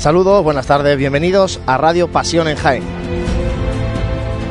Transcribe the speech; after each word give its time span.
Saludos, 0.00 0.42
buenas 0.42 0.66
tardes, 0.66 0.96
bienvenidos 0.96 1.60
a 1.66 1.76
Radio 1.76 2.08
Pasión 2.08 2.48
en 2.48 2.56
Jaén. 2.56 2.82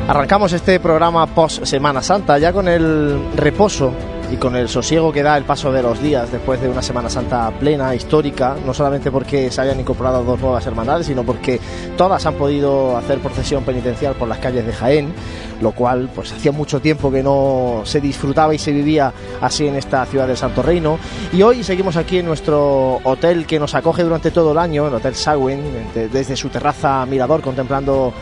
Arrancamos 0.08 0.54
este 0.54 0.80
programa 0.80 1.26
post 1.26 1.66
Semana 1.66 2.04
Santa 2.04 2.38
ya 2.38 2.54
con 2.54 2.68
el 2.68 3.20
reposo 3.36 3.92
y 4.32 4.36
con 4.36 4.56
el 4.56 4.70
sosiego 4.70 5.12
que 5.12 5.24
da 5.24 5.36
el 5.38 5.46
paso 5.46 5.72
de 5.72 5.82
los 5.82 6.00
días 6.04 6.32
después 6.32 6.62
de 6.62 6.70
una 6.70 6.84
Semana 6.84 7.10
Santa 7.10 7.50
plena, 7.60 7.96
histórica, 7.96 8.58
no 8.64 8.76
solamente 8.76 9.10
porque 9.10 9.50
se 9.50 9.62
hayan 9.62 9.80
incorporado 9.80 10.24
dos 10.24 10.40
nuevas 10.40 10.68
hermandades, 10.68 11.08
sino 11.08 11.24
porque 11.24 11.60
todas 11.98 12.24
han 12.28 12.36
podido 12.36 12.96
hacer 12.96 13.18
procesión 13.18 13.64
penitencial 13.64 14.14
por 14.14 14.28
las 14.28 14.38
calles 14.38 14.68
de 14.68 14.74
Jaén, 14.74 15.14
lo 15.62 15.72
cual 15.72 16.10
pues 16.14 16.32
hacía 16.32 16.52
mucho 16.52 16.80
tiempo 16.80 17.12
que 17.12 17.24
no 17.24 17.82
se 17.84 18.00
disfrutaba 18.02 18.54
y 18.54 18.58
se 18.58 18.72
vivía 18.72 19.14
así 19.42 19.68
en 19.68 19.76
esta 19.76 20.06
ciudad 20.06 20.28
del 20.28 20.38
Santo 20.38 20.62
Reino. 20.62 21.00
Y 21.34 21.42
hoy 21.42 21.64
seguimos 21.64 21.98
aquí 21.98 22.20
en 22.20 22.26
nuestro 22.26 23.00
hotel 23.04 23.46
que 23.46 23.60
nos 23.60 23.76
acoge 23.76 24.04
durante 24.04 24.32
todo 24.32 24.52
el 24.52 24.58
año, 24.58 24.88
el 24.88 24.94
Hotel 24.94 25.16
Sagüen, 25.16 25.62
desde 25.94 26.36
su 26.36 26.50
terraza 26.50 27.06
mirador, 27.06 27.42
contemplando 27.42 28.14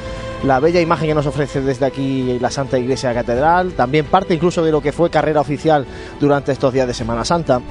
la 0.44 0.59
bella 0.59 0.79
imagen 0.79 1.07
que 1.07 1.16
nos 1.16 1.25
ofrece 1.25 1.62
desde 1.62 1.85
aquí 1.85 2.38
la 2.39 2.51
Santa 2.51 2.78
Iglesia 2.78 3.13
Catedral, 3.13 3.73
también 3.73 4.06
parte 4.06 4.35
incluso 4.35 4.63
de 4.63 4.72
lo 4.72 4.81
que 4.81 4.91
fue 4.91 5.09
carrera 5.09 5.41
oficial 5.41 5.85
durante 6.19 6.51
estos 6.51 6.73
días 6.73 6.88
de 6.88 6.94
Semana 6.94 7.25
Santa. 7.25 7.62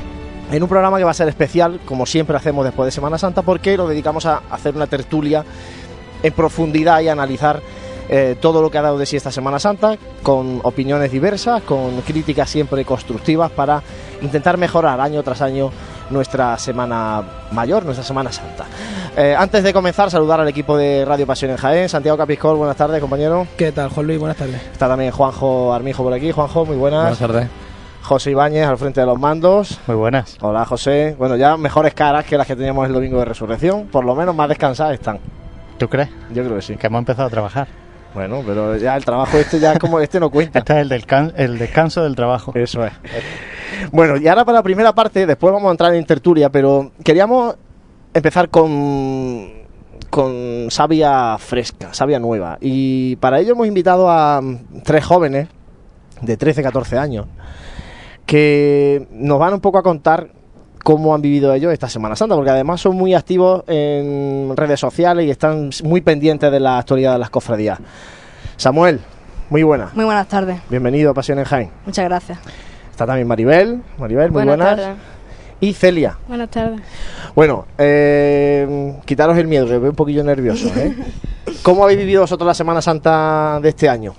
En 0.50 0.62
un 0.62 0.68
programa 0.68 0.98
que 0.98 1.04
va 1.04 1.10
a 1.10 1.14
ser 1.14 1.28
especial, 1.28 1.80
como 1.84 2.06
siempre 2.06 2.36
hacemos 2.36 2.64
después 2.64 2.86
de 2.86 2.92
Semana 2.92 3.18
Santa, 3.18 3.42
porque 3.42 3.76
lo 3.76 3.88
dedicamos 3.88 4.26
a 4.26 4.42
hacer 4.50 4.76
una 4.76 4.86
tertulia 4.86 5.44
en 6.22 6.32
profundidad 6.32 7.00
y 7.00 7.08
analizar 7.08 7.60
eh, 8.08 8.36
todo 8.40 8.62
lo 8.62 8.70
que 8.70 8.78
ha 8.78 8.82
dado 8.82 8.98
de 8.98 9.06
sí 9.06 9.16
esta 9.16 9.30
Semana 9.30 9.58
Santa, 9.58 9.96
con 10.22 10.60
opiniones 10.62 11.10
diversas, 11.10 11.62
con 11.62 12.00
críticas 12.02 12.48
siempre 12.48 12.84
constructivas 12.84 13.50
para 13.50 13.82
intentar 14.22 14.56
mejorar 14.56 15.00
año 15.00 15.22
tras 15.22 15.42
año 15.42 15.70
nuestra 16.10 16.58
Semana 16.58 17.22
Mayor, 17.52 17.84
nuestra 17.84 18.04
Semana 18.04 18.32
Santa. 18.32 18.64
Eh, 19.16 19.34
antes 19.36 19.64
de 19.64 19.72
comenzar, 19.72 20.10
saludar 20.10 20.40
al 20.40 20.48
equipo 20.48 20.76
de 20.76 21.04
Radio 21.04 21.26
Pasión 21.26 21.50
en 21.50 21.56
Jaén. 21.56 21.88
Santiago 21.88 22.18
Capiscol, 22.18 22.56
buenas 22.56 22.76
tardes, 22.76 23.00
compañero. 23.00 23.46
¿Qué 23.56 23.72
tal, 23.72 23.88
Juan 23.88 24.06
Luis? 24.06 24.18
Buenas 24.18 24.36
tardes. 24.36 24.60
Está 24.72 24.88
también 24.88 25.10
Juanjo 25.10 25.72
Armijo 25.72 26.02
por 26.02 26.12
aquí. 26.12 26.30
Juanjo, 26.32 26.66
muy 26.66 26.76
buenas. 26.76 27.18
Buenas 27.18 27.18
tardes. 27.18 27.48
José 28.02 28.30
Ibáñez 28.30 28.68
al 28.68 28.78
frente 28.78 29.00
de 29.00 29.06
los 29.06 29.18
mandos. 29.18 29.80
Muy 29.88 29.96
buenas. 29.96 30.36
Hola, 30.40 30.64
José. 30.64 31.16
Bueno, 31.18 31.34
ya 31.34 31.56
mejores 31.56 31.92
caras 31.92 32.24
que 32.24 32.36
las 32.38 32.46
que 32.46 32.54
teníamos 32.54 32.86
el 32.86 32.92
domingo 32.92 33.18
de 33.18 33.24
resurrección. 33.24 33.86
Por 33.86 34.04
lo 34.04 34.14
menos 34.14 34.34
más 34.34 34.48
descansadas 34.48 34.94
están. 34.94 35.18
¿Tú 35.76 35.88
crees? 35.88 36.08
Yo 36.32 36.44
creo 36.44 36.56
que 36.56 36.62
sí. 36.62 36.76
Que 36.76 36.86
hemos 36.86 37.00
empezado 37.00 37.26
a 37.26 37.30
trabajar. 37.30 37.66
Bueno, 38.16 38.42
pero 38.46 38.78
ya 38.78 38.96
el 38.96 39.04
trabajo 39.04 39.36
este 39.36 39.60
ya 39.60 39.78
como 39.78 40.00
este 40.00 40.18
no 40.18 40.30
cuenta. 40.30 40.60
Este 40.60 40.72
es 40.72 40.90
el, 40.90 41.34
el 41.36 41.58
descanso 41.58 42.02
del 42.02 42.16
trabajo. 42.16 42.52
Eso 42.54 42.82
es. 42.82 42.94
Bueno, 43.92 44.16
y 44.16 44.26
ahora 44.26 44.46
para 44.46 44.56
la 44.56 44.62
primera 44.62 44.94
parte, 44.94 45.26
después 45.26 45.52
vamos 45.52 45.68
a 45.68 45.72
entrar 45.72 45.94
en 45.94 46.02
tertulia, 46.06 46.48
pero 46.48 46.92
queríamos 47.04 47.56
empezar 48.14 48.48
con 48.48 49.66
con 50.08 50.68
savia 50.70 51.36
fresca, 51.36 51.92
savia 51.92 52.18
nueva. 52.18 52.56
Y 52.62 53.16
para 53.16 53.38
ello 53.38 53.52
hemos 53.52 53.66
invitado 53.66 54.10
a 54.10 54.40
tres 54.82 55.04
jóvenes 55.04 55.48
de 56.22 56.38
13, 56.38 56.62
14 56.62 56.96
años 56.96 57.26
que 58.24 59.06
nos 59.10 59.38
van 59.38 59.52
un 59.52 59.60
poco 59.60 59.76
a 59.76 59.82
contar 59.82 60.30
cómo 60.86 61.16
han 61.16 61.20
vivido 61.20 61.52
ellos 61.52 61.72
esta 61.72 61.88
Semana 61.88 62.14
Santa, 62.14 62.36
porque 62.36 62.50
además 62.50 62.80
son 62.80 62.94
muy 62.94 63.12
activos 63.12 63.64
en 63.66 64.52
redes 64.54 64.78
sociales 64.78 65.26
y 65.26 65.30
están 65.30 65.70
muy 65.82 66.00
pendientes 66.00 66.52
de 66.52 66.60
la 66.60 66.78
actualidad 66.78 67.14
de 67.14 67.18
las 67.18 67.28
cofradías. 67.28 67.80
Samuel, 68.56 69.00
muy 69.50 69.64
buena. 69.64 69.90
Muy 69.94 70.04
buenas 70.04 70.28
tardes. 70.28 70.60
Bienvenido 70.70 71.10
a 71.10 71.14
Pasión 71.14 71.40
en 71.40 71.44
Jaén. 71.44 71.70
Muchas 71.84 72.04
gracias. 72.04 72.38
Está 72.88 73.04
también 73.04 73.26
Maribel. 73.26 73.82
Maribel, 73.98 74.30
muy 74.30 74.44
buenas. 74.44 74.76
buenas. 74.76 74.76
Tardes. 74.76 75.02
Y 75.58 75.72
Celia. 75.72 76.18
Buenas 76.28 76.50
tardes. 76.50 76.80
Bueno, 77.34 77.66
eh, 77.78 78.94
quitaros 79.06 79.36
el 79.38 79.48
miedo, 79.48 79.66
que 79.66 79.78
veo 79.78 79.90
un 79.90 79.96
poquillo 79.96 80.22
nervioso. 80.22 80.68
¿eh? 80.76 80.94
¿Cómo 81.64 81.82
habéis 81.82 81.98
vivido 81.98 82.20
vosotros 82.20 82.46
la 82.46 82.54
Semana 82.54 82.80
Santa 82.80 83.58
de 83.60 83.70
este 83.70 83.88
año? 83.88 84.14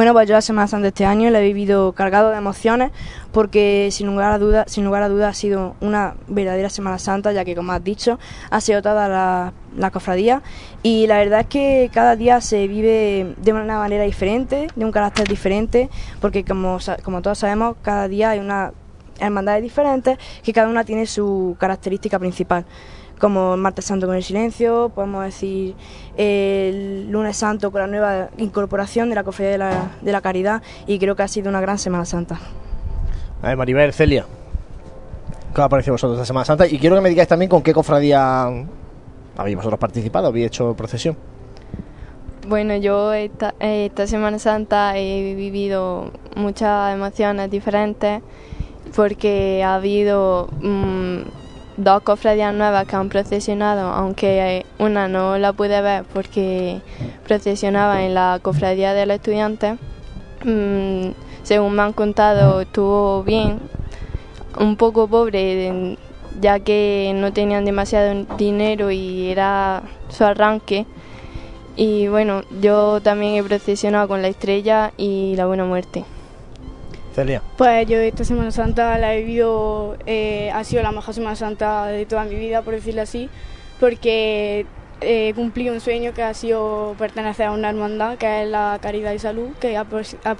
Bueno, 0.00 0.14
pues 0.14 0.26
yo 0.26 0.32
la 0.32 0.40
Semana 0.40 0.66
Santa 0.66 0.88
este 0.88 1.04
año 1.04 1.28
la 1.28 1.42
he 1.42 1.44
vivido 1.44 1.92
cargado 1.92 2.30
de 2.30 2.38
emociones 2.38 2.90
porque 3.32 3.90
sin 3.92 4.06
lugar 4.06 4.32
a 4.32 4.38
dudas, 4.38 4.72
sin 4.72 4.82
lugar 4.82 5.02
a 5.02 5.10
dudas 5.10 5.28
ha 5.28 5.38
sido 5.38 5.76
una 5.82 6.14
verdadera 6.26 6.70
Semana 6.70 6.98
Santa, 6.98 7.32
ya 7.32 7.44
que 7.44 7.54
como 7.54 7.72
has 7.72 7.84
dicho, 7.84 8.18
ha 8.48 8.62
sido 8.62 8.80
toda 8.80 9.10
la, 9.10 9.52
la 9.76 9.90
cofradía. 9.90 10.40
Y 10.82 11.06
la 11.06 11.18
verdad 11.18 11.40
es 11.40 11.48
que 11.48 11.90
cada 11.92 12.16
día 12.16 12.40
se 12.40 12.66
vive 12.66 13.34
de 13.36 13.52
una 13.52 13.76
manera 13.76 14.04
diferente, 14.04 14.68
de 14.74 14.84
un 14.86 14.90
carácter 14.90 15.28
diferente, 15.28 15.90
porque 16.22 16.46
como, 16.46 16.78
como 17.02 17.20
todos 17.20 17.36
sabemos, 17.36 17.76
cada 17.82 18.08
día 18.08 18.30
hay 18.30 18.38
una 18.38 18.72
hermandades 19.18 19.62
diferentes 19.62 20.16
que 20.42 20.54
cada 20.54 20.68
una 20.68 20.82
tiene 20.82 21.04
su 21.04 21.56
característica 21.60 22.18
principal 22.18 22.64
como 23.20 23.54
el 23.54 23.60
martes 23.60 23.84
santo 23.84 24.06
con 24.06 24.16
el 24.16 24.24
silencio, 24.24 24.90
podemos 24.94 25.24
decir 25.24 25.76
el 26.16 27.10
lunes 27.10 27.36
santo 27.36 27.70
con 27.70 27.82
la 27.82 27.86
nueva 27.86 28.30
incorporación 28.38 29.10
de 29.10 29.14
la 29.14 29.22
cofradía 29.22 29.52
de 29.52 29.58
la, 29.58 29.90
de 30.00 30.12
la 30.12 30.20
caridad 30.20 30.62
y 30.86 30.98
creo 30.98 31.14
que 31.14 31.22
ha 31.22 31.28
sido 31.28 31.50
una 31.50 31.60
gran 31.60 31.78
Semana 31.78 32.04
Santa. 32.04 32.40
A 33.42 33.48
ver, 33.48 33.56
Maribel, 33.56 33.92
Celia, 33.92 34.24
¿qué 35.54 35.60
os 35.60 35.64
ha 35.64 35.68
parecido 35.68 35.94
vosotros 35.94 36.18
esta 36.18 36.26
Semana 36.26 36.44
Santa? 36.44 36.66
Y 36.66 36.78
quiero 36.78 36.96
que 36.96 37.02
me 37.02 37.10
digáis 37.10 37.28
también 37.28 37.48
con 37.48 37.62
qué 37.62 37.72
cofradía 37.72 38.48
habéis 39.36 39.56
vosotros 39.56 39.78
participado, 39.78 40.28
habéis 40.28 40.46
hecho 40.46 40.74
procesión. 40.74 41.16
Bueno, 42.48 42.74
yo 42.76 43.12
esta, 43.12 43.54
esta 43.60 44.06
Semana 44.06 44.38
Santa 44.38 44.96
he 44.96 45.34
vivido 45.34 46.10
muchas 46.36 46.94
emociones 46.94 47.50
diferentes 47.50 48.22
porque 48.96 49.62
ha 49.62 49.76
habido 49.76 50.48
mm, 50.60 51.39
dos 51.82 52.02
cofradías 52.02 52.54
nuevas 52.54 52.86
que 52.86 52.96
han 52.96 53.08
procesionado, 53.08 53.88
aunque 53.88 54.66
una 54.78 55.08
no 55.08 55.38
la 55.38 55.52
pude 55.52 55.80
ver 55.80 56.04
porque 56.12 56.80
procesionaba 57.26 58.02
en 58.02 58.14
la 58.14 58.38
cofradía 58.42 58.92
de 58.92 59.06
los 59.06 59.16
estudiantes. 59.16 59.78
Mm, 60.44 61.10
según 61.42 61.74
me 61.74 61.82
han 61.82 61.92
contado, 61.92 62.60
estuvo 62.60 63.22
bien, 63.22 63.60
un 64.58 64.76
poco 64.76 65.08
pobre, 65.08 65.96
ya 66.40 66.60
que 66.60 67.12
no 67.14 67.32
tenían 67.32 67.64
demasiado 67.64 68.26
dinero 68.36 68.90
y 68.90 69.30
era 69.30 69.82
su 70.08 70.24
arranque. 70.24 70.86
Y 71.76 72.08
bueno, 72.08 72.42
yo 72.60 73.00
también 73.00 73.34
he 73.36 73.42
procesionado 73.42 74.06
con 74.06 74.20
la 74.22 74.28
estrella 74.28 74.92
y 74.96 75.34
la 75.36 75.46
buena 75.46 75.64
muerte. 75.64 76.04
Pues 77.56 77.88
yo 77.88 77.98
esta 77.98 78.24
Semana 78.24 78.50
Santa 78.50 78.96
la 78.98 79.14
he 79.14 79.20
vivido, 79.20 79.96
eh, 80.06 80.50
ha 80.52 80.62
sido 80.64 80.82
la 80.82 80.92
mejor 80.92 81.14
Semana 81.14 81.36
Santa 81.36 81.86
de 81.86 82.06
toda 82.06 82.24
mi 82.24 82.36
vida, 82.36 82.62
por 82.62 82.74
decirlo 82.74 83.02
así, 83.02 83.28
porque 83.78 84.66
he 85.00 85.32
cumplido 85.34 85.74
un 85.74 85.80
sueño 85.80 86.12
que 86.14 86.22
ha 86.22 86.34
sido 86.34 86.94
pertenecer 86.98 87.46
a 87.46 87.52
una 87.52 87.70
hermandad, 87.70 88.16
que 88.16 88.42
es 88.42 88.48
la 88.48 88.78
Caridad 88.80 89.12
y 89.12 89.18
Salud, 89.18 89.48
que 89.60 89.76
ha, 89.76 89.86
ha 90.24 90.36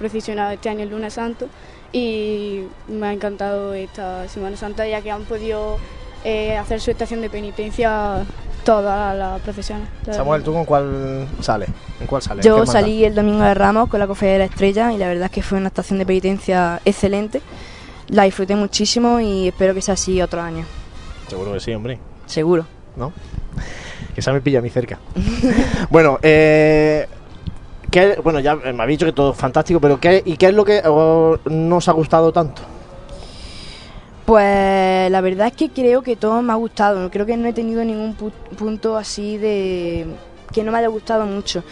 este 0.53 0.69
año 0.69 0.83
el 0.83 0.89
lunes 0.89 1.13
santo, 1.13 1.47
y 1.91 2.63
me 2.87 3.07
ha 3.07 3.13
encantado 3.13 3.73
esta 3.73 4.27
Semana 4.29 4.55
Santa, 4.55 4.87
ya 4.87 5.01
que 5.01 5.11
han 5.11 5.23
podido 5.25 5.77
eh, 6.23 6.57
hacer 6.57 6.79
su 6.79 6.91
estación 6.91 7.21
de 7.21 7.29
penitencia 7.29 8.25
todas 8.63 9.17
las 9.17 9.41
procesiones. 9.41 9.87
Samuel, 10.11 10.43
¿tú 10.43 10.53
con 10.53 10.65
cuál 10.65 11.27
sales? 11.39 11.69
¿En 11.99 12.07
cuál 12.07 12.21
sales? 12.21 12.45
Yo 12.45 12.65
salí 12.65 13.03
el 13.03 13.15
domingo 13.15 13.43
de 13.43 13.53
Ramos 13.53 13.89
con 13.89 13.99
la 13.99 14.07
Cofradía 14.07 14.33
de 14.33 14.39
la 14.39 14.45
Estrella 14.45 14.93
y 14.93 14.97
la 14.97 15.07
verdad 15.07 15.25
es 15.25 15.31
que 15.31 15.41
fue 15.41 15.57
una 15.57 15.67
estación 15.67 15.99
de 15.99 16.05
penitencia 16.05 16.79
excelente. 16.85 17.41
La 18.09 18.23
disfruté 18.23 18.55
muchísimo 18.55 19.19
y 19.19 19.47
espero 19.47 19.73
que 19.73 19.81
sea 19.81 19.95
así 19.95 20.21
otro 20.21 20.41
año. 20.41 20.65
Seguro 21.27 21.53
que 21.53 21.59
sí, 21.59 21.73
hombre. 21.73 21.99
Seguro. 22.25 22.65
¿No? 22.95 23.13
Que 24.15 24.21
se 24.21 24.29
me 24.33 24.41
pilla 24.41 24.59
a 24.59 24.61
mí 24.61 24.69
cerca. 24.69 24.99
bueno, 25.89 26.19
eh, 26.21 27.07
bueno, 28.23 28.41
ya 28.41 28.55
me 28.55 28.83
habéis 28.83 28.99
dicho 28.99 29.05
que 29.05 29.13
todo 29.13 29.31
es 29.31 29.37
fantástico, 29.37 29.79
pero 29.79 30.01
¿qué, 30.01 30.21
¿y 30.25 30.35
qué 30.35 30.47
es 30.47 30.53
lo 30.53 30.65
que 30.65 30.81
no 30.83 31.77
os 31.77 31.87
ha 31.87 31.91
gustado 31.93 32.33
tanto? 32.33 32.61
Pues 34.31 35.11
la 35.11 35.19
verdad 35.19 35.47
es 35.47 35.53
que 35.57 35.69
creo 35.71 36.03
que 36.03 36.15
todo 36.15 36.41
me 36.41 36.53
ha 36.53 36.55
gustado. 36.55 37.11
Creo 37.11 37.25
que 37.25 37.35
no 37.35 37.49
he 37.49 37.51
tenido 37.51 37.83
ningún 37.83 38.15
punto 38.15 38.95
así 38.95 39.37
de 39.37 40.05
que 40.53 40.63
no 40.63 40.71
me 40.71 40.77
haya 40.77 40.87
gustado 40.87 41.25
mucho. 41.25 41.65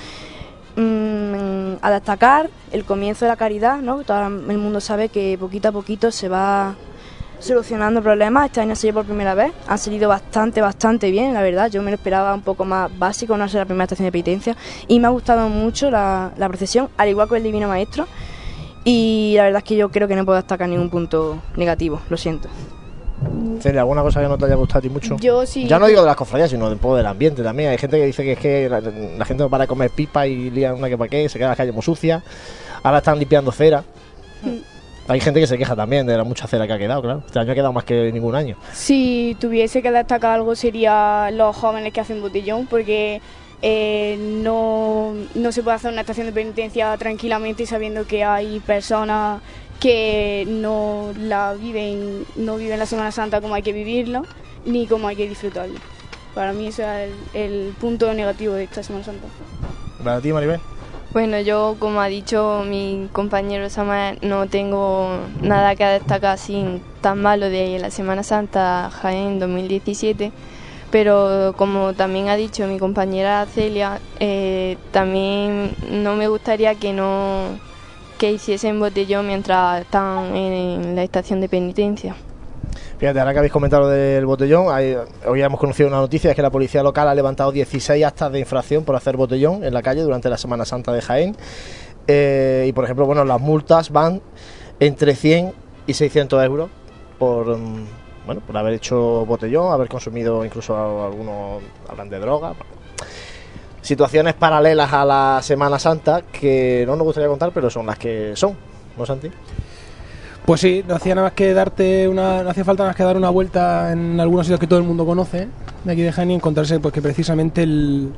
Mm, 0.75 1.75
a 1.81 1.89
destacar 1.89 2.49
el 2.73 2.83
comienzo 2.83 3.23
de 3.23 3.29
la 3.29 3.37
caridad, 3.37 3.77
¿no? 3.77 4.03
Todo 4.03 4.25
el 4.27 4.57
mundo 4.57 4.81
sabe 4.81 5.07
que 5.07 5.37
poquito 5.39 5.69
a 5.69 5.71
poquito 5.71 6.11
se 6.11 6.27
va 6.27 6.75
solucionando 7.39 8.01
problemas. 8.01 8.47
Este 8.47 8.59
año 8.59 8.75
se 8.75 8.91
por 8.91 9.05
primera 9.05 9.35
vez. 9.35 9.53
Han 9.65 9.77
salido 9.77 10.09
bastante, 10.09 10.59
bastante 10.59 11.11
bien, 11.11 11.33
la 11.33 11.41
verdad. 11.41 11.71
Yo 11.71 11.81
me 11.81 11.91
lo 11.91 11.95
esperaba 11.95 12.33
un 12.33 12.41
poco 12.41 12.65
más 12.65 12.91
básico, 12.99 13.37
no 13.37 13.47
ser 13.47 13.59
la 13.59 13.67
primera 13.67 13.85
estación 13.85 14.07
de 14.07 14.11
penitencia. 14.11 14.57
Y 14.89 14.99
me 14.99 15.07
ha 15.07 15.11
gustado 15.11 15.47
mucho 15.47 15.89
la 15.89 16.33
procesión, 16.37 16.89
al 16.97 17.07
igual 17.07 17.29
que 17.29 17.37
el 17.37 17.43
Divino 17.43 17.69
Maestro. 17.69 18.05
Y 18.91 19.33
la 19.35 19.43
verdad 19.43 19.59
es 19.59 19.63
que 19.65 19.75
yo 19.75 19.89
creo 19.89 20.07
que 20.07 20.15
no 20.15 20.25
puedo 20.25 20.37
destacar 20.37 20.67
ningún 20.67 20.89
punto 20.89 21.37
negativo, 21.55 22.01
lo 22.09 22.17
siento. 22.17 22.49
Celia, 23.59 23.81
¿alguna 23.81 24.01
cosa 24.01 24.19
que 24.19 24.27
no 24.27 24.35
te 24.35 24.45
haya 24.45 24.55
gustado 24.55 24.79
a 24.79 24.81
ti 24.81 24.89
mucho? 24.89 25.15
Yo 25.17 25.45
sí. 25.45 25.67
Ya 25.67 25.77
no 25.77 25.85
digo 25.85 26.01
de 26.01 26.07
las 26.07 26.15
cofradías, 26.15 26.49
sino 26.49 26.67
un 26.67 26.79
poco 26.79 26.95
del 26.95 27.05
ambiente 27.05 27.43
también. 27.43 27.69
Hay 27.69 27.77
gente 27.77 27.99
que 27.99 28.05
dice 28.07 28.23
que 28.23 28.31
es 28.31 28.39
que 28.39 28.67
la, 28.67 29.25
gente 29.25 29.43
no 29.43 29.49
para 29.49 29.65
de 29.65 29.67
comer 29.67 29.91
pipa 29.91 30.25
y 30.25 30.49
lía 30.49 30.73
una 30.73 30.89
que 30.89 30.97
para 30.97 31.07
qué, 31.07 31.29
se 31.29 31.37
queda 31.37 31.49
la 31.49 31.55
calle 31.55 31.71
muy 31.71 31.83
sucia. 31.83 32.23
Ahora 32.81 32.97
están 32.97 33.19
limpiando 33.19 33.51
cera. 33.51 33.83
Hay 35.07 35.19
gente 35.19 35.39
que 35.39 35.45
se 35.45 35.59
queja 35.59 35.75
también 35.75 36.07
de 36.07 36.17
la 36.17 36.23
mucha 36.23 36.47
cera 36.47 36.65
que 36.65 36.73
ha 36.73 36.79
quedado, 36.79 37.03
claro. 37.03 37.21
Este 37.27 37.37
año 37.37 37.51
ha 37.51 37.55
quedado 37.55 37.73
más 37.73 37.83
que 37.83 38.11
ningún 38.11 38.33
año. 38.33 38.57
Si 38.73 39.37
tuviese 39.39 39.83
que 39.83 39.91
destacar 39.91 40.31
algo 40.31 40.55
sería 40.55 41.29
los 41.31 41.55
jóvenes 41.55 41.93
que 41.93 42.01
hacen 42.01 42.21
botellón, 42.21 42.65
porque 42.65 43.21
eh, 43.61 44.17
no, 44.19 45.13
no 45.35 45.51
se 45.51 45.63
puede 45.63 45.75
hacer 45.75 45.91
una 45.91 46.01
estación 46.01 46.27
de 46.27 46.33
penitencia 46.33 46.95
tranquilamente 46.97 47.65
sabiendo 47.65 48.05
que 48.05 48.23
hay 48.23 48.59
personas 48.59 49.41
que 49.79 50.45
no 50.47 51.13
la 51.17 51.53
viven, 51.53 52.25
no 52.35 52.57
viven 52.57 52.79
la 52.79 52.85
Semana 52.85 53.11
Santa 53.11 53.41
como 53.41 53.55
hay 53.55 53.61
que 53.61 53.73
vivirla, 53.73 54.23
ni 54.65 54.87
como 54.87 55.07
hay 55.07 55.15
que 55.15 55.27
disfrutarla. 55.27 55.79
Para 56.35 56.53
mí 56.53 56.67
ese 56.67 56.83
es 56.83 57.11
el, 57.33 57.41
el 57.41 57.73
punto 57.79 58.13
negativo 58.13 58.53
de 58.53 58.63
esta 58.63 58.83
Semana 58.83 59.05
Santa. 59.05 59.27
¿Para 60.03 60.21
ti, 60.21 60.31
Maribel? 60.31 60.59
Bueno, 61.11 61.39
yo, 61.39 61.75
como 61.79 62.01
ha 62.01 62.07
dicho 62.07 62.63
mi 62.67 63.09
compañero 63.11 63.67
Samuel, 63.71 64.19
no 64.21 64.45
tengo 64.45 65.09
nada 65.41 65.75
que 65.75 65.83
destacar 65.83 66.35
así 66.35 66.63
tan 67.01 67.19
malo 67.19 67.49
de 67.49 67.79
la 67.79 67.89
Semana 67.89 68.21
Santa 68.21 68.91
Jaén 68.91 69.39
2017, 69.39 70.31
pero 70.91 71.53
como 71.57 71.93
también 71.93 72.29
ha 72.29 72.35
dicho 72.35 72.65
mi 72.67 72.79
compañera 72.79 73.45
Celia, 73.45 73.99
eh, 74.19 74.77
también 74.91 75.71
no 75.89 76.15
me 76.15 76.27
gustaría 76.27 76.75
que 76.75 76.93
no 76.93 77.59
que 78.17 78.31
hiciesen 78.33 78.79
botellón 78.79 79.27
mientras 79.27 79.81
están 79.81 80.35
en 80.35 80.95
la 80.95 81.03
estación 81.03 81.39
de 81.39 81.47
penitencia. 81.47 82.15
Fíjate, 82.97 83.17
ahora 83.19 83.31
que 83.31 83.37
habéis 83.39 83.53
comentado 83.53 83.83
lo 83.83 83.87
del 83.87 84.25
botellón, 84.25 84.65
hay- 84.73 84.97
hoy 85.25 85.41
hemos 85.41 85.57
conocido 85.57 85.87
una 85.87 85.97
noticia, 85.99 86.31
es 86.31 86.35
que 86.35 86.41
la 86.41 86.49
policía 86.49 86.83
local 86.83 87.07
ha 87.07 87.15
levantado 87.15 87.53
16 87.53 88.03
actas 88.03 88.29
de 88.33 88.39
infracción 88.39 88.83
por 88.83 88.97
hacer 88.97 89.15
botellón 89.15 89.63
en 89.63 89.73
la 89.73 89.81
calle 89.81 90.01
durante 90.01 90.29
la 90.29 90.37
Semana 90.37 90.65
Santa 90.65 90.91
de 90.91 91.01
Jaén. 91.01 91.35
Eh, 92.07 92.65
y 92.67 92.73
por 92.73 92.83
ejemplo, 92.83 93.05
bueno, 93.05 93.23
las 93.23 93.39
multas 93.39 93.89
van 93.91 94.21
entre 94.81 95.15
100 95.15 95.53
y 95.87 95.93
600 95.93 96.43
euros 96.43 96.69
por, 97.17 97.57
mm, 97.57 97.85
bueno, 98.29 98.43
por 98.45 98.55
haber 98.57 98.75
hecho 98.75 99.25
botellón, 99.25 99.73
haber 99.73 99.87
consumido 99.87 100.45
incluso 100.45 100.75
algunos, 101.03 101.63
hablan 101.87 102.11
de 102.11 102.19
droga. 102.19 102.53
Situaciones 103.81 104.35
paralelas 104.35 104.93
a 104.93 105.03
la 105.03 105.39
Semana 105.41 105.79
Santa 105.79 106.21
que 106.31 106.83
no 106.85 106.95
nos 106.95 107.05
gustaría 107.05 107.27
contar, 107.27 107.49
pero 107.51 107.71
son 107.71 107.87
las 107.87 107.97
que 107.97 108.33
son, 108.35 108.55
¿no, 108.95 109.03
Santi? 109.03 109.31
Pues 110.45 110.61
sí, 110.61 110.85
no 110.87 110.93
hacía 110.93 111.15
nada 111.15 111.25
más 111.29 111.33
que 111.33 111.55
darte 111.55 112.07
una, 112.07 112.43
no 112.43 112.51
hacía 112.51 112.63
falta 112.63 112.83
nada 112.83 112.91
más 112.91 112.97
que 112.97 113.03
dar 113.03 113.17
una 113.17 113.31
vuelta 113.31 113.91
en 113.93 114.19
algunos 114.19 114.45
sitios 114.45 114.59
que 114.59 114.67
todo 114.67 114.77
el 114.77 114.85
mundo 114.85 115.07
conoce 115.07 115.47
de 115.83 115.91
aquí 115.91 116.03
de 116.03 116.11
Jaén 116.11 116.29
y 116.29 116.35
encontrarse 116.35 116.79
pues 116.79 116.93
que 116.93 117.01
precisamente 117.01 117.63
el, 117.63 118.11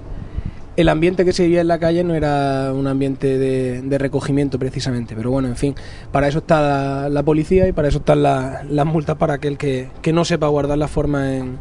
el 0.82 0.90
ambiente 0.90 1.26
que 1.26 1.34
se 1.34 1.44
vivía 1.44 1.62
en 1.62 1.68
la 1.68 1.80
calle 1.80 2.04
no 2.04 2.14
era 2.16 2.72
un 2.74 2.88
ambiente 2.88 3.38
de, 3.38 3.98
recogimiento 3.98 4.60
precisamente, 4.60 5.16
pero 5.16 5.32
bueno, 5.32 5.48
en 5.48 5.56
fin, 5.56 5.76
para 6.12 6.28
eso 6.28 6.40
está 6.40 7.10
la, 7.10 7.24
policía 7.24 7.68
y 7.68 7.72
para 7.72 7.88
eso 7.88 8.00
están 8.00 8.24
la- 8.24 8.64
las 8.70 8.86
multas 8.86 9.16
para 9.18 9.36
aquel 9.36 9.58
que, 9.58 9.90
que 10.02 10.12
no 10.14 10.26
sepa 10.26 10.48
guardar 10.48 10.78
la 10.78 10.88
forma 10.88 11.36
en 11.36 11.58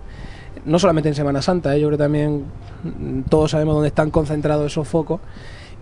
no 0.64 0.78
solamente 0.78 1.08
en 1.08 1.14
Semana 1.14 1.42
Santa, 1.42 1.74
¿eh? 1.74 1.80
yo 1.80 1.88
creo 1.88 1.98
que 1.98 2.04
también 2.04 2.44
mm, 2.82 3.22
todos 3.28 3.52
sabemos 3.52 3.74
dónde 3.74 3.88
están 3.88 4.10
concentrados 4.10 4.66
esos 4.66 4.86
focos 4.86 5.20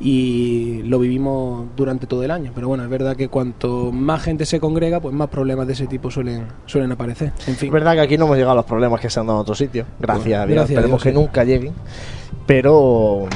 y 0.00 0.82
lo 0.84 0.98
vivimos 0.98 1.66
durante 1.76 2.06
todo 2.06 2.22
el 2.22 2.30
año. 2.30 2.52
Pero 2.54 2.68
bueno, 2.68 2.84
es 2.84 2.90
verdad 2.90 3.16
que 3.16 3.28
cuanto 3.28 3.90
más 3.92 4.22
gente 4.22 4.46
se 4.46 4.60
congrega, 4.60 5.00
pues 5.00 5.14
más 5.14 5.28
problemas 5.28 5.66
de 5.66 5.72
ese 5.72 5.86
tipo 5.86 6.10
suelen, 6.10 6.46
suelen 6.66 6.92
aparecer. 6.92 7.32
En 7.46 7.56
fin. 7.56 7.68
Es 7.68 7.72
verdad 7.72 7.94
que 7.94 8.00
aquí 8.00 8.16
no 8.18 8.26
hemos 8.26 8.36
llegado 8.36 8.52
a 8.52 8.56
los 8.56 8.64
problemas 8.64 9.00
que 9.00 9.10
se 9.10 9.18
han 9.20 9.26
dado 9.26 9.38
en 9.38 9.42
otros 9.42 9.58
sitios. 9.58 9.86
Gracias 9.98 10.24
Bueno, 10.24 10.42
a 10.42 10.46
Dios. 10.46 10.54
gracias 10.56 10.70
a 10.76 10.80
Esperemos 10.80 11.02
Dios, 11.02 11.02
que 11.02 11.10
sí. 11.10 11.14
nunca 11.24 11.44
lleguen. 11.44 11.72
Pero 12.46 13.26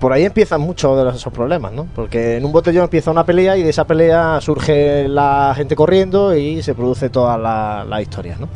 por 0.00 0.12
ahí 0.12 0.24
empiezan 0.24 0.60
muchos 0.60 0.96
de 1.04 1.10
esos 1.16 1.32
problemas, 1.32 1.72
¿no? 1.72 1.86
Porque 1.94 2.36
en 2.36 2.44
un 2.44 2.52
botellón 2.52 2.84
empieza 2.84 3.10
una 3.10 3.24
pelea 3.24 3.56
y 3.56 3.62
de 3.62 3.70
esa 3.70 3.84
pelea 3.86 4.40
surge 4.40 5.08
la 5.08 5.52
gente 5.56 5.74
corriendo 5.74 6.36
y 6.36 6.62
se 6.62 6.74
produce 6.74 7.10
todas 7.10 7.38
la- 7.40 7.84
las 7.88 8.02
historias, 8.02 8.38
¿no? 8.38 8.48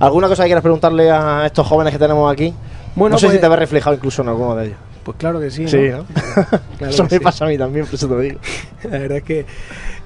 ¿Alguna 0.00 0.28
cosa 0.28 0.42
que 0.42 0.48
quieras 0.48 0.62
preguntarle 0.62 1.10
a 1.10 1.44
estos 1.46 1.66
jóvenes 1.66 1.92
que 1.92 1.98
tenemos 1.98 2.30
aquí? 2.30 2.52
Bueno, 2.94 3.14
no 3.14 3.18
sé 3.18 3.26
pues- 3.26 3.36
si 3.36 3.40
te 3.40 3.48
ves 3.48 3.58
reflejado 3.58 3.96
incluso 3.96 4.22
en 4.22 4.28
alguno 4.28 4.54
de 4.56 4.66
ellos. 4.66 4.78
Pues 5.06 5.18
claro 5.18 5.38
que 5.38 5.52
sí. 5.52 5.62
¿no? 5.62 5.68
Sí, 5.68 5.88
¿no? 5.88 6.04
Claro 6.78 6.92
eso 6.92 7.04
me 7.04 7.10
sí. 7.10 7.20
pasa 7.20 7.44
a 7.44 7.48
mí 7.48 7.56
también, 7.56 7.86
por 7.86 7.94
eso 7.94 8.08
te 8.08 8.14
lo 8.14 8.20
digo. 8.20 8.40
La 8.82 8.98
verdad 8.98 9.18
es 9.18 9.22
que, 9.22 9.46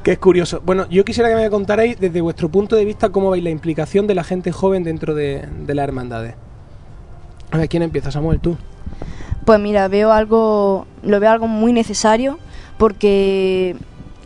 que 0.02 0.12
es 0.12 0.18
curioso. 0.18 0.60
Bueno, 0.62 0.86
yo 0.90 1.06
quisiera 1.06 1.30
que 1.30 1.36
me 1.36 1.48
contarais 1.48 1.98
desde 1.98 2.20
vuestro 2.20 2.50
punto 2.50 2.76
de 2.76 2.84
vista 2.84 3.08
cómo 3.08 3.30
veis 3.30 3.42
la 3.42 3.48
implicación 3.48 4.06
de 4.06 4.14
la 4.14 4.24
gente 4.24 4.52
joven 4.52 4.84
dentro 4.84 5.14
de, 5.14 5.48
de 5.66 5.74
las 5.74 5.84
hermandades. 5.84 6.34
A 7.50 7.56
ver, 7.56 7.70
¿quién 7.70 7.82
empieza? 7.82 8.10
Samuel, 8.10 8.40
tú. 8.40 8.58
Pues 9.46 9.58
mira, 9.58 9.88
veo 9.88 10.12
algo, 10.12 10.86
lo 11.02 11.18
veo 11.18 11.30
algo 11.30 11.48
muy 11.48 11.72
necesario 11.72 12.38
porque 12.76 13.76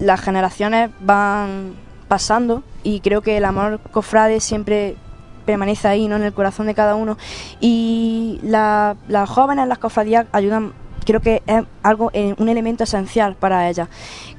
las 0.00 0.21
generaciones 0.21 0.90
van 0.99 1.75
pasando 2.09 2.64
y 2.83 2.99
creo 2.99 3.23
que 3.23 3.37
el 3.37 3.45
amor 3.45 3.78
cofrade 3.93 4.40
siempre 4.40 4.97
permanece 5.45 5.89
ahí, 5.89 6.09
¿no? 6.09 6.17
En 6.17 6.23
el 6.23 6.33
corazón 6.33 6.67
de 6.67 6.75
cada 6.75 6.95
uno 6.95 7.17
y 7.61 8.41
la- 8.43 8.97
las 9.09 9.29
jóvenes, 9.29 9.69
las 9.69 9.79
cofradías 9.79 10.27
ayudan. 10.33 10.73
Creo 11.07 11.21
que 11.21 11.43
es 11.47 11.63
algo, 11.83 12.11
eh, 12.15 12.35
un 12.39 12.49
elemento 12.49 12.85
esencial 12.85 13.35
para 13.35 13.69
ellas. 13.69 13.89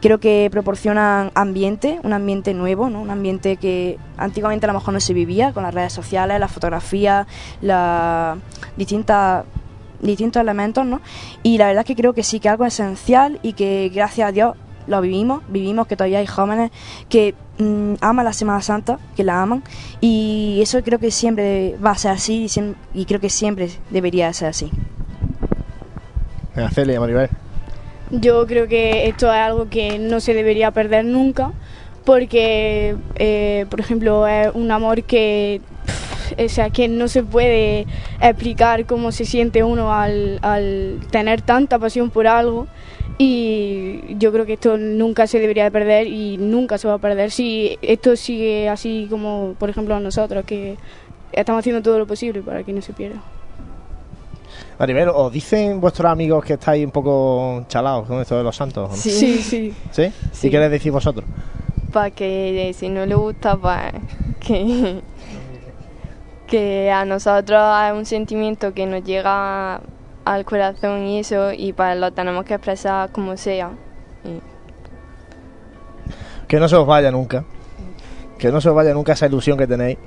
Creo 0.01 0.19
que 0.19 0.49
proporcionan 0.51 1.31
ambiente, 1.35 1.99
un 2.03 2.11
ambiente 2.11 2.55
nuevo, 2.55 2.89
¿no? 2.89 3.01
Un 3.01 3.11
ambiente 3.11 3.57
que 3.57 3.99
antiguamente 4.17 4.65
a 4.65 4.67
lo 4.67 4.73
mejor 4.79 4.93
no 4.95 4.99
se 4.99 5.13
vivía 5.13 5.53
con 5.53 5.61
las 5.61 5.73
redes 5.75 5.93
sociales, 5.93 6.39
las 6.39 6.51
fotografías, 6.51 7.27
las 7.61 8.37
distintas 8.77 9.45
distintos 10.01 10.41
elementos, 10.41 10.85
¿no? 10.85 11.01
Y 11.41 11.57
la 11.57 11.67
verdad 11.67 11.81
es 11.81 11.87
que 11.87 11.95
creo 11.95 12.13
que 12.13 12.21
sí 12.23 12.39
que 12.39 12.49
algo 12.49 12.65
esencial 12.65 13.39
y 13.43 13.53
que 13.53 13.89
gracias 13.93 14.29
a 14.29 14.31
Dios 14.31 14.55
lo 14.87 15.01
vivimos, 15.01 15.41
vivimos 15.47 15.87
que 15.87 15.95
todavía 15.95 16.19
hay 16.19 16.27
jóvenes 16.27 16.69
que 17.09 17.33
mm, 17.57 17.95
aman 18.01 18.25
la 18.25 18.33
Semana 18.33 18.61
Santa, 18.61 18.99
que 19.15 19.23
la 19.23 19.41
aman 19.41 19.63
y 20.01 20.59
eso 20.61 20.81
creo 20.83 20.99
que 20.99 21.11
siempre 21.11 21.75
va 21.83 21.91
a 21.91 21.97
ser 21.97 22.11
así 22.11 22.47
y, 22.93 23.05
creo 23.05 23.19
que 23.19 23.29
siempre 23.29 23.69
debería 23.89 24.31
ser 24.33 24.49
así. 24.49 24.71
Venga, 26.55 26.69
Celia, 26.69 26.99
Maribel. 26.99 27.29
Yo 28.11 28.45
creo 28.45 28.67
que 28.67 29.07
esto 29.07 29.27
es 29.27 29.39
algo 29.39 29.69
que 29.69 29.99
no 29.99 30.19
se 30.19 30.33
debería 30.33 30.71
perder 30.71 31.05
nunca, 31.05 31.51
porque, 32.05 32.95
eh, 33.15 33.65
por 33.69 33.79
ejemplo, 33.79 34.27
es 34.27 34.51
un 34.53 34.71
amor 34.71 35.03
que, 35.03 35.59
pff, 35.85 36.39
o 36.39 36.49
sea, 36.49 36.69
que 36.69 36.87
no 36.87 37.07
se 37.07 37.23
puede 37.23 37.87
explicar 38.21 38.85
cómo 38.85 39.11
se 39.11 39.25
siente 39.25 39.63
uno 39.63 39.91
al, 39.91 40.39
al 40.43 40.99
tener 41.09 41.41
tanta 41.41 41.79
pasión 41.79 42.11
por 42.11 42.27
algo. 42.27 42.67
Y 43.17 44.17
yo 44.17 44.31
creo 44.31 44.45
que 44.45 44.53
esto 44.53 44.77
nunca 44.77 45.25
se 45.25 45.39
debería 45.39 45.63
de 45.63 45.71
perder 45.71 46.07
y 46.07 46.37
nunca 46.37 46.77
se 46.77 46.87
va 46.87 46.95
a 46.95 46.97
perder 46.97 47.31
si 47.31 47.77
esto 47.81 48.15
sigue 48.15 48.67
así 48.67 49.07
como, 49.09 49.55
por 49.57 49.69
ejemplo, 49.69 49.97
nosotros, 49.99 50.43
que 50.45 50.77
estamos 51.31 51.59
haciendo 51.59 51.81
todo 51.81 51.97
lo 51.97 52.07
posible 52.07 52.41
para 52.41 52.63
que 52.63 52.73
no 52.73 52.81
se 52.81 52.93
pierda. 52.93 53.21
Maribel, 54.77 55.09
¿os 55.09 55.31
dicen 55.31 55.79
vuestros 55.79 56.11
amigos 56.11 56.43
que 56.43 56.53
estáis 56.53 56.83
un 56.83 56.91
poco 56.91 57.65
chalados 57.69 58.07
con 58.07 58.19
esto 58.19 58.37
de 58.37 58.43
los 58.43 58.55
santos? 58.55 58.89
no? 58.89 58.95
Sí. 58.95 59.09
Sí, 59.11 59.37
sí. 59.37 59.73
¿Sí? 59.91 60.11
Sí. 60.33 60.47
¿Y 60.47 60.49
qué 60.51 60.59
les 60.59 60.71
decís 60.71 60.91
vosotros? 60.91 61.25
para 61.95 62.11
que 62.11 62.69
eh, 62.69 62.73
si 62.73 62.89
no 62.89 63.05
le 63.05 63.15
gusta, 63.15 63.55
pues 63.55 63.93
que, 64.41 64.99
que 66.45 66.91
a 66.91 67.05
nosotros 67.05 67.61
es 67.87 67.93
un 67.93 68.05
sentimiento 68.05 68.73
que 68.73 68.85
nos 68.85 69.01
llega 69.05 69.79
al 70.25 70.43
corazón 70.43 71.05
y 71.05 71.19
eso, 71.19 71.53
y 71.53 71.73
pues 71.73 71.97
lo 71.97 72.11
tenemos 72.11 72.43
que 72.45 72.55
expresar 72.55 73.11
como 73.11 73.37
sea. 73.37 73.71
Que 76.47 76.59
no 76.59 76.67
se 76.67 76.75
os 76.75 76.85
vaya 76.85 77.11
nunca. 77.11 77.43
Que 78.37 78.51
no 78.51 78.59
se 78.59 78.69
os 78.69 78.75
vaya 78.75 78.93
nunca 78.93 79.13
esa 79.13 79.27
ilusión 79.27 79.57
que 79.57 79.65
tenéis. 79.65 79.97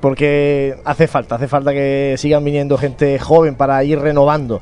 Porque 0.00 0.76
hace 0.84 1.06
falta, 1.06 1.36
hace 1.36 1.48
falta 1.48 1.72
que 1.72 2.16
sigan 2.18 2.44
viniendo 2.44 2.76
gente 2.76 3.18
joven 3.18 3.54
para 3.54 3.82
ir 3.84 3.98
renovando 3.98 4.60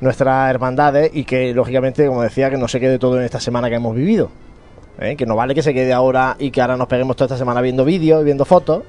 nuestras 0.00 0.50
hermandades 0.50 1.10
y 1.14 1.24
que, 1.24 1.54
lógicamente, 1.54 2.06
como 2.06 2.22
decía, 2.22 2.50
que 2.50 2.56
no 2.56 2.66
se 2.66 2.80
quede 2.80 2.98
todo 2.98 3.18
en 3.18 3.24
esta 3.24 3.40
semana 3.40 3.68
que 3.68 3.76
hemos 3.76 3.94
vivido. 3.94 4.30
¿eh? 4.98 5.14
Que 5.16 5.26
no 5.26 5.36
vale 5.36 5.54
que 5.54 5.62
se 5.62 5.72
quede 5.72 5.92
ahora 5.92 6.36
y 6.38 6.50
que 6.50 6.60
ahora 6.60 6.76
nos 6.76 6.88
peguemos 6.88 7.16
toda 7.16 7.26
esta 7.26 7.38
semana 7.38 7.60
viendo 7.60 7.84
vídeos 7.84 8.22
y 8.22 8.24
viendo 8.24 8.44
fotos 8.44 8.82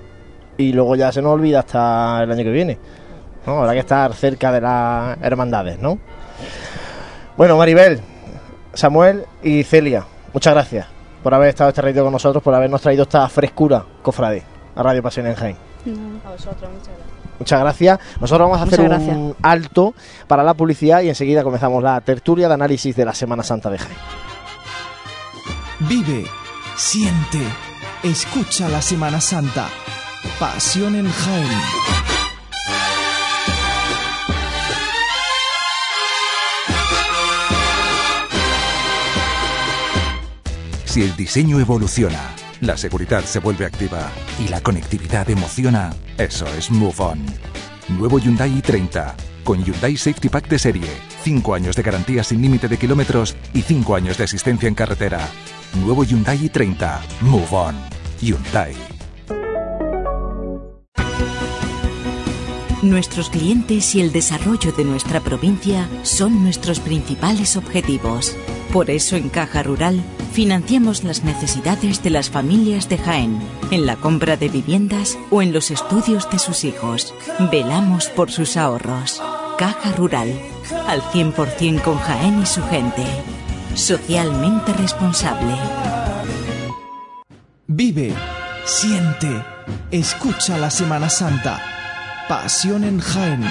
y 0.58 0.74
luego 0.74 0.96
ya 0.96 1.12
se 1.12 1.22
nos 1.22 1.34
olvida 1.34 1.60
hasta 1.60 2.24
el 2.24 2.32
año 2.32 2.44
que 2.44 2.52
viene. 2.52 2.78
¿No? 3.46 3.60
Habrá 3.60 3.74
que 3.74 3.80
estar 3.80 4.14
cerca 4.14 4.52
de 4.52 4.62
las 4.62 5.18
hermandades, 5.22 5.80
¿no? 5.80 5.98
Bueno, 7.38 7.58
Maribel, 7.58 8.02
Samuel 8.74 9.26
y 9.44 9.64
Celia, 9.64 10.06
muchas 10.34 10.54
gracias 10.54 10.88
por 11.22 11.34
haber 11.34 11.50
estado 11.50 11.70
este 11.70 11.82
ratito 11.82 12.04
con 12.04 12.14
nosotros, 12.14 12.44
por 12.44 12.54
habernos 12.54 12.82
traído 12.82 13.04
esta 13.04 13.28
frescura, 13.30 13.84
cofrade, 14.02 14.44
a 14.76 14.84
Radio 14.84 15.02
Pasión 15.02 15.28
en 15.28 15.36
Jaén. 15.36 15.58
A 16.26 16.32
vosotros, 16.32 16.70
muchas 16.72 16.88
gracias. 16.88 17.16
Muchas 17.40 17.60
gracias. 17.60 18.00
Nosotros 18.22 18.50
vamos 18.50 18.62
a 18.62 18.64
hacer 18.64 18.82
un 18.82 19.36
alto 19.42 19.94
para 20.28 20.44
la 20.44 20.54
publicidad 20.54 21.02
y 21.02 21.10
enseguida 21.10 21.44
comenzamos 21.44 21.84
la 21.84 22.00
tertulia 22.02 22.48
de 22.48 22.54
análisis 22.54 22.96
de 22.96 23.06
la 23.06 23.14
Semana 23.14 23.44
Santa 23.44 23.70
de 23.70 23.80
Jaén. 23.80 23.98
Vive, 25.80 26.26
siente, 26.76 27.42
escucha 28.04 28.70
la 28.70 28.82
Semana 28.82 29.20
Santa. 29.20 29.68
Pasión 30.40 30.96
en 30.96 31.10
Jaén. 31.10 31.95
Si 40.96 41.04
el 41.04 41.14
diseño 41.18 41.60
evoluciona, 41.60 42.34
la 42.62 42.78
seguridad 42.78 43.26
se 43.26 43.40
vuelve 43.40 43.66
activa 43.66 44.10
y 44.40 44.48
la 44.48 44.62
conectividad 44.62 45.30
emociona. 45.30 45.94
Eso 46.18 46.48
es 46.58 46.72
Move 46.72 46.96
On. 47.00 47.20
Nuevo 47.90 48.18
Hyundai 48.18 48.62
i30 48.62 49.14
con 49.44 49.62
Hyundai 49.62 49.98
Safety 49.98 50.30
Pack 50.30 50.48
de 50.48 50.58
serie, 50.58 50.88
5 51.26 51.54
años 51.54 51.76
de 51.76 51.84
garantía 51.84 52.24
sin 52.24 52.42
límite 52.42 52.70
de 52.70 52.78
kilómetros 52.78 53.36
y 53.54 53.64
5 53.64 53.94
años 53.94 54.18
de 54.18 54.24
asistencia 54.24 54.70
en 54.70 54.76
carretera. 54.76 55.20
Nuevo 55.84 56.06
Hyundai 56.06 56.38
i30. 56.38 57.02
Move 57.20 57.48
On. 57.52 57.76
Hyundai. 58.22 58.74
Nuestros 62.84 63.30
clientes 63.30 63.96
y 63.96 64.00
el 64.00 64.14
desarrollo 64.14 64.72
de 64.72 64.86
nuestra 64.86 65.20
provincia 65.20 65.90
son 66.04 66.42
nuestros 66.42 66.80
principales 66.80 67.58
objetivos. 67.58 68.34
Por 68.76 68.90
eso 68.90 69.16
en 69.16 69.30
Caja 69.30 69.64
Rural 69.64 70.04
financiamos 70.34 71.06
las 71.06 71.24
necesidades 71.24 72.04
de 72.04 72.10
las 72.10 72.30
familias 72.30 72.90
de 72.90 72.98
Jaén, 72.98 73.40
en 73.72 73.86
la 73.86 73.96
compra 73.96 74.36
de 74.36 74.50
viviendas 74.50 75.18
o 75.32 75.42
en 75.42 75.54
los 75.54 75.72
estudios 75.72 76.30
de 76.30 76.40
sus 76.40 76.66
hijos. 76.66 77.14
Velamos 77.50 78.10
por 78.10 78.32
sus 78.32 78.58
ahorros. 78.58 79.24
Caja 79.58 79.94
Rural, 79.94 80.28
al 80.90 81.02
100% 81.02 81.84
con 81.84 81.98
Jaén 82.00 82.42
y 82.42 82.46
su 82.46 82.62
gente. 82.64 83.06
Socialmente 83.76 84.74
responsable. 84.74 85.56
Vive, 87.68 88.14
siente, 88.66 89.42
escucha 89.90 90.58
la 90.58 90.70
Semana 90.70 91.10
Santa. 91.10 91.62
Pasión 92.28 92.84
en 92.84 93.00
Jaén. 93.00 93.46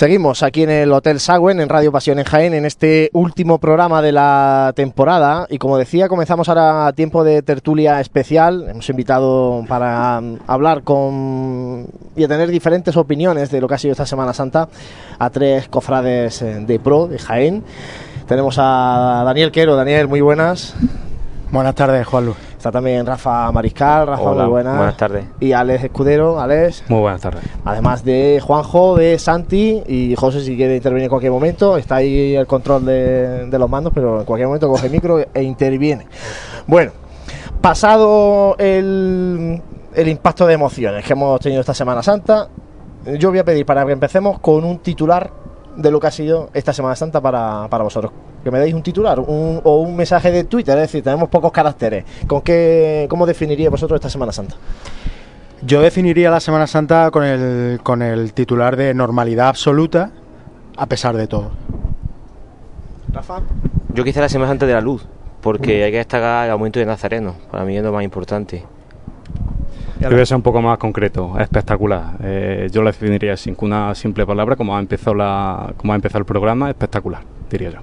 Seguimos 0.00 0.42
aquí 0.42 0.62
en 0.62 0.70
el 0.70 0.92
Hotel 0.92 1.20
Sagüen, 1.20 1.60
en 1.60 1.68
Radio 1.68 1.92
Pasión 1.92 2.18
en 2.18 2.24
Jaén, 2.24 2.54
en 2.54 2.64
este 2.64 3.10
último 3.12 3.58
programa 3.58 4.00
de 4.00 4.12
la 4.12 4.72
temporada. 4.74 5.46
Y 5.50 5.58
como 5.58 5.76
decía, 5.76 6.08
comenzamos 6.08 6.48
ahora 6.48 6.86
a 6.86 6.94
tiempo 6.94 7.22
de 7.22 7.42
tertulia 7.42 8.00
especial. 8.00 8.64
Hemos 8.70 8.88
invitado 8.88 9.62
para 9.68 10.22
hablar 10.46 10.84
con 10.84 11.86
y 12.16 12.24
a 12.24 12.28
tener 12.28 12.50
diferentes 12.50 12.96
opiniones 12.96 13.50
de 13.50 13.60
lo 13.60 13.68
que 13.68 13.74
ha 13.74 13.78
sido 13.78 13.92
esta 13.92 14.06
Semana 14.06 14.32
Santa 14.32 14.70
a 15.18 15.28
tres 15.28 15.68
cofrades 15.68 16.40
eh, 16.40 16.60
de 16.66 16.80
pro 16.80 17.06
de 17.06 17.18
Jaén. 17.18 17.62
Tenemos 18.26 18.56
a 18.58 19.22
Daniel 19.26 19.52
Quero. 19.52 19.76
Daniel, 19.76 20.08
muy 20.08 20.22
buenas. 20.22 20.76
Buenas 21.52 21.74
tardes, 21.74 22.06
Juanlu. 22.06 22.34
Está 22.60 22.70
también 22.70 23.06
Rafa 23.06 23.50
Mariscal. 23.52 24.06
Rafa, 24.06 24.22
Hola, 24.22 24.42
muy 24.42 24.50
buenas. 24.50 24.76
buenas 24.76 24.96
tardes. 24.98 25.24
Y 25.40 25.52
Alex 25.52 25.82
Escudero. 25.84 26.38
Alex. 26.38 26.84
Muy 26.90 27.00
buenas 27.00 27.22
tardes. 27.22 27.42
Además 27.64 28.04
de 28.04 28.38
Juanjo, 28.44 28.96
de 28.96 29.18
Santi 29.18 29.82
y 29.86 30.14
José, 30.14 30.42
si 30.42 30.56
quiere 30.58 30.76
intervenir 30.76 31.04
en 31.04 31.08
cualquier 31.08 31.32
momento, 31.32 31.78
está 31.78 31.96
ahí 31.96 32.34
el 32.36 32.46
control 32.46 32.84
de, 32.84 33.46
de 33.46 33.58
los 33.58 33.70
mandos, 33.70 33.94
pero 33.94 34.18
en 34.20 34.26
cualquier 34.26 34.48
momento 34.48 34.68
coge 34.68 34.88
el 34.88 34.92
micro 34.92 35.18
e 35.32 35.42
interviene. 35.42 36.06
Bueno, 36.66 36.92
pasado 37.62 38.56
el, 38.58 39.62
el 39.94 40.08
impacto 40.08 40.46
de 40.46 40.52
emociones 40.52 41.02
que 41.02 41.14
hemos 41.14 41.40
tenido 41.40 41.60
esta 41.62 41.72
Semana 41.72 42.02
Santa, 42.02 42.48
yo 43.18 43.30
voy 43.30 43.38
a 43.38 43.44
pedir 43.46 43.64
para 43.64 43.86
que 43.86 43.92
empecemos 43.92 44.38
con 44.38 44.64
un 44.64 44.80
titular 44.80 45.30
de 45.76 45.90
lo 45.90 46.00
que 46.00 46.06
ha 46.06 46.10
sido 46.10 46.50
esta 46.54 46.72
Semana 46.72 46.96
Santa 46.96 47.20
para, 47.20 47.66
para 47.68 47.84
vosotros. 47.84 48.12
Que 48.44 48.50
me 48.50 48.58
deis 48.58 48.74
un 48.74 48.82
titular 48.82 49.20
un- 49.20 49.60
o 49.64 49.76
un 49.80 49.96
mensaje 49.96 50.30
de 50.30 50.44
Twitter, 50.44 50.76
es 50.78 50.82
decir, 50.82 51.02
tenemos 51.04 51.28
pocos 51.28 51.52
caracteres. 51.52 52.04
¿Con 52.26 52.40
qué, 52.42 53.06
¿Cómo 53.10 53.26
definiríais 53.26 53.70
vosotros 53.70 53.96
esta 53.96 54.10
Semana 54.10 54.32
Santa? 54.32 54.56
Yo 55.62 55.80
definiría 55.82 56.30
la 56.30 56.40
Semana 56.40 56.66
Santa 56.66 57.10
con 57.10 57.22
el, 57.24 57.80
con 57.82 58.00
el 58.02 58.32
titular 58.32 58.76
de 58.76 58.94
normalidad 58.94 59.48
absoluta, 59.48 60.10
a 60.76 60.86
pesar 60.86 61.16
de 61.16 61.26
todo. 61.26 61.50
Rafa. 63.12 63.40
Yo 63.92 64.04
quizá 64.04 64.20
la 64.20 64.28
Semana 64.28 64.50
Santa 64.50 64.66
de 64.66 64.72
la 64.72 64.80
Luz, 64.80 65.04
porque 65.42 65.84
hay 65.84 65.90
que 65.90 65.98
destacar 65.98 66.46
el 66.46 66.50
aumento 66.52 66.78
de 66.78 66.86
Nazareno. 66.86 67.34
Para 67.50 67.64
mí 67.64 67.76
es 67.76 67.82
lo 67.82 67.92
más 67.92 68.04
importante. 68.04 68.64
Yo 70.00 70.10
voy 70.10 70.20
a 70.20 70.26
ser 70.26 70.36
un 70.36 70.42
poco 70.42 70.62
más 70.62 70.78
concreto, 70.78 71.38
espectacular. 71.38 72.14
Eh, 72.22 72.68
yo 72.72 72.80
lo 72.82 72.86
definiría 72.88 73.36
sin 73.36 73.54
una 73.60 73.94
simple 73.94 74.24
palabra, 74.24 74.56
como 74.56 74.74
ha 74.76 74.80
empezado 74.80 75.14
la, 75.14 75.74
como 75.76 75.92
ha 75.92 75.96
empezado 75.96 76.20
el 76.20 76.24
programa, 76.24 76.70
espectacular, 76.70 77.22
diría 77.50 77.70
yo. 77.70 77.78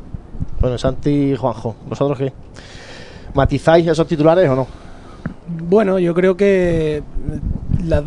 Bueno, 0.59 0.77
Santi 0.77 1.31
y 1.31 1.35
Juanjo, 1.35 1.75
¿vosotros 1.87 2.17
qué? 2.17 2.33
¿Matizáis 3.35 3.85
esos 3.87 4.07
titulares 4.07 4.49
o 4.49 4.55
no? 4.55 4.67
Bueno, 5.47 5.99
yo 5.99 6.13
creo 6.15 6.35
que 6.35 7.03
la- 7.83 8.03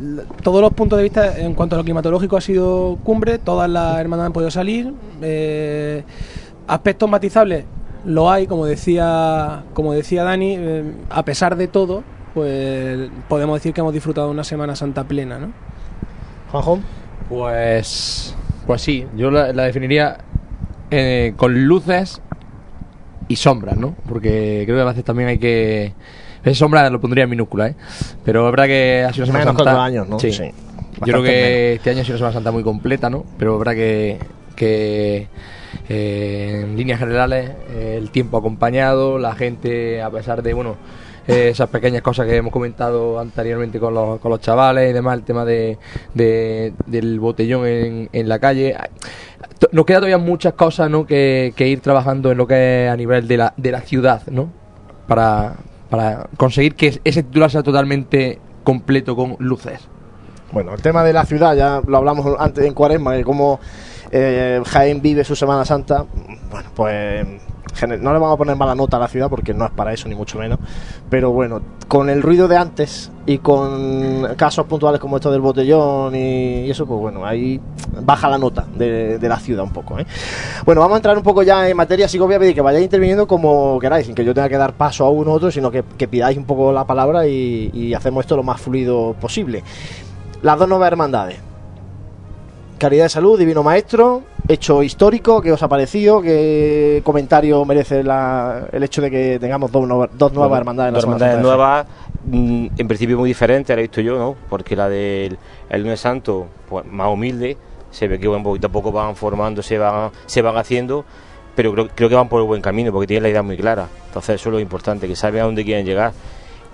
la- 0.00 0.22
todos 0.42 0.60
los 0.60 0.72
puntos 0.72 0.96
de 0.96 1.02
vista 1.02 1.36
en 1.38 1.54
cuanto 1.54 1.74
a 1.74 1.78
lo 1.78 1.84
climatológico 1.84 2.36
ha 2.36 2.40
sido 2.40 2.96
cumbre, 3.02 3.38
todas 3.38 3.68
las 3.68 3.98
hermandades 3.98 4.26
han 4.28 4.32
podido 4.32 4.50
salir. 4.50 4.94
eh, 5.20 6.04
aspectos 6.68 7.10
matizables 7.10 7.64
lo 8.04 8.30
hay, 8.30 8.46
como 8.46 8.66
decía, 8.66 9.64
como 9.74 9.92
decía 9.92 10.22
Dani, 10.22 10.54
eh, 10.56 10.84
a 11.10 11.24
pesar 11.24 11.56
de 11.56 11.66
todo, 11.66 12.04
pues 12.38 13.10
podemos 13.28 13.58
decir 13.58 13.74
que 13.74 13.80
hemos 13.80 13.92
disfrutado 13.92 14.28
de 14.28 14.32
una 14.32 14.44
Semana 14.44 14.76
Santa 14.76 15.02
plena, 15.02 15.40
¿no? 15.40 15.52
Juanjo. 16.52 16.78
Pues, 17.28 18.32
pues 18.64 18.80
sí, 18.80 19.06
yo 19.16 19.32
la, 19.32 19.52
la 19.52 19.64
definiría 19.64 20.18
eh, 20.92 21.34
con 21.36 21.66
luces 21.66 22.22
y 23.26 23.34
sombras, 23.34 23.76
¿no? 23.76 23.96
Porque 24.08 24.62
creo 24.66 24.76
que 24.76 24.82
a 24.82 24.84
veces 24.84 25.02
también 25.02 25.30
hay 25.30 25.38
que... 25.38 25.94
Es 26.44 26.58
sombra 26.58 26.88
lo 26.90 27.00
pondría 27.00 27.24
en 27.24 27.30
minúscula, 27.30 27.66
¿eh? 27.66 27.74
Pero 28.24 28.46
es 28.46 28.52
verdad 28.52 28.66
que 28.66 29.04
ha 29.06 29.12
sido 29.12 29.24
una 29.24 29.32
Semana 29.32 29.52
Menos 29.52 29.64
Santa... 29.64 29.84
años, 29.84 30.08
¿no? 30.08 30.20
Sí. 30.20 30.30
Sí, 30.30 30.52
Yo 31.00 31.06
creo 31.06 31.22
que 31.24 31.74
este 31.74 31.90
año 31.90 32.02
ha 32.02 32.04
sido 32.04 32.14
una 32.14 32.18
Semana 32.18 32.34
Santa 32.34 32.52
muy 32.52 32.62
completa, 32.62 33.10
¿no? 33.10 33.24
Pero 33.36 33.54
es 33.54 33.58
verdad 33.58 33.74
que, 33.74 34.18
que 34.54 35.26
eh, 35.88 36.60
en 36.62 36.76
líneas 36.76 37.00
generales 37.00 37.50
eh, 37.70 37.96
el 37.98 38.10
tiempo 38.10 38.38
acompañado, 38.38 39.18
la 39.18 39.34
gente, 39.34 40.00
a 40.00 40.10
pesar 40.10 40.44
de, 40.44 40.54
bueno, 40.54 40.76
eh, 41.28 41.50
esas 41.50 41.68
pequeñas 41.68 42.02
cosas 42.02 42.26
que 42.26 42.34
hemos 42.34 42.52
comentado 42.52 43.20
anteriormente 43.20 43.78
con 43.78 43.94
los, 43.94 44.18
con 44.18 44.30
los 44.32 44.40
chavales 44.40 44.90
y 44.90 44.92
demás, 44.92 45.16
el 45.18 45.22
tema 45.24 45.44
de, 45.44 45.78
de- 46.14 46.72
del 46.86 47.20
botellón 47.20 47.66
en, 47.66 48.08
en 48.12 48.28
la 48.28 48.40
calle. 48.40 48.76
Nos 49.72 49.84
queda 49.86 49.98
todavía 49.98 50.18
muchas 50.18 50.54
cosas 50.54 50.90
¿no? 50.90 51.06
que, 51.06 51.52
que 51.54 51.68
ir 51.68 51.80
trabajando 51.80 52.32
en 52.32 52.38
lo 52.38 52.46
que 52.46 52.86
es 52.86 52.90
a 52.92 52.96
nivel 52.96 53.28
de 53.28 53.36
la, 53.36 53.54
de 53.56 53.70
la 53.70 53.80
ciudad, 53.82 54.22
¿no? 54.30 54.50
Para, 55.06 55.54
para 55.90 56.28
conseguir 56.36 56.74
que 56.74 57.00
ese 57.04 57.22
titular 57.22 57.50
sea 57.50 57.62
totalmente 57.62 58.38
completo 58.64 59.14
con 59.16 59.36
luces. 59.38 59.88
Bueno, 60.52 60.74
el 60.74 60.80
tema 60.80 61.04
de 61.04 61.12
la 61.12 61.24
ciudad, 61.26 61.54
ya 61.56 61.82
lo 61.86 61.96
hablamos 61.98 62.26
antes 62.38 62.64
en 62.64 62.72
Cuaresma, 62.72 63.12
de 63.14 63.24
cómo 63.24 63.60
eh, 64.10 64.62
Jaén 64.64 65.02
vive 65.02 65.24
su 65.24 65.36
Semana 65.36 65.64
Santa. 65.64 66.06
Bueno, 66.50 66.70
pues 66.74 67.26
no 67.86 68.12
le 68.12 68.18
vamos 68.18 68.34
a 68.34 68.36
poner 68.36 68.56
mala 68.56 68.74
nota 68.74 68.96
a 68.96 69.00
la 69.00 69.08
ciudad 69.08 69.28
porque 69.28 69.54
no 69.54 69.64
es 69.64 69.70
para 69.70 69.92
eso, 69.92 70.08
ni 70.08 70.14
mucho 70.14 70.38
menos. 70.38 70.58
Pero 71.08 71.30
bueno, 71.32 71.60
con 71.86 72.10
el 72.10 72.22
ruido 72.22 72.48
de 72.48 72.56
antes 72.56 73.10
y 73.26 73.38
con 73.38 74.26
casos 74.36 74.66
puntuales 74.66 75.00
como 75.00 75.16
esto 75.16 75.30
del 75.30 75.40
botellón 75.40 76.14
y, 76.14 76.70
eso, 76.70 76.86
pues 76.86 77.00
bueno, 77.00 77.24
ahí 77.24 77.60
baja 78.02 78.28
la 78.28 78.38
nota 78.38 78.64
de, 78.74 79.18
la 79.20 79.38
ciudad 79.38 79.64
un 79.64 79.72
poco. 79.72 79.98
¿eh? 79.98 80.06
Bueno, 80.64 80.80
vamos 80.80 80.94
a 80.94 80.98
entrar 80.98 81.16
un 81.16 81.22
poco 81.22 81.42
ya 81.42 81.68
en 81.68 81.76
materia, 81.76 82.06
así 82.06 82.18
que 82.18 82.24
voy 82.24 82.34
a 82.34 82.38
pedir 82.38 82.54
que 82.54 82.60
vayáis 82.60 82.84
interviniendo 82.84 83.26
como 83.26 83.78
queráis, 83.78 84.06
sin 84.06 84.14
que 84.14 84.24
yo 84.24 84.34
tenga 84.34 84.48
que 84.48 84.58
dar 84.58 84.72
paso 84.72 85.04
a 85.04 85.10
uno 85.10 85.30
u 85.30 85.34
otro, 85.34 85.50
sino 85.50 85.70
que, 85.70 85.84
que 85.96 86.08
pidáis 86.08 86.36
un 86.36 86.44
poco 86.44 86.72
la 86.72 86.86
palabra 86.86 87.26
y, 87.26 87.70
y 87.72 87.94
hacemos 87.94 88.24
esto 88.24 88.36
lo 88.36 88.42
más 88.42 88.60
fluido 88.60 89.14
posible. 89.20 89.62
Las 90.42 90.58
dos 90.58 90.68
nuevas 90.68 90.88
hermandades. 90.88 91.47
Caridad 92.78 93.04
de 93.04 93.08
Salud, 93.10 93.38
Divino 93.38 93.62
Maestro, 93.62 94.22
hecho 94.46 94.82
histórico, 94.82 95.40
¿qué 95.42 95.52
os 95.52 95.62
ha 95.62 95.68
parecido? 95.68 96.22
¿Qué 96.22 97.00
comentario 97.04 97.64
merece 97.64 98.02
la- 98.04 98.66
el 98.72 98.82
hecho 98.82 99.02
de 99.02 99.10
que 99.10 99.38
tengamos 99.40 99.70
dos, 99.72 99.86
nueva- 99.86 100.08
dos 100.12 100.32
nuevas 100.32 100.48
Bueno, 100.50 100.60
hermandades 100.60 100.88
en 100.88 100.94
la 100.94 100.96
Dos 100.98 101.04
hermandades 101.04 101.42
nuevas, 101.42 101.86
mm, 102.26 102.66
en 102.78 102.88
principio 102.88 103.18
muy 103.18 103.28
diferentes, 103.30 103.74
la 103.74 103.80
he 103.80 103.84
visto 103.84 104.00
yo, 104.00 104.16
¿no? 104.18 104.36
Porque 104.48 104.76
la 104.76 104.88
del 104.88 105.38
el 105.68 105.82
lunes 105.82 106.00
santo, 106.00 106.46
pues 106.68 106.84
más 106.86 107.08
humilde, 107.12 107.56
se 107.90 108.06
ve 108.08 108.18
que 108.18 108.28
bueno, 108.28 108.44
poquito 108.44 108.68
a 108.68 108.70
poco 108.70 108.92
van 108.92 109.16
formando, 109.16 109.62
se 109.62 109.76
van, 109.78 110.10
se 110.26 110.40
van 110.42 110.56
haciendo, 110.56 111.04
pero 111.56 111.72
creo, 111.72 111.88
creo 111.94 112.08
que 112.08 112.14
van 112.14 112.28
por 112.28 112.40
el 112.40 112.46
buen 112.46 112.62
camino, 112.62 112.92
porque 112.92 113.06
tienen 113.08 113.24
la 113.24 113.28
idea 113.30 113.42
muy 113.42 113.56
clara. 113.56 113.88
Entonces 114.06 114.36
eso 114.40 114.50
es 114.50 114.52
lo 114.52 114.60
importante, 114.60 115.08
que 115.08 115.16
saben 115.16 115.40
a 115.42 115.44
dónde 115.44 115.64
quieren 115.64 115.84
llegar. 115.84 116.12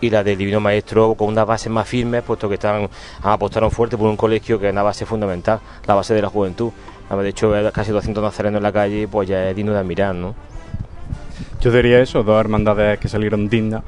Y 0.00 0.10
la 0.10 0.22
del 0.22 0.36
Divino 0.36 0.60
Maestro 0.60 1.14
con 1.14 1.28
unas 1.28 1.46
bases 1.46 1.70
más 1.72 1.88
firmes, 1.88 2.22
puesto 2.22 2.48
que 2.48 2.54
están 2.54 2.88
apostaron 3.22 3.70
fuerte 3.70 3.96
por 3.96 4.08
un 4.08 4.16
colegio 4.16 4.58
que 4.58 4.66
es 4.66 4.72
una 4.72 4.82
base 4.82 5.06
fundamental, 5.06 5.60
la 5.86 5.94
base 5.94 6.14
de 6.14 6.22
la 6.22 6.28
juventud. 6.28 6.70
De 7.10 7.28
hecho, 7.28 7.52
casi 7.72 7.92
200 7.92 8.22
nazarenos 8.22 8.58
en 8.58 8.62
la 8.62 8.72
calle, 8.72 9.06
pues 9.08 9.28
ya 9.28 9.48
es 9.48 9.56
digno 9.56 9.72
de 9.72 9.78
admirar, 9.78 10.14
¿no? 10.14 10.34
Yo 11.60 11.70
diría 11.70 12.00
eso, 12.00 12.22
dos 12.22 12.38
hermandades 12.40 12.98
que 12.98 13.08
salieron 13.08 13.48
dignas, 13.48 13.82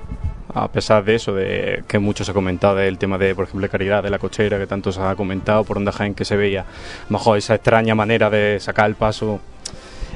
a 0.55 0.69
pesar 0.69 1.05
de 1.05 1.17
eso, 1.17 1.35
de 1.35 1.83
que 1.87 1.99
mucho 1.99 2.25
se 2.25 2.31
ha 2.31 2.35
comentado 2.35 2.77
del 2.77 2.97
tema 2.97 3.19
de, 3.19 3.35
por 3.35 3.45
ejemplo, 3.45 3.69
Caridad 3.69 4.03
de 4.03 4.11
la 4.11 4.19
Cochera, 4.19 4.59
que 4.59 4.67
tanto 4.67 4.93
se 4.93 5.01
ha 5.03 5.15
comentado, 5.15 5.65
por 5.65 5.77
Onda 5.77 5.93
Jaén 5.93 6.15
que 6.15 6.25
se 6.25 6.37
veía, 6.37 6.65
mejor 7.11 7.37
esa 7.37 7.57
extraña 7.57 7.95
manera 7.95 8.31
de 8.31 8.59
sacar 8.61 8.87
el 8.87 8.95
paso. 8.95 9.41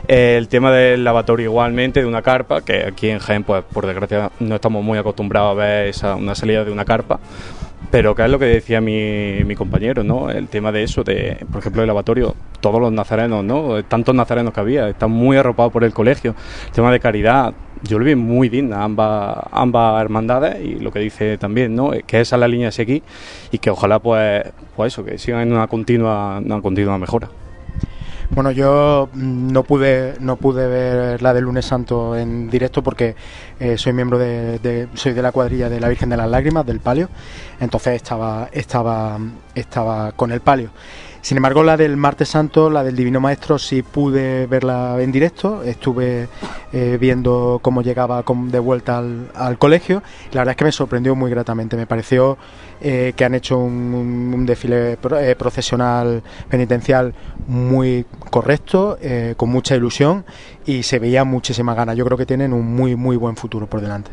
El 0.08 0.48
tema 0.48 0.72
del 0.72 1.04
lavatorio 1.04 1.50
igualmente, 1.50 2.00
de 2.00 2.06
una 2.06 2.22
carpa, 2.22 2.62
que 2.62 2.84
aquí 2.84 3.08
en 3.10 3.18
Jaén, 3.18 3.44
pues 3.44 3.62
por 3.64 3.86
desgracia, 3.86 4.30
no 4.40 4.56
estamos 4.56 4.82
muy 4.82 4.98
acostumbrados 4.98 5.52
a 5.52 5.54
ver 5.54 5.86
esa, 5.88 6.16
una 6.16 6.34
salida 6.34 6.64
de 6.64 6.72
una 6.72 6.84
carpa. 6.84 7.20
Pero 7.90 8.14
que 8.14 8.24
es 8.24 8.30
lo 8.30 8.38
que 8.38 8.44
decía 8.44 8.80
mi, 8.80 9.42
mi 9.44 9.56
compañero, 9.56 10.04
¿no? 10.04 10.30
El 10.30 10.48
tema 10.48 10.70
de 10.70 10.84
eso, 10.84 11.02
de, 11.02 11.44
por 11.50 11.60
ejemplo, 11.60 11.82
el 11.82 11.88
lavatorio, 11.88 12.36
todos 12.60 12.80
los 12.80 12.92
nazarenos, 12.92 13.42
¿no? 13.44 13.82
Tantos 13.84 14.14
nazarenos 14.14 14.54
que 14.54 14.60
había, 14.60 14.88
están 14.88 15.10
muy 15.10 15.36
arropados 15.36 15.72
por 15.72 15.82
el 15.82 15.92
colegio. 15.92 16.36
El 16.66 16.72
tema 16.72 16.92
de 16.92 17.00
caridad, 17.00 17.52
yo 17.82 17.98
lo 17.98 18.04
vi 18.04 18.14
muy 18.14 18.48
digna 18.48 18.84
ambas, 18.84 19.38
ambas 19.50 20.00
hermandades 20.00 20.64
y 20.64 20.76
lo 20.76 20.92
que 20.92 21.00
dice 21.00 21.36
también, 21.36 21.74
¿no? 21.74 21.90
Que 22.06 22.20
esa 22.20 22.36
es 22.36 22.40
la 22.40 22.46
línea 22.46 22.68
a 22.68 22.72
seguir 22.72 23.02
y 23.50 23.58
que 23.58 23.70
ojalá, 23.70 23.98
pues, 23.98 24.44
pues 24.76 24.92
eso, 24.92 25.04
que 25.04 25.18
sigan 25.18 25.42
en 25.42 25.52
una 25.52 25.66
continua, 25.66 26.38
una 26.38 26.60
continua 26.60 26.96
mejora. 26.96 27.28
Bueno, 28.32 28.52
yo 28.52 29.08
mm, 29.12 29.52
no 29.52 29.64
pude 29.64 30.14
no 30.20 30.36
pude 30.36 30.66
ver 30.68 31.20
la 31.20 31.34
del 31.34 31.44
lunes 31.44 31.64
santo 31.66 32.16
en 32.16 32.48
directo 32.48 32.80
porque 32.82 33.16
eh, 33.58 33.76
soy 33.76 33.92
miembro 33.92 34.18
de, 34.18 34.58
de- 34.60 34.88
soy 34.94 35.12
de 35.14 35.22
la 35.22 35.32
cuadrilla 35.32 35.68
de 35.68 35.80
la 35.80 35.88
Virgen 35.88 36.10
de 36.10 36.16
las 36.16 36.28
Lágrimas 36.30 36.64
del 36.64 36.78
Palio, 36.80 37.08
entonces 37.58 37.94
estaba 37.96 38.48
estaba 38.52 39.18
estaba 39.54 40.12
con 40.12 40.30
el 40.30 40.40
Palio. 40.40 40.70
Sin 41.22 41.36
embargo, 41.36 41.62
la 41.62 41.76
del 41.76 41.98
martes 41.98 42.30
santo, 42.30 42.70
la 42.70 42.82
del 42.82 42.96
Divino 42.96 43.20
Maestro, 43.20 43.58
sí 43.58 43.82
pude 43.82 44.46
verla 44.46 44.96
en 45.00 45.12
directo. 45.12 45.62
Estuve 45.62 46.28
eh, 46.72 46.96
viendo 46.98 47.58
cómo 47.60 47.82
llegaba 47.82 48.24
de 48.26 48.58
vuelta 48.58 49.02
al, 49.34 49.58
colegio. 49.58 50.02
La 50.32 50.40
verdad 50.40 50.52
es 50.52 50.56
que 50.56 50.64
me 50.64 50.72
sorprendió 50.72 51.14
muy 51.14 51.30
gratamente. 51.30 51.76
Me 51.76 51.86
pareció 51.86 52.38
eh, 52.80 53.12
que 53.14 53.24
han 53.26 53.34
hecho 53.34 53.58
un, 53.58 54.46
desfile 54.46 54.92
eh, 54.92 55.36
procesional 55.38 56.22
penitencial 56.48 57.12
muy 57.46 58.06
correcto, 58.30 58.98
con 59.36 59.50
mucha 59.50 59.76
ilusión 59.76 60.24
y 60.64 60.82
se 60.82 60.98
veía 60.98 61.24
muchísimas 61.24 61.76
ganas. 61.76 61.96
Yo 61.96 62.04
creo 62.06 62.16
que 62.16 62.26
tienen 62.26 62.54
un 62.54 62.74
muy, 62.74 62.96
muy 62.96 63.16
buen 63.16 63.36
futuro 63.36 63.66
por 63.66 63.82
delante. 63.82 64.10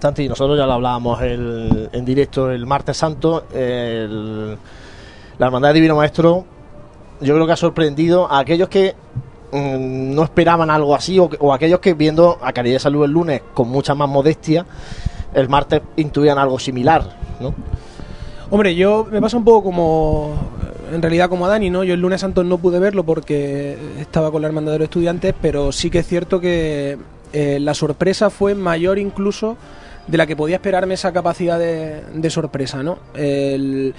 Santi, 0.00 0.28
nosotros 0.28 0.56
ya 0.56 0.64
lo 0.64 0.74
hablábamos 0.74 1.20
en 1.20 2.04
directo 2.04 2.50
el 2.50 2.64
martes 2.64 2.96
santo. 2.96 3.44
La 5.38 5.46
Hermandad 5.46 5.70
del 5.70 5.76
Divino 5.76 5.96
Maestro, 5.96 6.44
yo 7.20 7.34
creo 7.34 7.46
que 7.46 7.52
ha 7.52 7.56
sorprendido 7.56 8.30
a 8.30 8.40
aquellos 8.40 8.68
que 8.68 8.94
mm, 9.52 10.14
no 10.14 10.24
esperaban 10.24 10.70
algo 10.70 10.94
así 10.94 11.18
o, 11.18 11.30
o 11.38 11.52
aquellos 11.52 11.80
que 11.80 11.94
viendo 11.94 12.38
a 12.42 12.52
Caridad 12.52 12.76
de 12.76 12.80
Salud 12.80 13.04
el 13.04 13.12
lunes 13.12 13.42
con 13.54 13.68
mucha 13.68 13.94
más 13.94 14.08
modestia, 14.08 14.66
el 15.34 15.48
martes 15.48 15.82
intuían 15.96 16.38
algo 16.38 16.58
similar, 16.58 17.16
¿no? 17.40 17.54
Hombre, 18.50 18.74
yo 18.74 19.06
me 19.10 19.20
pasa 19.20 19.36
un 19.36 19.44
poco 19.44 19.62
como. 19.62 20.34
En 20.90 21.02
realidad, 21.02 21.28
como 21.28 21.44
a 21.44 21.50
Dani, 21.50 21.68
¿no? 21.68 21.84
Yo 21.84 21.92
el 21.92 22.00
lunes 22.00 22.22
santo 22.22 22.42
no 22.44 22.56
pude 22.56 22.78
verlo 22.78 23.04
porque 23.04 23.76
estaba 24.00 24.30
con 24.30 24.40
la 24.40 24.48
hermandad 24.48 24.72
de 24.72 24.78
los 24.78 24.86
estudiantes, 24.86 25.34
pero 25.40 25.70
sí 25.70 25.90
que 25.90 25.98
es 25.98 26.06
cierto 26.06 26.40
que 26.40 26.96
eh, 27.34 27.58
la 27.60 27.74
sorpresa 27.74 28.30
fue 28.30 28.54
mayor 28.54 28.98
incluso 28.98 29.58
de 30.08 30.16
la 30.16 30.26
que 30.26 30.34
podía 30.34 30.56
esperarme 30.56 30.94
esa 30.94 31.12
capacidad 31.12 31.58
de, 31.58 32.30
sorpresa, 32.30 32.82
¿no? 32.82 32.98
El, 33.14 33.94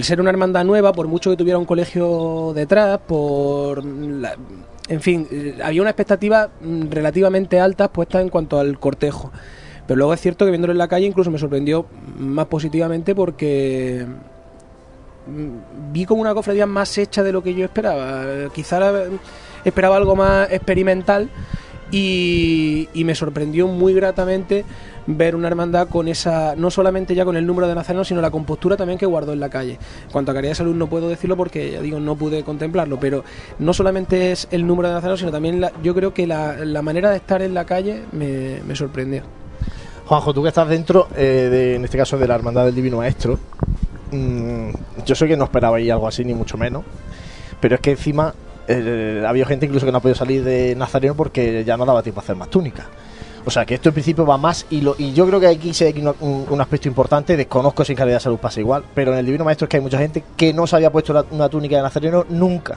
ser 0.00 0.20
una 0.20 0.30
hermandad 0.30 0.64
nueva, 0.64 0.92
por 0.92 1.06
mucho 1.06 1.30
que 1.30 1.36
tuviera 1.36 1.58
un 1.58 1.66
colegio 1.66 2.52
detrás, 2.54 2.98
por. 3.06 3.84
la- 3.84 4.36
en 4.88 5.00
fin, 5.00 5.28
eh, 5.30 5.56
había 5.62 5.82
una 5.82 5.90
expectativa 5.90 6.48
mm, 6.60 6.90
relativamente 6.90 7.60
alta 7.60 7.92
puesta 7.92 8.20
en 8.20 8.28
cuanto 8.28 8.58
al 8.58 8.80
cortejo. 8.80 9.30
Pero 9.86 9.98
luego 9.98 10.14
es 10.14 10.20
cierto 10.20 10.44
que 10.44 10.50
viéndolo 10.50 10.72
en 10.72 10.78
la 10.78 10.88
calle 10.88 11.06
incluso 11.06 11.30
me 11.30 11.38
sorprendió 11.38 11.86
más 12.18 12.46
positivamente 12.46 13.14
porque 13.14 14.06
mm, 15.26 15.92
vi 15.92 16.06
como 16.06 16.22
una 16.22 16.34
cofradía 16.34 16.66
más 16.66 16.96
hecha 16.98 17.22
de 17.22 17.32
lo 17.32 17.42
que 17.42 17.54
yo 17.54 17.64
esperaba. 17.64 18.24
Quizá 18.52 18.80
esperaba 19.64 19.96
algo 19.96 20.16
más 20.16 20.50
experimental 20.50 21.28
y, 21.90 22.88
me 23.04 23.14
sorprendió 23.14 23.66
muy 23.66 23.92
gratamente 23.94 24.64
ver 25.06 25.34
una 25.34 25.48
hermandad 25.48 25.88
con 25.88 26.06
esa, 26.06 26.54
no 26.56 26.70
solamente 26.70 27.14
ya 27.14 27.24
con 27.24 27.36
el 27.36 27.46
número 27.46 27.66
de 27.66 27.74
nazarenos, 27.74 28.06
sino 28.08 28.20
la 28.20 28.30
compostura 28.30 28.76
también 28.76 28.98
que 28.98 29.06
guardó 29.06 29.32
en 29.32 29.40
la 29.40 29.48
calle. 29.48 29.78
Cuanto 30.12 30.30
a 30.30 30.34
caridad 30.34 30.52
de 30.52 30.56
salud 30.56 30.74
no 30.76 30.88
puedo 30.88 31.08
decirlo 31.08 31.36
porque, 31.36 31.72
ya 31.72 31.80
digo, 31.80 31.98
no 31.98 32.14
pude 32.16 32.44
contemplarlo, 32.44 33.00
pero 33.00 33.24
no 33.58 33.72
solamente 33.72 34.30
es 34.32 34.46
el 34.50 34.66
número 34.66 34.88
de 34.88 34.94
nazarenos, 34.94 35.18
sino 35.20 35.32
también 35.32 35.60
la- 35.60 35.72
yo 35.82 35.94
creo 35.94 36.14
que 36.14 36.26
la, 36.26 36.64
la 36.64 36.82
manera 36.82 37.10
de 37.10 37.16
estar 37.16 37.42
en 37.42 37.54
la 37.54 37.64
calle 37.64 38.02
me, 38.12 38.60
me 38.66 38.76
sorprendió. 38.76 39.22
Juanjo, 40.06 40.34
tú 40.34 40.42
que 40.42 40.48
estás 40.48 40.68
dentro, 40.68 41.08
eh, 41.16 41.48
de, 41.50 41.74
en 41.76 41.84
este 41.84 41.96
caso 41.98 42.18
de 42.18 42.26
la 42.28 42.34
Hermandad 42.34 42.66
del 42.66 42.74
Divino 42.74 42.98
Maestro, 42.98 43.38
mm, 44.12 44.70
yo 45.06 45.14
sé 45.14 45.26
que 45.26 45.36
no 45.36 45.44
esperabais 45.44 45.90
algo 45.90 46.06
así, 46.08 46.24
ni 46.24 46.34
mucho 46.34 46.56
menos, 46.58 46.84
pero 47.60 47.76
es 47.76 47.80
que 47.80 47.92
encima 47.92 48.34
eh, 48.70 49.24
había 49.26 49.44
gente 49.46 49.66
incluso 49.66 49.84
que 49.86 49.92
no 49.92 49.98
ha 49.98 50.00
podido 50.00 50.16
salir 50.16 50.44
de 50.44 50.74
Nazareno 50.76 51.14
porque 51.14 51.64
ya 51.64 51.76
no 51.76 51.84
daba 51.84 52.02
tiempo 52.02 52.20
a 52.20 52.24
hacer 52.24 52.36
más 52.36 52.48
túnicas. 52.48 52.86
O 53.44 53.50
sea 53.50 53.64
que 53.64 53.74
esto 53.74 53.88
en 53.88 53.94
principio 53.94 54.26
va 54.26 54.36
más 54.36 54.66
y, 54.70 54.82
lo, 54.82 54.94
y 54.98 55.12
yo 55.14 55.26
creo 55.26 55.40
que 55.40 55.46
aquí 55.46 55.72
hay 55.82 56.12
un, 56.20 56.46
un- 56.50 56.60
aspecto 56.60 56.88
importante, 56.88 57.36
desconozco 57.38 57.84
si 57.84 57.92
en 57.92 57.96
calidad 57.96 58.16
de 58.18 58.20
salud 58.20 58.38
pasa 58.38 58.60
igual, 58.60 58.84
pero 58.94 59.12
en 59.12 59.18
el 59.18 59.24
Divino 59.26 59.44
Maestro 59.44 59.64
es 59.64 59.70
que 59.70 59.78
hay 59.78 59.82
mucha 59.82 59.96
gente 59.98 60.22
que 60.36 60.52
no 60.52 60.66
se 60.66 60.76
había 60.76 60.92
puesto 60.92 61.24
una 61.30 61.48
túnica 61.48 61.76
de 61.76 61.82
Nazareno 61.82 62.26
nunca. 62.28 62.76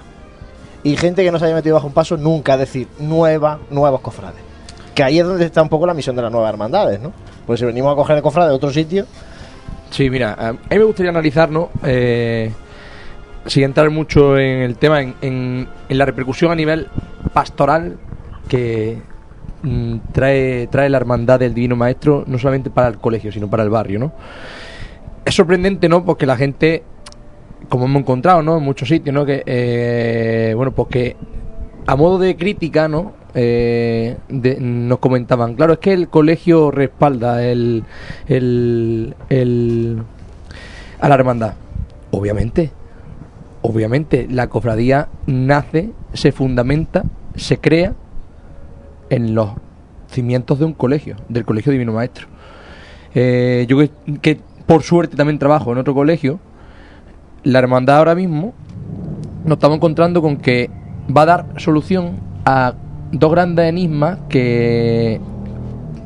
Y 0.86 0.96
gente 0.98 1.24
que 1.24 1.32
no 1.32 1.38
se 1.40 1.46
había 1.46 1.56
metido 1.56 1.76
bajo 1.76 1.88
un 1.88 1.94
paso 1.94 2.16
nunca, 2.18 2.54
es 2.54 2.60
decir, 2.60 2.88
nueva, 3.00 3.60
nuevos 3.70 4.00
cofrades. 4.02 4.40
Que 4.96 5.04
ahí 5.04 5.20
es 5.20 5.26
donde 5.26 5.46
está 5.46 5.62
un 5.62 5.70
poco 5.70 5.86
la 5.86 5.94
misión 5.94 6.16
de 6.16 6.22
las 6.22 6.32
nuevas 6.32 6.50
hermandades, 6.50 7.00
¿no? 7.02 7.12
Pues 7.46 7.60
si 7.60 7.66
venimos 7.66 7.92
a 7.92 7.96
coger 7.96 8.16
el 8.18 8.22
cofrade 8.24 8.50
de 8.50 8.56
otro 8.56 8.72
sitio, 8.72 9.06
Sí, 9.92 10.10
mira, 10.10 10.34
a 10.40 10.54
mí 10.54 10.60
me 10.72 10.84
gustaría 10.86 11.12
analizar, 11.12 11.52
¿no? 11.52 11.70
Eh, 11.84 12.52
sin 13.46 13.64
entrar 13.64 13.90
mucho 13.90 14.38
en 14.38 14.60
el 14.62 14.78
tema, 14.78 15.02
en, 15.02 15.16
en- 15.22 15.68
en 15.90 15.98
la 15.98 16.06
repercusión 16.06 16.52
a 16.52 16.56
nivel 16.56 16.88
pastoral 17.34 17.98
que 18.48 18.98
mm, 19.64 19.96
trae, 20.12 20.68
trae 20.68 20.90
la 20.90 20.98
hermandad 20.98 21.40
del 21.40 21.54
Divino 21.54 21.76
Maestro, 21.76 22.24
no 22.28 22.38
solamente 22.38 22.70
para 22.70 22.88
el 22.88 22.98
colegio, 22.98 23.32
sino 23.32 23.50
para 23.50 23.64
el 23.64 23.70
barrio, 23.70 24.00
¿no? 24.00 24.14
Es 25.26 25.36
sorprendente, 25.36 25.88
¿no? 25.90 26.04
Porque 26.06 26.26
la 26.26 26.36
gente, 26.38 26.84
como 27.70 27.86
hemos 27.86 28.02
encontrado, 28.02 28.42
¿no? 28.44 28.58
En 28.58 28.64
muchos 28.64 28.88
sitios, 28.90 29.14
¿no? 29.14 29.26
Que, 29.26 29.44
eh, 29.46 30.54
bueno, 30.56 30.72
pues 30.74 30.88
que 30.90 31.16
a 31.86 31.96
modo 31.96 32.20
de 32.20 32.36
crítica, 32.36 32.88
¿no? 32.88 33.14
Eh, 33.36 34.16
de- 34.30 34.58
nos 34.60 35.00
comentaban, 35.00 35.56
claro, 35.56 35.74
es 35.74 35.80
que 35.80 35.92
el 35.94 36.08
colegio 36.08 36.70
respalda 36.72 37.44
el, 37.44 37.84
a 41.00 41.10
la 41.10 41.16
hermandad. 41.16 41.54
Obviamente, 42.12 42.72
obviamente, 43.64 44.28
la 44.30 44.50
cofradía 44.50 45.10
nace, 45.26 45.92
se 46.14 46.32
fundamenta, 46.32 47.04
se 47.36 47.58
crea 47.58 47.96
en 49.10 49.34
los 49.34 49.50
cimientos 50.08 50.60
de 50.60 50.66
un 50.66 50.74
colegio, 50.74 51.16
del 51.30 51.46
Colegio 51.46 51.72
Divino 51.72 51.94
Maestro. 51.94 52.28
Eh, 53.16 53.66
yo 53.68 53.78
que, 54.22 54.40
por 54.68 54.84
suerte 54.84 55.18
también 55.18 55.40
trabajo 55.40 55.72
en 55.72 55.80
otro 55.80 55.96
colegio, 55.96 56.40
la 57.44 57.60
hermandad 57.60 57.98
ahora 57.98 58.16
mismo 58.16 58.54
nos 59.46 59.58
estamos 59.58 59.78
encontrando 59.78 60.22
con 60.22 60.38
que 60.38 60.70
va 61.16 61.24
a 61.24 61.26
dar 61.26 61.46
solución 61.58 62.20
a 62.46 62.74
dos 63.12 63.32
grandes 63.32 63.66
enigmas 63.66 64.20
que 64.30 65.20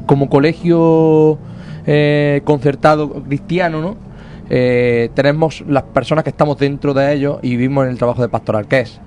como 0.05 0.29
colegio 0.29 1.37
eh, 1.85 2.41
concertado 2.43 3.23
cristiano, 3.23 3.81
¿no? 3.81 4.06
Eh, 4.49 5.09
tenemos 5.13 5.63
las 5.67 5.83
personas 5.83 6.23
que 6.23 6.29
estamos 6.29 6.57
dentro 6.57 6.93
de 6.93 7.13
ellos 7.13 7.39
y 7.41 7.51
vivimos 7.51 7.85
en 7.85 7.91
el 7.91 7.97
trabajo 7.97 8.21
de 8.21 8.29
pastoral, 8.29 8.67
que 8.67 8.81
es 8.81 8.99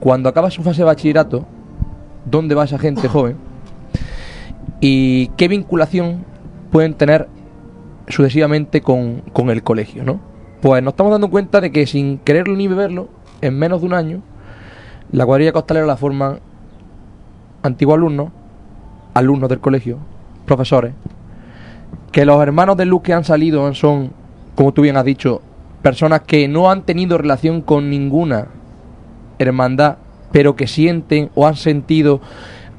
cuando 0.00 0.28
acaba 0.28 0.50
su 0.50 0.62
fase 0.62 0.82
de 0.82 0.84
bachillerato, 0.84 1.46
¿dónde 2.24 2.54
va 2.54 2.64
esa 2.64 2.78
gente 2.78 3.08
joven? 3.08 3.36
¿Y 4.80 5.28
qué 5.36 5.48
vinculación 5.48 6.24
pueden 6.70 6.94
tener 6.94 7.28
sucesivamente 8.08 8.82
con, 8.82 9.22
con 9.32 9.48
el 9.50 9.62
colegio, 9.62 10.04
¿no? 10.04 10.20
Pues 10.60 10.82
nos 10.82 10.92
estamos 10.92 11.12
dando 11.12 11.30
cuenta 11.30 11.60
de 11.60 11.70
que 11.72 11.86
sin 11.86 12.18
quererlo 12.18 12.56
ni 12.56 12.68
beberlo, 12.68 13.08
en 13.40 13.58
menos 13.58 13.80
de 13.80 13.86
un 13.86 13.94
año, 13.94 14.22
la 15.12 15.24
cuadrilla 15.24 15.52
costalera 15.52 15.86
la 15.86 15.96
forman 15.96 16.40
antiguos 17.62 17.96
alumnos, 17.96 18.28
alumnos 19.14 19.48
del 19.48 19.60
colegio, 19.60 19.98
profesores, 20.44 20.92
que 22.12 22.24
los 22.24 22.40
hermanos 22.42 22.76
de 22.76 22.84
luz 22.84 23.02
que 23.02 23.12
han 23.12 23.24
salido 23.24 23.72
son, 23.74 24.12
como 24.54 24.72
tú 24.72 24.82
bien 24.82 24.96
has 24.96 25.04
dicho, 25.04 25.42
personas 25.82 26.22
que 26.22 26.48
no 26.48 26.70
han 26.70 26.82
tenido 26.82 27.18
relación 27.18 27.60
con 27.60 27.90
ninguna 27.90 28.46
hermandad, 29.38 29.96
pero 30.32 30.56
que 30.56 30.66
sienten 30.66 31.30
o 31.34 31.46
han 31.46 31.56
sentido 31.56 32.20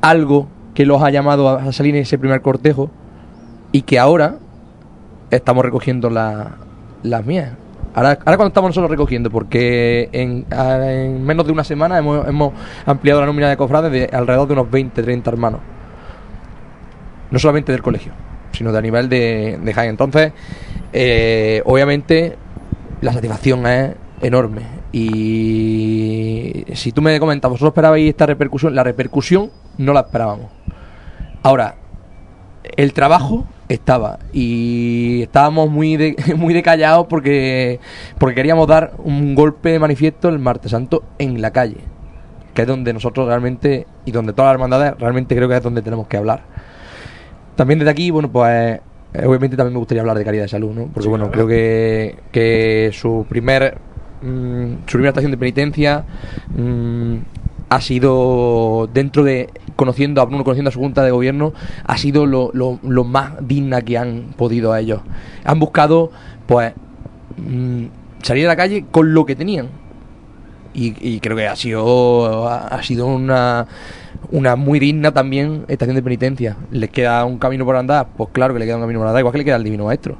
algo 0.01 0.47
que 0.73 0.85
los 0.85 1.01
ha 1.01 1.09
llamado 1.09 1.49
a 1.49 1.71
salir 1.71 1.95
en 1.95 2.01
ese 2.01 2.17
primer 2.17 2.41
cortejo 2.41 2.89
y 3.71 3.81
que 3.83 3.99
ahora 3.99 4.35
estamos 5.31 5.63
recogiendo 5.63 6.09
la- 6.09 6.55
las 7.03 7.25
mías. 7.25 7.51
Ahora, 7.93 8.09
ahora 8.25 8.38
cuando 8.38 8.47
estamos 8.47 8.69
nosotros 8.71 8.91
recogiendo, 8.91 9.29
porque 9.29 10.09
en, 10.11 10.45
menos 11.25 11.45
de 11.45 11.51
una 11.53 11.63
semana 11.63 11.97
hemos, 11.97 12.27
hemos 12.27 12.51
ampliado 12.85 13.21
la 13.21 13.25
nómina 13.25 13.47
de 13.49 13.55
cofrades 13.55 13.89
de 13.91 14.09
alrededor 14.15 14.47
de 14.47 14.53
unos 14.53 14.69
20, 14.69 15.01
30 15.01 15.29
hermanos. 15.29 15.61
No 17.31 17.39
solamente 17.39 17.71
del 17.71 17.81
colegio, 17.81 18.11
sino 18.51 18.71
de 18.71 18.77
a 18.77 18.81
nivel 18.81 19.07
de, 19.09 19.59
de 19.63 19.73
Jaén. 19.73 19.91
Entonces, 19.91 20.33
eh, 20.97 21.62
obviamente, 21.65 22.38
la 23.01 23.12
satisfacción 23.12 23.67
es 23.67 23.95
enorme. 24.21 24.62
Y 24.93 26.63
si 26.73 26.93
tú 26.93 27.01
me 27.01 27.19
comentas, 27.19 27.51
vosotros 27.51 27.71
esperabais 27.71 28.08
esta 28.08 28.25
repercusión, 28.25 28.73
la 28.73 28.81
repercusión 28.81 29.51
no 29.77 29.91
la 29.91 29.99
esperábamos. 29.99 30.51
Ahora, 31.43 31.75
el 32.77 32.93
trabajo 32.93 33.45
estaba 33.67 34.19
y 34.31 35.23
estábamos 35.23 35.69
muy 35.69 35.97
de, 35.97 36.15
muy 36.38 36.53
decallados 36.53 37.08
porque 37.08 37.81
porque 38.17 38.36
queríamos 38.36 38.65
dar 38.65 38.93
un 39.03 39.36
golpe 39.36 39.71
de 39.71 39.79
manifiesto 39.79 40.29
el 40.29 40.39
martes 40.39 40.71
santo 40.71 41.03
en 41.17 41.41
la 41.41 41.51
calle 41.51 41.77
que 42.53 42.62
es 42.62 42.67
donde 42.67 42.93
nosotros 42.93 43.27
realmente 43.27 43.88
y 44.05 44.12
donde 44.12 44.34
todas 44.34 44.49
las 44.49 44.53
hermandades 44.55 44.93
realmente 44.99 45.36
creo 45.36 45.49
que 45.49 45.58
es 45.58 45.63
donde 45.63 45.81
tenemos 45.81 46.08
que 46.08 46.17
hablar 46.17 46.43
también 47.55 47.79
desde 47.79 47.91
aquí 47.91 48.12
bueno 48.12 48.31
pues 48.31 48.79
eh, 49.19 49.25
obviamente 49.25 49.56
también 49.58 49.73
me 49.73 49.80
gustaría 49.80 50.01
hablar 50.01 50.17
de 50.17 50.25
caridad 50.25 50.43
de 50.43 50.49
salud 50.49 50.71
no 50.73 50.84
porque 50.86 51.04
Sí, 51.04 51.10
bueno 51.10 51.32
creo 51.32 51.47
que 51.47 52.17
que 52.32 52.91
su 52.93 53.25
primer 53.30 53.78
mm, 54.21 54.73
su 54.86 54.91
primera 54.93 55.10
estación 55.10 55.32
de 55.32 55.38
penitencia 55.38 56.06
mm, 56.56 57.15
ha 57.69 57.82
sido 57.82 58.88
dentro 58.93 59.23
de 59.23 59.49
conociendo 59.75 60.21
a 60.21 60.25
Bruno 60.25 60.43
conociendo 60.43 60.69
a 60.69 60.71
su 60.71 60.80
junta 60.80 61.04
de 61.04 61.12
gobierno 61.12 61.54
ha 61.86 61.97
sido 61.97 62.25
lo, 62.25 62.51
lo- 62.54 62.80
lo 62.84 63.04
más 63.04 63.34
digna 63.47 63.82
que 63.82 63.97
han 63.97 64.28
podido 64.38 64.71
a 64.71 64.80
ellos. 64.80 65.01
Han 65.43 65.60
buscado 65.60 66.12
pues 66.45 66.73
mm, 67.38 67.86
salir 68.21 68.45
a 68.45 68.49
la 68.49 68.56
calle 68.56 68.86
con 68.91 69.13
lo 69.13 69.25
que 69.25 69.36
tenían. 69.36 69.67
Y, 70.73 70.93
y 70.99 71.19
creo 71.21 71.36
que 71.38 71.47
ha 71.47 71.56
sido 71.56 72.47
ha, 72.47 72.67
ha 72.67 72.84
sido 72.84 73.08
una 73.08 73.65
una 74.31 74.55
muy 74.55 74.79
digna 74.79 75.11
también 75.11 75.65
estación 75.67 75.95
de 75.95 76.03
penitencia 76.03 76.57
les 76.71 76.89
queda 76.89 77.23
un 77.25 77.38
camino 77.38 77.65
por 77.65 77.75
andar 77.75 78.07
pues 78.17 78.29
claro 78.31 78.53
que 78.53 78.59
le 78.59 78.65
queda 78.65 78.75
un 78.75 78.81
camino 78.81 78.99
por 78.99 79.07
andar 79.07 79.19
igual 79.21 79.31
que 79.33 79.38
le 79.39 79.45
queda 79.45 79.55
al 79.55 79.63
divino 79.63 79.85
maestro 79.85 80.17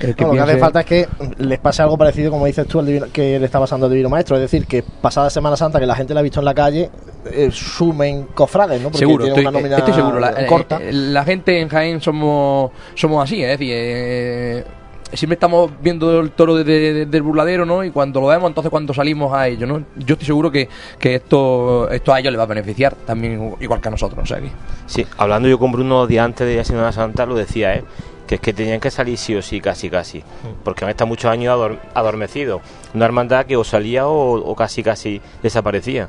El 0.00 0.14
que 0.14 0.24
No, 0.24 0.30
lo 0.30 0.34
que 0.34 0.40
hace 0.40 0.58
falta 0.58 0.80
es 0.80 0.86
que 0.86 1.08
les 1.38 1.58
pase 1.58 1.80
algo 1.80 1.96
parecido, 1.96 2.30
como 2.30 2.44
dices 2.44 2.66
tú, 2.66 2.80
al 2.80 2.86
divino- 2.86 3.06
que 3.12 3.38
le 3.38 3.46
está 3.46 3.58
pasando 3.58 3.86
al 3.86 3.92
Divino 3.92 4.10
Maestro. 4.10 4.36
Es 4.36 4.42
decir, 4.42 4.66
que 4.66 4.82
pasada 4.82 5.30
Semana 5.30 5.56
Santa, 5.56 5.78
que 5.80 5.86
la 5.86 5.94
gente 5.94 6.12
la 6.12 6.20
ha 6.20 6.22
visto 6.22 6.40
en 6.40 6.44
la 6.44 6.52
calle, 6.52 6.90
eh, 7.32 7.48
sumen 7.50 8.24
cofrades, 8.34 8.78
¿no? 8.82 8.88
Porque 8.88 8.98
seguro, 8.98 9.24
tiene 9.24 9.38
estoy, 9.38 9.44
una 9.46 9.50
nómina 9.58 9.78
estoy 9.78 9.94
seguro. 9.94 10.18
La, 10.20 10.32
eh, 10.32 10.46
corta. 10.46 10.78
eh, 10.82 10.92
la 10.92 11.24
gente 11.24 11.60
en 11.62 11.68
Jaén 11.68 12.00
somos 12.02 12.72
somos 12.94 13.24
así, 13.24 13.42
es 13.42 13.48
decir, 13.48 13.70
eh, 13.72 14.64
siempre 15.12 15.34
estamos 15.34 15.70
viendo 15.80 16.20
el 16.20 16.30
toro 16.32 16.54
de- 16.56 16.64
de- 16.64 17.06
del 17.06 17.22
burladero, 17.22 17.64
¿no? 17.64 17.84
Y 17.84 17.90
cuando 17.90 18.20
lo 18.20 18.26
vemos, 18.28 18.48
entonces 18.48 18.70
cuando 18.70 18.92
salimos 18.94 19.32
a 19.32 19.48
ello, 19.48 19.66
¿no? 19.66 19.78
Yo 19.96 20.14
estoy 20.14 20.26
seguro 20.26 20.50
que, 20.50 20.68
que 20.98 21.14
esto 21.16 21.88
esto 21.90 22.12
a 22.12 22.20
ellos 22.20 22.32
les 22.32 22.38
va 22.38 22.44
a 22.44 22.46
beneficiar 22.46 22.94
también 22.94 23.54
igual 23.60 23.80
que 23.80 23.88
a 23.88 23.90
nosotros, 23.90 24.22
o 24.22 24.26
sea 24.26 24.40
que 24.40 24.50
Sí, 24.86 25.06
hablando 25.18 25.48
yo 25.48 25.58
con 25.58 25.72
Bruno 25.72 26.06
días 26.06 26.24
antes 26.24 26.46
de 26.46 26.56
la 26.56 26.64
Semana 26.64 26.92
Santa, 26.92 27.24
lo 27.26 27.34
decía, 27.34 27.74
¿eh? 27.74 27.84
que 28.26 28.34
es 28.36 28.40
que 28.40 28.52
tenían 28.52 28.80
que 28.80 28.90
salir 28.90 29.16
sí 29.18 29.36
o 29.36 29.42
sí, 29.42 29.60
casi 29.60 29.88
casi, 29.88 30.24
porque 30.64 30.84
han 30.84 30.90
estado 30.90 31.06
muchos 31.06 31.30
años 31.30 31.54
ador- 31.56 31.78
adormecidos. 31.94 32.60
Una 32.92 33.04
hermandad 33.04 33.46
que 33.46 33.56
o 33.56 33.62
salía 33.62 34.08
o, 34.08 34.32
o 34.34 34.54
casi 34.56 34.82
casi 34.82 35.20
desaparecía. 35.44 36.08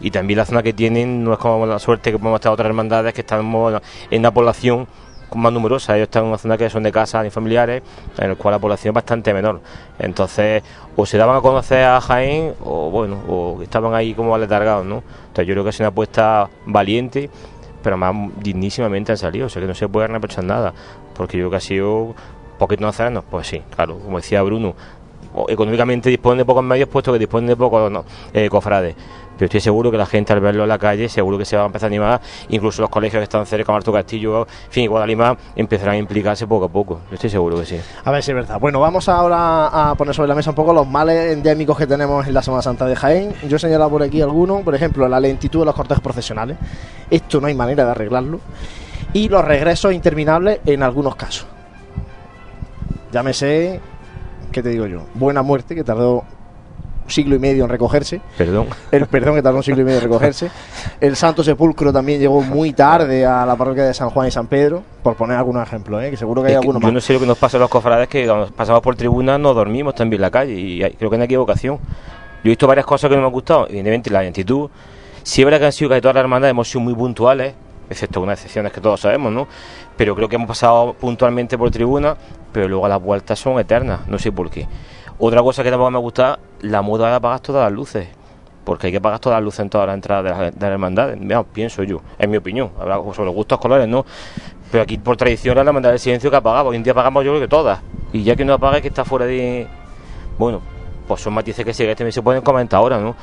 Y 0.00 0.10
también 0.10 0.38
la 0.38 0.44
zona 0.44 0.64
que 0.64 0.72
tienen 0.72 1.22
no 1.22 1.32
es 1.32 1.38
como 1.38 1.64
la 1.64 1.78
suerte 1.78 2.10
que 2.10 2.18
podemos 2.18 2.38
estar 2.40 2.50
otras 2.52 2.66
hermandades 2.66 3.14
que 3.14 3.20
estamos 3.20 3.80
en 4.10 4.18
una 4.18 4.32
población 4.32 4.88
más 5.34 5.52
numerosa. 5.52 5.96
Ellos 5.96 6.06
están 6.06 6.24
en 6.24 6.28
una 6.30 6.38
zona 6.38 6.56
que 6.56 6.68
son 6.70 6.82
de 6.82 6.92
casas 6.92 7.26
y 7.26 7.30
familiares, 7.30 7.82
en 8.18 8.30
el 8.30 8.36
cual 8.36 8.52
la 8.52 8.58
población 8.58 8.92
es 8.92 8.94
bastante 8.94 9.32
menor. 9.34 9.60
Entonces, 9.98 10.62
o 10.96 11.06
se 11.06 11.18
daban 11.18 11.36
a 11.36 11.40
conocer 11.40 11.84
a 11.84 12.00
Jaén, 12.00 12.54
o 12.64 12.90
bueno, 12.90 13.18
o 13.28 13.62
estaban 13.62 13.94
ahí 13.94 14.14
como 14.14 14.34
aletargados, 14.34 14.84
¿no? 14.84 15.02
Entonces, 15.28 15.46
yo 15.46 15.54
creo 15.54 15.64
que 15.64 15.70
es 15.70 15.80
una 15.80 15.88
apuesta 15.88 16.48
valiente, 16.66 17.30
pero 17.82 17.96
más 17.96 18.14
dignísimamente 18.40 19.12
han 19.12 19.18
salido. 19.18 19.46
O 19.46 19.48
sea, 19.48 19.60
que 19.60 19.68
no 19.68 19.74
se 19.74 19.88
puede 19.88 20.08
reprochar 20.08 20.44
nada, 20.44 20.72
porque 21.14 21.38
yo 21.38 21.42
creo 21.44 21.50
que 21.50 21.56
ha 21.56 21.60
sido 21.60 22.14
poquito 22.58 22.84
nazarenos. 22.84 23.24
Pues 23.30 23.46
sí, 23.46 23.62
claro, 23.74 23.98
como 23.98 24.18
decía 24.18 24.42
Bruno, 24.42 24.74
económicamente 25.48 26.10
disponen 26.10 26.38
de 26.38 26.44
pocos 26.44 26.64
medios, 26.64 26.88
puesto 26.88 27.12
que 27.12 27.18
disponen 27.18 27.48
de 27.48 27.56
pocos 27.56 28.04
eh, 28.32 28.48
cofrades. 28.48 28.94
Pero 29.36 29.46
estoy 29.46 29.60
seguro 29.60 29.90
que 29.90 29.96
la 29.96 30.06
gente 30.06 30.32
al 30.32 30.40
verlo 30.40 30.62
en 30.62 30.68
la 30.68 30.78
calle, 30.78 31.08
seguro 31.08 31.38
que 31.38 31.44
se 31.44 31.56
va 31.56 31.62
a 31.62 31.66
empezar 31.66 31.86
a 31.86 31.88
animar. 31.88 32.20
Incluso 32.50 32.82
los 32.82 32.90
colegios 32.90 33.20
que 33.20 33.24
están 33.24 33.46
cerca, 33.46 33.72
Marto 33.72 33.92
Castillo, 33.92 34.42
en 34.42 34.70
fin, 34.70 34.88
Guadalima, 34.88 35.36
empezarán 35.56 35.94
a 35.94 35.98
implicarse 35.98 36.46
poco 36.46 36.66
a 36.66 36.68
poco. 36.68 37.00
Estoy 37.10 37.30
seguro 37.30 37.58
que 37.58 37.66
sí. 37.66 37.80
A 38.04 38.10
ver 38.10 38.22
si 38.22 38.30
es 38.30 38.36
verdad. 38.36 38.60
Bueno, 38.60 38.78
vamos 38.78 39.08
ahora 39.08 39.90
a 39.90 39.94
poner 39.94 40.14
sobre 40.14 40.28
la 40.28 40.34
mesa 40.34 40.50
un 40.50 40.56
poco 40.56 40.72
los 40.72 40.86
males 40.86 41.32
endémicos 41.32 41.76
que 41.76 41.86
tenemos 41.86 42.26
en 42.26 42.34
la 42.34 42.42
Semana 42.42 42.62
Santa 42.62 42.86
de 42.86 42.94
Jaén. 42.94 43.34
Yo 43.48 43.56
he 43.56 43.58
señalado 43.58 43.90
por 43.90 44.02
aquí 44.02 44.20
algunos, 44.20 44.62
por 44.62 44.74
ejemplo, 44.74 45.08
la 45.08 45.18
lentitud 45.18 45.60
de 45.60 45.66
los 45.66 45.74
cortejos 45.74 46.02
profesionales. 46.02 46.58
Esto 47.10 47.40
no 47.40 47.46
hay 47.46 47.54
manera 47.54 47.84
de 47.84 47.90
arreglarlo. 47.90 48.38
Y 49.14 49.28
los 49.28 49.44
regresos 49.44 49.92
interminables 49.92 50.60
en 50.66 50.82
algunos 50.82 51.16
casos. 51.16 51.46
Llámese, 53.10 53.80
¿qué 54.52 54.62
te 54.62 54.68
digo 54.70 54.86
yo? 54.86 55.02
Buena 55.14 55.42
muerte, 55.42 55.74
que 55.74 55.82
tardó 55.84 56.24
un 57.04 57.10
siglo 57.10 57.34
y 57.34 57.38
medio 57.40 57.64
en 57.64 57.70
recogerse. 57.70 58.20
Perdón. 58.38 58.68
El 58.92 59.06
perdón 59.06 59.34
que 59.34 59.42
tardó 59.42 59.56
un 59.58 59.62
siglo 59.64 59.80
y 59.82 59.84
medio 59.84 59.98
en 59.98 60.04
recogerse. 60.04 60.50
El 61.00 61.16
Santo 61.16 61.42
Sepulcro 61.42 61.92
también 61.92 62.20
llegó 62.20 62.40
muy 62.42 62.72
tarde 62.72 63.26
a 63.26 63.44
la 63.44 63.56
parroquia 63.56 63.84
de 63.84 63.92
San 63.94 64.10
Juan 64.10 64.28
y 64.28 64.30
San 64.30 64.46
Pedro, 64.46 64.82
por 65.02 65.16
poner 65.16 65.36
algunos 65.36 65.66
ejemplos, 65.66 66.02
¿eh? 66.04 66.10
que 66.10 66.16
seguro 66.16 66.42
que 66.42 66.48
hay 66.48 66.54
Es 66.54 66.58
algunos 66.60 66.80
yo 66.80 66.86
más. 66.86 66.94
no 66.94 67.00
sé 67.00 67.12
lo 67.14 67.20
que 67.20 67.26
nos 67.26 67.38
pasa 67.38 67.56
a 67.56 67.60
los 67.60 67.68
cofrades, 67.68 68.06
que 68.08 68.24
cuando 68.26 68.46
pasamos 68.54 68.80
por 68.82 68.94
tribuna 68.94 69.36
no 69.38 69.52
dormimos 69.52 69.94
también 69.96 70.18
en 70.18 70.22
la 70.22 70.30
calle 70.30 70.54
y 70.54 70.82
hay- 70.82 70.92
creo 70.92 71.10
que 71.10 71.16
hay 71.16 71.18
una 71.18 71.24
equivocación. 71.24 71.76
Yo 71.76 71.80
he 72.44 72.48
visto 72.50 72.66
varias 72.66 72.86
cosas 72.86 73.08
que 73.08 73.16
no 73.16 73.22
me 73.22 73.26
han 73.26 73.32
gustado, 73.32 73.66
evidentemente 73.68 74.10
la 74.10 74.22
lentitud. 74.22 74.70
Sí 75.24 75.42
es 75.42 75.44
verdad 75.44 75.60
que 75.60 75.66
han 75.66 75.72
sido 75.72 75.88
casi 75.90 76.00
todas 76.00 76.14
las 76.14 76.22
hermandades 76.22 76.50
hemos 76.52 76.68
sido 76.68 76.80
muy 76.80 76.94
puntuales, 76.94 77.54
excepto 77.92 78.20
unas 78.20 78.38
excepciones 78.38 78.72
que 78.72 78.80
todos 78.80 79.00
sabemos, 79.00 79.32
¿no? 79.32 79.46
Pero 79.96 80.14
creo 80.14 80.28
que 80.28 80.36
hemos 80.36 80.48
pasado 80.48 80.94
puntualmente 80.94 81.56
por 81.56 81.70
tribuna, 81.70 82.16
pero 82.52 82.68
luego 82.68 82.88
las 82.88 83.00
vueltas 83.00 83.38
son 83.38 83.58
eternas, 83.58 84.06
no 84.08 84.18
sé 84.18 84.32
por 84.32 84.50
qué. 84.50 84.66
Otra 85.18 85.42
cosa 85.42 85.62
que 85.62 85.70
tampoco 85.70 85.90
me 85.90 85.98
gusta, 85.98 86.38
la 86.62 86.82
moda 86.82 87.08
de 87.08 87.14
apagar 87.14 87.40
todas 87.40 87.64
las 87.64 87.72
luces. 87.72 88.08
Porque 88.64 88.86
hay 88.86 88.92
que 88.92 88.98
apagar 88.98 89.18
todas 89.18 89.36
las 89.36 89.44
luces 89.44 89.60
en 89.60 89.70
todas 89.70 89.86
las 89.86 89.94
entradas 89.94 90.24
de 90.24 90.30
las, 90.30 90.54
las 90.54 90.70
hermandades. 90.70 91.18
Vamos, 91.20 91.46
pienso 91.52 91.82
yo, 91.82 92.00
es 92.18 92.28
mi 92.28 92.36
opinión. 92.36 92.70
Habrá 92.78 92.96
sobre 93.12 93.30
gustos 93.30 93.58
colores, 93.58 93.88
¿no? 93.88 94.04
Pero 94.70 94.84
aquí 94.84 94.98
por 94.98 95.16
tradición 95.16 95.54
la 95.56 95.62
hermandad 95.62 95.90
del 95.90 95.98
silencio 95.98 96.30
que 96.30 96.36
apagaba. 96.36 96.70
Hoy 96.70 96.76
en 96.76 96.82
día 96.82 96.92
apagamos 96.92 97.24
yo 97.24 97.32
creo 97.32 97.40
que 97.40 97.48
todas. 97.48 97.80
Y 98.12 98.22
ya 98.22 98.36
que 98.36 98.44
no 98.44 98.54
apaga 98.54 98.76
es 98.76 98.82
que 98.82 98.88
está 98.88 99.04
fuera 99.04 99.26
de. 99.26 99.66
Bueno, 100.38 100.60
pues 101.06 101.20
son 101.20 101.34
matices 101.34 101.64
que 101.64 101.74
sí 101.74 101.84
que 101.84 101.94
también 101.94 102.12
se 102.12 102.22
pueden 102.22 102.42
comentar 102.42 102.78
ahora, 102.78 102.98
¿no? 102.98 103.14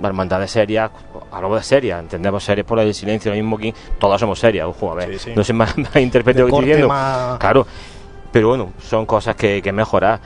La 0.00 0.08
hermandad 0.08 0.40
de 0.40 0.48
serias, 0.48 0.90
algo 1.32 1.54
de 1.56 1.62
serias, 1.62 2.00
entendemos 2.00 2.42
serias 2.44 2.66
por 2.66 2.78
el 2.80 2.92
silencio, 2.92 3.30
lo 3.30 3.36
mismo 3.36 3.56
que 3.56 3.72
todas 3.98 4.20
somos 4.20 4.38
serias, 4.38 4.66
ojo, 4.66 4.92
a 4.92 4.94
ver, 4.96 5.18
sí. 5.18 5.32
no 5.36 5.44
se 5.44 5.52
me 5.52 5.64
interprete 6.00 6.38
De 6.42 6.44
lo 6.44 6.46
que 6.46 6.52
estoy 6.52 6.64
diciendo. 6.66 6.88
más- 6.88 7.38
Claro, 7.38 7.66
pero 8.32 8.48
bueno, 8.48 8.72
son 8.82 9.06
cosas 9.06 9.36
que, 9.36 9.62
que 9.62 9.72
mejorar. 9.72 10.20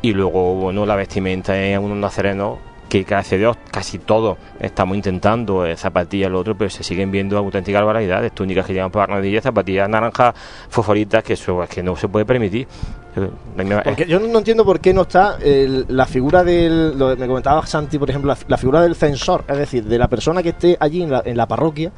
Y 0.00 0.12
luego, 0.14 0.54
bueno, 0.54 0.84
la 0.84 0.96
vestimenta 0.96 1.56
en 1.56 1.78
unos 1.80 1.96
nazarenos, 1.98 2.58
que 2.92 3.04
gracias 3.04 3.40
Dios 3.40 3.56
casi 3.70 3.98
todos 3.98 4.36
estamos 4.60 4.94
intentando, 4.94 5.64
eh, 5.64 5.78
zapatillas, 5.78 6.30
lo 6.30 6.40
otro, 6.40 6.54
pero 6.54 6.68
se 6.68 6.84
siguen 6.84 7.10
viendo 7.10 7.38
auténticas 7.38 7.82
barbaridades, 7.82 8.32
túnicas 8.32 8.66
que 8.66 8.74
llevan 8.74 8.90
por 8.90 9.08
las 9.08 9.16
rodillas, 9.16 9.42
zapatillas 9.42 9.88
naranjas, 9.88 10.34
fosforitas, 10.68 11.24
que 11.24 11.32
eso 11.32 11.62
es 11.62 11.70
que 11.70 11.82
no 11.82 11.96
se 11.96 12.08
puede 12.08 12.26
permitir. 12.26 12.68
Eh, 13.16 13.80
Porque 13.82 14.04
yo 14.06 14.20
no 14.20 14.38
entiendo 14.38 14.62
por 14.66 14.78
qué 14.78 14.92
no 14.92 15.02
está 15.02 15.38
la 15.40 16.04
figura 16.04 16.44
del. 16.44 16.98
Lo, 16.98 17.16
me 17.16 17.26
comentaba 17.26 17.64
Santi, 17.64 17.98
por 17.98 18.10
ejemplo, 18.10 18.28
la, 18.30 18.36
la 18.46 18.58
figura 18.58 18.82
del 18.82 18.94
censor, 18.94 19.44
es 19.48 19.56
decir, 19.56 19.84
de 19.84 19.96
la 19.96 20.08
persona 20.08 20.42
que 20.42 20.50
esté 20.50 20.76
allí 20.78 21.02
en 21.02 21.12
la, 21.12 21.22
en 21.24 21.38
la 21.38 21.48
parroquia, 21.48 21.92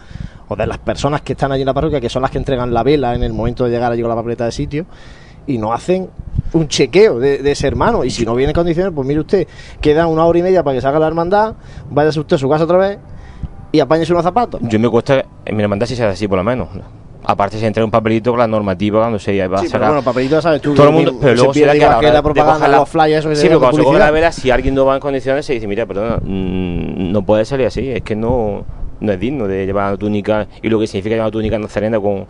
o 0.47 0.55
de 0.55 0.65
las 0.65 0.79
personas 0.79 1.23
que 1.23 1.33
están 1.33 1.51
allí 1.51 1.63
en 1.63 1.67
la 1.67 1.75
parroquia, 1.75 2.01
que 2.01 2.09
son 2.09 2.23
las 2.23 2.31
que 2.31 2.39
entregan 2.39 2.73
la 2.73 2.85
vela 2.85 3.17
en 3.17 3.25
el 3.25 3.33
momento 3.33 3.65
de 3.65 3.71
llegar 3.71 3.91
allí 3.91 4.01
con 4.01 4.11
la 4.11 4.17
papeleta 4.17 4.45
de 4.45 4.53
sitio, 4.53 4.87
y 5.49 5.59
no 5.59 5.73
hacen 5.73 6.09
un 6.55 6.69
chequeo 6.69 7.19
de, 7.19 7.39
de 7.39 7.51
ese 7.53 7.67
hermano. 7.67 8.05
Y 8.05 8.11
si 8.11 8.25
no 8.25 8.35
viene 8.35 8.51
en 8.51 8.55
condiciones, 8.55 8.93
pues 8.95 9.07
mire 9.07 9.21
usted, 9.21 9.47
queda 9.81 10.07
una 10.07 10.25
hora 10.25 10.39
y 10.39 10.43
media 10.43 10.63
para 10.63 10.75
que 10.77 10.81
salga 10.81 10.99
la 10.99 11.07
hermandad, 11.09 11.55
váyase 11.91 12.21
usted 12.21 12.37
a 12.37 12.39
su 12.39 12.49
casa 12.49 12.65
otra 12.65 12.79
vez 12.79 12.99
y 13.73 13.81
apáñese 13.81 14.13
unos 14.13 14.25
zapatos. 14.25 14.61
Yo 14.65 14.79
me 14.79 14.89
cuesta, 14.89 15.25
en 15.45 15.57
mi 15.57 15.63
hermandad 15.63 15.87
si 15.87 15.97
se 15.97 16.05
hace 16.05 16.13
así 16.15 16.29
por 16.29 16.39
lo 16.39 16.45
menos. 16.45 16.69
Aparte 17.27 17.59
se 17.59 17.67
entrega 17.67 17.85
un 17.87 17.91
papelito 17.91 18.31
con 18.31 18.39
la 18.39 18.47
normativa 18.47 19.01
cuando 19.01 19.19
se 19.19 19.49
va 19.49 19.59
Sí, 19.59 19.67
a 19.67 19.69
sacar- 19.71 19.89
bueno, 19.89 20.03
papelito 20.05 20.41
sabes 20.43 20.61
tú. 20.61 20.75
todo 20.75 20.89
el 20.89 20.93
mundo, 20.95 21.13
se 21.13 21.19
pero 21.21 21.35
luego 21.37 21.55
será 21.55 21.73
que 21.73 21.73
a 21.73 21.77
igual 21.77 21.91
la 21.91 21.99
que 22.01 22.05
hora 22.07 22.13
la 22.13 22.19
de 22.19 22.23
propaganda, 22.23 22.69
la- 22.69 22.77
los 22.77 22.89
flyers, 22.89 23.19
eso 23.21 23.29
que 23.31 23.35
Sí, 23.37 23.41
se 23.43 23.47
pero 23.49 23.61
cuando 23.61 23.79
se 23.79 23.85
coge 23.85 23.99
la 23.99 24.11
vela, 24.11 24.31
si 24.33 24.51
alguien 24.51 24.75
no 24.75 24.85
va 24.85 24.95
en 24.95 25.01
condiciones, 25.01 25.47
se 25.47 25.55
dice, 25.55 25.67
mira, 25.67 25.87
perdona, 25.87 26.19
mm, 26.23 27.11
no 27.13 27.23
puede 27.25 27.45
salir 27.47 27.67
así, 27.67 27.89
es 27.91 28.03
que 28.03 28.15
no, 28.15 28.65
no 29.01 29.13
es 29.13 29.19
digno 29.19 29.49
de 29.49 29.65
llevar 29.65 29.89
una 29.89 29.97
túnica 29.97 30.47
y 30.63 30.69
lo 30.69 30.79
que 30.79 30.87
significa 30.87 31.15
llevar 31.15 31.29
una 31.29 31.33
túnica 31.33 31.59
nazarena 31.59 31.99
con 31.99 32.27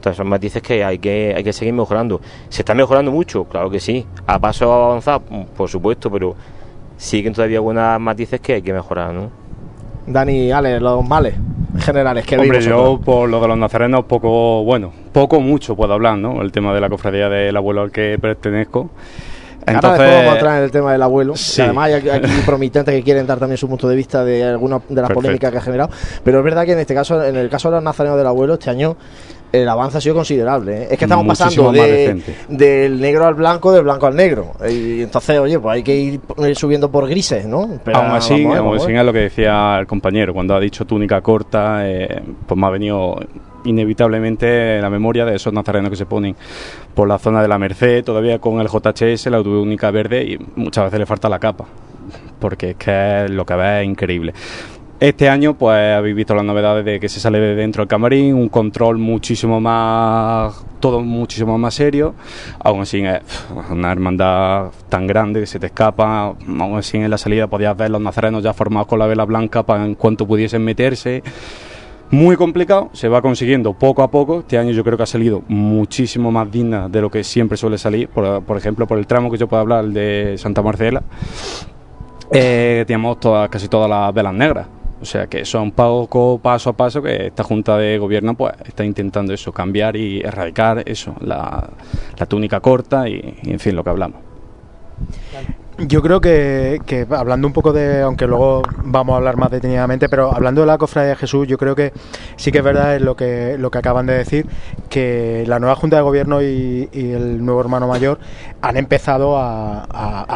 todos 0.00 0.16
esos 0.16 0.26
matices 0.26 0.62
que 0.62 0.84
hay 0.84 0.98
que 0.98 1.34
hay 1.36 1.44
que 1.44 1.52
seguir 1.52 1.74
mejorando. 1.74 2.20
¿Se 2.48 2.62
está 2.62 2.74
mejorando 2.74 3.10
mucho? 3.10 3.44
Claro 3.44 3.70
que 3.70 3.80
sí. 3.80 4.06
¿A 4.26 4.38
paso 4.38 4.72
avanzado? 4.72 5.22
Por 5.56 5.68
supuesto, 5.68 6.10
pero 6.10 6.34
siguen 6.96 7.32
todavía 7.32 7.58
algunos 7.58 8.00
matices 8.00 8.40
que 8.40 8.54
hay 8.54 8.62
que 8.62 8.72
mejorar, 8.72 9.12
¿no? 9.12 9.30
Dani, 10.06 10.50
Ale, 10.50 10.80
los 10.80 11.06
males 11.06 11.34
generales 11.78 12.26
que 12.26 12.36
Hombre, 12.36 12.60
yo 12.60 13.00
por 13.02 13.28
lo 13.28 13.40
de 13.40 13.48
los 13.48 13.58
nazarenos 13.58 14.04
poco, 14.04 14.64
bueno, 14.64 14.92
poco 15.12 15.40
mucho 15.40 15.76
puedo 15.76 15.92
hablar, 15.92 16.18
¿no? 16.18 16.42
El 16.42 16.52
tema 16.52 16.74
de 16.74 16.80
la 16.80 16.88
cofradía 16.88 17.28
del 17.28 17.56
abuelo 17.56 17.82
al 17.82 17.92
que 17.92 18.18
pertenezco. 18.20 18.90
Ahora 19.66 19.88
después 19.88 20.10
vamos 20.10 20.30
a 20.30 20.34
entrar 20.34 20.58
en 20.58 20.64
el 20.64 20.70
tema 20.70 20.92
del 20.92 21.02
abuelo. 21.02 21.36
Sí. 21.36 21.62
además 21.62 21.86
hay 21.86 21.94
aquí, 21.94 22.28
promitentes 22.46 22.94
que 22.94 23.02
quieren 23.02 23.26
dar 23.26 23.38
también 23.38 23.58
su 23.58 23.68
punto 23.68 23.88
de 23.88 23.96
vista 23.96 24.24
de 24.24 24.44
alguna 24.44 24.78
de 24.78 24.82
las 24.82 25.08
Perfecto. 25.08 25.14
polémicas 25.14 25.52
que 25.52 25.58
ha 25.58 25.60
generado. 25.60 25.90
Pero 26.24 26.38
es 26.38 26.44
verdad 26.44 26.64
que 26.64 26.72
en 26.72 26.78
este 26.78 26.94
caso, 26.94 27.22
en 27.22 27.36
el 27.36 27.48
caso 27.48 27.68
de 27.68 27.76
los 27.76 27.84
nazarenos 27.84 28.18
del 28.18 28.26
abuelo, 28.26 28.54
este 28.54 28.70
año 28.70 28.96
el 29.52 29.68
avance 29.68 29.98
ha 29.98 30.00
sido 30.00 30.14
considerable. 30.14 30.82
¿eh? 30.84 30.88
Es 30.92 30.98
que 30.98 31.04
estamos 31.06 31.24
Muchísimo 31.24 31.72
pasando 31.72 31.72
de- 31.72 32.22
del 32.48 33.00
negro 33.00 33.26
al 33.26 33.34
blanco, 33.34 33.72
del 33.72 33.82
blanco 33.84 34.06
al 34.06 34.14
negro. 34.16 34.52
Y 34.68 35.02
entonces, 35.02 35.38
oye, 35.38 35.58
pues 35.58 35.74
hay 35.74 35.82
que 35.82 35.96
ir 35.96 36.20
eh, 36.44 36.54
subiendo 36.54 36.90
por 36.90 37.08
grises, 37.08 37.46
¿no? 37.46 37.68
Pero 37.84 37.98
aún 37.98 38.12
así, 38.12 38.32
vamos 38.44 38.50
ver, 38.52 38.58
aún 38.58 38.76
así 38.76 38.92
es 38.94 39.04
lo 39.04 39.12
que 39.12 39.18
decía 39.20 39.78
el 39.78 39.86
compañero, 39.86 40.32
cuando 40.34 40.54
ha 40.54 40.60
dicho 40.60 40.84
túnica 40.84 41.20
corta, 41.20 41.80
eh, 41.88 42.22
pues 42.46 42.58
me 42.58 42.66
ha 42.66 42.70
venido 42.70 43.16
inevitablemente 43.64 44.80
la 44.80 44.88
memoria 44.88 45.24
de 45.24 45.36
esos 45.36 45.52
nazarenos 45.52 45.90
que 45.90 45.96
se 45.96 46.06
ponen 46.06 46.34
por 46.94 47.08
la 47.08 47.18
zona 47.18 47.42
de 47.42 47.48
la 47.48 47.58
Merced, 47.58 48.04
todavía 48.04 48.38
con 48.38 48.60
el 48.60 48.68
JHS, 48.68 49.26
la 49.30 49.40
única 49.40 49.90
verde, 49.90 50.22
y 50.24 50.38
muchas 50.56 50.84
veces 50.84 51.00
le 51.00 51.06
falta 51.06 51.28
la 51.28 51.38
capa, 51.38 51.66
porque 52.38 52.70
es 52.70 52.76
que 52.76 53.26
lo 53.28 53.44
que 53.44 53.54
ve 53.54 53.82
es 53.82 53.86
increíble. 53.88 54.32
Este 55.00 55.30
año, 55.30 55.54
pues 55.54 55.96
habéis 55.96 56.14
visto 56.14 56.34
las 56.34 56.44
novedades 56.44 56.84
de 56.84 57.00
que 57.00 57.08
se 57.08 57.20
sale 57.20 57.40
de 57.40 57.54
dentro 57.54 57.80
del 57.80 57.88
camarín, 57.88 58.34
un 58.34 58.50
control 58.50 58.98
muchísimo 58.98 59.58
más, 59.58 60.62
todo 60.78 61.00
muchísimo 61.00 61.56
más 61.56 61.72
serio. 61.72 62.14
Aún 62.62 62.82
así, 62.82 63.02
es 63.02 63.22
una 63.70 63.92
hermandad 63.92 64.66
tan 64.90 65.06
grande 65.06 65.40
que 65.40 65.46
se 65.46 65.58
te 65.58 65.68
escapa. 65.68 66.26
Aún 66.26 66.76
así, 66.76 66.98
en 66.98 67.08
la 67.08 67.16
salida 67.16 67.46
podías 67.46 67.74
ver 67.78 67.90
los 67.90 68.02
nazarenos 68.02 68.42
ya 68.42 68.52
formados 68.52 68.88
con 68.88 68.98
la 68.98 69.06
vela 69.06 69.24
blanca 69.24 69.62
para 69.62 69.86
en 69.86 69.94
cuanto 69.94 70.26
pudiesen 70.26 70.62
meterse. 70.62 71.22
Muy 72.10 72.36
complicado, 72.36 72.90
se 72.92 73.08
va 73.08 73.22
consiguiendo 73.22 73.72
poco 73.72 74.02
a 74.02 74.10
poco. 74.10 74.40
Este 74.40 74.58
año 74.58 74.72
yo 74.72 74.84
creo 74.84 74.98
que 74.98 75.04
ha 75.04 75.06
salido 75.06 75.42
muchísimo 75.48 76.30
más 76.30 76.52
digna 76.52 76.90
de 76.90 77.00
lo 77.00 77.10
que 77.10 77.24
siempre 77.24 77.56
suele 77.56 77.78
salir. 77.78 78.10
Por, 78.10 78.42
por 78.42 78.58
ejemplo, 78.58 78.86
por 78.86 78.98
el 78.98 79.06
tramo 79.06 79.30
que 79.30 79.38
yo 79.38 79.48
puedo 79.48 79.62
hablar, 79.62 79.82
el 79.86 79.94
de 79.94 80.34
Santa 80.36 80.60
Marcela, 80.60 81.02
eh, 82.30 82.84
teníamos 82.86 83.18
todas, 83.18 83.48
casi 83.48 83.66
todas 83.66 83.88
las 83.88 84.12
velas 84.12 84.34
negras. 84.34 84.66
O 85.00 85.04
sea 85.04 85.26
que 85.28 85.40
eso 85.40 85.58
es 85.58 85.64
un 85.64 85.72
poco 85.72 86.38
paso 86.42 86.70
a 86.70 86.72
paso 86.74 87.00
que 87.02 87.28
esta 87.28 87.42
Junta 87.42 87.78
de 87.78 87.96
Gobierno 87.98 88.34
pues 88.36 88.54
está 88.64 88.84
intentando 88.84 89.32
eso, 89.32 89.52
cambiar 89.52 89.96
y 89.96 90.20
erradicar 90.20 90.82
eso, 90.86 91.14
la, 91.20 91.70
la 92.18 92.26
túnica 92.26 92.60
corta 92.60 93.08
y, 93.08 93.38
y, 93.42 93.50
en 93.50 93.58
fin, 93.58 93.76
lo 93.76 93.82
que 93.82 93.90
hablamos. 93.90 94.20
Yo 95.86 96.02
creo 96.02 96.20
que, 96.20 96.78
que, 96.84 97.06
hablando 97.08 97.46
un 97.46 97.54
poco 97.54 97.72
de, 97.72 98.02
aunque 98.02 98.26
luego 98.26 98.60
vamos 98.84 99.14
a 99.14 99.16
hablar 99.16 99.38
más 99.38 99.50
detenidamente, 99.50 100.10
pero 100.10 100.30
hablando 100.30 100.60
de 100.60 100.66
la 100.66 100.76
cofradía 100.76 101.10
de 101.10 101.16
Jesús, 101.16 101.48
yo 101.48 101.56
creo 101.56 101.74
que 101.74 101.94
sí 102.36 102.52
que 102.52 102.58
es 102.58 102.64
verdad 102.64 102.96
es 102.96 103.00
lo 103.00 103.16
que, 103.16 103.56
lo 103.58 103.70
que 103.70 103.78
acaban 103.78 104.04
de 104.04 104.12
decir, 104.12 104.46
que 104.90 105.44
la 105.46 105.58
nueva 105.58 105.76
Junta 105.76 105.96
de 105.96 106.02
Gobierno 106.02 106.42
y, 106.42 106.90
el 106.92 107.42
nuevo 107.42 107.62
hermano 107.62 107.86
mayor 107.88 108.18
han 108.60 108.76
empezado 108.76 109.38
a, 109.38 109.86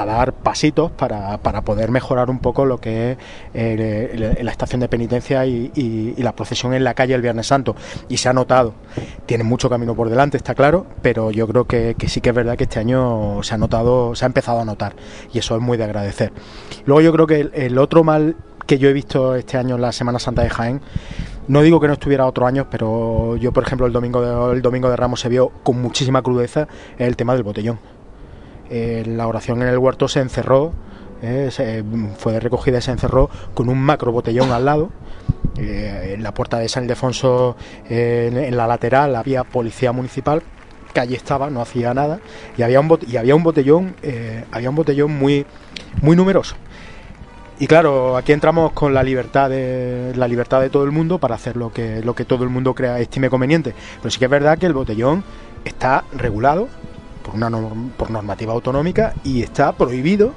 dar 0.07 0.33
pasitos 0.33 0.90
para, 0.92 1.37
para, 1.38 1.61
poder 1.61 1.90
mejorar 1.90 2.30
un 2.30 2.38
poco 2.38 2.64
lo 2.64 2.78
que 2.78 3.12
es 3.12 3.18
eh, 3.52 4.38
la 4.40 4.50
estación 4.50 4.80
de 4.80 4.88
penitencia 4.88 5.44
y, 5.44 5.70
y, 5.74 6.22
la 6.22 6.33
procesión 6.33 6.72
en 6.72 6.85
la 6.85 6.94
calle 6.94 7.14
el 7.14 7.20
Viernes 7.20 7.48
Santo. 7.48 7.76
Y 8.09 8.16
se 8.16 8.30
ha 8.30 8.33
notado, 8.33 8.72
tiene 9.26 9.44
mucho 9.44 9.68
camino 9.68 9.94
por 9.94 10.09
delante, 10.09 10.38
está 10.38 10.54
claro, 10.54 10.87
pero 11.02 11.30
yo 11.30 11.46
creo 11.46 11.66
que, 11.66 11.96
que 11.98 12.09
sí 12.09 12.22
que 12.22 12.30
es 12.30 12.35
verdad 12.35 12.57
que 12.57 12.64
este 12.64 12.80
año 12.80 13.42
se 13.42 13.54
ha 13.54 13.59
notado, 13.59 14.14
se 14.14 14.24
ha 14.24 14.26
empezado 14.26 14.61
a 14.61 14.64
notar 14.64 14.94
y 15.35 15.38
eso 15.38 15.57
es 15.57 15.61
muy 15.61 15.77
de 15.77 15.85
agradecer. 15.85 16.33
Luego 16.87 17.01
yo 17.03 17.12
creo 17.12 17.27
que 17.27 17.51
el, 17.53 17.79
otro 17.79 18.05
mal 18.05 18.37
que 18.66 18.79
yo 18.79 18.88
he 18.88 18.92
visto 18.92 19.35
este 19.35 19.59
año 19.59 19.75
en 19.75 19.83
la 19.83 19.92
Semana 19.92 20.18
Santa 20.18 20.42
de 20.42 20.49
Jaén, 20.49 20.81
no 21.49 21.61
digo 21.61 21.81
que 21.81 21.88
no 21.88 21.92
estuviera 21.92 22.27
otro 22.27 22.47
año, 22.47 22.68
pero 22.70 23.37
yo 23.37 23.53
por 23.53 23.64
ejemplo 23.64 23.87
el 23.87 23.92
domingo 23.92 24.23
de, 24.23 24.55
el 24.55 24.62
domingo 24.62 24.88
de 24.88 24.97
Ramos 24.97 25.20
se 25.20 25.29
vio 25.29 25.51
con 25.62 25.83
muchísima 25.83 26.23
crudeza 26.23 26.68
el 26.97 27.16
tema 27.16 27.35
del 27.35 27.42
botellón. 27.42 27.79
Eh, 28.70 29.05
la 29.07 29.27
oración 29.27 29.61
en 29.61 29.68
el 29.68 29.77
huerto 29.77 30.09
se 30.09 30.20
encerró, 30.20 30.73
eh, 31.20 31.83
fue 32.16 32.40
recogida 32.40 32.79
y 32.79 32.83
se 32.83 32.92
encerró 32.92 33.29
con 33.53 33.68
un 33.68 33.79
macro 33.79 34.12
botellón 34.12 34.53
al 34.53 34.64
lado. 34.64 34.90
Eh, 35.59 36.14
en 36.14 36.23
la 36.23 36.33
puerta 36.33 36.59
de 36.59 36.68
San 36.68 36.85
Ildefonso, 36.85 37.57
en 37.88 38.57
la 38.57 38.66
lateral, 38.66 39.14
había 39.14 39.44
policía 39.44 39.92
municipal 39.92 40.42
que 40.94 41.00
allí 41.00 41.14
estaba, 41.14 41.50
no 41.50 41.61
hacía 41.61 41.92
nada, 41.92 42.20
y 42.57 42.62
había 42.62 42.80
un, 42.80 42.98
y 43.07 43.16
había 43.16 43.35
un 43.35 43.42
botellón, 43.42 43.96
eh, 44.02 44.44
había 44.50 44.70
un 44.70 44.76
botellón 44.76 45.12
muy, 45.12 45.44
muy 46.00 46.16
numeroso. 46.16 46.54
Y 47.59 47.66
claro, 47.66 48.16
aquí 48.16 48.33
entramos 48.33 48.72
con 48.72 48.94
la 48.94 49.02
libertad 49.02 49.50
de 49.50 50.12
la 50.16 50.26
libertad 50.26 50.61
de 50.61 50.70
todo 50.70 50.85
el 50.85 50.90
mundo 50.90 51.18
para 51.18 51.35
hacer 51.35 51.57
lo 51.57 51.72
que, 51.72 52.00
lo 52.02 52.14
que 52.14 52.24
todo 52.24 52.42
el 52.42 52.50
mundo 52.50 52.74
crea 52.74 52.98
estime 52.98 53.30
conveniente. 53.30 53.74
Pero 53.98 54.11
sí 54.11 54.18
que 54.18 54.24
es 54.24 54.30
verdad 54.30 54.59
que 54.59 54.66
el 54.66 54.72
botellón 54.72 55.22
está 55.64 56.04
regulado 56.16 56.68
por 57.24 57.35
una 57.35 57.50
por 57.96 58.11
normativa 58.11 58.52
autonómica 58.52 59.14
y 59.22 59.42
está 59.42 59.72
prohibido 59.72 60.33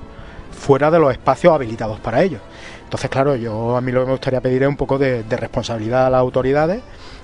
fuera 0.52 0.92
de 0.92 1.00
los 1.00 1.12
espacios 1.12 1.54
habilitados 1.54 2.00
para 2.00 2.22
ello. 2.22 2.38
Entonces, 2.84 3.10
claro, 3.10 3.36
yo 3.36 3.76
a 3.76 3.82
mí 3.82 3.92
lo 3.92 4.02
que 4.02 4.06
me 4.06 4.12
gustaría 4.12 4.40
pedir 4.40 4.64
es 4.64 4.70
un 4.70 4.78
poco 4.78 5.00
de 5.00 5.24
responsabilidad 5.24 6.06
a 6.06 6.10
las 6.12 6.20
autoridades 6.20 6.82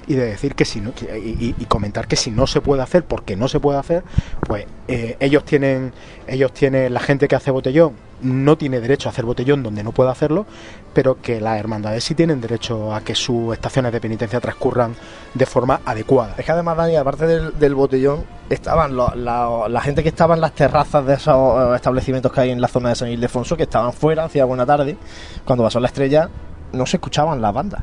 y 0.08 0.16
de 0.16 0.26
decir 0.26 0.56
que 0.56 0.66
si 0.66 0.82
no 0.82 0.92
y, 1.16 1.54
comentar 1.66 2.08
que 2.08 2.16
si 2.16 2.32
no 2.32 2.48
se 2.48 2.62
puede 2.62 2.82
hacer 2.82 3.04
porque 3.04 3.36
no 3.36 3.48
se 3.48 3.60
puede 3.60 3.80
hacer 3.80 4.04
pues 4.42 4.66
eh, 4.88 5.18
ellos 5.20 5.44
tienen 5.46 5.94
ellos 6.28 6.54
tienen 6.54 6.94
la 6.94 7.00
gente 7.00 7.28
que 7.28 7.36
hace 7.36 7.52
botellón 7.52 7.94
no 8.22 8.58
tiene 8.58 8.80
derecho 8.80 9.10
a 9.10 9.12
hacer 9.12 9.26
botellón 9.26 9.64
donde 9.64 9.84
no 9.84 9.92
puede 9.92 10.12
hacerlo 10.12 10.46
pero 10.94 11.22
que 11.22 11.42
las 11.42 11.60
hermandades 11.60 12.04
sí 12.04 12.16
tienen 12.16 12.40
derecho 12.40 12.94
a 12.94 13.02
que 13.02 13.16
sus 13.16 13.54
estaciones 13.54 13.92
de 13.92 14.00
penitencia 14.00 14.40
transcurran 14.40 14.96
de 15.34 15.46
forma 15.46 15.82
adecuada. 15.86 16.36
Es 16.38 16.46
que 16.46 16.52
además 16.52 16.78
Dani 16.78 16.96
aparte 16.96 17.26
del, 17.26 17.76
botellón 17.76 18.24
estaban 18.50 18.96
la, 18.96 19.68
la, 19.68 19.82
gente 19.82 20.04
que 20.04 20.10
estaba 20.10 20.36
en 20.36 20.42
las 20.42 20.54
terrazas 20.54 21.06
de 21.06 21.16
esos 21.16 21.76
establecimientos 21.76 22.32
que 22.32 22.42
hay 22.42 22.52
en 22.52 22.62
la 22.62 22.68
zona 22.68 22.90
de 22.90 22.96
San 22.96 23.10
Ildefonso 23.10 23.58
que 23.58 23.64
estaban 23.64 23.94
fuera 23.94 24.26
hacía 24.26 24.46
buena 24.46 24.66
tarde 24.66 24.98
cuando 25.44 25.64
pasó 25.64 25.80
la 25.80 25.88
estrella 25.88 26.30
no 26.72 26.86
se 26.86 26.98
escuchaban 26.98 27.42
las 27.42 27.54
bandas 27.54 27.82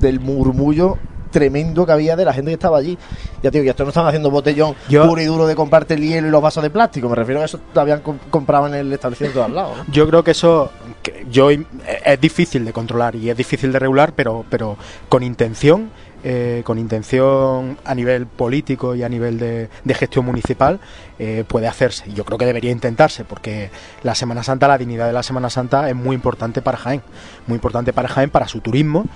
del 0.00 0.20
murmullo 0.20 0.98
tremendo 1.28 1.86
que 1.86 1.92
había 1.92 2.16
de 2.16 2.24
la 2.24 2.32
gente 2.32 2.50
que 2.50 2.54
estaba 2.54 2.78
allí. 2.78 2.98
Ya 3.42 3.50
digo, 3.50 3.64
que 3.64 3.70
esto 3.70 3.84
no 3.84 3.90
estaban 3.90 4.08
haciendo 4.08 4.30
botellón 4.30 4.74
yo, 4.88 5.06
puro 5.06 5.20
y 5.20 5.24
duro 5.26 5.46
de 5.46 5.54
comprarte 5.54 5.94
el 5.94 6.02
hielo 6.02 6.28
y 6.28 6.30
los 6.30 6.42
vasos 6.42 6.62
de 6.62 6.70
plástico. 6.70 7.08
Me 7.08 7.14
refiero 7.14 7.40
a 7.40 7.44
eso 7.44 7.60
que 7.72 7.80
habían 7.80 8.00
comp 8.00 8.20
comprado 8.30 8.66
en 8.66 8.74
el 8.74 8.92
establecimiento 8.92 9.40
de 9.40 9.44
al 9.46 9.54
lado. 9.54 9.76
¿no? 9.76 9.84
Yo 9.92 10.06
creo 10.08 10.24
que 10.24 10.32
eso 10.32 10.70
que 11.02 11.26
yo 11.30 11.50
es 11.50 12.20
difícil 12.20 12.64
de 12.64 12.72
controlar 12.72 13.14
y 13.14 13.30
es 13.30 13.36
difícil 13.36 13.72
de 13.72 13.78
regular, 13.78 14.12
pero, 14.14 14.44
pero 14.50 14.76
con 15.08 15.22
intención. 15.22 15.90
Eh, 16.24 16.62
con 16.64 16.78
intención 16.78 17.78
a 17.84 17.94
nivel 17.94 18.26
político 18.26 18.96
y 18.96 19.04
a 19.04 19.08
nivel 19.08 19.38
de, 19.38 19.68
de 19.84 19.94
gestión 19.94 20.24
municipal 20.24 20.80
eh, 21.20 21.44
puede 21.46 21.68
hacerse. 21.68 22.12
Yo 22.12 22.24
creo 22.24 22.36
que 22.36 22.44
debería 22.44 22.72
intentarse 22.72 23.24
porque 23.24 23.70
la 24.02 24.16
Semana 24.16 24.42
Santa, 24.42 24.66
la 24.66 24.78
dignidad 24.78 25.06
de 25.06 25.12
la 25.12 25.22
Semana 25.22 25.48
Santa 25.48 25.88
es 25.88 25.94
muy 25.94 26.16
importante 26.16 26.60
para 26.60 26.76
Jaén, 26.76 27.02
muy 27.46 27.54
importante 27.54 27.92
para 27.92 28.08
Jaén, 28.08 28.30
para 28.30 28.48
su 28.48 28.60
turismo 28.60 29.06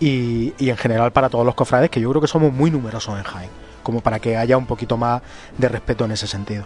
y, 0.00 0.54
y, 0.58 0.70
en 0.70 0.76
general 0.76 1.12
para 1.12 1.28
todos 1.28 1.44
los 1.44 1.54
cofrades, 1.54 1.90
que 1.90 2.00
yo 2.00 2.10
creo 2.10 2.20
que 2.20 2.28
somos 2.28 2.52
muy 2.52 2.70
numerosos 2.70 3.16
en 3.18 3.24
Jaén, 3.24 3.50
como 3.82 4.00
para 4.00 4.18
que 4.18 4.36
haya 4.36 4.56
un 4.56 4.66
poquito 4.66 4.96
más 4.96 5.22
de 5.56 5.68
respeto 5.68 6.04
en 6.04 6.12
ese 6.12 6.26
sentido. 6.26 6.64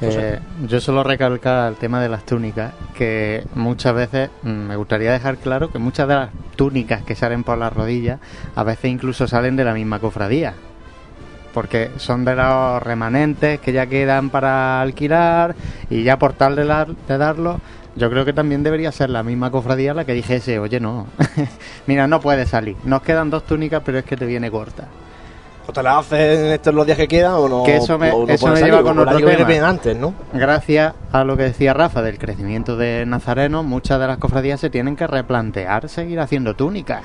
Eh, 0.00 0.38
yo 0.66 0.80
solo 0.80 1.02
recalcar 1.02 1.68
el 1.68 1.76
tema 1.76 2.02
de 2.02 2.08
las 2.08 2.24
túnicas, 2.24 2.72
que 2.94 3.44
muchas 3.54 3.94
veces 3.94 4.30
mm, 4.42 4.48
me 4.48 4.76
gustaría 4.76 5.12
dejar 5.12 5.38
claro 5.38 5.70
que 5.70 5.78
muchas 5.78 6.06
de 6.08 6.14
las 6.14 6.30
túnicas 6.56 7.02
que 7.02 7.14
salen 7.14 7.44
por 7.44 7.56
las 7.58 7.72
rodillas 7.72 8.20
a 8.54 8.62
veces 8.62 8.90
incluso 8.90 9.26
salen 9.26 9.56
de 9.56 9.64
la 9.64 9.72
misma 9.72 9.98
cofradía, 9.98 10.54
porque 11.54 11.90
son 11.96 12.24
de 12.24 12.34
los 12.36 12.82
remanentes 12.82 13.58
que 13.60 13.72
ya 13.72 13.86
quedan 13.86 14.28
para 14.28 14.82
alquilar 14.82 15.54
y 15.88 16.02
ya 16.02 16.18
por 16.18 16.34
tal 16.34 16.56
de, 16.56 16.64
la, 16.64 16.84
de 16.84 17.18
darlo 17.18 17.60
yo 17.96 18.10
creo 18.10 18.24
que 18.24 18.32
también 18.32 18.62
debería 18.62 18.92
ser 18.92 19.10
la 19.10 19.22
misma 19.22 19.50
cofradía 19.50 19.94
la 19.94 20.04
que 20.04 20.12
dijese, 20.12 20.58
oye, 20.58 20.80
no, 20.80 21.06
mira, 21.86 22.06
no 22.06 22.20
puede 22.20 22.46
salir. 22.46 22.76
Nos 22.84 23.02
quedan 23.02 23.30
dos 23.30 23.44
túnicas, 23.44 23.82
pero 23.84 23.98
es 23.98 24.04
que 24.04 24.16
te 24.16 24.26
viene 24.26 24.50
corta. 24.50 24.88
¿O 25.68 25.72
te 25.72 25.82
la 25.82 25.98
haces 25.98 26.38
en 26.38 26.52
estos 26.52 26.72
los 26.72 26.86
días 26.86 26.96
que 26.96 27.08
quedan 27.08 27.32
o 27.32 27.48
no? 27.48 27.62
Que 27.64 27.76
eso 27.76 27.98
me, 27.98 28.10
no 28.10 28.28
eso 28.28 28.46
me 28.46 28.62
lleva 28.62 28.82
con 28.82 28.98
otro 28.98 29.18
tema. 29.18 29.68
Antes, 29.68 29.96
¿no? 29.96 30.14
Gracias 30.32 30.94
a 31.10 31.24
lo 31.24 31.36
que 31.36 31.44
decía 31.44 31.74
Rafa 31.74 32.02
del 32.02 32.18
crecimiento 32.18 32.76
de 32.76 33.04
Nazareno, 33.04 33.64
muchas 33.64 33.98
de 33.98 34.06
las 34.06 34.18
cofradías 34.18 34.60
se 34.60 34.70
tienen 34.70 34.94
que 34.94 35.06
replantear 35.08 35.88
seguir 35.88 36.20
haciendo 36.20 36.54
túnicas 36.54 37.02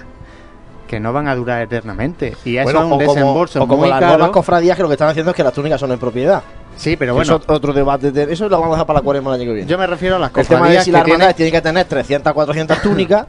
que 0.88 0.99
no 0.99 1.13
van 1.13 1.27
a 1.30 1.36
durar 1.36 1.62
eternamente. 1.62 2.36
Y 2.43 2.58
eso 2.58 2.65
bueno, 2.65 2.86
es 2.86 2.91
un 2.91 2.97
desembolso 2.99 3.60
como, 3.62 3.65
o 3.65 3.75
como 3.75 3.82
muy 3.84 3.89
las 3.89 3.99
caro. 4.01 4.17
nuevas 4.17 4.32
cofradías 4.32 4.75
que 4.75 4.84
lo 4.84 4.89
que 4.89 4.95
están 4.95 5.08
haciendo 5.08 5.32
es 5.32 5.38
que 5.38 5.43
las 5.43 5.54
túnicas 5.54 5.80
son 5.80 5.91
en 5.93 5.97
propiedad. 5.99 6.43
Sí, 6.77 6.95
pero 6.97 7.13
bueno. 7.13 7.23
Eso 7.23 7.41
es 7.43 7.49
otro 7.49 7.73
debate. 7.73 8.12
De, 8.12 8.31
eso 8.31 8.49
lo 8.49 8.60
vamos 8.60 8.73
a 8.73 8.75
dejar 8.77 8.88
para 8.88 8.99
la 8.99 9.03
cuaresma 9.03 9.36
el 9.36 9.41
año 9.41 9.49
que 9.49 9.55
viene. 9.55 9.69
Yo 9.69 9.77
me 9.77 9.88
refiero 9.88 10.15
a 10.15 10.19
las 10.19 10.31
cofradías. 10.31 10.51
El 10.51 10.57
tema 10.57 10.67
de 10.69 10.79
si 10.79 10.86
que 10.86 10.91
las 10.91 11.01
hermandades 11.01 11.36
tienen 11.36 11.51
que 11.51 11.62
tener 11.62 11.86
300, 11.86 12.34
400 12.34 12.81
túnicas 12.81 13.27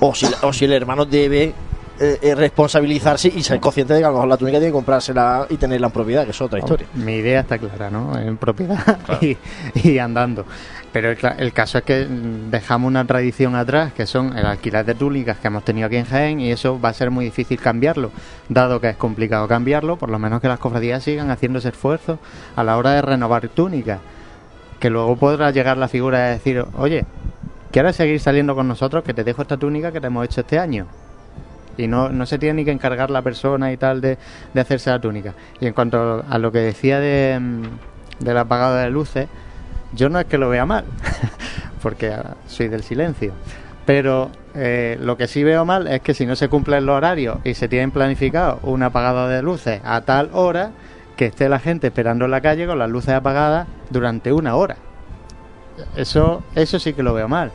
o, 0.00 0.14
si, 0.14 0.26
o 0.42 0.52
si 0.52 0.64
el 0.64 0.72
hermano 0.72 1.04
debe 1.04 1.54
eh, 2.00 2.18
eh, 2.22 2.34
responsabilizarse 2.34 3.28
y 3.28 3.40
ser 3.44 3.60
consciente 3.60 3.94
de 3.94 4.00
que 4.00 4.04
a 4.04 4.08
lo 4.08 4.14
mejor 4.14 4.28
la 4.28 4.36
túnica 4.36 4.58
tiene 4.58 4.70
que 4.70 4.72
comprársela 4.72 5.46
y 5.48 5.56
tenerla 5.56 5.86
en 5.86 5.92
propiedad, 5.92 6.24
que 6.24 6.32
es 6.32 6.40
otra 6.40 6.58
historia. 6.58 6.88
Mi 6.94 7.14
idea 7.14 7.40
está 7.40 7.56
clara, 7.56 7.88
¿no? 7.88 8.18
En 8.18 8.36
propiedad 8.36 8.82
claro. 9.06 9.24
y, 9.24 9.38
y, 9.74 9.98
andando. 9.98 10.44
Pero 10.92 11.12
el, 11.12 11.18
el, 11.38 11.52
caso 11.52 11.78
es 11.78 11.84
que 11.84 12.04
dejamos 12.50 12.88
una 12.88 13.04
tradición 13.04 13.54
atrás, 13.54 13.92
que 13.92 14.06
son 14.06 14.36
el 14.36 14.44
alquiler 14.44 14.84
de 14.84 14.96
túnicas 14.96 15.38
que 15.38 15.46
hemos 15.46 15.64
tenido 15.64 15.86
aquí 15.86 15.94
en 15.94 16.04
Jaén, 16.04 16.40
y 16.40 16.50
eso 16.50 16.80
va 16.80 16.88
a 16.88 16.94
ser 16.94 17.12
muy 17.12 17.26
difícil 17.26 17.60
cambiarlo, 17.60 18.10
dado 18.48 18.80
que 18.80 18.88
es 18.88 18.96
complicado 18.96 19.46
cambiarlo, 19.46 19.96
por 19.96 20.10
lo 20.10 20.18
menos 20.18 20.40
que 20.40 20.48
las 20.48 20.58
cofradías 20.58 21.04
sigan 21.04 21.30
haciendo 21.30 21.60
ese 21.60 21.68
esfuerzo 21.68 22.18
a 22.56 22.64
la 22.64 22.76
hora 22.76 22.90
de 22.90 23.02
renovar 23.02 23.48
túnicas. 23.48 24.00
Que 24.80 24.90
luego 24.90 25.14
podrá 25.14 25.52
llegar 25.52 25.76
la 25.76 25.86
figura 25.86 26.18
de 26.24 26.30
decir, 26.32 26.64
oye, 26.76 27.06
¿quieres 27.70 27.94
seguir 27.94 28.18
saliendo 28.18 28.56
con 28.56 28.66
nosotros? 28.66 29.04
Que 29.04 29.14
te 29.14 29.22
dejo 29.22 29.42
esta 29.42 29.56
túnica 29.56 29.92
que 29.92 30.00
te 30.00 30.08
hemos 30.08 30.24
hecho 30.24 30.40
este 30.40 30.58
año 30.58 30.88
y 31.76 31.86
no, 31.86 32.08
no 32.08 32.26
se 32.26 32.38
tiene 32.38 32.54
ni 32.54 32.64
que 32.64 32.70
encargar 32.70 33.10
la 33.10 33.22
persona 33.22 33.72
y 33.72 33.76
tal 33.76 34.00
de, 34.00 34.18
de 34.52 34.60
hacerse 34.60 34.90
la 34.90 35.00
túnica. 35.00 35.34
Y 35.60 35.66
en 35.66 35.72
cuanto 35.72 36.24
a 36.28 36.38
lo 36.38 36.52
que 36.52 36.58
decía 36.58 37.00
de, 37.00 37.40
del 38.20 38.38
apagado 38.38 38.76
de 38.76 38.90
luces, 38.90 39.28
yo 39.92 40.08
no 40.08 40.18
es 40.18 40.26
que 40.26 40.38
lo 40.38 40.48
vea 40.48 40.66
mal, 40.66 40.84
porque 41.82 42.12
soy 42.46 42.68
del 42.68 42.82
silencio, 42.82 43.32
Pero 43.86 44.30
eh, 44.54 44.98
lo 45.00 45.16
que 45.16 45.28
sí 45.28 45.44
veo 45.44 45.64
mal 45.64 45.86
es 45.86 46.00
que 46.00 46.14
si 46.14 46.26
no 46.26 46.36
se 46.36 46.48
cumplen 46.48 46.86
los 46.86 46.96
horarios 46.96 47.38
y 47.44 47.54
se 47.54 47.68
tienen 47.68 47.90
planificado 47.90 48.58
un 48.62 48.82
apagado 48.82 49.28
de 49.28 49.42
luces 49.42 49.80
a 49.84 50.00
tal 50.02 50.30
hora, 50.32 50.70
que 51.16 51.26
esté 51.26 51.48
la 51.48 51.60
gente 51.60 51.88
esperando 51.88 52.24
en 52.24 52.32
la 52.32 52.40
calle 52.40 52.66
con 52.66 52.78
las 52.78 52.90
luces 52.90 53.14
apagadas 53.14 53.68
durante 53.90 54.32
una 54.32 54.56
hora. 54.56 54.76
Eso, 55.96 56.42
eso 56.54 56.78
sí 56.78 56.92
que 56.92 57.02
lo 57.02 57.14
veo 57.14 57.28
mal. 57.28 57.52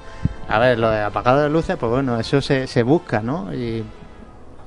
A 0.47 0.59
ver, 0.59 0.79
lo 0.79 0.89
de 0.89 1.01
apagado 1.01 1.41
de 1.41 1.49
luces, 1.49 1.77
pues 1.77 1.91
bueno, 1.91 2.19
eso 2.19 2.41
se, 2.41 2.67
se 2.67 2.83
busca, 2.83 3.21
¿no? 3.21 3.53
Y, 3.53 3.83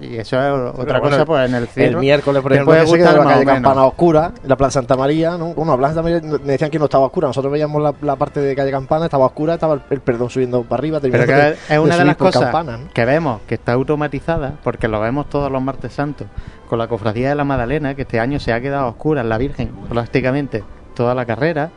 y 0.03 0.17
eso 0.19 0.39
es 0.41 0.75
otra 0.79 1.01
cosa, 1.01 1.25
pues 1.25 1.49
en 1.49 1.55
el 1.55 1.69
cielo. 1.69 1.91
El 1.91 1.97
miércoles, 1.99 2.43
por 2.43 2.53
ejemplo, 2.53 2.75
puede 2.75 3.03
la 3.03 3.25
calle. 3.25 3.45
Campana 3.45 3.85
oscura, 3.85 4.33
en 4.43 4.49
la 4.49 4.57
Plaza 4.57 4.81
Santa 4.81 4.97
María, 4.97 5.37
¿no? 5.39 5.55
Bueno, 5.55 5.73
la 5.73 5.79
Plaza 5.79 5.95
Santa 5.95 6.03
María 6.11 6.39
me 6.45 6.53
decían 6.53 6.71
que 6.71 6.79
no 6.79 6.87
estaba 6.87 7.07
oscura, 7.07 7.29
nosotros 7.29 7.53
veíamos 7.53 7.83
la, 7.83 7.95
la 8.03 8.17
parte 8.17 8.41
de 8.41 8.55
calle 8.57 8.71
Campana, 8.71 9.05
estaba 9.07 9.27
oscura, 9.27 9.55
estaba 9.55 9.75
el, 9.75 9.83
el 9.91 10.01
perdón 10.01 10.31
subiendo 10.31 10.63
para 10.63 10.81
arriba, 10.81 10.99
Pero 11.01 11.13
terminando 11.13 11.43
que 11.43 11.49
de- 11.69 11.75
es- 11.75 11.81
una 11.81 11.97
de 11.97 12.05
las 12.05 12.17
cosas 12.17 12.43
Campana, 12.43 12.77
¿no? 12.79 12.89
que 12.93 13.05
vemos 13.05 13.41
que 13.47 13.55
está 13.55 13.73
automatizada, 13.73 14.55
porque 14.63 14.89
lo 14.89 15.01
vemos 15.01 15.29
todos 15.29 15.51
los 15.51 15.63
martes 15.63 15.93
santos, 15.93 16.27
con 16.69 16.79
la 16.79 16.89
cofradía 16.89 17.29
de 17.29 17.35
la 17.35 17.45
Magdalena, 17.45 17.95
que 17.95 18.03
este 18.03 18.19
año 18.21 18.41
se 18.41 18.53
ha 18.53 18.61
quedado 18.61 18.89
oscura 18.89 19.21
en 19.21 19.29
la 19.29 19.39
Virgen, 19.39 19.71
prácticamente 19.89 20.65
toda 20.95 21.15
la 21.15 21.25
carrera. 21.27 21.71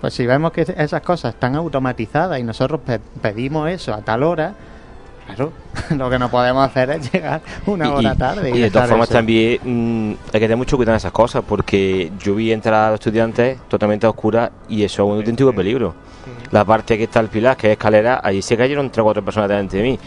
Pues 0.00 0.14
si 0.14 0.26
vemos 0.26 0.50
que 0.52 0.62
esas 0.62 1.00
cosas 1.02 1.34
están 1.34 1.54
automatizadas 1.54 2.38
y 2.40 2.42
nosotros 2.42 2.80
pe- 2.84 2.98
pedimos 3.20 3.70
eso 3.70 3.94
a 3.94 3.98
tal 4.02 4.24
hora, 4.24 4.54
claro, 5.26 5.52
lo 5.96 6.10
que 6.10 6.18
no 6.18 6.30
podemos 6.30 6.64
hacer 6.66 6.90
es 6.90 7.12
llegar 7.12 7.40
una 7.66 7.86
Y- 7.86 7.90
hora 7.90 8.12
y- 8.14 8.16
tarde. 8.18 8.50
Y, 8.50 8.58
de 8.60 8.70
todas 8.70 8.88
formas 8.88 9.08
eso. 9.08 9.18
también 9.18 9.58
mm, 9.62 10.10
hay 10.26 10.32
que 10.32 10.40
tener 10.40 10.56
mucho 10.56 10.76
cuidado 10.76 10.94
en 10.94 10.98
esas 10.98 11.12
cosas 11.12 11.42
porque 11.46 12.10
yo 12.18 12.34
vi 12.34 12.52
entrar 12.52 12.74
a 12.74 12.90
los 12.90 13.00
estudiantes 13.00 13.58
totalmente 13.68 14.06
a 14.06 14.10
oscuras 14.10 14.50
y 14.68 14.82
eso 14.84 15.02
es 15.04 15.08
un 15.10 15.16
auténtico 15.18 15.52
peligro. 15.52 15.94
La 16.50 16.64
parte 16.64 16.96
que 16.98 17.04
está 17.04 17.18
el 17.20 17.28
pilar, 17.28 17.56
que 17.56 17.68
es 17.68 17.72
escalera, 17.72 18.20
ahí 18.22 18.42
se 18.42 18.56
cayeron 18.56 18.90
tres 18.90 19.00
o 19.00 19.04
cuatro 19.04 19.24
personas 19.24 19.48
delante 19.48 19.78
de 19.78 19.82
mí. 19.82 19.98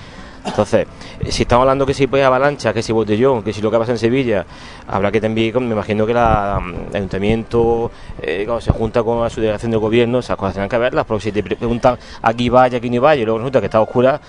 Entonces, 0.46 0.88
si 1.30 1.42
estamos 1.42 1.64
hablando 1.64 1.86
que 1.86 1.94
si 1.94 2.06
pues 2.08 2.24
avalancha, 2.24 2.72
que 2.72 2.82
si 2.84 2.94
botellón, 2.94 3.42
que 3.44 3.52
si 3.52 3.62
lo 3.62 3.72
que 3.72 3.78
pasa 3.78 3.92
en 3.94 3.98
Sevilla, 3.98 4.46
habrá 4.88 5.12
que 5.12 5.20
también, 5.20 5.54
me 5.68 5.74
imagino 5.74 6.06
que 6.06 6.14
la, 6.14 6.60
mm, 6.62 6.74
el 6.92 6.96
ayuntamiento 6.96 7.92
eh, 8.22 8.44
cuando 8.46 8.62
se 8.62 8.72
junta 8.72 9.02
con 9.04 9.22
la 9.22 9.30
subdelegación 9.30 9.72
del 9.72 9.80
gobierno, 9.80 10.20
esas 10.20 10.38
cosas 10.38 10.54
tienen 10.54 10.70
que 10.70 10.78
verlas, 10.78 11.06
porque 11.06 11.24
si 11.24 11.32
te 11.32 11.42
pre- 11.44 11.56
preguntan 11.56 11.98
aquí 12.22 12.50
vaya, 12.50 12.78
aquí 12.78 12.90
no 12.90 13.02
vaya, 13.02 13.24
y 13.24 13.26
luego 13.26 13.40
resulta 13.40 13.60
que 13.60 13.66
está 13.66 13.82
oscura, 13.82 14.22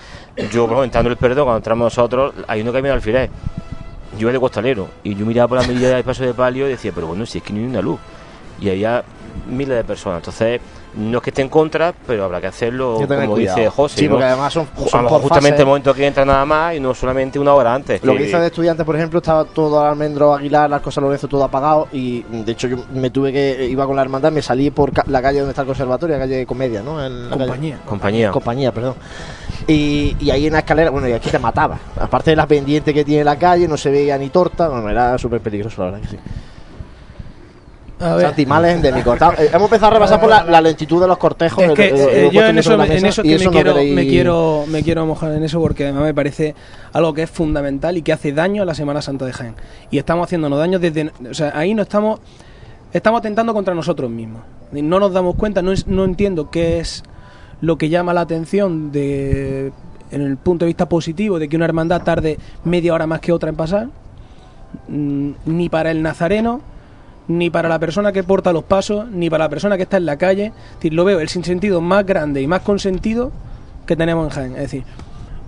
yo, 0.51 0.63
ejemplo, 0.65 0.83
entrando 0.83 1.09
el 1.11 1.17
perdón, 1.17 1.45
cuando 1.45 1.57
entramos 1.57 1.85
nosotros, 1.85 2.33
hay 2.47 2.61
uno 2.61 2.71
que 2.71 2.77
viene 2.77 2.89
al 2.89 2.95
alfiler, 2.95 3.29
yo 4.17 4.27
era 4.29 4.33
de 4.33 4.39
costalero, 4.39 4.87
y 5.03 5.13
yo 5.15 5.25
miraba 5.25 5.47
por 5.49 5.61
la 5.61 5.67
medida 5.67 5.89
del 5.89 6.03
paso 6.03 6.23
de 6.23 6.33
palio 6.33 6.65
y 6.67 6.71
decía, 6.71 6.91
pero 6.95 7.07
bueno, 7.07 7.25
si 7.27 7.37
es 7.37 7.43
que 7.43 7.53
no 7.53 7.59
hay 7.59 7.65
una 7.65 7.81
luz, 7.81 7.99
y 8.59 8.69
había 8.69 9.03
miles 9.47 9.77
de 9.77 9.83
personas, 9.83 10.17
entonces 10.19 10.59
no 10.97 11.17
es 11.17 11.23
que 11.23 11.29
esté 11.29 11.41
en 11.43 11.49
contra, 11.49 11.93
pero 12.05 12.23
habrá 12.25 12.41
que 12.41 12.47
hacerlo 12.47 12.95
como 13.07 13.33
cuidado. 13.35 13.57
dice 13.59 13.69
José. 13.69 13.99
Sí, 13.99 14.05
¿no? 14.05 14.11
porque 14.11 14.25
además 14.25 14.51
son- 14.53 14.67
son 14.89 15.07
justamente 15.07 15.29
fases. 15.49 15.59
el 15.59 15.65
momento 15.65 15.93
que 15.93 16.07
entra 16.07 16.25
nada 16.25 16.45
más 16.45 16.75
y 16.75 16.79
no 16.79 16.93
solamente 16.93 17.37
una 17.39 17.53
hora 17.53 17.73
antes. 17.73 18.03
Lo 18.03 18.15
que 18.15 18.23
hice 18.25 18.39
de 18.39 18.47
estudiante, 18.47 18.83
por 18.83 18.95
ejemplo, 18.95 19.19
estaba 19.19 19.45
todo 19.45 19.79
Almendro 19.81 20.33
Aguilar, 20.33 20.69
las 20.69 20.81
cosas 20.81 21.03
Lorenzo, 21.03 21.27
todo 21.27 21.43
apagado. 21.43 21.87
Y 21.91 22.23
de 22.23 22.51
hecho, 22.51 22.67
yo 22.67 22.77
me 22.93 23.09
tuve 23.09 23.31
que. 23.31 23.67
Iba 23.69 23.85
con 23.85 23.95
la 23.95 24.01
hermandad, 24.01 24.31
me 24.31 24.41
salí 24.41 24.71
por 24.71 24.91
ca- 24.91 25.03
la 25.07 25.21
calle 25.21 25.39
donde 25.39 25.51
está 25.51 25.61
el 25.61 25.67
conservatorio, 25.67 26.15
la 26.17 26.23
calle 26.23 26.37
de 26.37 26.45
Comedia, 26.45 26.81
¿no? 26.81 27.03
En 27.05 27.29
la 27.29 27.37
calle- 27.37 27.45
Compañía. 27.47 27.79
Compañía. 27.85 28.31
Compañía, 28.31 28.71
perdón. 28.71 28.95
Y, 29.67 30.15
y 30.19 30.31
ahí 30.31 30.47
en 30.47 30.53
la 30.53 30.59
escalera, 30.59 30.89
bueno, 30.91 31.07
y 31.07 31.13
aquí 31.13 31.29
te 31.29 31.39
mataba. 31.39 31.77
Aparte 31.99 32.29
de 32.31 32.35
la 32.35 32.47
pendiente 32.47 32.93
que 32.93 33.03
tiene 33.03 33.23
la 33.23 33.37
calle, 33.37 33.67
no 33.67 33.77
se 33.77 33.89
veía 33.91 34.17
ni 34.17 34.29
torta. 34.29 34.67
Bueno, 34.69 34.89
era 34.89 35.17
súper 35.17 35.41
peligroso, 35.41 35.81
la 35.83 35.91
verdad 35.91 36.01
que 36.01 36.15
sí. 36.15 36.17
A 37.99 38.15
ver. 38.15 38.25
Santi, 38.27 38.45
mal 38.45 38.63
es 38.65 38.75
endémico. 38.75 39.13
Está- 39.13 39.33
eh, 39.39 39.49
hemos 39.51 39.63
empezado 39.63 39.87
a 39.87 39.93
repasar 39.95 40.19
por 40.19 40.29
la, 40.29 40.43
la 40.43 40.61
lentitud 40.61 41.01
de 41.01 41.07
los 41.07 41.17
cortejos. 41.17 41.63
Es 41.63 41.71
que 41.73 41.87
eh, 41.87 42.29
yo 42.31 42.45
en 42.45 42.57
eso, 42.59 42.73
en 42.73 42.79
me, 42.79 42.87
no 43.43 43.51
quiero, 43.51 43.73
queréis- 43.75 43.93
me 43.95 44.07
quiero 44.07 44.63
me 44.67 44.83
quiero 44.83 45.05
mojar 45.07 45.31
en 45.33 45.43
eso 45.43 45.59
porque 45.59 45.85
además 45.85 46.03
me 46.03 46.13
parece 46.13 46.53
algo 46.93 47.13
que 47.13 47.23
es 47.23 47.29
fundamental 47.31 47.97
y 47.97 48.03
que 48.03 48.13
hace 48.13 48.33
daño 48.33 48.61
a 48.61 48.65
la 48.65 48.75
Semana 48.75 49.01
Santa 49.01 49.25
de 49.25 49.33
Jaén. 49.33 49.55
Y 49.89 49.97
estamos 49.97 50.25
haciéndonos 50.25 50.59
daño 50.59 50.77
desde... 50.77 51.11
O 51.29 51.33
sea, 51.33 51.51
ahí 51.57 51.73
no 51.73 51.81
estamos... 51.81 52.19
Estamos 52.93 53.19
atentando 53.19 53.53
contra 53.53 53.73
nosotros 53.73 54.09
mismos. 54.11 54.43
No 54.71 54.99
nos 54.99 55.11
damos 55.11 55.35
cuenta, 55.35 55.61
no, 55.63 55.71
es- 55.71 55.87
no 55.87 56.05
entiendo 56.05 56.49
qué 56.51 56.79
es 56.79 57.03
lo 57.61 57.77
que 57.79 57.89
llama 57.89 58.13
la 58.13 58.21
atención 58.21 58.91
de 58.91 59.71
en 60.11 60.21
el 60.21 60.37
punto 60.37 60.63
de 60.65 60.67
vista 60.67 60.87
positivo 60.87 61.37
de 61.39 61.49
que 61.49 61.55
una 61.57 61.65
hermandad 61.65 62.03
tarde 62.03 62.37
media 62.63 62.93
hora 62.93 63.07
más 63.07 63.19
que 63.19 63.31
otra 63.33 63.49
en 63.49 63.55
pasar. 63.55 63.87
Mm, 64.87 65.31
Ni 65.45 65.67
para 65.69 65.91
el 65.91 66.01
nazareno, 66.01 66.61
ni 67.27 67.49
para 67.49 67.69
la 67.69 67.79
persona 67.79 68.11
que 68.11 68.23
porta 68.23 68.53
los 68.53 68.63
pasos, 68.63 69.09
ni 69.09 69.29
para 69.29 69.45
la 69.45 69.49
persona 69.49 69.77
que 69.77 69.83
está 69.83 69.97
en 69.97 70.05
la 70.05 70.17
calle. 70.17 70.47
Es 70.47 70.75
decir, 70.75 70.93
lo 70.93 71.05
veo 71.05 71.19
el 71.19 71.29
sinsentido 71.29 71.81
más 71.81 72.05
grande 72.05 72.41
y 72.41 72.47
más 72.47 72.61
consentido 72.61 73.31
que 73.85 73.95
tenemos 73.95 74.25
en 74.25 74.29
Jaén. 74.29 74.51
Es 74.53 74.61
decir, 74.61 74.83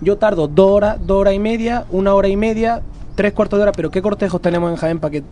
yo 0.01 0.17
tardo 0.17 0.47
dos 0.47 0.71
horas, 0.71 0.97
dos 1.05 1.21
horas 1.21 1.33
y 1.33 1.39
media, 1.39 1.85
una 1.91 2.13
hora 2.13 2.27
y 2.27 2.35
media, 2.37 2.81
tres 3.15 3.33
cuartos 3.33 3.59
de 3.59 3.63
hora, 3.63 3.71
pero 3.71 3.91
¿qué 3.91 4.01
cortejos 4.01 4.41
tenemos 4.41 4.71
en 4.71 4.77
Jaén 4.77 4.99
para 4.99 5.11
que 5.11 5.23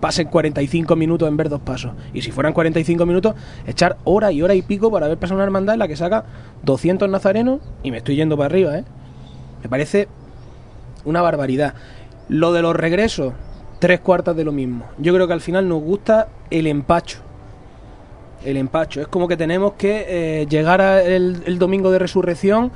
pasen 0.00 0.28
45 0.28 0.96
minutos 0.96 1.28
en 1.28 1.36
ver 1.36 1.48
dos 1.48 1.60
pasos? 1.60 1.92
Y 2.14 2.22
si 2.22 2.30
fueran 2.30 2.52
45 2.52 3.06
minutos, 3.06 3.34
echar 3.66 3.96
hora 4.04 4.32
y 4.32 4.42
hora 4.42 4.54
y 4.54 4.62
pico 4.62 4.90
para 4.90 5.08
ver 5.08 5.18
pasar 5.18 5.36
una 5.36 5.44
hermandad 5.44 5.74
en 5.74 5.80
la 5.80 5.88
que 5.88 5.96
saca 5.96 6.24
200 6.62 7.08
nazarenos 7.08 7.60
y 7.82 7.90
me 7.90 7.98
estoy 7.98 8.16
yendo 8.16 8.36
para 8.36 8.46
arriba, 8.46 8.78
¿eh? 8.78 8.84
Me 9.62 9.68
parece 9.68 10.08
una 11.04 11.20
barbaridad. 11.22 11.74
Lo 12.28 12.52
de 12.52 12.62
los 12.62 12.76
regresos, 12.76 13.34
tres 13.80 13.98
cuartas 14.00 14.36
de 14.36 14.44
lo 14.44 14.52
mismo. 14.52 14.84
Yo 14.98 15.12
creo 15.12 15.26
que 15.26 15.32
al 15.32 15.40
final 15.40 15.68
nos 15.68 15.82
gusta 15.82 16.28
el 16.50 16.68
empacho. 16.68 17.18
El 18.44 18.56
empacho. 18.56 19.00
Es 19.00 19.08
como 19.08 19.26
que 19.26 19.36
tenemos 19.36 19.72
que 19.72 20.04
eh, 20.42 20.46
llegar 20.48 20.80
a 20.80 21.02
el, 21.02 21.58
domingo 21.58 21.90
de 21.90 21.98
resurrección 21.98 22.70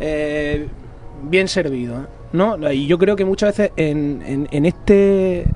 eh, 0.00 0.68
bien 1.22 1.48
servido. 1.48 2.02
¿eh? 2.02 2.06
¿no? 2.32 2.70
Y 2.70 2.86
yo 2.86 2.98
creo 2.98 3.16
que 3.16 3.24
muchas 3.24 3.56
veces 3.56 3.72
en, 3.76 4.22
en- 4.26 4.48
en 4.50 4.66
este 4.66 5.46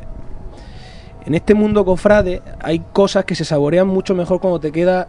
en 1.24 1.34
este 1.34 1.54
mundo 1.54 1.84
cofrade 1.84 2.42
hay 2.60 2.80
cosas 2.92 3.24
que 3.24 3.34
se 3.36 3.44
saborean 3.44 3.86
mucho 3.86 4.14
mejor 4.14 4.40
cuando 4.40 4.58
te 4.58 4.72
queda 4.72 5.06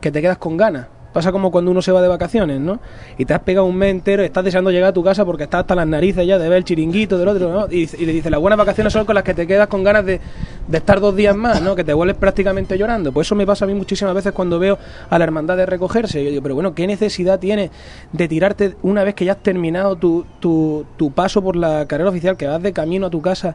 que 0.00 0.10
te 0.12 0.22
quedas 0.22 0.38
con 0.38 0.56
ganas. 0.56 0.86
Pasa 1.12 1.30
como 1.30 1.50
cuando 1.50 1.70
uno 1.70 1.82
se 1.82 1.92
va 1.92 2.00
de 2.00 2.08
vacaciones, 2.08 2.60
¿no? 2.60 2.80
Y 3.18 3.24
te 3.24 3.34
has 3.34 3.40
pegado 3.40 3.66
un 3.66 3.76
mes 3.76 3.90
entero, 3.90 4.22
estás 4.22 4.44
deseando 4.44 4.70
llegar 4.70 4.90
a 4.90 4.92
tu 4.92 5.04
casa 5.04 5.24
porque 5.24 5.44
estás 5.44 5.60
hasta 5.60 5.74
las 5.74 5.86
narices 5.86 6.26
ya 6.26 6.38
de 6.38 6.48
ver 6.48 6.58
el 6.58 6.64
chiringuito 6.64 7.18
del 7.18 7.28
otro, 7.28 7.52
¿no? 7.52 7.66
Y, 7.70 7.88
y 7.98 8.06
le 8.06 8.12
dices, 8.12 8.30
las 8.30 8.40
buenas 8.40 8.58
vacaciones 8.58 8.92
son 8.92 9.04
con 9.04 9.14
las 9.14 9.24
que 9.24 9.34
te 9.34 9.46
quedas 9.46 9.68
con 9.68 9.84
ganas 9.84 10.06
de, 10.06 10.20
de 10.66 10.78
estar 10.78 11.00
dos 11.00 11.14
días 11.14 11.36
más, 11.36 11.60
¿no? 11.60 11.76
Que 11.76 11.84
te 11.84 11.92
vuelves 11.92 12.16
prácticamente 12.16 12.78
llorando. 12.78 13.12
Pues 13.12 13.28
eso 13.28 13.34
me 13.34 13.46
pasa 13.46 13.64
a 13.64 13.68
mí 13.68 13.74
muchísimas 13.74 14.14
veces 14.14 14.32
cuando 14.32 14.58
veo 14.58 14.78
a 15.10 15.18
la 15.18 15.24
hermandad 15.24 15.56
de 15.56 15.66
recogerse. 15.66 16.24
Yo 16.24 16.30
digo, 16.30 16.42
pero 16.42 16.54
bueno, 16.54 16.74
¿qué 16.74 16.86
necesidad 16.86 17.38
tiene 17.38 17.70
de 18.12 18.28
tirarte 18.28 18.76
una 18.82 19.04
vez 19.04 19.14
que 19.14 19.24
ya 19.24 19.32
has 19.32 19.42
terminado 19.42 19.96
tu, 19.96 20.24
tu, 20.40 20.86
tu 20.96 21.10
paso 21.10 21.42
por 21.42 21.56
la 21.56 21.86
carrera 21.86 22.10
oficial, 22.10 22.36
que 22.36 22.46
vas 22.46 22.62
de 22.62 22.72
camino 22.72 23.06
a 23.06 23.10
tu 23.10 23.20
casa, 23.20 23.54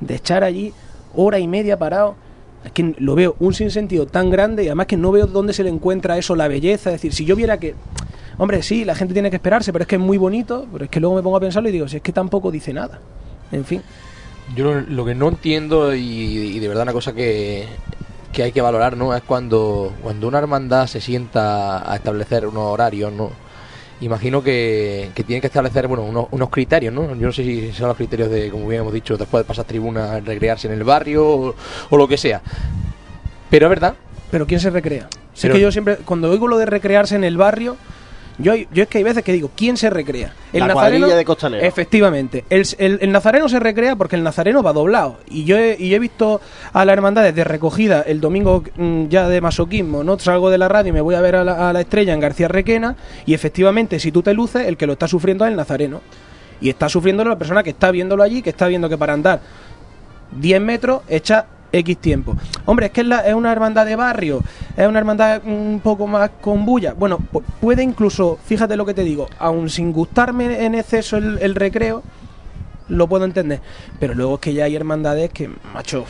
de 0.00 0.14
echar 0.14 0.44
allí 0.44 0.72
hora 1.14 1.38
y 1.38 1.48
media 1.48 1.78
parado? 1.78 2.16
Es 2.64 2.72
que 2.72 2.94
lo 2.98 3.14
veo 3.14 3.36
un 3.38 3.54
sinsentido 3.54 4.06
tan 4.06 4.30
grande 4.30 4.64
y 4.64 4.66
además 4.66 4.86
que 4.86 4.96
no 4.96 5.12
veo 5.12 5.26
dónde 5.26 5.52
se 5.52 5.62
le 5.62 5.70
encuentra 5.70 6.18
eso, 6.18 6.34
la 6.34 6.48
belleza. 6.48 6.90
Es 6.90 6.94
decir, 6.94 7.12
si 7.12 7.24
yo 7.24 7.36
viera 7.36 7.58
que, 7.58 7.74
hombre, 8.36 8.62
sí, 8.62 8.84
la 8.84 8.94
gente 8.94 9.14
tiene 9.14 9.30
que 9.30 9.36
esperarse, 9.36 9.72
pero 9.72 9.82
es 9.84 9.88
que 9.88 9.96
es 9.96 10.00
muy 10.00 10.18
bonito, 10.18 10.66
pero 10.72 10.84
es 10.84 10.90
que 10.90 11.00
luego 11.00 11.16
me 11.16 11.22
pongo 11.22 11.36
a 11.36 11.40
pensarlo 11.40 11.68
y 11.68 11.72
digo, 11.72 11.88
si 11.88 11.96
es 11.96 12.02
que 12.02 12.12
tampoco 12.12 12.50
dice 12.50 12.72
nada. 12.72 12.98
En 13.52 13.64
fin. 13.64 13.82
Yo 14.56 14.74
lo, 14.74 15.04
que 15.04 15.14
no 15.14 15.28
entiendo 15.28 15.94
y, 15.94 16.00
y 16.00 16.58
de 16.58 16.68
verdad 16.68 16.84
una 16.84 16.92
cosa 16.92 17.12
que, 17.12 17.66
que 18.32 18.42
hay 18.42 18.52
que 18.52 18.60
valorar, 18.60 18.96
¿no? 18.96 19.14
Es 19.14 19.22
cuando, 19.22 19.92
cuando 20.02 20.28
una 20.28 20.38
hermandad 20.38 20.86
se 20.86 21.00
sienta 21.00 21.90
a 21.90 21.96
establecer 21.96 22.46
unos 22.46 22.64
horarios, 22.64 23.12
¿no? 23.12 23.30
Imagino 24.00 24.42
que, 24.42 25.10
que 25.14 25.24
tiene 25.24 25.40
que 25.40 25.48
establecer, 25.48 25.88
bueno, 25.88 26.04
unos, 26.04 26.26
unos 26.30 26.50
criterios, 26.50 26.94
¿no? 26.94 27.08
Yo 27.16 27.26
no 27.26 27.32
sé 27.32 27.42
si 27.42 27.72
son 27.72 27.88
los 27.88 27.96
criterios 27.96 28.30
de, 28.30 28.48
como 28.50 28.68
bien 28.68 28.82
hemos 28.82 28.92
dicho, 28.92 29.16
después 29.16 29.42
de 29.44 29.48
pasar 29.48 29.64
tribuna, 29.64 30.20
recrearse 30.20 30.68
en 30.68 30.74
el 30.74 30.84
barrio 30.84 31.26
o, 31.28 31.54
o 31.90 31.96
lo 31.96 32.06
que 32.06 32.16
sea. 32.16 32.40
Pero 33.50 33.66
es 33.66 33.70
verdad. 33.70 33.94
Pero 34.30 34.46
¿quién 34.46 34.60
se 34.60 34.70
recrea? 34.70 35.08
Pero- 35.40 35.54
es 35.54 35.58
que 35.58 35.62
yo 35.62 35.72
siempre, 35.72 35.96
cuando 36.04 36.30
oigo 36.30 36.46
lo 36.46 36.58
de 36.58 36.66
recrearse 36.66 37.16
en 37.16 37.24
el 37.24 37.36
barrio, 37.36 37.76
yo, 38.38 38.54
yo 38.54 38.82
es 38.84 38.88
que 38.88 38.98
hay 38.98 39.04
veces 39.04 39.24
que 39.24 39.32
digo, 39.32 39.50
¿quién 39.56 39.76
se 39.76 39.90
recrea? 39.90 40.32
La 40.60 40.66
cuadrilla 40.74 41.16
de 41.16 41.24
costaleros. 41.24 41.66
Efectivamente. 41.66 42.44
El, 42.48 42.64
el- 42.78 42.98
el 43.02 43.12
nazareno 43.12 43.48
se 43.48 43.58
recrea 43.58 43.96
porque 43.96 44.16
el 44.16 44.22
nazareno 44.22 44.62
va 44.62 44.72
doblado. 44.72 45.18
Y 45.28 45.44
yo 45.44 45.56
he, 45.58 45.76
y 45.78 45.92
he 45.94 45.98
visto 45.98 46.40
a 46.72 46.84
la 46.84 46.92
hermandad 46.92 47.32
de 47.32 47.44
recogida 47.44 48.02
el 48.02 48.20
domingo 48.20 48.62
mm, 48.76 49.08
ya 49.08 49.28
de 49.28 49.40
masoquismo, 49.40 50.04
¿no? 50.04 50.18
Salgo 50.18 50.50
de 50.50 50.58
la 50.58 50.68
radio 50.68 50.90
y 50.90 50.92
me 50.92 51.00
voy 51.00 51.14
a 51.16 51.20
ver 51.20 51.36
a 51.36 51.44
la, 51.44 51.68
a 51.68 51.72
la 51.72 51.80
estrella 51.80 52.14
en 52.14 52.20
García 52.20 52.48
Requena. 52.48 52.96
Y 53.26 53.34
efectivamente, 53.34 53.98
si 53.98 54.12
tú 54.12 54.22
te 54.22 54.32
luces, 54.34 54.66
el 54.66 54.76
que 54.76 54.86
lo 54.86 54.92
está 54.94 55.08
sufriendo 55.08 55.44
es 55.44 55.50
el 55.50 55.56
nazareno. 55.56 56.00
Y 56.60 56.68
está 56.70 56.88
sufriendo 56.88 57.24
la 57.24 57.36
persona 57.38 57.62
que 57.62 57.70
está 57.70 57.90
viéndolo 57.90 58.22
allí, 58.22 58.42
que 58.42 58.50
está 58.50 58.66
viendo 58.68 58.88
que 58.88 58.96
para 58.98 59.12
andar 59.14 59.40
10 60.40 60.60
metros 60.60 61.02
echa 61.08 61.46
X 61.72 61.98
tiempo. 61.98 62.36
Hombre, 62.64 62.86
es 62.86 62.92
que 62.92 63.02
es, 63.02 63.06
la- 63.06 63.26
es 63.26 63.34
una 63.34 63.52
hermandad 63.52 63.84
de 63.86 63.96
barrio, 63.96 64.42
es 64.76 64.86
una 64.86 64.98
hermandad 64.98 65.42
un 65.44 65.80
poco 65.82 66.06
más 66.06 66.30
con 66.40 66.64
bulla. 66.64 66.94
Bueno, 66.94 67.18
pu- 67.32 67.42
puede 67.60 67.82
incluso, 67.82 68.38
fíjate 68.44 68.76
lo 68.76 68.86
que 68.86 68.94
te 68.94 69.04
digo, 69.04 69.28
aun 69.38 69.68
sin 69.70 69.92
gustarme 69.92 70.64
en 70.64 70.74
exceso 70.74 71.16
el, 71.16 71.54
recreo, 71.54 72.02
lo 72.88 73.06
puedo 73.06 73.24
entender. 73.24 73.60
Pero 74.00 74.14
luego 74.14 74.34
es 74.36 74.40
que 74.40 74.54
ya 74.54 74.64
hay 74.64 74.76
hermandades 74.76 75.30
que, 75.30 75.50
macho, 75.74 76.04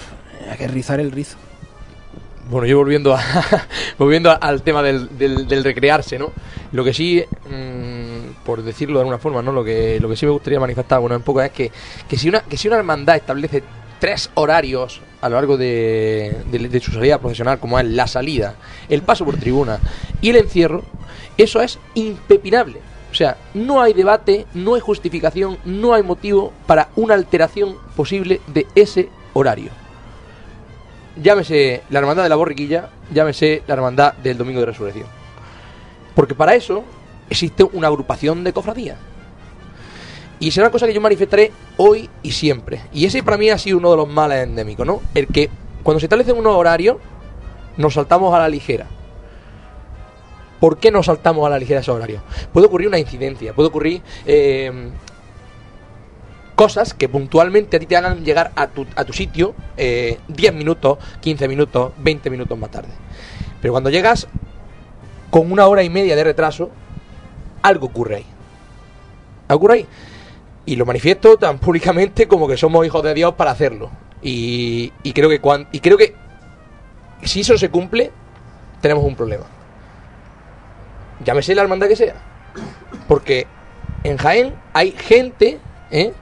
hay 0.50 0.56
que 0.58 0.68
rizar 0.68 1.00
el 1.00 1.10
rizo. 1.10 1.36
Bueno, 2.50 2.66
yo 2.66 2.78
volviendo 2.78 3.14
a, 3.14 3.20
volviendo 3.98 4.34
al 4.40 4.62
tema 4.62 4.82
del, 4.82 5.18
del, 5.18 5.46
del 5.48 5.64
recrearse, 5.64 6.18
¿no? 6.18 6.32
Lo 6.72 6.82
que 6.84 6.94
sí, 6.94 7.22
mm, 7.46 8.44
por 8.44 8.62
decirlo 8.62 8.98
de 8.98 9.02
alguna 9.02 9.18
forma, 9.18 9.42
¿no? 9.42 9.52
Lo 9.52 9.62
que, 9.64 9.98
lo 10.00 10.08
que 10.08 10.16
sí 10.16 10.24
me 10.24 10.32
gustaría 10.32 10.58
manifestar, 10.60 11.00
bueno, 11.00 11.16
un 11.16 11.22
poco 11.22 11.42
es 11.42 11.50
que, 11.50 11.70
que 12.08 12.16
si 12.16 12.28
una, 12.28 12.40
que 12.40 12.56
si 12.56 12.68
una 12.68 12.78
hermandad 12.78 13.16
establece 13.16 13.62
tres 13.98 14.30
horarios 14.34 15.00
a 15.20 15.28
lo 15.28 15.36
largo 15.36 15.56
de, 15.56 16.80
su 16.82 16.92
salida 16.92 17.18
profesional, 17.18 17.58
como 17.58 17.78
es 17.78 17.86
la 17.86 18.06
salida, 18.06 18.54
el 18.88 19.02
paso 19.02 19.24
por 19.24 19.36
tribuna 19.36 19.78
y 20.20 20.30
el 20.30 20.36
encierro, 20.36 20.82
eso 21.36 21.60
es 21.60 21.78
impepinable. 21.94 22.80
O 23.10 23.14
sea, 23.14 23.36
no 23.54 23.80
hay 23.80 23.94
debate, 23.94 24.46
no 24.54 24.74
hay 24.74 24.80
justificación, 24.80 25.58
no 25.64 25.94
hay 25.94 26.02
motivo 26.02 26.52
para 26.66 26.88
una 26.96 27.14
alteración 27.14 27.76
posible 27.96 28.40
de 28.48 28.66
ese 28.74 29.08
horario. 29.32 29.70
Llámese 31.20 31.82
la 31.90 31.98
hermandad 31.98 32.22
de 32.22 32.28
la 32.28 32.36
borriquilla, 32.36 32.90
llámese 33.12 33.62
la 33.66 33.74
hermandad 33.74 34.14
del 34.14 34.36
domingo 34.36 34.60
de 34.60 34.66
resurrección. 34.66 35.06
Porque 36.14 36.34
para 36.34 36.54
eso 36.54 36.84
existe 37.30 37.64
una 37.64 37.88
agrupación 37.88 38.44
de 38.44 38.52
cofradías. 38.52 38.98
Y 40.40 40.50
será 40.50 40.66
una 40.66 40.72
cosa 40.72 40.86
que 40.86 40.94
yo 40.94 41.00
manifestaré 41.00 41.52
hoy 41.76 42.08
y 42.22 42.32
siempre. 42.32 42.82
Y 42.92 43.04
ese 43.06 43.22
para 43.22 43.36
mí 43.36 43.50
ha 43.50 43.58
sido 43.58 43.78
uno 43.78 43.90
de 43.90 43.96
los 43.96 44.08
males 44.08 44.44
endémicos, 44.44 44.86
¿no? 44.86 45.02
El 45.14 45.26
que 45.26 45.50
cuando 45.82 46.00
se 46.00 46.06
establecen 46.06 46.36
unos 46.36 46.54
horarios, 46.54 46.98
nos 47.76 47.94
saltamos 47.94 48.34
a 48.34 48.38
la 48.38 48.48
ligera. 48.48 48.86
¿Por 50.60 50.78
qué 50.78 50.90
nos 50.90 51.06
saltamos 51.06 51.46
a 51.46 51.50
la 51.50 51.58
ligera 51.58 51.80
esos 51.80 51.94
horarios? 51.96 52.22
Puede 52.52 52.66
ocurrir 52.66 52.88
una 52.88 52.98
incidencia, 52.98 53.52
puede 53.52 53.68
ocurrir 53.68 54.02
eh, 54.26 54.90
cosas 56.56 56.92
que 56.92 57.08
puntualmente 57.08 57.76
a 57.76 57.80
ti 57.80 57.86
te 57.86 57.96
hagan 57.96 58.24
llegar 58.24 58.50
a 58.56 58.66
tu, 58.66 58.84
a 58.96 59.04
tu 59.04 59.12
sitio 59.12 59.54
eh, 59.76 60.18
10 60.26 60.54
minutos, 60.54 60.98
15 61.20 61.46
minutos, 61.46 61.92
20 61.98 62.30
minutos 62.30 62.58
más 62.58 62.70
tarde. 62.70 62.88
Pero 63.62 63.72
cuando 63.72 63.90
llegas 63.90 64.26
con 65.30 65.52
una 65.52 65.66
hora 65.68 65.84
y 65.84 65.90
media 65.90 66.16
de 66.16 66.24
retraso, 66.24 66.70
algo 67.62 67.86
ocurre 67.86 68.16
ahí. 68.16 68.26
Ocurre 69.48 69.74
ahí. 69.74 69.86
Y 70.68 70.76
lo 70.76 70.84
manifiesto 70.84 71.38
tan 71.38 71.58
públicamente 71.60 72.28
como 72.28 72.46
que 72.46 72.58
somos 72.58 72.84
hijos 72.84 73.02
de 73.02 73.14
Dios 73.14 73.34
para 73.34 73.52
hacerlo. 73.52 73.90
Y, 74.20 74.92
y 75.02 75.12
creo 75.14 75.28
que 75.30 75.40
cuan- 75.40 75.66
y 75.72 75.80
creo 75.80 75.96
que 75.96 76.14
si 77.22 77.40
eso 77.40 77.56
se 77.56 77.70
cumple, 77.70 78.10
tenemos 78.82 79.02
un 79.04 79.16
problema. 79.16 79.44
Llámese 81.24 81.54
la 81.54 81.62
hermandad 81.62 81.88
que 81.88 81.96
sea. 81.96 82.14
Porque 83.08 83.46
en 84.04 84.18
Jaén 84.18 84.54
hay 84.74 84.92
gente 84.92 85.58
¿eh? 85.90 86.12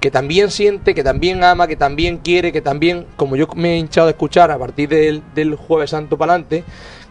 que 0.00 0.10
también 0.10 0.50
siente, 0.50 0.92
que 0.94 1.04
también 1.04 1.44
ama, 1.44 1.66
que 1.68 1.76
también 1.76 2.18
quiere, 2.18 2.50
que 2.52 2.60
también, 2.62 3.06
como 3.16 3.36
yo 3.36 3.46
me 3.54 3.74
he 3.74 3.76
hinchado 3.78 4.08
de 4.08 4.12
escuchar 4.12 4.50
a 4.50 4.58
partir 4.58 4.88
del, 4.88 5.22
del 5.34 5.54
Jueves 5.54 5.90
Santo 5.90 6.18
para 6.18 6.32
adelante, 6.32 6.64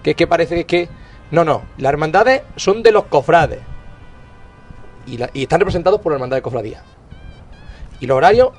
que 0.03 0.11
es 0.11 0.15
que 0.17 0.27
parece 0.27 0.55
que 0.55 0.61
es 0.61 0.67
que. 0.67 0.89
No, 1.31 1.43
no, 1.45 1.63
las 1.77 1.91
hermandades 1.91 2.41
son 2.57 2.83
de 2.83 2.91
los 2.91 3.05
cofrades. 3.05 3.59
Y, 5.07 5.17
la- 5.17 5.29
y 5.33 5.43
están 5.43 5.59
representados 5.59 6.01
por 6.01 6.11
la 6.11 6.15
hermandad 6.15 6.37
de 6.37 6.41
cofradía. 6.41 6.83
Y 7.99 8.07
los 8.07 8.17
horarios 8.17 8.49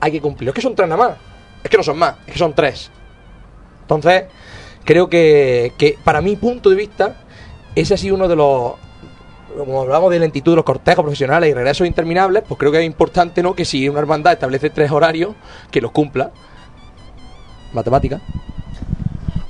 hay 0.00 0.12
que 0.12 0.20
cumplirlos. 0.20 0.52
Es 0.52 0.56
que 0.56 0.62
son 0.62 0.74
tres 0.74 0.88
nada 0.88 1.08
más. 1.08 1.18
Es 1.62 1.70
que 1.70 1.76
no 1.76 1.82
son 1.82 1.98
más, 1.98 2.16
es 2.26 2.32
que 2.32 2.38
son 2.38 2.54
tres. 2.54 2.90
Entonces, 3.82 4.24
creo 4.84 5.08
que, 5.08 5.72
que 5.78 5.96
para 6.02 6.20
mi 6.20 6.36
punto 6.36 6.70
de 6.70 6.76
vista, 6.76 7.16
ese 7.74 7.94
ha 7.94 7.96
sido 7.96 8.16
uno 8.16 8.28
de 8.28 8.36
los. 8.36 8.72
Como 9.56 9.82
hablamos 9.82 10.10
de 10.10 10.18
lentitud 10.18 10.52
de 10.52 10.56
los 10.56 10.64
cortejos 10.64 11.02
profesionales 11.04 11.50
y 11.50 11.54
regresos 11.54 11.86
interminables, 11.86 12.42
pues 12.48 12.58
creo 12.58 12.72
que 12.72 12.78
es 12.80 12.86
importante, 12.86 13.42
¿no? 13.42 13.54
Que 13.54 13.64
si 13.66 13.86
una 13.88 13.98
hermandad 14.00 14.32
establece 14.32 14.70
tres 14.70 14.90
horarios, 14.90 15.34
que 15.70 15.80
los 15.80 15.92
cumpla. 15.92 16.30
Matemática. 17.72 18.20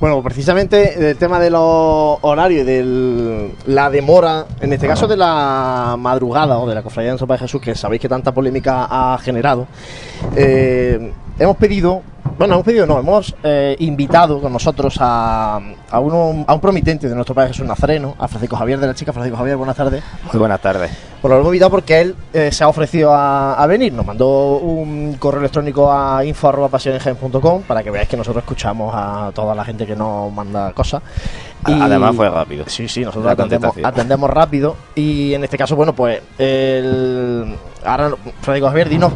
Bueno, 0.02 0.20
precisamente 0.20 0.96
del 0.98 1.16
tema 1.16 1.38
de 1.38 1.48
los 1.48 2.18
horarios 2.22 2.62
y 2.62 2.64
de 2.64 3.52
la 3.66 3.88
demora, 3.88 4.46
en 4.60 4.72
este 4.72 4.88
caso 4.88 5.06
de 5.06 5.16
la 5.16 5.94
madrugada 5.96 6.58
o 6.58 6.68
de 6.68 6.74
la 6.74 6.82
cofradía 6.82 7.12
de 7.12 7.18
Sopa 7.18 7.34
de 7.34 7.38
Jesús, 7.38 7.60
que 7.60 7.76
sabéis 7.76 8.02
que 8.02 8.08
tanta 8.08 8.34
polémica 8.34 8.88
ha 8.90 9.16
generado, 9.18 9.68
eh, 10.34 11.12
hemos 11.38 11.56
pedido, 11.56 12.02
bueno, 12.38 12.54
hemos 12.54 12.64
pedido, 12.64 12.86
no, 12.86 12.98
hemos 12.98 13.34
eh, 13.42 13.76
invitado 13.80 14.40
con 14.40 14.52
nosotros 14.52 14.96
a, 15.00 15.60
a, 15.90 16.00
uno, 16.00 16.44
a 16.46 16.54
un 16.54 16.60
promitente 16.60 17.08
de 17.08 17.14
nuestro 17.14 17.34
Padre 17.34 17.48
Jesús 17.50 17.66
Nazareno, 17.66 18.14
a 18.18 18.28
Francisco 18.28 18.56
Javier 18.56 18.78
de 18.78 18.86
la 18.86 18.94
Chica. 18.94 19.12
Francisco 19.12 19.36
Javier, 19.36 19.56
buenas 19.56 19.76
tardes. 19.76 20.02
Muy 20.32 20.38
buenas 20.38 20.60
tardes. 20.60 20.90
Pues 21.20 21.30
lo 21.30 21.36
hemos 21.36 21.48
invitado 21.48 21.70
porque 21.70 22.00
él 22.00 22.16
eh, 22.32 22.50
se 22.50 22.64
ha 22.64 22.68
ofrecido 22.68 23.12
a, 23.12 23.54
a 23.54 23.66
venir. 23.66 23.92
Nos 23.92 24.06
mandó 24.06 24.58
un 24.58 25.14
correo 25.18 25.40
electrónico 25.40 25.92
a 25.92 26.24
info.pasionengen.com 26.24 27.62
para 27.62 27.82
que 27.82 27.90
veáis 27.90 28.08
que 28.08 28.16
nosotros 28.16 28.42
escuchamos 28.42 28.92
a 28.94 29.30
toda 29.34 29.54
la 29.54 29.64
gente 29.64 29.86
que 29.86 29.94
nos 29.94 30.32
manda 30.32 30.72
cosas. 30.72 31.02
Además 31.64 32.14
fue 32.16 32.28
rápido. 32.28 32.64
Sí, 32.68 32.88
sí, 32.88 33.00
nosotros 33.00 33.24
La 33.24 33.32
atendemos, 33.88 34.30
rápido. 34.30 34.76
Y 34.94 35.34
en 35.34 35.44
este 35.44 35.56
caso, 35.58 35.76
bueno, 35.76 35.92
pues 35.94 36.20
el, 36.38 37.54
ahora, 37.84 38.12
Francisco 38.40 38.68
Javier, 38.68 38.88
dinos, 38.88 39.12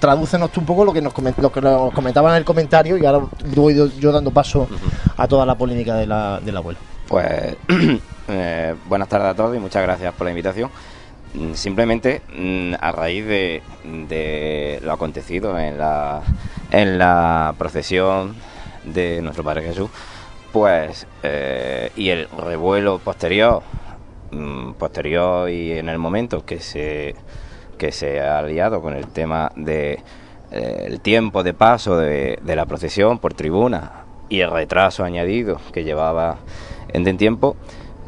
tradúcenos 0.00 0.50
tú 0.50 0.60
un 0.60 0.66
poco 0.66 0.84
lo 0.84 0.92
que 0.92 1.00
nos, 1.02 1.14
comen- 1.14 1.34
lo 1.38 1.52
que 1.52 1.60
nos 1.60 1.92
comentaba 1.92 2.30
en 2.30 2.36
el 2.36 2.44
comentario 2.44 2.96
y 2.96 3.06
ahora 3.06 3.26
voy 3.54 3.74
yo, 3.76 3.86
yo 3.98 4.12
dando 4.12 4.30
paso 4.30 4.68
a 5.16 5.28
toda 5.28 5.46
la 5.46 5.54
polémica 5.56 5.94
de 5.96 6.06
la, 6.06 6.40
del 6.40 6.56
abuelo. 6.56 6.78
Pues 7.08 7.56
eh, 8.28 8.74
buenas 8.88 9.08
tardes 9.08 9.28
a 9.28 9.34
todos 9.34 9.54
y 9.56 9.58
muchas 9.58 9.82
gracias 9.82 10.12
por 10.14 10.24
la 10.24 10.30
invitación. 10.30 10.70
Mm, 11.34 11.54
Simplemente 11.54 12.22
mm, 12.36 12.74
a 12.80 12.92
raíz 12.92 13.26
de, 13.26 13.62
de 14.08 14.80
lo 14.82 14.92
acontecido 14.92 15.58
en 15.58 15.78
la, 15.78 16.20
en 16.70 16.98
la 16.98 17.54
procesión 17.58 18.34
de 18.84 19.20
nuestro 19.22 19.42
Padre 19.44 19.62
Jesús, 19.62 19.88
pues 20.54 21.08
y 21.96 22.10
el 22.10 22.28
revuelo 22.28 23.00
posterior, 23.00 23.60
mm, 24.30 24.74
posterior 24.74 25.50
y 25.50 25.72
en 25.72 25.88
el 25.88 25.98
momento 25.98 26.46
que 26.46 26.60
se 26.60 27.16
que 27.76 27.90
se 27.90 28.20
ha 28.20 28.40
liado 28.42 28.80
con 28.80 28.94
el 28.94 29.08
tema 29.08 29.50
de 29.56 29.98
eh, 30.52 30.84
el 30.86 31.00
tiempo 31.00 31.42
de 31.42 31.54
paso 31.54 31.98
de, 31.98 32.38
de 32.40 32.54
la 32.54 32.66
procesión 32.66 33.18
por 33.18 33.34
tribuna 33.34 34.04
y 34.28 34.42
el 34.42 34.52
retraso 34.52 35.02
añadido 35.02 35.60
que 35.72 35.82
llevaba 35.82 36.36
en 36.92 37.02
de 37.02 37.14
tiempo, 37.14 37.56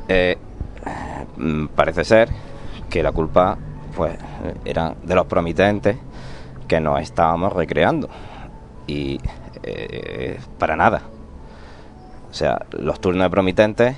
eh, 0.07 0.39
mm, 1.37 1.67
parece 1.75 2.05
ser 2.05 2.29
que 2.89 3.03
la 3.03 3.11
culpa 3.11 3.59
pues 3.97 4.17
era 4.65 4.95
de 5.03 5.15
los 5.17 5.27
promitentes 5.27 5.97
que 6.69 6.79
nos 6.79 7.01
estábamos 7.01 7.53
recreando 7.53 8.09
y 8.87 9.19
para 10.61 10.77
nada. 10.77 11.16
O 12.37 12.39
sea, 12.39 12.67
los 12.73 13.01
turnos 13.01 13.25
de 13.25 13.31
promitentes, 13.31 13.97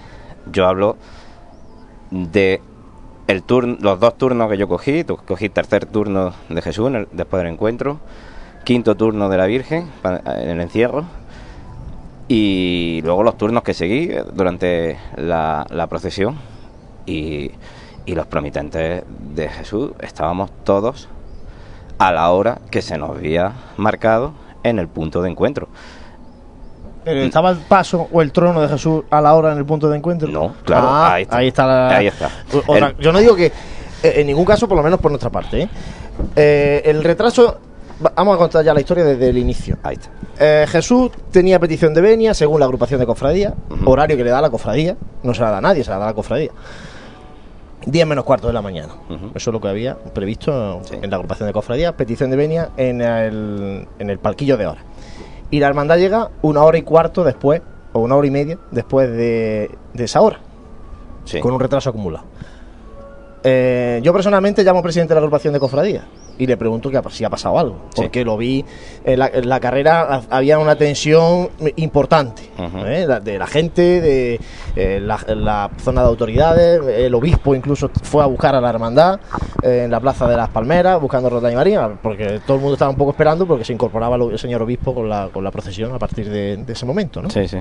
yo 0.52 0.68
hablo 0.68 0.96
de 2.12 2.62
el 3.26 3.42
turno, 3.42 3.76
los 3.80 3.98
dos 3.98 4.16
turnos 4.16 4.48
que 4.48 4.56
yo 4.56 4.68
cogí, 4.68 5.02
cogí 5.02 5.48
tercer 5.48 5.86
turno 5.86 6.32
de 6.48 6.62
Jesús 6.62 6.88
después 7.10 7.42
del 7.42 7.52
encuentro, 7.52 7.98
quinto 8.62 8.96
turno 8.96 9.28
de 9.28 9.38
la 9.38 9.46
Virgen 9.46 9.90
en 10.04 10.50
el 10.50 10.60
encierro 10.60 11.04
y 12.28 13.00
luego 13.02 13.24
los 13.24 13.36
turnos 13.36 13.64
que 13.64 13.74
seguí 13.74 14.04
eh, 14.12 14.22
durante 14.32 14.98
la, 15.16 15.86
procesión 15.90 16.36
y 17.06 17.50
los 18.06 18.26
promitentes 18.28 19.02
de 19.34 19.48
Jesús 19.48 19.90
estábamos 19.98 20.52
todos 20.62 21.08
a 21.98 22.12
la 22.12 22.30
hora 22.30 22.60
que 22.70 22.82
se 22.82 22.98
nos 22.98 23.10
había 23.16 23.54
marcado 23.76 24.32
en 24.62 24.78
el 24.78 24.86
punto 24.86 25.22
de 25.22 25.30
encuentro. 25.30 25.66
Pero 27.04 27.20
¿Estaba 27.22 27.50
el 27.50 27.56
paso 27.58 28.08
o 28.12 28.20
el 28.22 28.32
trono 28.32 28.60
de 28.60 28.68
Jesús 28.68 29.04
a 29.10 29.20
la 29.20 29.34
hora 29.34 29.52
en 29.52 29.58
el 29.58 29.64
punto 29.64 29.88
de 29.88 29.96
encuentro? 29.96 30.28
No, 30.28 30.54
claro, 30.64 30.86
Ah, 30.90 31.14
ahí 31.14 31.22
está. 31.22 31.36
Ahí 31.36 31.46
está. 31.48 31.66
la- 31.66 31.96
Ahí 31.96 32.06
está. 32.06 32.30
El- 32.68 32.96
yo 32.98 33.12
no 33.12 33.18
digo 33.18 33.34
que, 33.34 33.46
eh, 33.46 33.52
en 34.16 34.26
ningún 34.26 34.44
caso, 34.44 34.68
por 34.68 34.76
lo 34.76 34.82
menos 34.82 35.00
por 35.00 35.10
nuestra 35.10 35.30
parte, 35.30 35.62
¿eh? 35.62 35.68
Eh, 36.36 36.82
el 36.84 37.02
retraso, 37.04 37.58
va- 38.04 38.12
vamos 38.16 38.34
a 38.34 38.38
contar 38.38 38.64
ya 38.64 38.74
la 38.74 38.80
historia 38.80 39.04
desde 39.04 39.28
el 39.28 39.38
inicio. 39.38 39.76
Ahí 39.82 39.94
está. 39.96 40.10
Eh, 40.40 40.66
Jesús 40.68 41.10
tenía 41.30 41.58
petición 41.58 41.94
de 41.94 42.00
venia 42.00 42.34
según 42.34 42.60
la 42.60 42.66
agrupación 42.66 43.00
de 43.00 43.06
cofradía, 43.06 43.54
horario 43.84 44.16
que 44.16 44.24
le 44.24 44.30
da 44.30 44.40
la 44.40 44.50
cofradía, 44.50 44.96
no 45.22 45.34
se 45.34 45.40
la 45.42 45.50
da 45.50 45.58
a 45.58 45.60
nadie, 45.60 45.82
se 45.84 45.90
la 45.90 45.98
da 45.98 46.06
la 46.06 46.14
cofradía. 46.14 46.50
10 47.86 48.06
menos 48.06 48.24
cuarto 48.24 48.48
de 48.48 48.52
la 48.52 48.60
mañana. 48.60 48.92
Eso 49.34 49.50
es 49.50 49.52
lo 49.54 49.60
que 49.60 49.68
había 49.68 49.94
previsto 49.96 50.82
en 50.90 51.08
la 51.10 51.16
agrupación 51.16 51.46
de 51.46 51.52
cofradías. 51.52 51.92
Petición 51.94 52.28
de 52.30 52.36
venia 52.36 52.70
en 52.76 53.00
el, 53.00 53.88
en 53.98 54.10
el 54.10 54.18
palquillo 54.18 54.56
de 54.56 54.66
hora. 54.66 54.80
Y 55.50 55.60
la 55.60 55.68
hermandad 55.68 55.96
llega 55.98 56.30
una 56.42 56.62
hora 56.62 56.78
y 56.78 56.82
cuarto 56.82 57.24
después, 57.24 57.62
o 57.92 58.00
una 58.00 58.16
hora 58.16 58.26
y 58.26 58.30
media 58.30 58.58
después 58.70 59.10
de, 59.10 59.70
de 59.94 60.04
esa 60.04 60.20
hora, 60.20 60.40
Sí. 61.24 61.40
con 61.40 61.52
un 61.52 61.60
retraso 61.60 61.90
acumulado. 61.90 62.24
Eh, 63.50 64.00
yo 64.02 64.12
personalmente 64.12 64.62
llamo 64.62 64.78
al 64.80 64.82
presidente 64.82 65.14
de 65.14 65.20
la 65.20 65.24
agrupación 65.24 65.54
de 65.54 65.60
cofradías 65.60 66.04
y 66.38 66.46
le 66.46 66.56
pregunto 66.58 66.90
que 66.90 67.00
si 67.10 67.24
ha 67.24 67.30
pasado 67.30 67.58
algo. 67.58 67.86
Porque 67.96 68.22
lo 68.24 68.36
vi 68.36 68.62
en 69.04 69.18
la, 69.18 69.28
en 69.32 69.48
la 69.48 69.58
carrera, 69.58 70.02
ha- 70.02 70.36
había 70.36 70.58
una 70.58 70.76
tensión 70.76 71.48
importante 71.76 72.42
¿eh? 72.86 73.06
La- 73.08 73.20
de 73.20 73.38
la 73.38 73.46
gente, 73.46 74.00
de 74.02 74.38
eh, 74.76 75.00
la, 75.00 75.18
la 75.34 75.70
zona 75.78 76.02
de 76.02 76.08
autoridades. 76.08 76.80
El 76.86 77.14
obispo 77.14 77.54
incluso 77.54 77.90
fue 78.02 78.22
a 78.22 78.26
buscar 78.26 78.54
a 78.54 78.60
la 78.60 78.68
hermandad 78.70 79.18
eh, 79.62 79.82
en 79.84 79.90
la 79.90 79.98
plaza 80.00 80.28
de 80.28 80.36
las 80.36 80.50
Palmeras, 80.50 81.00
buscando 81.00 81.28
a 81.28 81.30
Roldán 81.30 81.52
y 81.52 81.56
María, 81.56 81.90
porque 82.02 82.40
todo 82.46 82.56
el 82.56 82.60
mundo 82.60 82.74
estaba 82.74 82.90
un 82.90 82.96
poco 82.98 83.12
esperando 83.12 83.46
porque 83.46 83.64
se 83.64 83.72
incorporaba 83.72 84.16
el 84.16 84.22
el 84.32 84.38
señor 84.38 84.60
obispo 84.62 84.94
con 84.94 85.08
la, 85.08 85.30
con 85.32 85.42
la 85.42 85.50
procesión 85.50 85.92
a 85.94 85.98
partir 85.98 86.28
de, 86.28 86.58
de 86.58 86.72
ese 86.72 86.84
momento. 86.84 87.22
¿no? 87.22 87.30
Sí, 87.30 87.48
sí. 87.48 87.58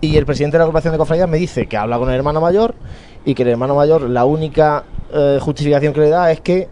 Y 0.00 0.16
el 0.18 0.26
presidente 0.26 0.56
de 0.56 0.58
la 0.58 0.64
agrupación 0.64 0.92
de 0.92 0.98
cofradías 0.98 1.28
me 1.28 1.38
dice 1.38 1.66
que 1.66 1.76
habla 1.78 1.96
con 1.98 2.08
el 2.10 2.14
hermano 2.16 2.40
mayor 2.40 2.74
y 3.24 3.34
que 3.34 3.42
el 3.42 3.48
hermano 3.50 3.74
mayor, 3.74 4.02
la 4.02 4.24
única 4.24 4.84
eh, 5.12 5.38
justificación 5.40 5.92
que 5.92 6.00
le 6.00 6.08
da 6.10 6.30
es 6.30 6.40
que 6.40 6.68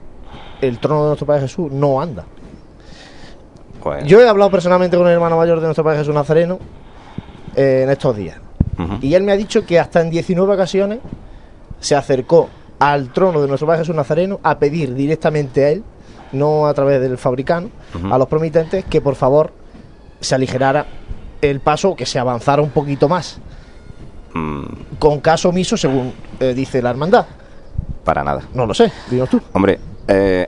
el 0.60 0.78
trono 0.78 1.02
de 1.02 1.06
nuestro 1.08 1.26
Padre 1.26 1.42
Jesús 1.42 1.70
no 1.72 2.00
anda. 2.00 2.24
Pues, 3.82 4.04
Yo 4.04 4.20
he 4.20 4.28
hablado 4.28 4.50
personalmente 4.50 4.96
con 4.96 5.06
el 5.06 5.14
hermano 5.14 5.36
mayor 5.36 5.60
de 5.60 5.66
nuestro 5.66 5.82
Padre 5.84 5.98
Jesús 5.98 6.14
Nazareno 6.14 6.58
eh, 7.56 7.82
en 7.84 7.90
estos 7.90 8.16
días. 8.16 8.38
Y 9.00 9.14
él 9.14 9.22
me 9.22 9.32
ha 9.32 9.36
dicho 9.36 9.64
que 9.64 9.78
hasta 9.78 10.00
en 10.00 10.10
19 10.10 10.54
ocasiones 10.54 10.98
se 11.78 11.94
acercó 11.94 12.48
al 12.78 13.12
trono 13.12 13.40
de 13.40 13.46
nuestro 13.46 13.66
Padre 13.66 13.80
Jesús 13.80 13.94
Nazareno 13.94 14.40
a 14.42 14.58
pedir 14.58 14.94
directamente 14.94 15.64
a 15.64 15.68
él, 15.70 15.84
no 16.32 16.66
a 16.66 16.74
través 16.74 17.00
del 17.00 17.16
fabricano, 17.16 17.70
a 18.10 18.18
los 18.18 18.26
promitentes 18.26 18.84
que 18.86 19.00
por 19.00 19.14
favor 19.14 19.52
se 20.20 20.34
aligerara 20.34 20.86
el 21.42 21.60
paso 21.60 21.94
que 21.94 22.06
se 22.06 22.18
avanzara 22.18 22.62
un 22.62 22.70
poquito 22.70 23.08
más. 23.08 23.38
Mm, 24.34 24.62
Con 24.98 25.20
caso 25.20 25.48
omiso, 25.50 25.76
según 25.76 26.12
eh, 26.40 26.54
dice 26.54 26.80
la 26.82 26.90
hermandad. 26.90 27.26
para 28.04 28.24
nada. 28.24 28.42
No 28.54 28.66
lo 28.66 28.74
sé, 28.74 28.90
dinos 29.10 29.28
tú. 29.28 29.40
Hombre, 29.52 29.78
eh, 30.08 30.46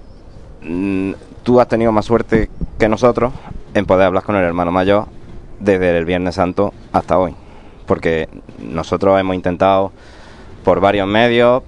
mm, 0.63 1.13
tú 1.43 1.61
has 1.61 1.69
tenido 1.69 1.93
más 1.93 2.05
suerte 2.05 2.51
que 2.79 2.89
nosotros 2.89 3.33
en 3.75 3.87
poder 3.87 4.07
hablar 4.07 4.23
con 4.25 4.37
el 4.37 4.43
hermano 4.45 4.73
mayor 4.73 5.07
desde 5.61 5.97
el 5.97 6.05
Viernes 6.05 6.35
Santo 6.37 6.73
hasta 6.93 7.19
hoy. 7.19 7.35
Porque 7.87 8.29
nosotros 8.59 9.19
hemos 9.21 9.35
intentado 9.37 9.93
por 10.65 10.81
varios 10.81 11.07
medios 11.07 11.63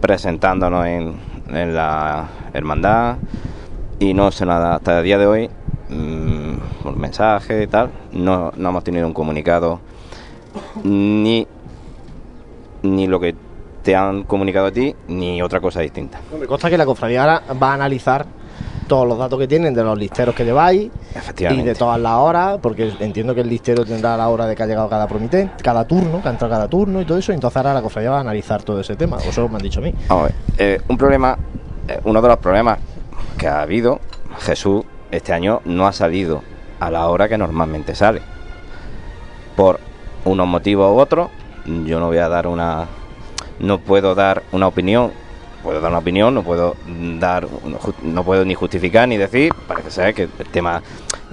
presentándonos 0.00 0.86
en, 0.86 1.14
en 1.50 1.74
la 1.74 2.28
hermandad 2.52 3.16
y 3.98 4.12
no 4.14 4.30
se 4.32 4.44
nada 4.46 4.74
hasta 4.76 4.98
el 4.98 5.04
día 5.04 5.18
de 5.18 5.26
hoy 5.26 5.50
mm, 5.88 6.82
por 6.82 6.96
mensaje 6.96 7.62
y 7.62 7.66
tal 7.66 7.90
no, 8.12 8.52
no 8.56 8.68
hemos 8.70 8.82
tenido 8.84 9.06
un 9.06 9.12
comunicado 9.12 9.80
ni 10.84 11.46
ni 12.82 13.06
lo 13.06 13.20
que 13.20 13.34
te 13.82 13.96
han 13.96 14.24
comunicado 14.24 14.66
a 14.66 14.72
ti 14.72 14.94
ni 15.08 15.40
otra 15.40 15.60
cosa 15.60 15.80
distinta 15.80 16.20
Me 16.38 16.46
consta 16.46 16.68
que 16.68 16.76
la 16.76 16.84
cofradía 16.84 17.22
ahora 17.22 17.42
va 17.60 17.70
a 17.70 17.74
analizar 17.74 18.26
todos 18.90 19.06
los 19.06 19.16
datos 19.18 19.38
que 19.38 19.46
tienen 19.46 19.72
de 19.72 19.84
los 19.84 19.96
listeros 19.96 20.34
que 20.34 20.44
lleváis 20.44 20.90
y 21.38 21.62
de 21.62 21.74
todas 21.76 22.00
las 22.00 22.14
horas, 22.14 22.58
porque 22.60 22.92
entiendo 22.98 23.36
que 23.36 23.42
el 23.42 23.48
listero 23.48 23.84
tendrá 23.84 24.16
la 24.16 24.28
hora 24.28 24.46
de 24.46 24.56
que 24.56 24.64
ha 24.64 24.66
llegado 24.66 24.88
cada 24.88 25.06
promitente, 25.06 25.62
cada 25.62 25.86
turno, 25.86 26.20
que 26.20 26.26
ha 26.26 26.32
entrado 26.32 26.52
cada 26.52 26.66
turno 26.66 27.00
y 27.00 27.04
todo 27.04 27.16
eso, 27.16 27.30
y 27.30 27.36
entonces 27.36 27.56
ahora 27.56 27.72
la 27.72 27.82
cofradía 27.82 28.10
va 28.10 28.16
a 28.16 28.20
analizar 28.22 28.64
todo 28.64 28.80
ese 28.80 28.96
tema, 28.96 29.18
o 29.18 29.20
eso 29.20 29.48
me 29.48 29.58
han 29.58 29.62
dicho 29.62 29.78
a 29.78 29.84
mí. 29.84 29.94
Vamos 30.08 30.24
a 30.24 30.26
ver, 30.26 30.34
eh, 30.58 30.80
un 30.88 30.98
problema, 30.98 31.38
eh, 31.86 32.00
uno 32.02 32.20
de 32.20 32.26
los 32.26 32.38
problemas 32.38 32.80
que 33.38 33.46
ha 33.46 33.60
habido, 33.60 34.00
Jesús 34.40 34.82
este 35.12 35.32
año 35.32 35.60
no 35.66 35.86
ha 35.86 35.92
salido 35.92 36.42
a 36.80 36.90
la 36.90 37.06
hora 37.06 37.28
que 37.28 37.38
normalmente 37.38 37.94
sale. 37.94 38.22
Por 39.54 39.78
unos 40.24 40.48
motivos 40.48 40.92
u 40.96 40.98
otros, 40.98 41.30
yo 41.66 42.00
no 42.00 42.06
voy 42.06 42.18
a 42.18 42.28
dar 42.28 42.46
una, 42.46 42.86
no 43.58 43.78
puedo 43.78 44.14
dar 44.14 44.42
una 44.52 44.66
opinión, 44.66 45.12
puedo 45.62 45.80
dar 45.80 45.90
una 45.90 45.98
opinión, 45.98 46.34
no 46.34 46.42
puedo 46.42 46.76
dar, 47.18 47.46
no 48.02 48.24
puedo 48.24 48.44
ni 48.44 48.54
justificar 48.54 49.08
ni 49.08 49.16
decir, 49.16 49.52
parece 49.66 49.90
ser 49.90 50.14
que 50.14 50.22
el 50.22 50.46
tema 50.50 50.82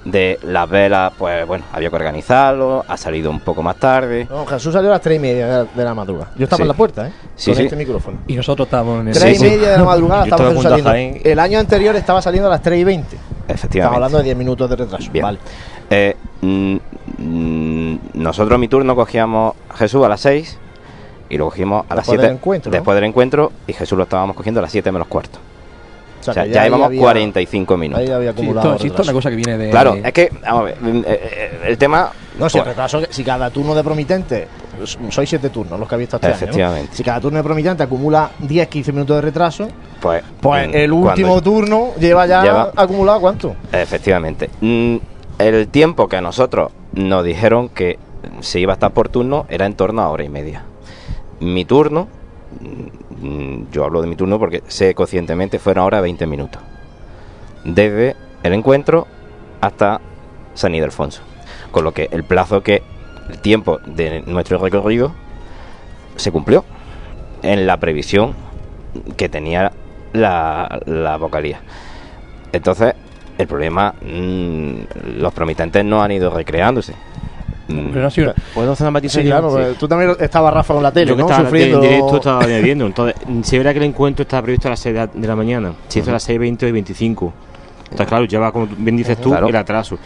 de 0.06 0.40
las 0.44 0.70
velas, 0.70 1.12
pues 1.18 1.46
bueno, 1.46 1.66
había 1.74 1.90
que 1.90 1.96
organizarlo, 1.98 2.84
ha 2.88 2.96
salido 2.96 3.30
un 3.30 3.42
poco 3.42 3.62
más 3.62 3.76
tarde. 3.78 4.26
No, 4.30 4.46
Jesús 4.46 4.72
salió 4.72 4.90
a 4.90 4.94
las 4.94 5.02
3 5.02 5.18
y 5.18 5.20
media 5.20 5.66
de 5.66 5.84
la, 5.84 5.94
madrugada. 5.94 6.32
Yo 6.38 6.46
estaba 6.46 6.58
Sí. 6.58 6.62
en 6.62 6.68
la 6.70 6.74
puerta, 6.76 7.08
¿eh? 7.08 7.12
Sí, 7.36 7.52
con 7.52 7.58
sí. 7.58 7.64
este 7.64 7.76
micrófono. 7.76 8.20
Y 8.26 8.36
nosotros 8.36 8.68
estábamos 8.68 9.02
en 9.02 9.10
el... 9.10 9.14
3 9.14 9.38
y 9.38 9.44
media 9.44 9.72
de 9.72 9.78
la 9.78 9.84
madrugada 9.84 10.24
estaba 10.24 10.50
Jesús 10.50 10.64
saliendo. 10.64 10.90
Jaén. 10.90 11.22
El 11.26 11.40
año 11.40 11.60
anterior 11.60 11.96
estaba 11.98 12.22
saliendo 12.22 12.48
a 12.48 12.52
las 12.52 12.62
3 12.62 12.80
y 12.80 12.84
20. 12.86 13.16
Estamos 13.16 13.32
Efectivamente. 13.50 13.96
hablando 13.96 14.18
de 14.20 14.24
10 14.24 14.38
minutos 14.38 14.70
de 14.70 14.76
retraso. 14.78 15.12
Bien. 15.12 15.24
Vale. 15.24 15.40
Eh, 15.90 16.16
mm, 16.42 16.76
mm, 16.76 16.80
nosotros 18.14 18.60
mi 18.60 18.68
turno 18.68 18.96
cogíamos 18.96 19.56
a 19.70 19.78
Jesús 19.78 20.04
a 20.06 20.10
las 20.10 20.22
6 20.22 20.58
y 21.30 21.38
lo 21.38 21.46
cogimos 21.46 21.86
a 21.90 21.96
las 21.96 22.06
Después 22.06 22.20
7 22.20 22.22
del 22.24 22.32
encuentro, 22.36 22.72
¿no? 22.72 22.76
después 22.76 22.96
del 22.96 23.04
encuentro 23.04 23.52
y 23.68 23.74
Jesús 23.74 23.98
lo 23.98 24.04
estábamos 24.04 24.36
cogiendo 24.36 24.60
a 24.60 24.64
las 24.64 24.72
7 24.72 24.92
menos 24.92 25.08
cuarto. 25.08 25.40
O 26.26 26.30
O 26.30 26.34
sea, 26.34 26.46
ya, 26.46 26.62
ahí 26.62 26.66
llevamos 26.68 26.88
había- 26.88 27.00
45 27.00 27.78
minutos. 27.78 28.04
Ahí 28.04 28.12
había 28.12 28.32
acumulado. 28.32 28.78
sí, 28.80 28.88
esto 28.88 29.02
es 29.02 29.08
una 29.08 29.14
cosa 29.14 29.30
que 29.30 29.36
viene 29.38 29.58
de... 29.58 29.70
Claro, 29.70 29.96
es 29.96 30.12
que, 30.12 30.30
vamos 30.42 30.62
a 30.62 30.64
ver, 30.66 30.78
mm, 30.82 30.98
eh, 30.98 31.04
eh, 31.08 31.60
el 31.68 31.78
tema... 31.78 32.12
No, 32.38 32.50
si 32.50 32.58
el 32.58 32.64
pues, 32.66 32.76
retraso, 32.76 33.02
si 33.10 33.24
cada 33.24 33.50
turno 33.50 33.74
de 33.74 33.84
promitente, 33.84 34.48
pues, 34.78 34.98
sois 35.10 35.30
siete 35.30 35.50
turnos 35.50 35.80
los 35.80 35.88
que 35.88 35.96
habéis 35.96 36.08
estado 36.14 36.28
este 36.34 36.46
año, 36.46 36.52
¿no? 36.52 36.52
Efectivamente. 36.52 36.96
Si 36.96 37.04
cada 37.04 37.22
turno 37.22 37.38
de 37.38 37.44
promitente 37.44 37.84
acumula 37.84 38.30
10-15 38.42 38.92
minutos 38.94 39.16
de 39.16 39.22
retraso, 39.22 39.68
pues, 40.02 40.22
pues 40.42 40.68
mm, 40.68 40.76
el 40.76 40.92
último 40.92 41.42
turno 41.42 41.92
lleva 42.00 42.26
ya 42.26 42.44
Lleva- 42.44 42.72
acumulado 42.76 43.22
cuánto? 43.22 43.56
Efectivamente. 43.72 44.50
Mm, 44.60 44.98
el 45.40 45.68
tiempo 45.70 46.10
que 46.10 46.18
a 46.18 46.22
nosotros 46.22 46.72
nos 46.98 47.24
dijeron 47.24 47.70
que 47.70 48.00
se 48.42 48.60
iba 48.60 48.74
a 48.74 48.76
estar 48.76 48.92
por 48.92 49.10
turno 49.10 49.46
era 49.50 49.66
en 49.66 49.76
torno 49.76 50.02
a 50.02 50.10
hora 50.10 50.24
y 50.24 50.30
media. 50.30 50.64
Mi 51.40 51.64
turno, 51.64 52.08
mm, 53.22 53.72
yo 53.72 53.86
hablo 53.86 54.02
de 54.02 54.08
mi 54.08 54.16
turno 54.16 54.40
porque 54.40 54.64
sé 54.68 54.96
conscientemente, 54.96 55.60
fueron 55.60 55.84
ahora 55.84 56.02
20 56.02 56.26
minutos. 56.26 56.62
Desde 57.64 58.16
el 58.44 58.54
encuentro 58.54 59.08
hasta 59.62 60.02
San 60.56 60.74
Ildefonso. 60.74 61.22
Con 61.72 61.84
lo 61.84 61.94
que 61.94 62.10
el 62.12 62.24
plazo 62.24 62.64
que, 62.64 62.82
el 63.30 63.40
tiempo 63.40 63.80
de 63.86 64.22
nuestro 64.22 64.58
recorrido 64.58 65.12
se 66.16 66.32
cumplió 66.32 66.64
en 67.44 67.68
la 67.68 67.78
previsión 67.78 68.34
que 69.18 69.30
tenía 69.30 69.72
la, 70.14 70.80
la 70.86 71.18
vocalía. 71.18 71.62
Entonces, 72.54 72.96
el 73.38 73.48
problema, 73.48 73.94
mm, 74.02 75.20
los 75.20 75.34
promitentes 75.34 75.84
no 75.86 76.02
han 76.02 76.12
ido 76.12 76.30
recreándose. 76.30 76.94
Mm, 77.68 77.90
Pero 77.90 78.02
no 78.02 78.08
ha 78.08 78.12
sido- 78.12 78.34
¿Puedo 78.54 78.72
hacer 78.72 78.88
una? 78.88 79.00
Sí, 79.10 79.24
claro, 79.24 79.50
porque 79.50 79.74
tú 79.78 79.88
también 79.88 80.16
estabas 80.20 80.54
Rafa 80.54 80.74
con 80.74 80.82
la 80.84 80.92
tele, 80.92 81.08
Yo 81.10 81.16
que 81.18 81.22
¿no? 81.24 81.28
estaba 81.30 81.50
Sufriendo. 81.50 81.78
en 81.78 81.82
directo 81.90 82.16
estaba 82.16 82.46
viendo. 82.46 82.86
Entonces, 82.86 83.16
si 83.44 83.58
verá 83.58 83.74
que 83.74 83.80
el 83.80 83.86
encuentro 83.86 84.24
estaba 84.24 84.42
previsto 84.44 84.70
a 84.70 84.72
las 84.72 84.80
6 84.80 84.96
de 85.14 85.28
la- 85.28 85.36
mañana, 85.36 85.74
se 85.90 86.00
hizo 86.00 86.10
a 86.10 86.14
las 86.14 86.24
6.20 86.24 86.68
y 86.68 86.72
25. 86.72 87.34
Entonces, 87.84 88.08
claro, 88.08 88.26
lleva, 88.26 88.52
como 88.54 88.68
bien 88.78 88.96
dices 88.98 89.20
tú, 89.20 89.30
Claro. 89.32 89.48
el 89.50 89.56
atraso. 89.56 89.98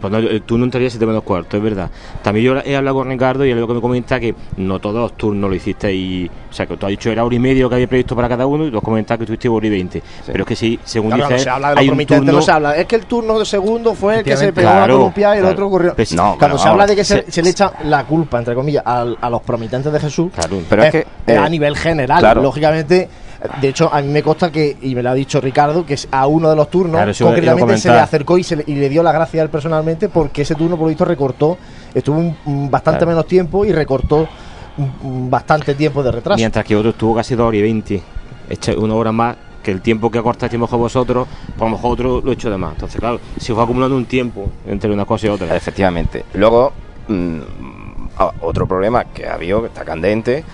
Pues 0.00 0.12
no, 0.12 0.18
eh, 0.18 0.40
tú 0.44 0.58
no 0.58 0.64
entrarías 0.64 0.92
7 0.92 1.06
menos 1.06 1.22
cuarto, 1.22 1.56
es 1.56 1.62
verdad. 1.62 1.90
También 2.22 2.46
yo 2.46 2.56
he 2.64 2.74
hablado 2.74 2.96
con 2.96 3.08
Ricardo 3.08 3.44
y 3.44 3.50
él 3.50 3.60
lo 3.60 3.68
que 3.68 3.74
me 3.74 3.80
comenta 3.80 4.18
que 4.18 4.34
no 4.56 4.78
todos 4.80 4.96
los 4.96 5.16
turnos 5.16 5.48
lo 5.48 5.54
hiciste 5.54 5.92
y. 5.94 6.28
O 6.50 6.52
sea, 6.52 6.66
que 6.66 6.76
tú 6.76 6.86
has 6.86 6.90
dicho 6.90 7.10
era 7.10 7.24
hora 7.24 7.34
y 7.34 7.38
medio 7.38 7.68
que 7.68 7.76
había 7.76 7.86
previsto 7.86 8.16
para 8.16 8.28
cada 8.28 8.46
uno 8.46 8.66
y 8.66 8.70
tú 8.72 8.78
has 8.78 8.82
comentado 8.82 9.18
que 9.20 9.26
tuviste 9.26 9.48
hora 9.48 9.66
y 9.66 9.70
20. 9.70 10.02
Pero 10.26 10.42
es 10.42 10.48
que 10.48 10.56
sí, 10.56 10.78
según 10.82 11.10
Claro, 11.10 11.22
no 11.24 11.28
dices, 11.28 11.42
se 11.44 11.50
habla 11.50 11.68
de 11.68 11.74
los 11.76 11.80
hay 11.82 11.88
un 11.88 11.90
promitentes, 11.92 12.18
turno. 12.26 12.32
no 12.32 12.42
se 12.42 12.50
habla. 12.50 12.76
Es 12.76 12.86
que 12.86 12.96
el 12.96 13.06
turno 13.06 13.38
de 13.38 13.44
segundo 13.44 13.94
fue 13.94 14.18
el 14.18 14.24
que 14.24 14.36
se 14.36 14.52
pegó 14.52 14.68
Claro, 14.70 14.92
la 14.94 14.98
columpiada 14.98 15.34
y 15.34 15.38
el 15.38 15.42
claro. 15.42 15.54
otro 15.54 15.66
ocurrió. 15.68 15.94
Pues, 15.94 16.12
no, 16.14 16.36
Cuando 16.38 16.58
se 16.58 16.68
habla 16.68 16.86
de 16.86 16.96
que 16.96 17.04
se, 17.04 17.22
se- 17.24 17.30
se 17.32 17.42
le 17.42 17.50
echa 17.50 17.72
la 17.84 18.04
culpa, 18.04 18.38
entre 18.38 18.54
comillas, 18.56 18.82
al- 18.84 19.16
a, 19.20 19.30
los 19.30 19.42
promitentes 19.42 19.92
de 19.92 20.00
Jesús, 20.00 20.32
Claro. 20.34 20.58
Pero 20.68 20.82
es 20.82 20.90
que, 20.90 21.06
eh, 21.28 21.36
a 21.36 21.48
nivel 21.48 21.76
general, 21.76 22.18
claro. 22.18 22.42
lógicamente. 22.42 23.08
De 23.60 23.68
hecho, 23.68 23.92
a 23.92 24.02
mí 24.02 24.08
me 24.08 24.22
consta 24.22 24.50
que, 24.52 24.76
y 24.82 24.94
me 24.94 25.02
lo 25.02 25.10
ha 25.10 25.14
dicho 25.14 25.40
Ricardo, 25.40 25.86
que 25.86 25.96
a 26.10 26.26
uno 26.26 26.50
de 26.50 26.56
los 26.56 26.68
turnos, 26.70 26.96
Claro, 27.00 27.12
concretamente, 27.20 27.78
se 27.78 27.88
le 27.90 27.98
acercó 27.98 28.36
y, 28.36 28.44
se 28.44 28.56
le, 28.56 28.64
y 28.66 28.74
le 28.74 28.88
dio 28.90 29.02
la 29.02 29.12
gracia 29.12 29.40
a 29.40 29.44
él 29.44 29.50
personalmente 29.50 30.08
porque 30.10 30.42
ese 30.42 30.54
turno, 30.54 30.76
por 30.76 30.84
lo 30.84 30.88
visto, 30.88 31.04
recortó, 31.06 31.56
estuvo 31.94 32.18
un- 32.18 32.70
bastante 32.70 32.98
Claro. 32.98 33.12
menos 33.12 33.26
tiempo 33.26 33.64
y 33.64 33.72
recortó 33.72 34.28
bastante 35.30 35.74
tiempo 35.74 36.02
de 36.02 36.12
retraso. 36.12 36.38
Mientras 36.38 36.64
que 36.64 36.76
otro 36.76 36.90
estuvo 36.90 37.14
casi 37.14 37.34
2 37.34 37.46
horas 37.48 37.58
y 37.58 37.62
20. 37.62 38.02
Hecho 38.50 38.78
una 38.80 38.94
hora 38.94 39.12
más 39.12 39.36
que 39.62 39.70
el 39.70 39.80
tiempo 39.80 40.10
que 40.10 40.18
acortaste 40.18 40.56
mejor 40.58 40.78
vosotros, 40.78 41.28
pues 41.46 41.60
a 41.60 41.64
lo 41.64 41.70
mejor 41.70 41.92
otro 41.92 42.20
lo 42.22 42.30
he 42.30 42.34
hecho 42.34 42.50
de 42.50 42.56
más. 42.56 42.72
Entonces, 42.72 42.98
claro, 43.00 43.20
se 43.38 43.54
fue 43.54 43.62
acumulando 43.62 43.96
un 43.96 44.06
tiempo 44.06 44.50
entre 44.66 44.90
una 44.92 45.04
cosa 45.04 45.26
y 45.26 45.30
otra. 45.30 45.54
Efectivamente. 45.54 46.24
Luego, 46.34 46.72
mm, 47.08 47.38
otro 48.42 48.66
problema 48.66 49.04
que 49.04 49.26
ha 49.26 49.34
habido, 49.34 49.60
que 49.60 49.68
está 49.68 49.84
candente, 49.84 50.44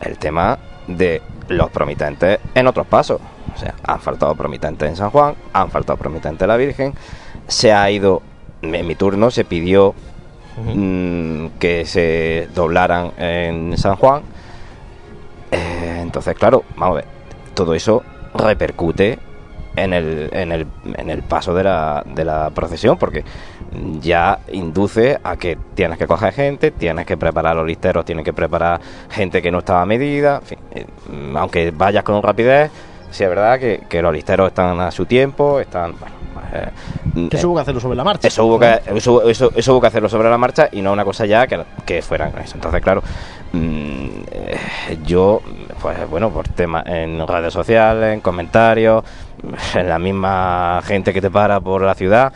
el 0.00 0.18
tema 0.18 0.58
de 0.86 1.22
los 1.48 1.70
promitentes 1.70 2.40
en 2.54 2.66
otros 2.66 2.86
pasos. 2.86 3.20
O 3.54 3.58
sea, 3.58 3.74
han 3.84 4.00
faltado 4.00 4.34
promitentes 4.34 4.88
en 4.88 4.96
San 4.96 5.10
Juan, 5.10 5.34
han 5.52 5.70
faltado 5.70 5.98
promitentes 5.98 6.42
en 6.42 6.48
la 6.48 6.56
Virgen, 6.56 6.94
se 7.46 7.72
ha 7.72 7.90
ido, 7.90 8.22
en 8.62 8.86
mi 8.86 8.94
turno 8.94 9.30
se 9.30 9.44
pidió 9.44 9.94
mm, 10.58 11.46
que 11.58 11.86
se 11.86 12.48
doblaran 12.54 13.12
en 13.16 13.78
San 13.78 13.96
Juan. 13.96 14.22
Eh, 15.50 16.00
entonces, 16.02 16.34
claro, 16.34 16.64
vamos 16.76 16.98
a 16.98 17.00
ver, 17.00 17.04
todo 17.54 17.74
eso 17.74 18.02
repercute 18.34 19.18
en 19.76 19.92
el, 19.92 20.28
en 20.32 20.52
el, 20.52 20.66
en 20.94 21.10
el 21.10 21.22
paso 21.22 21.54
de 21.54 21.64
la, 21.64 22.02
de 22.06 22.24
la 22.24 22.50
procesión, 22.50 22.98
porque 22.98 23.24
ya 24.00 24.38
induce 24.52 25.18
a 25.22 25.36
que 25.36 25.58
tienes 25.74 25.98
que 25.98 26.06
coger 26.06 26.32
gente, 26.32 26.70
tienes 26.70 27.06
que 27.06 27.16
preparar 27.16 27.56
los 27.56 27.66
listeros, 27.66 28.04
tienes 28.04 28.24
que 28.24 28.32
preparar 28.32 28.80
gente 29.10 29.42
que 29.42 29.50
no 29.50 29.58
estaba 29.58 29.82
a 29.82 29.86
medida, 29.86 30.36
en 30.36 30.46
fin, 30.46 30.58
eh, 30.72 30.86
aunque 31.34 31.70
vayas 31.70 32.04
con 32.04 32.22
rapidez, 32.22 32.70
sí 33.10 33.24
es 33.24 33.30
verdad 33.30 33.58
que, 33.58 33.82
que 33.88 34.02
los 34.02 34.12
listeros 34.12 34.48
están 34.48 34.80
a 34.80 34.90
su 34.90 35.06
tiempo, 35.06 35.60
están... 35.60 35.94
Bueno, 35.98 36.16
eh, 36.52 37.28
Que 37.30 37.36
eso 37.36 37.48
hubo 37.48 37.56
que 37.56 37.62
hacerlo 37.62 37.80
sobre 37.80 37.96
la 37.96 38.04
marcha. 38.04 38.28
eso 38.28 38.44
hubo, 38.44 38.58
que, 38.58 38.80
eso, 38.94 39.28
eso, 39.28 39.50
eso 39.54 39.72
hubo 39.72 39.80
que 39.80 39.86
hacerlo 39.86 40.08
sobre 40.08 40.28
la 40.28 40.38
marcha 40.38 40.68
y 40.70 40.82
no 40.82 40.92
una 40.92 41.04
cosa 41.04 41.26
ya 41.26 41.46
que, 41.46 41.62
que 41.84 42.02
fueran 42.02 42.32
eso. 42.38 42.56
Entonces, 42.56 42.82
claro, 42.82 43.02
mm, 43.52 44.06
eh, 44.30 44.58
yo, 45.04 45.40
pues 45.80 46.08
bueno, 46.08 46.30
por 46.30 46.48
temas 46.48 46.86
en 46.86 47.26
redes 47.26 47.52
sociales, 47.52 48.14
en 48.14 48.20
comentarios, 48.20 49.04
en 49.74 49.88
la 49.88 49.98
misma 49.98 50.80
gente 50.84 51.12
que 51.12 51.20
te 51.20 51.30
para 51.30 51.60
por 51.60 51.82
la 51.82 51.94
ciudad, 51.94 52.32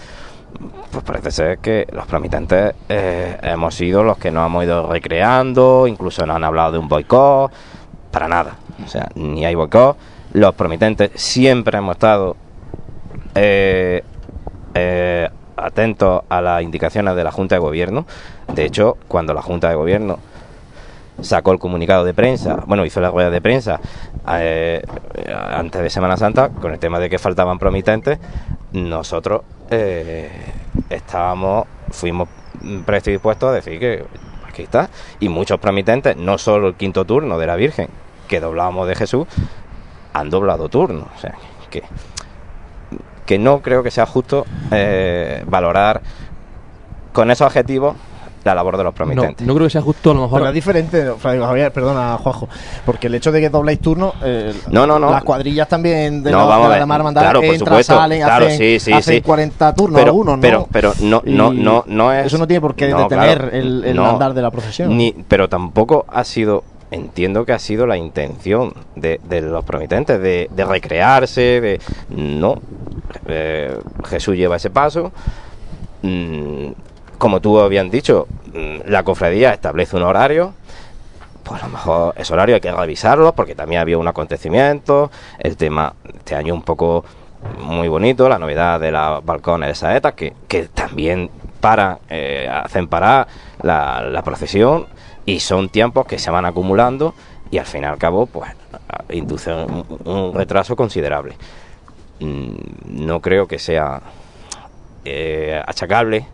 pues 0.90 1.05
parece 1.05 1.30
ser 1.30 1.59
que 1.59 1.86
los 1.92 2.07
promitentes 2.07 2.74
eh, 2.88 3.38
hemos 3.42 3.74
sido 3.74 4.03
los 4.03 4.18
que 4.18 4.30
nos 4.30 4.46
hemos 4.46 4.64
ido 4.64 4.86
recreando, 4.86 5.86
incluso 5.86 6.26
nos 6.26 6.36
han 6.36 6.44
hablado 6.44 6.72
de 6.72 6.78
un 6.78 6.88
boicot, 6.88 7.53
para 8.11 8.28
nada. 8.28 8.57
O 8.84 8.88
sea, 8.88 9.09
ni 9.14 9.44
hay 9.44 9.55
boicot, 9.55 9.96
Los 10.32 10.55
promitentes 10.55 11.11
siempre 11.14 11.78
hemos 11.78 11.96
estado 11.96 12.36
eh, 13.34 14.03
eh, 14.74 15.28
atentos 15.57 16.22
a 16.28 16.40
las 16.40 16.62
indicaciones 16.62 17.14
de 17.14 17.24
la 17.24 17.30
Junta 17.30 17.55
de 17.55 17.61
Gobierno. 17.61 18.07
De 18.53 18.64
hecho, 18.64 18.96
cuando 19.07 19.32
la 19.32 19.42
Junta 19.42 19.68
de 19.68 19.76
Gobierno 19.76 20.18
sacó 21.20 21.53
el 21.53 21.59
comunicado 21.59 22.05
de 22.05 22.14
prensa, 22.14 22.64
bueno, 22.66 22.84
hizo 22.84 23.01
la 23.01 23.11
rueda 23.11 23.30
de 23.30 23.40
prensa 23.40 23.78
antes 24.24 25.82
de 25.82 25.90
Semana 25.90 26.16
Santa 26.16 26.48
con 26.48 26.72
el 26.72 26.78
tema 26.78 26.98
de 26.98 27.11
que 27.11 27.18
faltaban 27.18 27.59
promitentes, 27.59 28.18
nosotros 28.72 29.42
eh, 29.71 30.31
estábamos, 30.91 31.66
fuimos 31.91 32.29
predispuestos 32.85 33.49
a 33.49 33.53
decir 33.53 33.79
que 33.79 34.05
aquí 34.47 34.62
está, 34.62 34.91
y 35.21 35.29
muchos 35.29 35.59
promitentes, 35.61 36.16
no 36.16 36.39
solo 36.39 36.68
el 36.68 36.75
quinto 36.75 37.05
turno 37.05 37.39
de 37.39 37.47
la 37.47 37.57
Virgen, 37.57 37.89
que 38.29 38.41
doblábamos 38.41 38.89
de 38.89 38.95
Jesús, 38.95 39.27
han 40.12 40.31
doblado 40.31 40.68
turno, 40.68 41.09
que, 41.71 41.83
que 43.27 43.39
no 43.39 43.62
creo 43.62 43.83
que 43.83 43.91
sea 43.91 44.07
justo 44.07 44.45
eh, 44.73 45.45
valorar 45.47 46.03
con 47.12 47.31
esos 47.31 47.47
objetivos 47.47 47.97
la 48.45 48.55
labor 48.55 48.76
de 48.78 48.84
los 48.84 48.95
promitentes. 48.95 49.47
no 49.47 49.55
creo 49.55 49.66
que 49.66 49.70
sea 49.70 49.82
justo 49.82 50.11
a 50.11 50.14
lo 50.14 50.22
mejor. 50.22 50.38
Pero 50.41 50.49
es 50.49 50.55
diferente, 50.55 51.12
Javier, 51.22 51.72
perdona, 51.72 52.16
Juanjo, 52.18 52.49
porque 52.86 53.09
el 53.09 53.14
hecho 53.14 53.30
de 53.32 53.41
que 53.41 53.51
dobléis 53.51 53.80
turno, 53.80 54.14
eh, 54.22 54.55
No, 54.70 54.86
no, 54.86 54.99
no. 54.99 55.11
las 55.11 55.22
cuadrillas 55.24 55.68
también 55.68 56.22
de, 56.22 56.30
No, 56.30 56.38
la- 56.38 56.45
vamos 56.45 56.57
de 56.61 56.64
a 56.64 56.68
la 56.68 56.74
ver. 56.74 56.80
Demar 56.80 57.01
Hermandad 57.01 57.20
Claro, 57.22 57.41
por 57.41 57.45
entran, 57.49 57.59
supuesto. 57.68 57.95
salen, 57.95 58.22
Claro, 58.22 58.47
hacen, 58.47 58.59
sí, 58.59 58.80
sí, 58.80 58.93
hacen 58.93 59.14
sí. 59.16 59.20
40 59.22 59.74
turnos 59.74 59.99
pero, 60.01 60.09
algunos, 60.11 60.36
¿no? 60.36 60.41
pero, 60.41 60.68
pero 60.72 60.93
no, 61.03 61.22
no, 61.26 61.53
no, 61.53 61.84
no 61.86 62.12
es. 62.12 62.26
Eso 62.26 62.38
no 62.38 62.47
tiene 62.47 62.61
por 62.61 62.74
qué 62.74 62.88
No, 62.88 63.03
detener 63.03 63.38
claro, 63.38 63.53
el, 63.57 63.84
el 63.84 63.97
no. 63.97 64.07
andar 64.07 64.32
de 64.34 64.43
la 64.43 64.51
procesión. 64.51 64.97
Ni, 64.97 65.12
pero 65.28 65.49
tampoco 65.49 66.07
ha 66.09 66.24
sido, 66.24 66.64
entiendo 66.91 67.45
que 67.45 67.53
ha 67.53 67.59
sido 67.59 67.86
la 67.86 67.97
intención 67.97 68.72
de, 68.97 69.20
de 69.28 69.43
los 69.43 69.64
promitentes, 69.64 70.20
de, 70.20 70.49
de 70.51 70.64
recrearse, 70.64 71.61
de... 71.61 71.80
No, 72.11 72.57
Eh, 73.26 73.76
Jesús 74.09 74.36
lleva 74.36 74.57
ese 74.57 74.70
paso. 74.70 75.12
Mm, 76.03 76.68
como 77.21 77.41
tú 77.43 77.61
habían 77.61 77.91
dicho, 77.91 78.27
mm, 78.55 78.89
la 78.91 79.03
cofradía 79.03 79.53
establece 79.53 79.95
un 79.95 80.05
horario. 80.05 80.55
Pues 81.45 81.62
a 81.62 81.66
lo 81.66 81.73
mejor 81.73 82.14
ese 82.16 82.33
horario 82.33 82.55
hay 82.55 82.61
que 82.62 82.73
revisarlo 82.73 83.35
porque 83.35 83.55
también 83.55 83.83
había 83.83 83.99
un 83.99 84.09
acontecimiento. 84.09 85.11
El 85.39 85.57
tema 85.59 85.95
este 86.14 86.35
año 86.35 86.55
un 86.55 86.62
poco 86.62 87.05
muy 87.59 87.89
bonito, 87.89 88.27
la 88.29 88.39
novedad 88.39 88.81
de 88.81 88.91
los 88.91 89.25
balcones 89.25 89.68
de 89.68 89.75
saetas 89.75 90.14
que, 90.14 90.33
que 90.49 90.68
también 90.68 91.31
para, 91.61 91.99
eh, 92.09 92.49
hacen 92.51 92.89
parar 92.89 93.27
la, 93.62 94.23
procesión 94.25 94.87
y 95.27 95.41
son 95.41 95.68
tiempos 95.68 96.07
que 96.07 96.18
se 96.18 96.31
van 96.31 96.47
acumulando 96.47 97.14
y 97.51 97.59
al 97.59 97.66
fin 97.66 97.83
y 97.83 97.87
al 97.87 97.99
cabo 97.99 98.27
pues 98.27 98.51
inducen 99.11 99.71
un, 99.71 99.85
un 100.05 100.35
retraso 100.35 100.75
considerable. 100.75 101.37
Mm, 102.21 102.55
No 102.87 103.21
creo 103.21 103.47
que 103.47 103.59
sea 103.59 104.01
eh, 105.05 105.62
achacable 105.66 106.27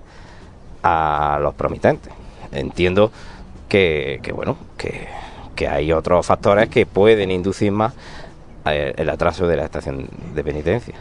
a 0.88 1.38
los 1.42 1.52
promitentes. 1.54 2.12
Entiendo 2.52 3.10
que, 3.68 4.20
que, 4.22 4.32
bueno, 4.32 4.56
que, 4.78 5.08
hay 5.66 5.90
otros 5.90 6.24
factores 6.26 6.68
que 6.68 6.86
pueden 6.86 7.30
inducir 7.30 7.72
más 7.72 7.92
eh, 8.66 8.92
el 8.96 9.08
atraso 9.10 9.48
de 9.48 9.56
la 9.56 9.64
estación 9.64 10.06
de 10.34 10.44
penitencia. 10.44 10.94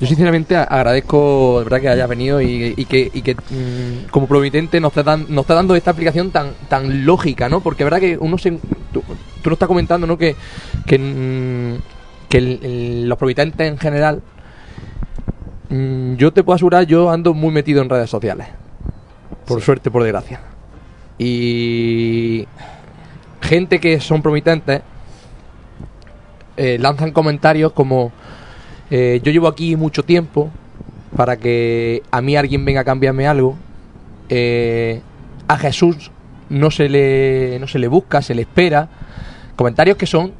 Yo 0.00 0.06
sinceramente 0.08 0.56
agradezco 0.56 1.58
de 1.58 1.64
verdad 1.64 1.80
que 1.80 1.88
haya 1.88 2.06
venido 2.08 2.42
y, 2.42 2.74
y 2.76 2.84
que, 2.84 3.10
y 3.14 3.22
que, 3.22 3.34
mm, 3.34 4.10
como 4.10 4.26
promitente 4.26 4.80
nos 4.80 4.90
está, 4.90 5.04
dan- 5.04 5.26
nos 5.28 5.44
está 5.44 5.54
dando 5.54 5.74
esta 5.76 5.92
explicación 5.92 6.30
tan 6.32 6.52
tan 6.68 7.06
lógica, 7.06 7.48
¿no? 7.48 7.60
Porque 7.60 7.84
verdad 7.84 8.00
que 8.00 8.18
uno 8.18 8.36
se... 8.36 8.50
Tú, 8.92 9.02
tú 9.42 9.50
lo 9.50 9.54
estás 9.54 9.68
comentando, 9.68 10.06
¿no? 10.06 10.18
Que, 10.18 10.34
que, 10.86 10.98
mm, 10.98 12.36
el- 12.36 12.60
el- 12.62 13.08
los 13.08 13.16
promitentes 13.16 13.66
en 13.68 13.78
general... 13.78 14.20
mm, 15.70 16.16
yo 16.16 16.32
te 16.32 16.42
puedo 16.42 16.56
asegurar, 16.56 16.84
yo 16.86 17.10
ando 17.10 17.32
muy 17.32 17.52
metido 17.52 17.80
en 17.80 17.88
redes 17.88 18.10
sociales. 18.10 18.48
Por 19.46 19.60
suerte, 19.62 19.90
por 19.90 20.02
desgracia. 20.02 20.40
Y... 21.18 22.46
Gente 23.42 23.78
que 23.78 24.00
son 24.00 24.22
promitentes 24.22 24.80
eh, 26.56 26.78
lanzan 26.80 27.10
comentarios 27.12 27.72
como 27.72 28.10
eh, 28.90 29.20
yo 29.22 29.30
llevo 29.32 29.48
aquí 29.48 29.76
mucho 29.76 30.02
tiempo 30.02 30.50
para 31.14 31.36
que 31.36 32.02
a 32.10 32.22
mí 32.22 32.36
alguien 32.36 32.64
venga 32.64 32.80
a 32.80 32.84
cambiarme 32.84 33.26
algo. 33.26 33.56
Eh, 34.30 35.02
a 35.46 35.58
Jesús 35.58 36.10
no 36.48 36.70
se 36.70 36.88
le 36.88 37.58
no 37.60 37.68
se 37.68 37.78
le 37.78 37.86
busca, 37.88 38.22
se 38.22 38.34
le 38.34 38.42
espera. 38.42 38.88
Comentarios 39.56 39.98
que 39.98 40.06
son 40.06 40.32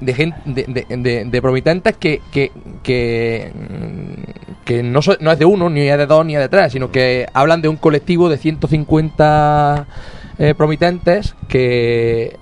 de 0.00 0.14
gente 0.14 0.38
de, 0.44 0.84
de, 0.86 0.96
de- 0.98 1.24
de 1.24 1.42
promitentes 1.42 1.96
que 1.96 2.20
que, 2.30 2.52
que, 2.84 3.50
mm, 3.54 4.45
que 4.66 4.82
no, 4.82 5.00
so- 5.00 5.16
no 5.20 5.30
es 5.32 5.38
de 5.38 5.44
uno, 5.46 5.70
ni 5.70 5.80
es 5.88 5.96
de 5.96 6.06
dos, 6.06 6.26
ni 6.26 6.34
es 6.34 6.40
de 6.40 6.48
tres, 6.50 6.72
sino 6.72 6.90
que 6.90 7.26
hablan 7.32 7.62
de 7.62 7.68
un 7.68 7.76
colectivo 7.76 8.28
de 8.28 8.36
150 8.36 9.86
eh, 10.38 10.54
promitentes 10.54 11.34
que, 11.48 12.36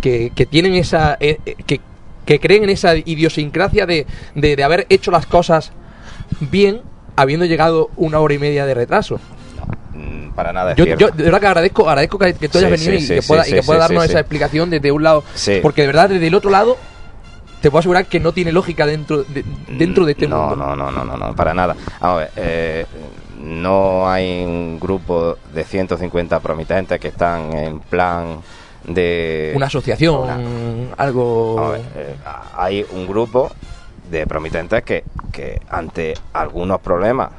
que, 0.00 0.32
que 0.34 0.46
tienen 0.46 0.74
esa. 0.74 1.16
eh, 1.20 1.38
eh, 1.46 1.54
que, 1.66 1.80
que 2.24 2.40
creen 2.40 2.64
en 2.64 2.70
esa 2.70 2.96
idiosincrasia 2.96 3.84
de, 3.84 4.06
de, 4.34 4.56
de 4.56 4.64
haber 4.64 4.86
hecho 4.88 5.10
las 5.10 5.26
cosas 5.26 5.72
bien 6.40 6.80
habiendo 7.16 7.44
llegado 7.44 7.90
una 7.96 8.18
hora 8.20 8.32
y 8.32 8.38
media 8.38 8.64
de 8.64 8.72
retraso. 8.72 9.20
Mm, 9.92 10.30
Para 10.30 10.50
nada 10.54 10.70
es 10.72 10.78
Yo, 10.78 10.84
cierto. 10.86 11.08
yo 11.10 11.14
de 11.14 11.24
verdad 11.24 11.40
que 11.40 11.46
agradezco, 11.48 11.86
agradezco 11.88 12.18
que, 12.18 12.32
que 12.32 12.48
tú 12.48 12.56
hayas 12.56 12.70
Sí, 12.80 12.86
venido 12.86 12.98
sí, 12.98 13.04
y 13.12 13.16
que 13.16 13.22
sí, 13.22 13.28
pueda, 13.28 13.46
y 13.46 13.52
que 13.52 13.62
pueda 13.62 13.80
darnos 13.80 14.04
esa 14.06 14.20
explicación 14.20 14.70
desde 14.70 14.90
un 14.90 15.02
lado. 15.02 15.22
Porque 15.60 15.82
de 15.82 15.86
verdad, 15.88 16.08
desde 16.08 16.26
el 16.26 16.34
otro 16.34 16.50
lado, 16.50 16.78
te 17.64 17.70
puedo 17.70 17.78
asegurar 17.78 18.04
que 18.04 18.20
no 18.20 18.32
tiene 18.32 18.52
lógica 18.52 18.84
dentro 18.84 19.24
de, 19.24 19.42
dentro 19.68 20.04
de 20.04 20.12
este 20.12 20.28
no, 20.28 20.50
mundo. 20.50 20.56
No, 20.56 20.76
no, 20.76 20.90
no, 20.90 21.02
no, 21.02 21.16
no, 21.16 21.34
para 21.34 21.54
nada. 21.54 21.74
Vamos 21.98 22.16
a 22.16 22.20
ver, 22.20 22.30
eh, 22.36 22.86
no 23.40 24.06
hay 24.06 24.44
un 24.44 24.78
grupo 24.78 25.38
de 25.54 25.64
150 25.64 26.40
promitentes 26.40 27.00
que 27.00 27.08
están 27.08 27.54
en 27.54 27.80
plan 27.80 28.40
de... 28.86 29.54
Una 29.56 29.64
asociación, 29.64 30.92
algo... 30.98 31.54
Vamos 31.54 31.70
a 31.70 31.72
ver, 31.72 31.84
eh, 31.96 32.16
hay 32.54 32.84
un 32.92 33.06
grupo 33.06 33.50
de 34.10 34.26
promitentes 34.26 34.82
que, 34.82 35.02
que 35.32 35.62
ante 35.70 36.12
algunos 36.34 36.82
problemas 36.82 37.30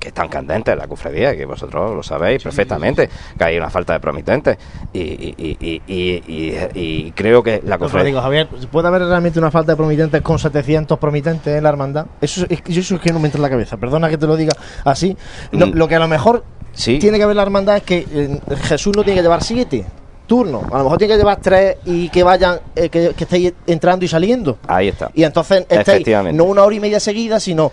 que 0.00 0.08
están 0.08 0.28
candentes 0.28 0.72
en 0.72 0.78
la 0.78 0.88
cofradía, 0.88 1.36
que 1.36 1.44
vosotros 1.44 1.94
lo 1.94 2.02
sabéis 2.02 2.42
perfectamente, 2.42 3.08
que 3.38 3.44
hay 3.44 3.58
una 3.58 3.68
falta 3.70 3.92
de 3.92 4.00
promitentes. 4.00 4.56
Y, 4.92 4.98
y, 5.00 5.82
y, 5.86 6.62
y, 6.74 7.12
creo 7.12 7.42
que 7.42 7.60
la 7.64 7.76
No, 7.76 7.84
cofradía... 7.84 8.06
digo, 8.06 8.20
Javier, 8.22 8.48
¿puede 8.72 8.88
haber 8.88 9.02
realmente 9.04 9.38
una 9.38 9.50
falta 9.50 9.72
de 9.72 9.76
promitentes 9.76 10.22
con 10.22 10.38
700 10.38 10.98
promitentes 10.98 11.54
en 11.54 11.62
la 11.62 11.68
hermandad? 11.68 12.06
Eso 12.20 12.46
es, 12.48 12.62
que- 12.62 12.72
eso 12.72 12.94
es 12.94 13.00
que 13.00 13.12
no 13.12 13.20
me 13.20 13.26
entra 13.26 13.38
en 13.38 13.42
la 13.42 13.50
cabeza. 13.50 13.76
Perdona 13.76 14.08
que 14.08 14.16
te 14.18 14.26
lo 14.26 14.36
diga 14.36 14.54
así. 14.84 15.16
Lo, 15.52 15.66
Mm. 15.66 15.70
lo 15.74 15.86
que 15.86 15.94
a 15.96 15.98
lo 16.00 16.08
mejor 16.08 16.44
Sí. 16.72 16.98
tiene 16.98 17.18
que 17.18 17.26
ver 17.26 17.36
la 17.36 17.42
hermandad 17.42 17.76
es 17.76 17.82
que 17.82 18.06
eh, 18.10 18.40
Jesús 18.62 18.96
no 18.96 19.02
tiene 19.04 19.18
que 19.18 19.22
llevar 19.22 19.42
siete 19.44 19.84
turnos. 20.26 20.62
A 20.72 20.78
lo 20.78 20.84
mejor 20.84 20.96
tiene 20.98 21.12
que 21.14 21.18
llevar 21.18 21.40
tres 21.40 21.76
y 21.84 22.08
que 22.08 22.22
vayan, 22.22 22.58
eh, 22.74 22.88
que, 22.88 23.10
que 23.14 23.24
estéis 23.24 23.52
entrando 23.66 24.04
y 24.04 24.08
saliendo. 24.08 24.58
Ahí 24.66 24.88
está. 24.88 25.10
Y 25.12 25.24
entonces 25.24 25.66
Efectivamente. 25.68 26.36
no 26.38 26.44
una 26.44 26.62
hora 26.62 26.74
y 26.74 26.80
media 26.80 27.00
seguida, 27.00 27.38
sino 27.38 27.70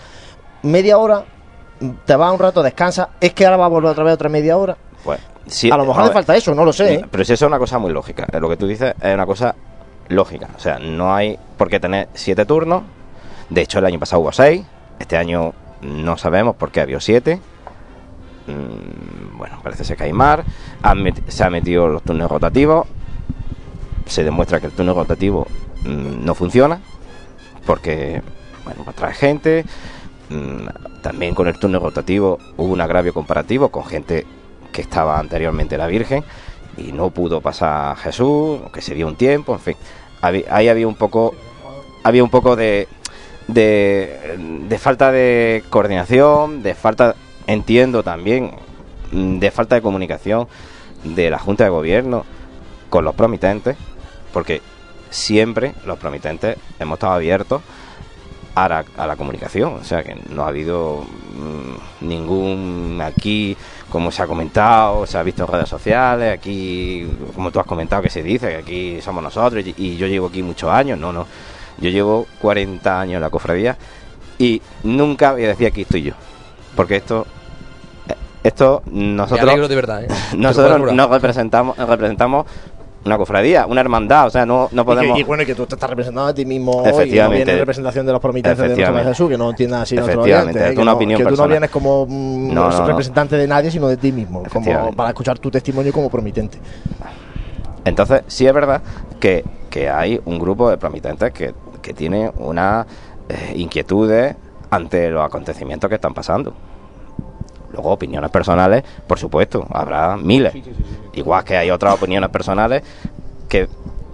media 0.64 0.98
hora, 0.98 1.24
te 2.06 2.16
vas 2.16 2.34
un 2.34 2.40
rato, 2.40 2.64
descansa. 2.64 3.10
Es 3.20 3.34
que 3.34 3.46
ahora 3.46 3.58
va 3.58 3.66
a 3.66 3.70
volver 3.70 3.92
otra 3.92 4.04
vez 4.04 4.14
otra 4.14 4.30
media 4.30 4.58
hora. 4.58 4.78
Pues, 5.04 5.20
sí, 5.48 5.70
a 5.72 5.78
lo 5.78 5.86
mejor 5.86 6.04
ver. 6.06 6.14
falta 6.14 6.36
eso, 6.36 6.54
no 6.56 6.66
lo 6.66 6.74
sé. 6.74 6.96
¿eh? 6.96 7.06
Pero 7.10 7.24
si 7.24 7.34
eso 7.34 7.46
es 7.46 7.50
una 7.50 7.60
cosa 7.60 7.78
muy 7.80 7.92
lógica. 7.92 8.26
Eh, 8.32 8.40
Lo 8.40 8.50
que 8.50 8.58
tú 8.58 8.68
dices 8.68 8.94
es 9.02 9.14
una 9.14 9.26
cosa 9.26 9.56
lógica. 10.10 10.50
O 10.56 10.60
sea, 10.60 10.80
no 10.80 11.14
hay 11.16 11.38
por 11.58 11.70
qué 11.70 11.80
tener 11.80 12.08
siete 12.14 12.46
turnos. 12.46 12.84
De 13.50 13.62
hecho, 13.62 13.80
el 13.80 13.86
año 13.86 14.00
pasado 14.00 14.22
hubo 14.22 14.32
seis. 14.32 14.66
Este 15.00 15.18
año 15.18 15.54
no 15.82 16.18
sabemos 16.18 16.56
por 16.56 16.72
qué 16.72 16.82
había 16.82 17.00
siete. 17.00 17.40
Mm, 18.48 19.38
bueno, 19.38 19.60
parece 19.64 19.84
ser 19.84 19.98
que 19.98 20.06
hay 20.06 20.14
met- 21.04 21.22
se 21.28 21.44
han 21.44 21.52
metido 21.52 21.88
los 21.88 22.04
turnos 22.04 22.30
rotativos. 22.32 22.88
Se 24.06 24.24
demuestra 24.24 24.60
que 24.60 24.68
el 24.68 24.72
turno 24.74 24.94
rotativo 24.94 25.48
mm, 25.84 26.26
no 26.26 26.34
funciona. 26.36 26.80
Porque, 27.66 28.22
bueno, 28.64 28.82
pues 28.84 28.96
trae 28.96 29.14
gente. 29.14 29.66
Mm, 30.30 30.68
también 31.02 31.34
con 31.34 31.48
el 31.48 31.58
turno 31.58 31.80
rotativo 31.80 32.38
hubo 32.58 32.74
un 32.74 32.82
agravio 32.82 33.14
comparativo 33.14 33.70
con 33.70 33.86
gente 33.86 34.26
que 34.74 34.82
estaba 34.82 35.20
anteriormente 35.20 35.78
la 35.78 35.88
Virgen 35.88 36.24
y 36.76 36.92
no 36.92 37.10
pudo 37.12 37.40
pasar 37.42 37.96
Jesús, 37.98 38.60
que 38.74 38.82
se 38.82 38.94
dio 38.94 39.08
un 39.08 39.16
tiempo, 39.16 39.54
en 39.54 39.60
fin. 39.60 39.76
Ahí 40.22 40.68
había 40.68 40.88
un 40.88 40.96
poco 40.96 41.34
había 42.04 42.24
un 42.24 42.30
poco 42.30 42.56
de, 42.56 42.88
de 43.48 44.38
de 44.68 44.78
falta 44.78 45.12
de 45.12 45.64
coordinación, 45.70 46.64
de 46.64 46.76
falta 46.76 47.16
entiendo 47.48 48.04
también 48.04 48.52
mm, 49.12 49.40
de 49.40 49.52
falta 49.52 49.76
de 49.76 49.82
comunicación 49.82 50.48
de 51.04 51.30
la 51.30 51.40
Junta 51.40 51.64
de 51.64 51.70
Gobierno 51.70 52.26
con 52.90 53.06
los 53.06 53.16
promitentes, 53.16 53.78
porque 54.34 54.62
siempre 55.10 55.74
los 55.86 55.98
promitentes 55.98 56.58
hemos 56.80 56.98
estado 56.98 57.14
abiertos 57.14 57.62
a 58.66 58.68
la, 58.68 58.86
a 58.98 59.08
la 59.08 59.16
comunicación. 59.16 59.76
O 59.76 59.84
sea 59.84 60.04
que 60.04 60.16
no 60.30 60.44
ha 60.44 60.48
habido 60.48 61.04
mm, 61.04 62.08
ningún 62.08 63.00
aquí, 63.04 63.56
como 63.90 64.12
se 64.12 64.24
ha 64.24 64.28
comentado, 64.28 65.06
se 65.06 65.18
ha 65.18 65.24
visto 65.24 65.44
en 65.44 65.52
redes 65.52 65.70
sociales, 65.70 66.34
aquí, 66.34 67.08
como 67.36 67.52
tú 67.52 67.60
has 67.60 67.66
comentado, 67.66 68.02
que 68.02 68.10
se 68.10 68.24
dice 68.24 68.50
que 68.50 68.56
aquí 68.56 69.02
somos 69.02 69.24
nosotros 69.24 69.64
y, 69.66 69.76
y 69.78 69.98
yo 69.98 70.08
llevo 70.08 70.28
aquí 70.28 70.42
muchos 70.42 70.70
años. 70.72 70.98
No, 71.00 71.14
no. 71.14 71.28
Yo 71.80 71.90
llevo 71.92 72.26
40 72.42 73.00
años 73.00 73.16
en 73.16 73.22
la 73.22 73.30
cofradía 73.30 73.78
y 74.40 74.62
nunca 74.84 75.34
voy 75.34 75.46
a 75.46 75.50
decir 75.50 75.68
aquí 75.68 75.82
estoy 75.82 76.02
yo. 76.04 76.14
Porque 76.76 76.96
esto 76.96 77.28
esto 78.44 78.82
nosotros 78.86 79.70
de 79.70 79.76
verdad, 79.76 80.04
¿eh? 80.04 80.08
Nosotros 80.38 80.94
nos 80.94 81.10
representamos 81.10 81.78
representamos 81.78 82.46
una 83.08 83.18
cofradía, 83.18 83.66
una 83.66 83.82
hermandad, 83.82 84.28
o 84.28 84.30
sea, 84.30 84.46
no, 84.46 84.70
no 84.72 84.82
Y 84.82 84.86
que- 84.86 84.86
podemos 84.86 85.20
Y, 85.20 85.24
bueno, 85.24 85.44
y 85.44 85.46
que 85.46 85.56
tú 85.56 85.66
te 85.66 85.76
estás 85.76 85.90
representando 85.90 86.28
a 86.30 86.34
ti 86.34 86.46
mismo 86.46 86.72
hoy, 86.72 86.84
no 86.84 86.90
Efectivamente. 86.90 87.36
vienes 87.38 87.54
en 87.54 87.60
representación 87.60 88.06
de 88.06 88.12
los 88.12 88.22
promitentes 88.22 88.58
de 88.58 88.76
nuestro. 88.76 89.04
Jesús, 89.04 89.30
que 89.30 89.38
no 89.38 89.50
entiendas 89.50 89.82
así 89.84 89.96
nuestro 89.96 90.26
¿eh? 90.26 90.74
que, 90.76 90.82
una 90.82 90.92
no, 90.92 90.94
opinión 90.94 91.18
que 91.22 91.26
tú 91.28 91.36
no 91.36 91.48
vienes 91.48 91.70
como 91.70 92.06
mm, 92.06 92.54
No, 92.54 92.70
no, 92.70 92.80
no. 92.80 92.88
representante 92.88 93.36
de 93.38 93.48
nadie, 93.48 93.72
sino 93.72 93.88
de 93.88 93.98
ti 93.98 94.12
mismo, 94.12 94.44
como 94.52 94.94
para 94.94 95.10
escuchar 95.10 95.40
tu 95.40 95.50
testimonio 95.50 95.92
como 95.92 96.10
promitente. 96.10 96.60
Entonces, 97.86 98.24
sí 98.28 98.46
es 98.46 98.54
verdad 98.54 98.82
que, 99.20 99.44
que 99.70 99.90
hay 99.90 100.20
un 100.26 100.38
grupo 100.40 100.70
de 100.70 100.78
promitentes 100.78 101.32
que, 101.32 101.54
que 101.82 101.94
tiene 101.94 102.32
unas 102.38 102.86
eh, 103.30 103.54
inquietudes 103.56 104.36
ante 104.70 105.10
los 105.10 105.26
acontecimientos 105.26 105.88
que 105.90 105.96
están 105.96 106.14
pasando. 106.14 106.54
Luego, 107.78 107.92
opiniones 107.92 108.32
personales, 108.32 108.84
por 109.06 109.20
supuesto, 109.20 109.68
habrá 109.70 110.18
miles. 110.18 110.54
Igual 111.14 111.44
que 111.44 111.58
hay 111.58 111.70
otras 111.70 111.94
opiniones 111.94 112.30
personales 112.32 112.82
que 113.48 113.70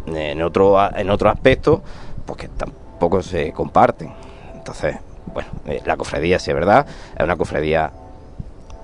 en 0.06 0.42
otro, 0.42 0.78
en 0.94 1.10
otro 1.10 1.30
aspecto, 1.30 1.82
pues 2.26 2.40
que 2.40 2.48
tampoco 2.50 3.24
se 3.24 3.54
comparten. 3.54 4.12
Entonces, 4.54 4.98
bueno, 5.34 5.50
eh, 5.66 5.82
la 5.86 5.96
cofradía, 5.96 6.40
sí 6.40 6.52
es 6.52 6.56
verdad, 6.56 6.86
es 7.18 7.24
una 7.24 7.38
cofradía 7.38 7.94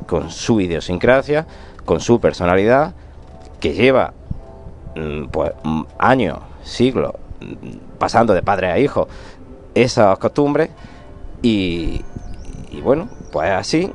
con 0.08 0.30
su 0.32 0.62
idiosincrasia, 0.62 1.46
con 1.84 2.00
su 2.00 2.22
personalidad, 2.22 2.94
que 3.60 3.74
lleva 3.74 4.14
mm, 4.96 5.26
pues 5.26 5.52
mm, 5.62 5.82
años, 5.98 6.40
siglos, 6.64 7.12
mm, 7.42 7.98
pasando 7.98 8.34
de 8.34 8.44
padre 8.44 8.72
a 8.72 8.80
hijo 8.80 9.10
esas 9.76 10.18
costumbres 10.20 10.70
y, 11.42 12.02
y 12.72 12.82
bueno, 12.82 13.10
pues 13.34 13.52
así, 13.52 13.92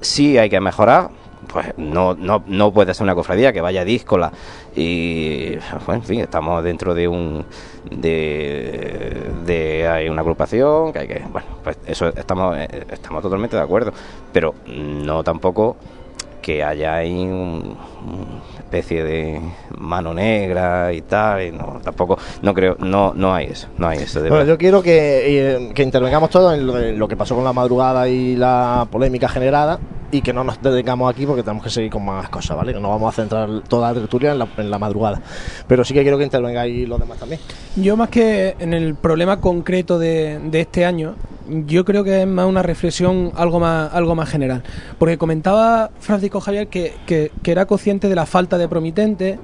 sí 0.00 0.38
hay 0.38 0.48
que 0.48 0.60
mejorar, 0.60 1.10
pues 1.52 1.72
no, 1.76 2.14
no, 2.14 2.42
no 2.46 2.72
puede 2.72 2.94
ser 2.94 3.04
una 3.04 3.14
cofradía 3.14 3.52
que 3.52 3.60
vaya 3.60 3.84
díscola 3.84 4.32
y 4.74 5.56
bueno, 5.86 5.94
en 5.94 6.02
fin, 6.02 6.20
estamos 6.20 6.62
dentro 6.62 6.94
de 6.94 7.08
un 7.08 7.44
de, 7.90 9.30
de 9.44 9.88
hay 9.88 10.08
una 10.08 10.20
agrupación 10.20 10.92
que 10.92 10.98
hay 11.00 11.08
que 11.08 11.24
bueno, 11.32 11.48
pues 11.64 11.78
eso 11.86 12.08
estamos 12.08 12.56
eh, 12.58 12.86
estamos 12.90 13.22
totalmente 13.22 13.56
de 13.56 13.62
acuerdo, 13.62 13.92
pero 14.32 14.54
no 14.66 15.24
tampoco 15.24 15.76
que 16.40 16.62
haya 16.64 16.94
ahí 16.96 17.12
un- 17.12 17.76
una 18.02 18.58
especie 18.58 19.04
de 19.04 19.40
mano 19.78 20.14
negra 20.14 20.92
y 20.92 21.02
tal, 21.02 21.42
y 21.42 21.52
no, 21.52 21.80
tampoco, 21.82 22.18
no 22.42 22.54
creo, 22.54 22.76
no, 22.78 23.12
no 23.14 23.34
hay 23.34 23.46
eso, 23.46 23.68
no 23.78 23.88
hay 23.88 23.98
eso. 23.98 24.20
De 24.22 24.28
Bueno, 24.28 24.38
verdad. 24.44 24.54
yo 24.54 24.58
quiero 24.58 24.82
que, 24.82 25.56
eh, 25.56 25.72
que 25.74 25.82
intervengamos 25.82 26.30
todos 26.30 26.54
en 26.54 26.66
lo, 26.66 26.78
en 26.78 26.98
lo 26.98 27.08
que 27.08 27.16
pasó 27.16 27.34
con 27.34 27.44
la 27.44 27.52
madrugada 27.52 28.08
y 28.08 28.36
la 28.36 28.86
polémica 28.90 29.28
generada 29.28 29.78
y 30.10 30.22
que 30.22 30.32
no 30.32 30.44
nos 30.44 30.60
detengamos 30.60 31.12
aquí 31.12 31.26
porque 31.26 31.42
tenemos 31.42 31.62
que 31.64 31.70
seguir 31.70 31.90
con 31.90 32.04
más 32.04 32.28
cosas, 32.28 32.56
¿vale? 32.56 32.72
No 32.74 32.90
vamos 32.90 33.12
a 33.12 33.22
centrar 33.22 33.48
toda 33.68 33.92
la 33.92 34.00
tertulia 34.00 34.32
en 34.32 34.38
la, 34.38 34.48
en 34.56 34.70
la 34.70 34.78
madrugada. 34.78 35.20
Pero 35.66 35.84
sí 35.84 35.94
que 35.94 36.02
quiero 36.02 36.18
que 36.18 36.24
intervengáis 36.24 36.88
los 36.88 36.98
demás 36.98 37.18
también. 37.18 37.40
Yo 37.76 37.96
más 37.96 38.08
que 38.08 38.56
en 38.58 38.74
el 38.74 38.94
problema 38.94 39.40
concreto 39.40 39.98
de, 39.98 40.40
este 40.52 40.84
año, 40.84 41.14
yo 41.48 41.84
creo 41.84 42.04
que 42.04 42.22
es 42.22 42.26
más 42.26 42.46
una 42.46 42.62
reflexión 42.62 43.32
algo 43.36 43.60
más, 43.60 43.92
algo 43.94 44.14
más 44.14 44.28
general. 44.28 44.62
Porque 44.98 45.18
comentaba 45.18 45.90
Francisco 46.00 46.40
Javier 46.40 46.68
que 46.68 47.30
era 47.44 47.66
consciente 47.66 48.08
de 48.08 48.14
la 48.14 48.26
falta 48.26 48.58
de 48.58 48.68
promitente, 48.68 49.38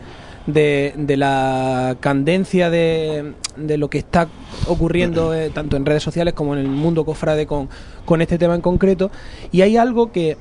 de, 0.46 0.94
de 0.96 1.16
la 1.16 1.96
candencia 2.00 2.70
de, 2.70 3.34
de 3.56 3.78
lo 3.78 3.90
que 3.90 3.98
está 3.98 4.28
ocurriendo 4.68 5.34
eh, 5.34 5.50
tanto 5.50 5.76
en 5.76 5.84
redes 5.84 6.02
sociales 6.02 6.34
como 6.34 6.54
en 6.54 6.60
el 6.60 6.68
mundo 6.68 7.04
cofrade 7.04 7.46
con, 7.46 7.68
con 8.04 8.22
este 8.22 8.38
tema 8.38 8.54
en 8.54 8.60
concreto. 8.60 9.10
Y 9.52 9.62
hay 9.62 9.76
algo 9.76 10.12
que 10.12 10.36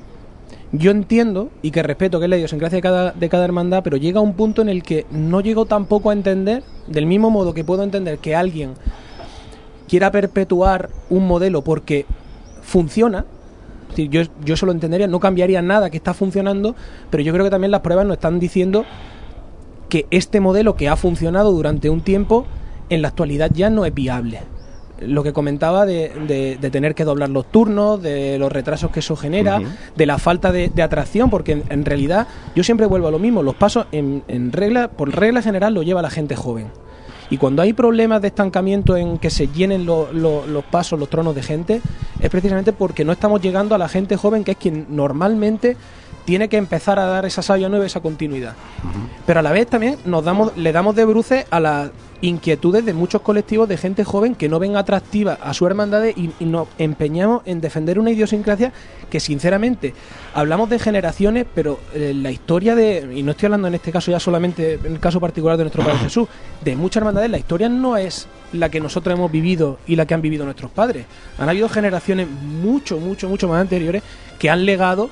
yo 0.78 0.90
entiendo 0.90 1.50
y 1.62 1.70
que 1.70 1.82
respeto 1.82 2.18
que 2.18 2.26
es 2.26 2.30
la 2.30 2.36
idiosincrasia 2.36 2.76
de 2.76 2.82
cada, 2.82 3.12
de 3.12 3.28
cada 3.28 3.44
hermandad, 3.44 3.82
pero 3.82 3.96
llega 3.96 4.20
un 4.20 4.34
punto 4.34 4.62
en 4.62 4.68
el 4.68 4.82
que 4.82 5.06
no 5.10 5.40
llego 5.40 5.66
tampoco 5.66 6.10
a 6.10 6.12
entender, 6.12 6.62
del 6.86 7.06
mismo 7.06 7.30
modo 7.30 7.54
que 7.54 7.64
puedo 7.64 7.82
entender 7.82 8.18
que 8.18 8.34
alguien 8.34 8.74
quiera 9.88 10.10
perpetuar 10.10 10.90
un 11.10 11.26
modelo 11.26 11.62
porque 11.62 12.06
funciona. 12.62 13.24
Yo, 13.96 14.22
yo 14.44 14.54
eso 14.54 14.66
lo 14.66 14.72
entendería, 14.72 15.06
no 15.06 15.20
cambiaría 15.20 15.62
nada 15.62 15.88
que 15.90 15.96
está 15.96 16.12
funcionando, 16.12 16.74
pero 17.10 17.22
yo 17.22 17.32
creo 17.32 17.44
que 17.44 17.50
también 17.50 17.70
las 17.70 17.80
pruebas 17.80 18.06
nos 18.06 18.16
están 18.16 18.38
diciendo 18.38 18.84
que 19.88 20.06
este 20.10 20.40
modelo 20.40 20.76
que 20.76 20.88
ha 20.88 20.96
funcionado 20.96 21.52
durante 21.52 21.88
un 21.88 22.00
tiempo 22.00 22.46
en 22.88 23.02
la 23.02 23.08
actualidad 23.08 23.50
ya 23.54 23.70
no 23.70 23.86
es 23.86 23.94
viable. 23.94 24.40
Lo 25.00 25.22
que 25.22 25.32
comentaba 25.32 25.84
de, 25.84 26.10
de- 26.26 26.56
de 26.60 26.70
tener 26.70 26.94
que 26.94 27.04
doblar 27.04 27.28
los 27.28 27.44
turnos, 27.50 28.02
de 28.02 28.38
los 28.38 28.50
retrasos 28.50 28.90
que 28.90 29.00
eso 29.00 29.14
genera, 29.16 29.60
de 29.94 30.06
la 30.06 30.16
falta 30.18 30.52
de, 30.52 30.70
de 30.74 30.82
atracción, 30.82 31.28
porque 31.28 31.52
en, 31.52 31.64
en 31.68 31.84
realidad 31.84 32.26
yo 32.54 32.64
siempre 32.64 32.86
vuelvo 32.86 33.08
a 33.08 33.10
lo 33.10 33.18
mismo, 33.18 33.42
los 33.42 33.54
pasos 33.54 33.86
en, 33.92 34.22
en 34.28 34.52
regla, 34.52 34.88
por 34.88 35.14
regla 35.14 35.42
general 35.42 35.74
lo 35.74 35.82
lleva 35.82 36.00
la 36.00 36.10
gente 36.10 36.34
joven. 36.34 36.68
Y 37.28 37.38
cuando 37.38 37.60
hay 37.60 37.72
problemas 37.72 38.22
de 38.22 38.28
estancamiento 38.28 38.96
en 38.96 39.18
que 39.18 39.30
se 39.30 39.48
llenen 39.48 39.84
lo- 39.84 40.12
lo- 40.12 40.46
los 40.46 40.64
pasos, 40.64 40.98
los 40.98 41.10
tronos 41.10 41.34
de 41.34 41.42
gente, 41.42 41.82
es 42.20 42.30
precisamente 42.30 42.72
porque 42.72 43.04
no 43.04 43.12
estamos 43.12 43.42
llegando 43.42 43.74
a 43.74 43.78
la 43.78 43.88
gente 43.88 44.16
joven, 44.16 44.44
que 44.44 44.52
es 44.52 44.56
quien 44.56 44.86
normalmente 44.90 45.76
tiene 46.24 46.48
que 46.48 46.56
empezar 46.56 46.98
a 46.98 47.04
dar 47.06 47.26
esa 47.26 47.42
savia 47.42 47.68
nueva, 47.68 47.84
esa 47.84 48.00
continuidad. 48.00 48.54
Pero 49.26 49.40
a 49.40 49.42
la 49.42 49.52
vez 49.52 49.66
también 49.66 49.96
nos 50.04 50.24
damos, 50.24 50.56
le 50.56 50.72
damos 50.72 50.94
de 50.96 51.04
bruces 51.04 51.46
a 51.50 51.60
las 51.60 51.90
inquietudes 52.20 52.84
de 52.84 52.94
muchos 52.94 53.22
colectivos 53.22 53.68
de 53.68 53.76
gente 53.76 54.04
joven 54.04 54.34
que 54.34 54.48
no 54.48 54.58
ven 54.58 54.76
atractiva 54.76 55.38
a 55.42 55.54
su 55.54 55.66
hermandad 55.66 56.04
y, 56.04 56.30
y 56.40 56.44
nos 56.44 56.68
empeñamos 56.78 57.42
en 57.44 57.60
defender 57.60 57.98
una 57.98 58.10
idiosincrasia 58.10 58.72
que 59.10 59.20
sinceramente 59.20 59.94
hablamos 60.34 60.68
de 60.70 60.78
generaciones, 60.78 61.46
pero 61.54 61.78
eh, 61.94 62.12
la 62.14 62.30
historia 62.30 62.74
de, 62.74 63.12
y 63.14 63.22
no 63.22 63.32
estoy 63.32 63.46
hablando 63.46 63.68
en 63.68 63.74
este 63.74 63.92
caso 63.92 64.10
ya 64.10 64.20
solamente 64.20 64.74
en 64.74 64.92
el 64.92 65.00
caso 65.00 65.20
particular 65.20 65.56
de 65.56 65.64
nuestro 65.64 65.84
Padre 65.84 65.98
Jesús, 66.04 66.28
de 66.64 66.76
muchas 66.76 67.02
hermandades, 67.02 67.30
la 67.30 67.38
historia 67.38 67.68
no 67.68 67.96
es 67.96 68.26
la 68.52 68.68
que 68.68 68.80
nosotros 68.80 69.16
hemos 69.16 69.30
vivido 69.30 69.78
y 69.86 69.96
la 69.96 70.06
que 70.06 70.14
han 70.14 70.22
vivido 70.22 70.44
nuestros 70.44 70.70
padres. 70.70 71.06
Han 71.38 71.48
habido 71.48 71.68
generaciones 71.68 72.28
mucho, 72.28 72.98
mucho, 72.98 73.28
mucho 73.28 73.48
más 73.48 73.60
anteriores 73.60 74.02
que 74.38 74.50
han 74.50 74.64
legado 74.64 75.10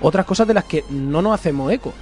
otras 0.00 0.26
cosas 0.26 0.48
de 0.48 0.54
las 0.54 0.64
que 0.64 0.84
no 0.90 1.22
nos 1.22 1.34
hacemos 1.34 1.72
eco. 1.72 1.92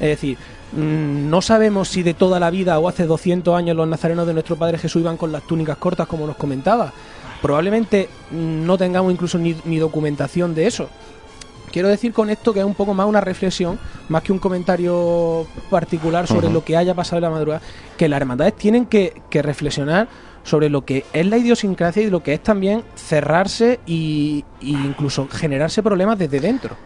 Es 0.00 0.08
decir, 0.08 0.36
no 0.72 1.42
sabemos 1.42 1.88
si 1.88 2.02
de 2.02 2.14
toda 2.14 2.40
la 2.40 2.50
vida 2.50 2.78
o 2.78 2.88
hace 2.88 3.06
200 3.06 3.56
años 3.56 3.76
los 3.76 3.88
nazarenos 3.88 4.26
de 4.26 4.34
nuestro 4.34 4.56
Padre 4.56 4.78
Jesús 4.78 5.00
iban 5.00 5.16
con 5.16 5.32
las 5.32 5.42
túnicas 5.42 5.76
cortas 5.76 6.06
como 6.06 6.26
nos 6.26 6.36
comentaba. 6.36 6.92
Probablemente 7.40 8.08
mm, 8.30 8.66
no 8.66 8.76
tengamos 8.76 9.12
incluso 9.12 9.38
ni, 9.38 9.56
ni 9.64 9.78
documentación 9.78 10.54
de 10.54 10.66
eso. 10.66 10.88
Quiero 11.70 11.88
decir 11.88 12.12
con 12.12 12.30
esto 12.30 12.52
que 12.52 12.60
es 12.60 12.66
un 12.66 12.74
poco 12.74 12.94
más 12.94 13.06
una 13.06 13.20
reflexión, 13.20 13.78
más 14.08 14.22
que 14.22 14.32
un 14.32 14.38
comentario 14.38 15.46
particular 15.68 16.26
sobre 16.26 16.48
lo 16.48 16.64
que 16.64 16.76
haya 16.76 16.94
pasado 16.94 17.18
en 17.18 17.24
la 17.24 17.30
madrugada, 17.30 17.62
que 17.96 18.08
las 18.08 18.20
hermandades 18.20 18.56
tienen 18.56 18.86
que, 18.86 19.20
que 19.28 19.42
reflexionar 19.42 20.08
sobre 20.42 20.70
lo 20.70 20.84
que 20.84 21.04
es 21.12 21.26
la 21.26 21.36
idiosincrasia 21.36 22.02
y 22.02 22.10
lo 22.10 22.22
que 22.22 22.32
es 22.32 22.42
también 22.42 22.82
cerrarse 22.94 23.80
y 23.84 24.44
incluso 24.60 25.28
generarse 25.28 25.82
problemas 25.82 26.18
desde 26.18 26.40
dentro. 26.40 26.76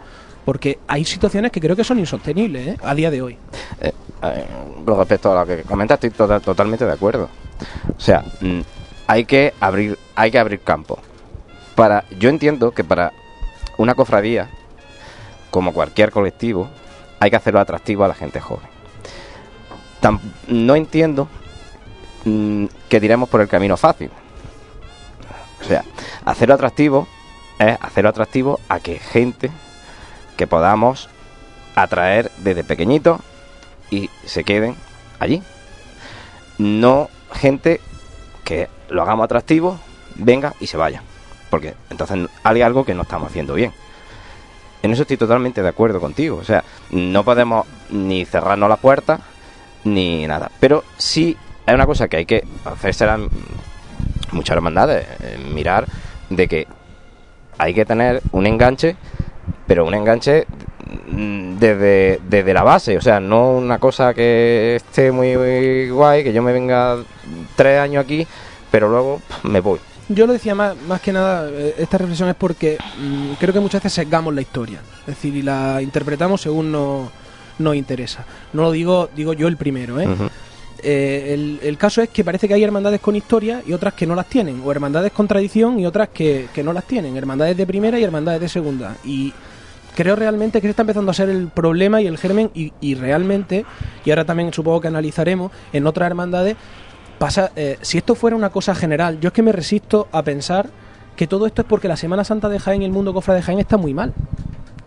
Porque 0.50 0.80
hay 0.88 1.04
situaciones 1.04 1.52
que 1.52 1.60
creo 1.60 1.76
que 1.76 1.84
son 1.84 2.00
insostenibles 2.00 2.66
¿eh? 2.66 2.76
a 2.82 2.92
día 2.92 3.08
de 3.08 3.22
hoy. 3.22 3.38
Eh, 3.80 3.92
eh, 4.20 4.46
respecto 4.84 5.30
a 5.30 5.44
lo 5.44 5.46
que 5.46 5.62
comentas, 5.62 5.94
estoy 5.94 6.10
tota- 6.10 6.40
totalmente 6.40 6.84
de 6.84 6.92
acuerdo. 6.92 7.28
O 7.96 8.00
sea, 8.00 8.24
mm, 8.40 8.60
hay 9.06 9.26
que 9.26 9.54
abrir, 9.60 9.96
hay 10.16 10.32
que 10.32 10.40
abrir 10.40 10.58
campo. 10.58 10.98
Para, 11.76 12.04
yo 12.18 12.30
entiendo 12.30 12.72
que 12.72 12.82
para 12.82 13.12
una 13.78 13.94
cofradía, 13.94 14.50
como 15.52 15.72
cualquier 15.72 16.10
colectivo, 16.10 16.68
hay 17.20 17.30
que 17.30 17.36
hacerlo 17.36 17.60
atractivo 17.60 18.02
a 18.02 18.08
la 18.08 18.14
gente 18.14 18.40
joven. 18.40 18.66
No 20.48 20.74
entiendo 20.74 21.28
mm, 22.24 22.64
que 22.88 23.00
tiremos 23.00 23.28
por 23.28 23.40
el 23.40 23.46
camino 23.46 23.76
fácil. 23.76 24.10
O 25.60 25.64
sea, 25.64 25.84
hacerlo 26.24 26.56
atractivo 26.56 27.06
es 27.60 27.78
hacerlo 27.80 28.10
atractivo 28.10 28.58
a 28.68 28.80
que 28.80 28.98
gente 28.98 29.52
que 30.40 30.46
podamos 30.46 31.10
atraer 31.74 32.30
desde 32.38 32.64
pequeñito 32.64 33.20
y 33.90 34.08
se 34.24 34.42
queden 34.42 34.74
allí. 35.18 35.42
No 36.56 37.10
gente 37.30 37.78
que 38.42 38.70
lo 38.88 39.02
hagamos 39.02 39.24
atractivo, 39.24 39.78
venga 40.14 40.54
y 40.58 40.66
se 40.66 40.78
vaya. 40.78 41.02
Porque 41.50 41.74
entonces 41.90 42.26
hay 42.42 42.62
algo 42.62 42.86
que 42.86 42.94
no 42.94 43.02
estamos 43.02 43.28
haciendo 43.28 43.52
bien. 43.52 43.74
En 44.82 44.92
eso 44.92 45.02
estoy 45.02 45.18
totalmente 45.18 45.60
de 45.60 45.68
acuerdo 45.68 46.00
contigo. 46.00 46.38
O 46.38 46.44
sea, 46.44 46.64
no 46.90 47.22
podemos 47.22 47.66
ni 47.90 48.24
cerrarnos 48.24 48.70
la 48.70 48.76
puerta 48.76 49.20
ni 49.84 50.26
nada. 50.26 50.50
Pero 50.58 50.84
sí 50.96 51.36
hay 51.66 51.74
una 51.74 51.84
cosa 51.84 52.08
que 52.08 52.16
hay 52.16 52.24
que 52.24 52.44
hacerse 52.64 53.06
muchas 54.32 54.56
hermandades, 54.56 55.06
eh, 55.20 55.38
mirar 55.52 55.84
de 56.30 56.48
que 56.48 56.66
hay 57.58 57.74
que 57.74 57.84
tener 57.84 58.22
un 58.32 58.46
enganche, 58.46 58.96
pero 59.70 59.86
un 59.86 59.94
enganche 59.94 60.46
mm, 61.12 61.58
desde, 61.58 62.18
desde 62.28 62.52
la 62.52 62.64
base, 62.64 62.98
o 62.98 63.00
sea, 63.00 63.20
no 63.20 63.52
una 63.52 63.78
cosa 63.78 64.12
que 64.12 64.74
esté 64.74 65.12
muy, 65.12 65.36
muy 65.36 65.88
guay, 65.90 66.24
que 66.24 66.32
yo 66.32 66.42
me 66.42 66.52
venga 66.52 66.96
tres 67.54 67.78
años 67.78 68.04
aquí, 68.04 68.26
pero 68.72 68.88
luego 68.88 69.22
me 69.44 69.60
voy. 69.60 69.78
Yo 70.08 70.26
lo 70.26 70.32
decía 70.32 70.56
más, 70.56 70.74
más 70.88 71.00
que 71.00 71.12
nada, 71.12 71.48
eh, 71.48 71.76
esta 71.78 71.98
reflexión 71.98 72.28
es 72.28 72.34
porque 72.34 72.78
mm, 72.98 73.34
creo 73.38 73.54
que 73.54 73.60
muchas 73.60 73.80
veces 73.80 73.92
sesgamos 73.92 74.34
la 74.34 74.40
historia. 74.40 74.80
Es 75.02 75.14
decir, 75.14 75.36
y 75.36 75.42
la 75.42 75.80
interpretamos 75.80 76.40
según 76.40 76.72
nos 76.72 77.08
nos 77.60 77.76
interesa. 77.76 78.24
No 78.52 78.62
lo 78.62 78.72
digo, 78.72 79.08
digo 79.14 79.34
yo 79.34 79.46
el 79.46 79.56
primero, 79.56 80.00
¿eh? 80.00 80.08
Eh, 80.82 81.34
el, 81.34 81.60
el 81.62 81.76
caso 81.76 82.02
es 82.02 82.08
que 82.08 82.24
parece 82.24 82.48
que 82.48 82.54
hay 82.54 82.64
hermandades 82.64 83.00
con 83.00 83.14
historia 83.14 83.62
y 83.64 83.72
otras 83.72 83.94
que 83.94 84.06
no 84.06 84.16
las 84.16 84.26
tienen, 84.26 84.62
o 84.64 84.72
hermandades 84.72 85.12
con 85.12 85.28
tradición 85.28 85.78
y 85.78 85.86
otras 85.86 86.08
que, 86.08 86.48
que 86.52 86.64
no 86.64 86.72
las 86.72 86.84
tienen, 86.88 87.16
hermandades 87.16 87.56
de 87.56 87.66
primera 87.68 88.00
y 88.00 88.02
hermandades 88.02 88.40
de 88.40 88.48
segunda. 88.48 88.96
Y 89.04 89.32
creo 90.00 90.16
realmente 90.16 90.62
que 90.62 90.66
se 90.66 90.70
está 90.70 90.80
empezando 90.80 91.10
a 91.10 91.14
ser 91.14 91.28
el 91.28 91.48
problema 91.48 92.00
y 92.00 92.06
el 92.06 92.16
germen 92.16 92.50
y, 92.54 92.94
realmente, 92.94 93.66
y 94.02 94.08
ahora 94.08 94.24
también 94.24 94.50
supongo 94.50 94.80
que 94.80 94.88
analizaremos, 94.88 95.52
en 95.74 95.86
otras 95.86 96.06
hermandades 96.06 96.56
pasa, 97.18 97.52
eh, 97.54 97.76
si 97.82 97.98
esto 97.98 98.14
fuera 98.14 98.34
una 98.34 98.48
cosa 98.48 98.74
general, 98.74 99.20
yo 99.20 99.28
es 99.28 99.34
que 99.34 99.42
me 99.42 99.52
resisto 99.52 100.08
a 100.10 100.22
pensar 100.22 100.70
que 101.16 101.26
todo 101.26 101.46
esto 101.46 101.60
es 101.60 101.68
porque 101.68 101.86
la 101.86 101.98
Semana 101.98 102.24
Santa 102.24 102.48
de 102.48 102.58
Jaén 102.58 102.80
y 102.80 102.86
el 102.86 102.92
mundo 102.92 103.12
cofra 103.12 103.34
de 103.34 103.42
Jaén 103.42 103.58
está 103.58 103.76
muy 103.76 103.92
mal. 103.92 104.14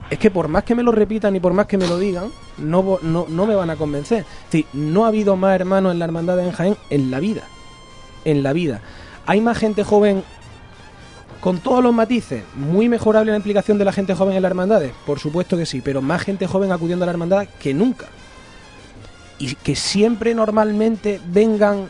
Es 0.09 0.17
que 0.17 0.31
por 0.31 0.47
más 0.47 0.63
que 0.63 0.73
me 0.73 0.81
lo 0.81 0.91
repitan 0.91 1.35
y 1.35 1.39
por 1.39 1.53
más 1.53 1.67
que 1.67 1.77
me 1.77 1.87
lo 1.87 1.99
digan, 1.99 2.31
no, 2.57 2.97
no, 3.03 3.27
no 3.29 3.45
me 3.45 3.53
van 3.53 3.69
a 3.69 3.75
convencer. 3.75 4.25
Es 4.45 4.45
decir, 4.51 4.65
no 4.73 5.05
ha 5.05 5.09
habido 5.09 5.35
más 5.35 5.53
hermanos 5.53 5.91
en 5.91 5.99
la 5.99 6.05
hermandad 6.05 6.37
de 6.37 6.51
Jaén 6.51 6.75
en 6.89 7.11
la 7.11 7.19
vida. 7.19 7.43
En 8.25 8.41
la 8.41 8.51
vida. 8.51 8.81
Hay 9.27 9.41
más 9.41 9.59
gente 9.59 9.83
joven 9.83 10.23
con 11.43 11.59
todos 11.59 11.83
los 11.83 11.93
matices. 11.93 12.41
Muy 12.55 12.87
mejorable 12.87 13.31
la 13.31 13.37
implicación 13.37 13.77
de 13.77 13.83
la 13.83 13.91
gente 13.91 14.15
joven 14.15 14.35
en 14.37 14.41
las 14.41 14.49
hermandades. 14.49 14.93
Por 15.05 15.19
supuesto 15.19 15.57
que 15.57 15.65
sí, 15.65 15.81
pero 15.81 16.01
más 16.01 16.21
gente 16.21 16.47
joven 16.47 16.71
acudiendo 16.71 17.03
a 17.03 17.07
la 17.07 17.11
hermandad 17.11 17.45
que 17.59 17.73
nunca 17.73 18.05
y 19.39 19.55
que 19.55 19.75
siempre 19.75 20.33
normalmente 20.33 21.19
vengan 21.27 21.89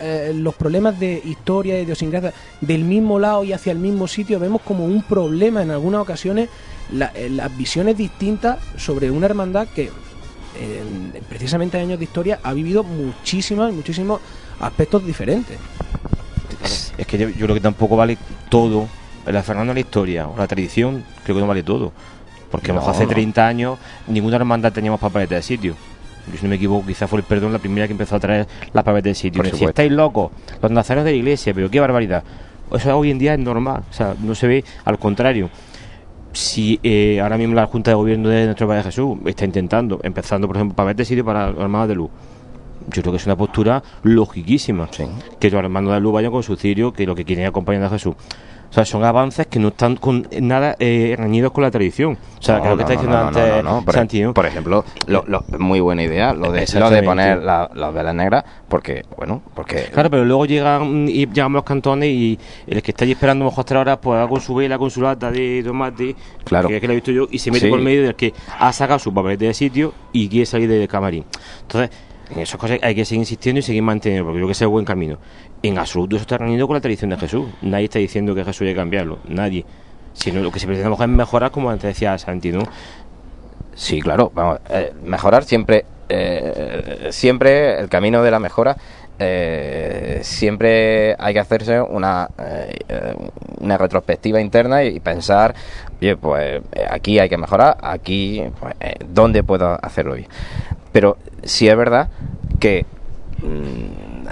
eh, 0.00 0.32
los 0.34 0.54
problemas 0.54 0.98
de 0.98 1.20
historia, 1.22 1.74
de 1.74 1.82
idiosincrasia 1.82 2.32
del 2.62 2.84
mismo 2.84 3.18
lado 3.18 3.44
y 3.44 3.52
hacia 3.52 3.72
el 3.72 3.78
mismo 3.78 4.08
sitio, 4.08 4.40
vemos 4.40 4.62
como 4.62 4.86
un 4.86 5.02
problema 5.02 5.60
en 5.62 5.72
algunas 5.72 6.00
ocasiones 6.00 6.48
eh, 7.14 7.28
las 7.30 7.54
visiones 7.54 7.98
distintas 7.98 8.58
sobre 8.78 9.10
una 9.10 9.26
hermandad 9.26 9.68
que 9.74 9.90
en- 10.58 11.12
precisamente 11.28 11.76
en 11.76 11.84
años 11.88 11.98
de 11.98 12.04
historia 12.04 12.38
ha 12.42 12.54
vivido 12.54 12.82
muchísimos, 12.82 13.70
muchísimos 13.74 14.20
aspectos 14.58 15.04
diferentes. 15.04 15.58
Es 16.62 17.06
que 17.06 17.18
yo, 17.18 17.28
yo 17.28 17.46
creo 17.46 17.54
que 17.54 17.60
tampoco 17.60 17.96
vale 17.96 18.18
todo. 18.48 18.88
La 19.26 19.42
Fernanda 19.42 19.74
la 19.74 19.80
historia 19.80 20.28
o 20.28 20.36
la 20.36 20.46
tradición, 20.46 21.04
creo 21.24 21.36
que 21.36 21.40
no 21.40 21.48
vale 21.48 21.62
todo. 21.62 21.92
Porque 22.50 22.70
a 22.70 22.74
lo 22.74 22.80
mejor 22.80 22.94
hace 22.94 23.04
no. 23.04 23.10
30 23.10 23.46
años 23.46 23.78
ninguna 24.06 24.36
hermandad 24.36 24.72
teníamos 24.72 25.00
papeletas 25.00 25.38
de 25.38 25.42
sitio. 25.42 25.74
Yo, 26.30 26.38
si 26.38 26.44
no 26.44 26.50
me 26.50 26.56
equivoco, 26.56 26.86
quizás 26.86 27.08
fue 27.08 27.20
el 27.20 27.24
perdón 27.24 27.52
la 27.52 27.58
primera 27.58 27.86
que 27.86 27.92
empezó 27.92 28.16
a 28.16 28.20
traer 28.20 28.46
las 28.72 28.84
papeletas 28.84 29.10
de 29.10 29.14
sitio. 29.14 29.38
Por 29.38 29.46
supuesto. 29.46 29.68
estáis 29.68 29.92
locos, 29.92 30.30
los 30.60 30.70
nazarenos 30.70 31.04
de 31.04 31.12
la 31.12 31.16
iglesia, 31.16 31.54
pero 31.54 31.70
qué 31.70 31.80
barbaridad. 31.80 32.24
Eso 32.72 32.98
hoy 32.98 33.10
en 33.10 33.18
día 33.18 33.34
es 33.34 33.40
normal, 33.40 33.82
o 33.88 33.92
sea, 33.92 34.14
no 34.20 34.34
se 34.34 34.46
ve 34.46 34.64
al 34.84 34.98
contrario. 34.98 35.50
Si 36.32 36.78
eh, 36.82 37.20
ahora 37.20 37.38
mismo 37.38 37.54
la 37.54 37.66
Junta 37.66 37.92
de 37.92 37.94
Gobierno 37.94 38.28
de 38.28 38.44
nuestro 38.44 38.66
Padre 38.66 38.82
Jesús 38.82 39.18
está 39.24 39.44
intentando, 39.44 40.00
empezando 40.02 40.46
por 40.46 40.56
ejemplo, 40.56 40.74
papeletas 40.74 40.98
de 40.98 41.04
sitio 41.04 41.24
para 41.24 41.50
los 41.50 41.60
hermanos 41.60 41.88
de 41.88 41.94
luz, 41.94 42.10
yo 42.92 43.02
creo 43.02 43.12
que 43.12 43.16
es 43.18 43.26
una 43.26 43.36
postura 43.36 43.82
logiquísima. 44.02 44.88
Que 45.38 45.50
los 45.50 45.58
hermanos 45.62 45.92
de 45.94 46.00
luz 46.00 46.12
vayan 46.12 46.32
con 46.32 46.42
su 46.42 46.56
cirio, 46.56 46.92
que 46.92 47.06
lo 47.06 47.14
que 47.14 47.24
quieren 47.24 47.44
es 47.44 47.48
acompañar 47.48 47.84
a 47.84 47.90
Jesús. 47.90 48.14
O 48.68 48.72
sea, 48.72 48.84
son 48.84 49.04
avances 49.04 49.46
que 49.46 49.60
no 49.60 49.68
están 49.68 49.94
con 49.96 50.26
nada 50.40 50.74
eh, 50.80 51.14
reñidos 51.16 51.52
con 51.52 51.62
la 51.62 51.70
tradición. 51.70 52.18
O 52.38 52.42
sea, 52.42 52.56
No, 52.56 52.62
que 52.64 52.68
lo 52.70 52.76
que 52.76 52.82
está 52.82 52.92
diciendo 52.94 53.16
no, 53.16 53.28
antes 53.28 54.22
Por, 54.24 54.34
por 54.34 54.46
ejemplo, 54.46 54.84
lo- 55.06 55.24
lo- 55.28 55.44
muy 55.60 55.78
buena 55.78 56.02
idea 56.02 56.32
lo 56.34 56.50
de, 56.50 56.66
lo 56.74 56.90
de 56.90 57.02
poner 57.04 57.38
la- 57.42 57.70
las 57.72 57.94
velas 57.94 58.14
negras, 58.14 58.44
porque, 58.68 59.04
bueno, 59.16 59.40
porque 59.54 59.84
Claro, 59.92 60.10
pero 60.10 60.24
luego 60.24 60.46
llegan 60.46 61.08
y 61.08 61.26
llegamos 61.26 61.54
los 61.60 61.64
cantones 61.64 62.08
y 62.10 62.38
el 62.66 62.82
que 62.82 62.90
está 62.90 63.04
ahí 63.04 63.12
esperando 63.12 63.44
a 63.44 63.46
lo 63.46 63.50
mejor 63.52 63.64
tres 63.64 63.80
horas, 63.80 63.98
pues 64.02 64.18
va 64.18 64.28
con 64.28 64.40
su 64.40 64.54
vela, 64.56 64.76
con 64.78 64.90
su 64.90 65.00
lata 65.00 65.30
de 65.30 65.62
tomate, 65.64 66.16
Claro. 66.44 66.66
que 66.68 66.74
es 66.74 66.80
que 66.80 66.86
lo 66.88 66.92
he 66.92 66.96
visto 66.96 67.12
yo, 67.12 67.28
y 67.30 67.38
se 67.38 67.52
mete 67.52 67.66
Sí. 67.66 67.70
por 67.70 67.80
medio 67.80 68.02
del 68.02 68.16
que 68.16 68.34
ha 68.58 68.72
sacado 68.72 68.98
su 68.98 69.14
papelete 69.14 69.44
de 69.46 69.54
sitio 69.54 69.94
y 70.12 70.28
quiere 70.28 70.44
salir 70.44 70.68
del 70.68 70.88
camarín. 70.88 71.24
Entonces, 71.62 71.96
en 72.30 72.40
esas 72.40 72.58
cosas 72.58 72.78
hay 72.82 72.94
que 72.94 73.04
seguir 73.04 73.20
insistiendo 73.20 73.60
y 73.60 73.62
seguir 73.62 73.82
manteniendo, 73.82 74.24
porque 74.24 74.38
creo 74.38 74.48
que 74.48 74.52
es 74.52 74.62
el 74.62 74.68
buen 74.68 74.84
camino. 74.84 75.18
En 75.62 75.78
absoluto 75.78 76.16
eso 76.16 76.22
está 76.22 76.38
reunido 76.38 76.66
con 76.66 76.74
la 76.74 76.80
tradición 76.80 77.10
de 77.10 77.16
Jesús. 77.16 77.46
Nadie 77.62 77.84
está 77.84 77.98
diciendo 77.98 78.34
que 78.34 78.44
Jesús 78.44 78.62
hay 78.62 78.68
que 78.68 78.74
cambiarlo, 78.74 79.18
nadie. 79.28 79.64
Sino 80.12 80.40
lo 80.40 80.50
que 80.50 80.58
se 80.58 80.66
pretende 80.66 80.90
es 80.92 81.08
mejorar, 81.08 81.50
como 81.50 81.70
antes 81.70 81.88
decía 81.88 82.16
Santi, 82.18 82.50
¿no? 82.50 82.62
Sí, 83.74 84.00
claro, 84.00 84.32
vamos, 84.34 84.60
eh, 84.70 84.92
mejorar 85.04 85.44
siempre, 85.44 85.84
eh, 86.08 87.08
siempre 87.10 87.78
el 87.78 87.90
camino 87.90 88.22
de 88.22 88.30
la 88.30 88.38
mejora, 88.38 88.76
eh, 89.18 90.20
siempre 90.22 91.16
hay 91.18 91.32
que 91.32 91.40
hacerse 91.40 91.80
una, 91.80 92.28
eh, 92.38 93.14
una 93.60 93.78
retrospectiva 93.78 94.40
interna 94.40 94.84
y 94.84 95.00
pensar, 95.00 95.54
oye, 96.00 96.16
pues 96.16 96.62
eh, 96.72 96.86
aquí 96.90 97.18
hay 97.18 97.28
que 97.28 97.38
mejorar, 97.38 97.78
aquí, 97.80 98.42
pues, 98.60 98.74
¿dónde 99.08 99.42
puedo 99.42 99.78
hacerlo 99.82 100.14
bien? 100.14 100.28
Pero 100.96 101.18
sí 101.42 101.68
es 101.68 101.76
verdad 101.76 102.08
que 102.58 102.86
mm, 103.42 104.28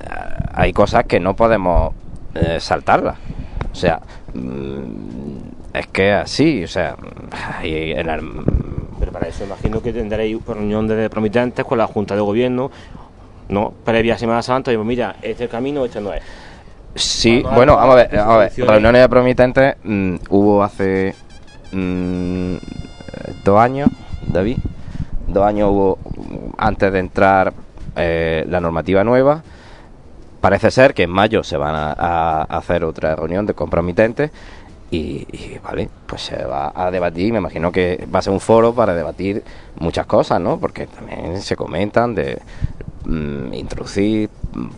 hay 0.55 0.73
cosas 0.73 1.05
que 1.05 1.21
no 1.21 1.37
podemos 1.37 1.93
eh, 2.35 2.57
saltarlas. 2.59 3.19
O 3.71 3.75
sea, 3.75 4.01
mm, 4.33 5.75
es 5.75 5.87
que 5.89 6.13
así, 6.13 6.65
o 6.65 6.67
sea, 6.67 6.97
en 7.63 8.07
Pero 8.99 9.13
para 9.13 9.29
eso 9.29 9.45
imagino 9.45 9.83
que 9.83 9.93
tendréis 9.93 10.39
reunión 10.47 10.89
de 10.89 11.11
promitentes 11.11 11.67
con 11.67 11.77
la 11.77 11.87
Junta 11.87 12.15
de 12.15 12.23
Gobierno, 12.23 12.71
¿no? 13.51 13.75
Previa 13.85 14.15
a 14.15 14.19
Semana 14.19 14.41
Santa, 14.41 14.73
y 14.73 14.77
pues 14.77 14.87
mira, 14.87 15.17
este 15.17 15.31
es 15.33 15.41
el 15.43 15.49
camino, 15.51 15.85
este 15.85 16.01
no 16.01 16.15
es. 16.15 16.23
Sí, 16.95 17.43
Cuando 17.43 17.59
bueno, 17.59 17.77
vamos 17.77 17.93
a 17.93 17.97
ver, 17.97 18.19
a 18.19 18.37
ver. 18.39 18.53
Reuniones 18.57 19.03
de 19.03 19.09
promitentes 19.11 19.77
mm, 19.85 20.15
hubo 20.31 20.63
hace 20.63 21.15
dos 23.45 23.61
años, 23.61 23.91
David. 24.29 24.57
Dos 25.27 25.45
años 25.45 25.71
hubo 25.71 25.99
antes 26.59 26.93
de 26.93 26.99
entrar 26.99 27.53
eh, 27.97 28.45
la 28.49 28.61
normativa 28.61 29.05
nueva. 29.05 29.43
Parece 30.41 30.71
ser 30.71 30.95
que 30.95 31.05
en 31.05 31.11
mayo 31.11 31.43
se 31.43 31.57
van 31.57 31.75
a, 31.75 31.93
a 31.93 32.43
hacer 32.43 32.85
otra 32.85 33.17
reunión 33.17 33.47
de 33.47 33.55
compromitentes 33.55 34.31
y, 34.95 35.59
vale, 35.63 35.89
pues 36.07 36.23
se 36.23 36.45
va 36.45 36.73
a 36.75 36.91
debatir. 36.91 37.33
Me 37.33 37.39
imagino 37.39 37.73
que 37.73 38.07
va 38.15 38.19
a 38.21 38.23
ser 38.23 38.33
un 38.33 38.41
foro 38.41 38.75
para 38.75 38.95
debatir 38.95 39.43
muchas 39.79 40.07
cosas, 40.07 40.41
¿no? 40.41 40.59
Porque 40.59 40.87
también 40.87 41.41
se 41.41 41.57
comentan 41.57 42.15
de 42.15 42.41
mm, 43.05 43.53
introducir, 43.55 44.31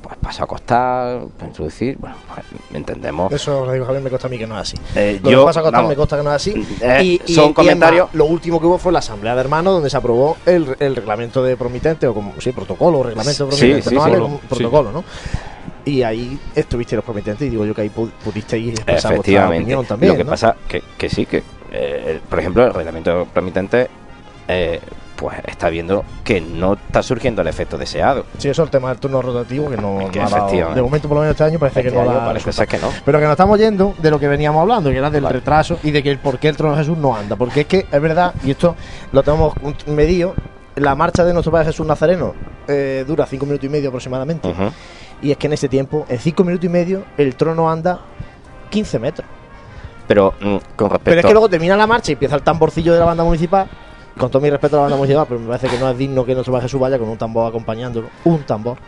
pues 0.02 0.16
paso 0.18 0.44
a 0.44 0.46
costar, 0.46 1.20
introducir, 1.44 1.96
bueno, 1.98 2.16
pues, 2.34 2.46
entendemos. 2.72 3.32
Eso 3.32 3.64
lo 3.66 3.72
digo 3.72 3.84
Javier, 3.84 4.02
me 4.02 4.10
consta 4.10 4.26
a 4.28 4.30
mí 4.30 4.38
que 4.38 4.46
no 4.46 4.54
es 4.56 4.62
así. 4.62 4.76
Eh, 4.94 5.20
lo 5.22 5.30
yo, 5.30 5.40
que 5.40 5.44
pasa 5.46 5.62
con 5.62 5.72
vamos, 5.72 5.88
me 5.90 5.96
consta 5.96 6.16
que 6.16 6.22
no 6.22 6.30
es 6.30 6.36
así. 6.36 6.66
eh, 6.80 7.00
y, 7.02 7.20
y- 7.26 7.34
son 7.34 7.50
y 7.50 7.54
comentarios- 7.54 8.08
lo 8.14 8.24
último 8.24 8.58
que 8.60 8.66
hubo 8.66 8.78
fue 8.78 8.92
la 8.92 9.00
asamblea 9.00 9.34
de 9.34 9.40
hermanos 9.42 9.74
donde 9.74 9.90
se 9.90 9.96
aprobó 9.96 10.36
el, 10.46 10.76
el 10.80 10.96
reglamento 10.96 11.42
de 11.42 11.56
promitente 11.56 12.06
o 12.06 12.14
como 12.14 12.32
sí, 12.40 12.52
protocolo, 12.52 13.02
reglamento 13.02 13.46
de 13.46 13.52
Sí, 13.52 13.58
promitente, 13.58 13.88
sí, 13.90 13.94
no 13.96 14.04
sí. 14.04 14.10
Un 14.32 14.38
protocolo, 14.38 14.92
¿no? 14.92 15.04
Y 15.84 16.02
ahí 16.02 16.38
estuviste 16.54 16.96
los 16.96 17.04
promitentes 17.04 17.46
y 17.46 17.50
digo 17.50 17.64
yo 17.64 17.74
que 17.74 17.82
ahí 17.82 17.90
pu- 17.90 18.10
pudisteis 18.24 18.74
expresar 18.74 19.14
vuestra 19.16 19.48
opinión 19.48 19.84
también. 19.84 20.12
Lo 20.12 20.18
que 20.18 20.24
¿no? 20.24 20.30
pasa 20.30 20.56
que, 20.66 20.82
que 20.98 21.08
sí, 21.08 21.26
que 21.26 21.42
eh, 21.70 22.20
por 22.28 22.40
ejemplo 22.40 22.64
el 22.66 22.74
reglamento 22.74 23.26
promitente 23.32 23.88
eh, 24.48 24.80
pues 25.16 25.38
está 25.46 25.68
viendo 25.70 26.04
que 26.22 26.40
no 26.40 26.74
está 26.74 27.02
surgiendo 27.02 27.42
el 27.42 27.48
efecto 27.48 27.76
deseado. 27.78 28.24
Sí, 28.38 28.48
eso 28.48 28.62
es 28.62 28.66
el 28.66 28.70
tema 28.70 28.90
del 28.90 28.98
turno 28.98 29.22
rotativo 29.22 29.68
que 29.70 29.76
no, 29.76 29.98
Que 30.10 30.18
no 30.20 30.26
ha 30.26 30.28
dado- 30.30 30.36
efectivamente. 30.46 30.74
de 30.76 30.82
momento 30.82 31.08
por 31.08 31.16
lo 31.16 31.20
menos 31.22 31.32
este 31.34 31.44
año 31.44 31.58
parece 31.58 31.80
Este 31.80 31.90
que 31.90 31.96
no 31.96 32.02
año 32.02 32.18
parece 32.20 32.46
resultado. 32.46 32.70
ser 32.70 32.80
que 32.80 32.86
no. 32.98 33.02
Pero 33.04 33.18
que 33.18 33.24
nos 33.24 33.32
estamos 33.32 33.58
yendo 33.58 33.94
de 33.98 34.10
lo 34.10 34.20
que 34.20 34.28
veníamos 34.28 34.60
hablando, 34.62 34.90
que 34.90 34.96
era 34.98 35.10
del 35.10 35.26
retraso 35.28 35.78
y 35.82 35.90
de 35.90 36.02
que 36.02 36.10
el 36.10 36.18
por 36.18 36.38
qué 36.38 36.48
el 36.48 36.56
trono 36.56 36.74
de 36.76 36.82
Jesús 36.82 36.98
no 36.98 37.16
anda. 37.16 37.36
Porque 37.36 37.62
es 37.62 37.66
que 37.66 37.86
es 37.90 38.00
verdad, 38.00 38.34
y 38.44 38.50
esto 38.52 38.76
lo 39.12 39.22
tenemos 39.22 39.54
medido, 39.86 40.34
la 40.76 40.94
marcha 40.94 41.24
de 41.24 41.32
nuestro 41.32 41.50
Padre 41.50 41.66
Jesús 41.66 41.86
Nazareno 41.86 42.34
eh, 42.68 43.04
dura 43.06 43.24
cinco 43.26 43.46
minutos 43.46 43.64
y 43.64 43.70
medio 43.70 43.88
aproximadamente. 43.88 44.52
Y 45.22 45.30
es 45.30 45.38
que 45.38 45.46
en 45.46 45.54
ese 45.54 45.68
tiempo, 45.70 46.04
en 46.10 46.18
cinco 46.18 46.44
minutos 46.44 46.66
y 46.66 46.68
medio, 46.68 47.04
el 47.16 47.34
trono 47.36 47.70
anda 47.70 48.00
15 48.68 48.98
metros. 48.98 49.26
Pero 50.06 50.34
mm, 50.38 50.56
con 50.76 50.90
respecto 50.90 51.00
Pero 51.04 51.20
es 51.20 51.26
que 51.26 51.32
luego 51.32 51.48
termina 51.48 51.76
la 51.76 51.86
marcha 51.86 52.12
y 52.12 52.14
empieza 52.14 52.36
el 52.36 52.42
tamborcillo 52.42 52.92
de 52.92 52.98
la 53.00 53.06
banda 53.06 53.24
municipal. 53.24 53.66
Con 54.18 54.30
todo 54.30 54.40
mi 54.40 54.48
respeto 54.50 54.76
a 54.76 54.78
la 54.78 54.82
banda 54.84 54.96
municipal, 54.96 55.26
pero 55.28 55.40
me 55.40 55.46
parece 55.48 55.68
que 55.68 55.78
no 55.78 55.90
es 55.90 55.98
digno 55.98 56.24
que 56.24 56.32
nuestro 56.34 56.52
Padre 56.52 56.66
Jesús 56.68 56.80
vaya 56.80 56.98
con 56.98 57.08
un 57.08 57.18
tambor 57.18 57.48
acompañándolo. 57.48 58.08
Un 58.24 58.42
tambor. 58.44 58.78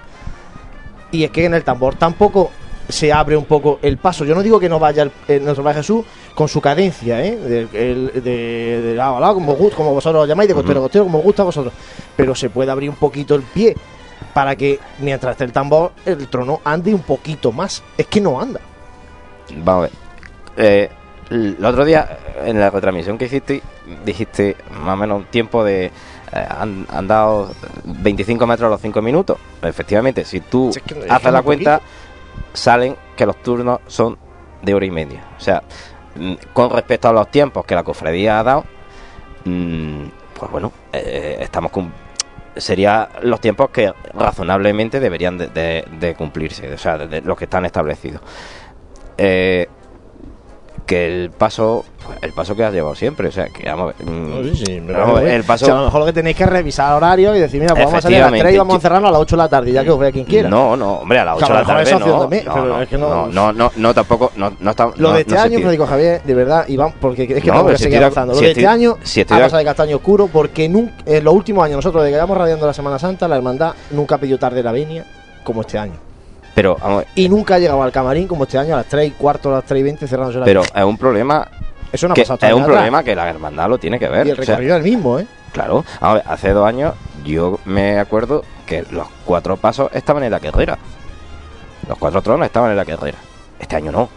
Y 1.10 1.24
es 1.24 1.30
que 1.30 1.44
en 1.44 1.54
el 1.54 1.64
tambor 1.64 1.94
tampoco 1.96 2.50
se 2.88 3.12
abre 3.12 3.36
un 3.36 3.44
poco 3.44 3.78
el 3.82 3.98
paso. 3.98 4.24
Yo 4.24 4.34
no 4.34 4.42
digo 4.42 4.58
que 4.58 4.68
no 4.70 4.78
vaya 4.78 5.02
el, 5.02 5.12
el 5.28 5.42
nuestro 5.44 5.62
Padre 5.62 5.78
Jesús 5.80 6.04
con 6.34 6.48
su 6.48 6.60
cadencia, 6.62 7.22
¿eh? 7.22 7.36
De, 7.36 7.60
el- 7.72 8.22
de- 8.22 8.80
de 8.82 8.94
lado 8.94 9.18
a 9.18 9.20
lado, 9.20 9.34
como, 9.34 9.54
vosotros 9.54 10.14
lo 10.14 10.26
llamáis, 10.26 10.48
de 10.48 10.54
costero 10.54 10.80
a 10.80 10.82
costero, 10.84 11.04
como 11.04 11.18
os 11.18 11.24
gusta 11.24 11.42
a 11.42 11.46
vosotros. 11.46 11.74
Pero 12.16 12.34
se 12.34 12.48
puede 12.48 12.70
abrir 12.70 12.88
un 12.88 12.96
poquito 12.96 13.34
el 13.34 13.42
pie 13.42 13.76
para 14.32 14.56
que 14.56 14.80
mientras 15.00 15.32
esté 15.32 15.44
el 15.44 15.52
tambor, 15.52 15.92
el 16.06 16.26
trono 16.28 16.60
ande 16.64 16.94
un 16.94 17.02
poquito 17.02 17.52
más. 17.52 17.82
Es 17.98 18.06
que 18.06 18.20
no 18.22 18.40
anda. 18.40 18.60
Vamos 19.56 19.68
a 19.78 19.80
ver. 19.82 19.90
Eh, 20.56 20.88
el 21.30 21.64
otro 21.64 21.84
día, 21.84 22.18
en 22.44 22.58
la 22.58 22.70
retransmisión 22.70 23.18
que 23.18 23.26
hiciste, 23.26 23.62
dijiste 24.04 24.56
más 24.82 24.94
o 24.94 24.96
menos 24.96 25.18
un 25.18 25.24
tiempo 25.26 25.62
de. 25.64 25.86
eh, 25.86 25.90
han, 26.32 26.86
han 26.90 27.06
dado 27.08 27.50
25 27.84 28.46
metros 28.46 28.66
a 28.66 28.70
los 28.70 28.80
5 28.80 29.00
minutos. 29.02 29.38
Efectivamente, 29.62 30.24
si 30.24 30.40
tú 30.40 30.70
Si 30.72 30.78
es 30.80 30.84
que- 30.84 30.98
es 30.98 31.04
que 31.06 31.10
haces 31.12 31.26
es 31.26 31.32
la 31.32 31.42
cuenta, 31.42 31.80
salen 32.52 32.96
que 33.16 33.26
los 33.26 33.36
turnos 33.42 33.80
son 33.86 34.16
de 34.62 34.74
hora 34.74 34.86
y 34.86 34.90
media. 34.90 35.22
O 35.36 35.40
sea, 35.40 35.62
mm, 36.16 36.34
con 36.52 36.70
respecto 36.70 37.08
a 37.08 37.12
los 37.12 37.30
tiempos 37.30 37.64
que 37.64 37.74
la 37.74 37.82
cofradía 37.84 38.40
ha 38.40 38.42
dado, 38.42 38.64
mm, 39.44 40.04
pues 40.38 40.50
bueno, 40.50 40.72
eh, 40.92 41.38
estamos 41.40 41.70
cum- 41.72 41.90
sería 42.56 43.08
los 43.22 43.40
tiempos 43.40 43.70
que 43.70 43.92
razonablemente 44.14 44.98
deberían 45.00 45.38
de, 45.38 45.46
de- 45.48 45.84
de 46.00 46.14
cumplirse, 46.14 46.72
o 46.72 46.78
sea, 46.78 46.98
de, 46.98 47.06
de 47.06 47.20
los 47.22 47.36
que 47.38 47.44
están 47.44 47.64
establecidos. 47.64 48.20
Eh, 49.16 49.68
que 50.88 51.06
el 51.06 51.30
paso, 51.30 51.84
el 52.22 52.32
paso 52.32 52.56
que 52.56 52.64
has 52.64 52.72
llevado 52.72 52.94
siempre, 52.94 53.28
o 53.28 53.32
sea, 53.32 53.46
que 53.50 53.68
vamos, 53.68 53.94
a 53.94 53.98
ver, 54.02 54.10
mm, 54.10 54.54
Sí, 54.56 54.64
sí, 54.64 54.80
vamos 54.80 55.20
a 55.20 55.34
el 55.34 55.44
paso 55.44 55.66
a 55.66 55.78
lo 55.80 55.84
mejor 55.84 56.00
lo 56.00 56.06
que 56.06 56.12
tenéis 56.14 56.34
que 56.36 56.46
revisar 56.46 56.94
horario 56.94 57.36
y 57.36 57.38
decir, 57.40 57.60
mira, 57.60 57.74
pues 57.74 57.84
vamos 57.84 57.98
a 57.98 58.02
salir 58.02 58.22
a 58.22 58.30
las 58.30 58.40
3 58.40 58.54
y 58.54 58.58
vamos 58.58 58.72
a 58.72 58.76
encerrarnos 58.76 59.08
a 59.10 59.12
las 59.12 59.20
8 59.20 59.36
de 59.36 59.42
la 59.42 59.48
tarde, 59.50 59.72
ya 59.72 59.84
que 59.84 59.90
os 59.90 59.98
vea 59.98 60.10
quien 60.10 60.24
quiera. 60.24 60.48
No, 60.48 60.76
no, 60.76 60.94
hombre, 61.00 61.18
a 61.18 61.26
las 61.26 61.36
Que 61.36 61.44
8 61.44 61.52
a 61.52 61.56
de 61.56 61.62
lo 61.62 61.68
la 61.68 61.74
tarde 61.84 61.92
no, 62.08 62.20
también, 62.20 62.44
no, 62.46 62.64
no, 62.64 62.82
es 62.82 62.88
que 62.88 62.96
no- 62.98 63.08
no, 63.08 63.26
no, 63.28 63.52
no, 63.52 63.72
no, 63.76 63.94
tampoco, 63.94 64.32
no, 64.36 64.52
no 64.58 64.70
está, 64.70 64.90
Lo 64.96 65.12
de 65.12 65.20
este 65.20 65.36
año. 65.36 65.58
Federico 65.58 65.86
Javier, 65.86 66.22
de 66.22 66.34
verdad, 66.34 66.64
Iván, 66.68 66.94
porque 67.00 67.22
es 67.24 67.28
que 67.28 67.34
que 67.34 67.40
si 67.76 67.82
seguir 67.84 67.98
avanzando. 67.98 68.32
Lo 68.34 68.40
de 68.40 68.48
este 68.50 68.66
año 68.66 68.96
si 69.02 69.20
ha 69.20 69.24
de- 69.24 69.28
pasado 69.42 69.58
de 69.58 69.64
castaño 69.66 69.96
oscuro 69.96 70.26
porque 70.32 70.70
nun- 70.70 70.90
en 71.04 71.22
los 71.22 71.34
últimos 71.34 71.64
años, 71.66 71.76
nosotros 71.76 72.02
desde 72.02 72.16
que 72.16 72.20
vamos 72.20 72.38
radiando 72.38 72.66
la 72.66 72.72
Semana 72.72 72.98
Santa, 72.98 73.28
la 73.28 73.36
hermandad 73.36 73.74
nunca 73.90 74.16
pedido 74.16 74.38
tarde 74.38 74.62
la 74.62 74.72
venia 74.72 75.04
como 75.44 75.60
este 75.60 75.78
año. 75.78 76.07
Pero, 76.58 76.76
vamos, 76.80 77.04
Y 77.14 77.28
nunca 77.28 77.54
ha 77.54 77.58
llegado 77.60 77.80
al 77.84 77.92
camarín 77.92 78.26
como 78.26 78.42
este 78.42 78.58
año 78.58 78.74
a 78.74 78.78
las 78.78 78.86
3 78.86 79.06
y 79.06 79.10
cuarto, 79.12 79.50
a 79.50 79.58
las 79.58 79.64
3 79.64 79.78
y 79.78 79.82
20 79.84 80.08
cerrándose 80.08 80.40
la 80.40 80.44
pero 80.44 80.62
es 80.62 80.84
un 80.84 80.98
problema 80.98 81.46
Eso 81.92 82.08
no 82.08 82.12
ha 82.12 82.14
que 82.16 82.22
pasado 82.22 82.38
es 82.48 82.52
un 82.52 82.62
atrás. 82.62 82.74
problema 82.74 83.04
que 83.04 83.14
la 83.14 83.28
hermandad 83.28 83.68
lo 83.68 83.78
tiene 83.78 83.96
que 84.00 84.08
ver. 84.08 84.26
Y 84.26 84.30
el 84.30 84.40
o 84.40 84.42
sea, 84.42 84.56
recorrido 84.56 84.76
es 84.76 84.84
el 84.84 84.90
mismo, 84.90 85.20
¿eh? 85.20 85.26
Claro, 85.52 85.84
a 86.00 86.14
ver, 86.14 86.24
hace 86.26 86.50
dos 86.50 86.66
años 86.66 86.94
yo 87.24 87.60
me 87.64 88.00
acuerdo 88.00 88.42
que 88.66 88.84
los 88.90 89.06
cuatro 89.24 89.56
pasos 89.56 89.88
estaban 89.94 90.24
en 90.24 90.32
la 90.32 90.40
carrera. 90.40 90.76
Los 91.88 91.96
cuatro 91.96 92.22
tronos 92.22 92.46
estaban 92.46 92.72
en 92.72 92.76
la 92.76 92.84
carrera. 92.84 93.18
Este 93.60 93.76
año 93.76 93.92
no. 93.92 94.08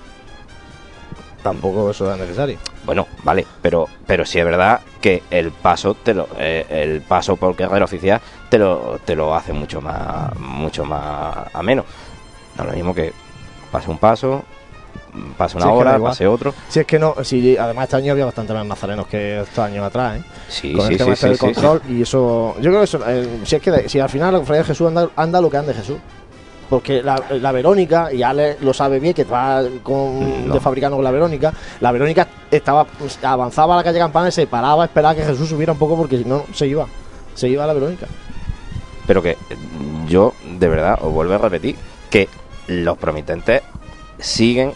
Tampoco 1.43 1.91
eso 1.91 2.11
es 2.11 2.19
necesario. 2.19 2.57
Bueno, 2.85 3.05
vale, 3.23 3.45
pero 3.61 3.87
pero 4.07 4.25
sí 4.25 4.39
es 4.39 4.45
verdad 4.45 4.81
que 4.99 5.21
el 5.29 5.51
paso 5.51 5.93
te 5.93 6.15
lo, 6.15 6.27
eh, 6.39 6.65
el 6.69 7.01
paso 7.01 7.35
por 7.35 7.55
carrera 7.55 7.85
oficial 7.85 8.19
te 8.49 8.57
lo 8.57 8.99
te 9.05 9.15
lo 9.15 9.35
hace 9.35 9.53
mucho 9.53 9.79
más 9.79 10.35
mucho 10.39 10.85
más 10.85 11.53
ameno. 11.53 11.85
Es 12.57 12.65
lo 12.65 12.71
mismo 12.73 12.93
que 12.93 13.13
pase 13.71 13.89
un 13.89 13.97
paso, 13.97 14.43
pase 15.37 15.57
una 15.57 15.65
Si 15.65 15.71
da 15.71 15.75
hora, 15.77 15.99
pase 15.99 16.27
otro. 16.27 16.53
Si 16.69 16.79
es 16.79 16.85
que 16.85 16.99
no, 16.99 17.15
si 17.23 17.57
además 17.57 17.85
este 17.85 17.95
año 17.97 18.11
había 18.13 18.25
bastante 18.25 18.53
más 18.53 18.65
nazarenos 18.65 19.07
que 19.07 19.41
estos 19.41 19.59
años 19.59 19.85
atrás, 19.85 20.19
¿eh? 20.19 20.23
Sí, 20.49 20.73
Con 20.73 20.87
sí, 20.87 20.93
el 20.93 20.97
tema 20.97 21.07
sí, 21.07 21.13
este 21.13 21.27
del 21.27 21.37
sí, 21.37 21.45
sí, 21.47 21.53
control 21.53 21.81
y 21.89 22.01
eso. 22.01 22.55
Yo 22.57 22.63
creo 22.69 22.79
que 22.79 22.83
eso, 22.83 22.99
eh, 23.07 23.39
si 23.45 23.55
es 23.55 23.61
que 23.61 23.71
de- 23.71 23.89
si 23.89 23.99
al 23.99 24.09
final 24.09 24.33
la 24.33 24.39
cofradía 24.39 24.61
de 24.63 24.67
Jesús 24.67 24.87
anda, 24.87 25.09
anda 25.15 25.39
lo 25.41 25.49
que 25.49 25.57
anda 25.57 25.73
Jesús. 25.73 25.97
Porque 26.69 27.03
la, 27.03 27.21
la 27.29 27.51
Verónica, 27.51 28.13
y 28.13 28.23
Ale 28.23 28.55
lo 28.61 28.73
sabe 28.73 28.97
bien, 29.01 29.13
que 29.13 29.25
va 29.25 29.61
con, 29.83 30.47
No. 30.47 30.53
de 30.53 30.59
fabricando 30.61 30.95
con 30.95 31.03
la 31.03 31.11
Verónica, 31.11 31.51
la 31.81 31.91
Verónica 31.91 32.25
estaba 32.49 32.85
pues, 32.85 33.19
avanzaba 33.21 33.73
a 33.73 33.77
la 33.77 33.83
calle 33.83 33.99
Campana 33.99 34.29
y 34.29 34.31
se 34.31 34.47
paraba 34.47 34.83
a 34.83 34.85
esperar 34.85 35.11
a 35.11 35.15
que 35.15 35.25
Jesús 35.25 35.49
subiera 35.49 35.73
un 35.73 35.77
poco 35.79 35.97
porque 35.97 36.17
si 36.17 36.23
no 36.23 36.45
se 36.53 36.67
iba. 36.67 36.87
Se 37.35 37.49
iba 37.49 37.65
la 37.67 37.73
Verónica. 37.73 38.07
pero 39.05 39.21
que 39.21 39.35
yo 40.07 40.33
de 40.59 40.67
verdad 40.69 40.97
os 41.01 41.11
vuelvo 41.13 41.33
a 41.33 41.37
repetir 41.39 41.75
que 42.09 42.29
los 42.72 42.97
promitentes 42.97 43.61
siguen 44.19 44.74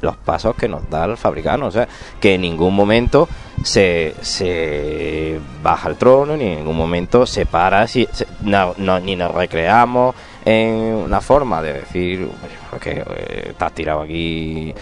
los 0.00 0.16
pasos 0.16 0.54
que 0.56 0.66
nos 0.68 0.88
da 0.88 1.04
el 1.04 1.16
fabricano, 1.18 1.66
o 1.66 1.70
sea, 1.70 1.86
que 2.20 2.34
en 2.36 2.40
ningún 2.40 2.74
momento 2.74 3.28
se, 3.62 4.14
se 4.22 5.38
baja 5.62 5.90
el 5.90 5.96
trono, 5.96 6.36
ni 6.36 6.44
en 6.46 6.58
ningún 6.60 6.76
momento 6.76 7.26
se 7.26 7.44
para, 7.44 7.86
si, 7.86 8.08
se- 8.12 8.26
no- 8.40 8.74
no- 8.78 8.98
ni 9.00 9.14
nos 9.16 9.34
recreamos 9.34 10.14
en 10.46 10.72
una 10.72 11.20
forma 11.20 11.60
de 11.60 11.74
decir, 11.74 12.20
"Oye, 12.22 12.54
pues 12.70 12.82
que 12.82 12.90
eh, 13.06 13.46
estás 13.50 13.72
tirado 13.72 14.00
aquí. 14.00 14.74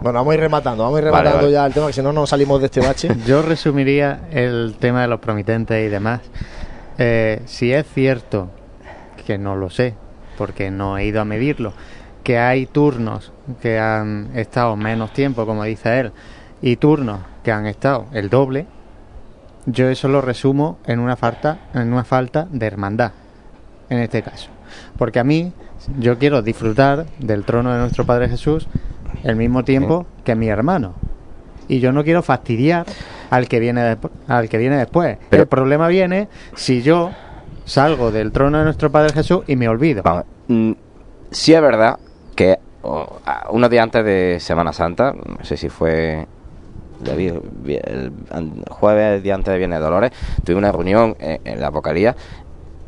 Bueno, 0.00 0.20
vamos 0.20 0.32
a 0.32 0.34
ir 0.36 0.40
rematando, 0.40 0.84
vamos 0.84 0.98
a 0.98 1.02
ir 1.02 1.10
Vale, 1.10 1.18
rematando 1.24 1.46
vale. 1.46 1.52
ya 1.52 1.66
el 1.66 1.74
tema, 1.74 1.86
que 1.88 1.92
si 1.92 2.00
no, 2.02 2.12
no 2.12 2.26
salimos 2.26 2.60
de 2.60 2.66
este 2.66 2.80
bache. 2.80 3.08
Yo 3.26 3.42
resumiría 3.42 4.20
el 4.30 4.76
tema 4.80 5.02
de 5.02 5.08
los 5.08 5.20
promitentes 5.20 5.84
y 5.86 5.90
demás. 5.90 6.20
Eh, 6.96 7.42
si 7.44 7.72
es 7.74 7.84
cierto, 7.92 8.48
que 9.26 9.36
no 9.36 9.54
lo 9.56 9.68
sé, 9.68 9.94
porque 10.36 10.70
no 10.70 10.98
he 10.98 11.06
ido 11.06 11.20
a 11.20 11.24
medirlo, 11.24 11.72
que 12.22 12.38
hay 12.38 12.66
turnos 12.66 13.32
que 13.60 13.78
han 13.78 14.30
estado 14.34 14.76
menos 14.76 15.12
tiempo, 15.12 15.46
como 15.46 15.64
dice 15.64 16.00
él, 16.00 16.12
y 16.62 16.76
turnos 16.76 17.20
que 17.42 17.52
han 17.52 17.66
estado 17.66 18.06
el 18.12 18.30
doble, 18.30 18.66
yo 19.66 19.88
eso 19.88 20.08
lo 20.08 20.20
resumo 20.20 20.78
en 20.86 21.00
una 21.00 21.16
falta, 21.16 21.58
en 21.74 21.92
una 21.92 22.04
falta 22.04 22.46
de 22.50 22.66
hermandad, 22.66 23.12
en 23.90 23.98
este 23.98 24.22
caso. 24.22 24.50
Porque 24.98 25.18
a 25.18 25.24
mí, 25.24 25.52
yo 25.98 26.18
quiero 26.18 26.42
disfrutar 26.42 27.06
del 27.18 27.44
trono 27.44 27.72
de 27.72 27.78
nuestro 27.78 28.04
Padre 28.04 28.28
Jesús 28.28 28.66
el 29.22 29.36
mismo 29.36 29.64
tiempo 29.64 30.06
que 30.24 30.34
mi 30.34 30.48
hermano. 30.48 30.94
Y 31.68 31.80
yo 31.80 31.92
no 31.92 32.04
quiero 32.04 32.22
fastidiar 32.22 32.86
al 33.30 33.48
que 33.48 33.58
viene, 33.58 33.96
al 34.28 34.48
que 34.48 34.58
viene 34.58 34.76
después. 34.76 35.18
el 35.30 35.46
problema 35.46 35.88
viene 35.88 36.28
si 36.54 36.82
yo 36.82 37.10
salgo 37.64 38.10
del 38.10 38.32
trono 38.32 38.58
de 38.58 38.64
nuestro 38.64 38.90
Padre 38.90 39.12
Jesús 39.12 39.42
y 39.46 39.56
me 39.56 39.68
olvido. 39.68 40.02
Mm, 40.48 40.72
sí 41.30 41.54
es 41.54 41.60
verdad 41.60 41.98
que 42.36 42.58
oh, 42.82 43.18
unos 43.50 43.70
días 43.70 43.82
antes 43.82 44.04
de 44.04 44.38
Semana 44.40 44.72
Santa, 44.72 45.12
no 45.12 45.44
sé 45.44 45.56
si 45.56 45.68
fue 45.68 46.26
el 47.04 48.12
an- 48.30 48.62
jueves, 48.70 49.16
el 49.16 49.22
día 49.22 49.34
antes 49.34 49.52
de 49.52 49.58
Viernes 49.58 49.80
Dolores, 49.80 50.12
tuve 50.44 50.56
una 50.56 50.72
reunión 50.72 51.16
en, 51.18 51.40
en 51.44 51.60
la 51.60 51.70
vocalía 51.70 52.14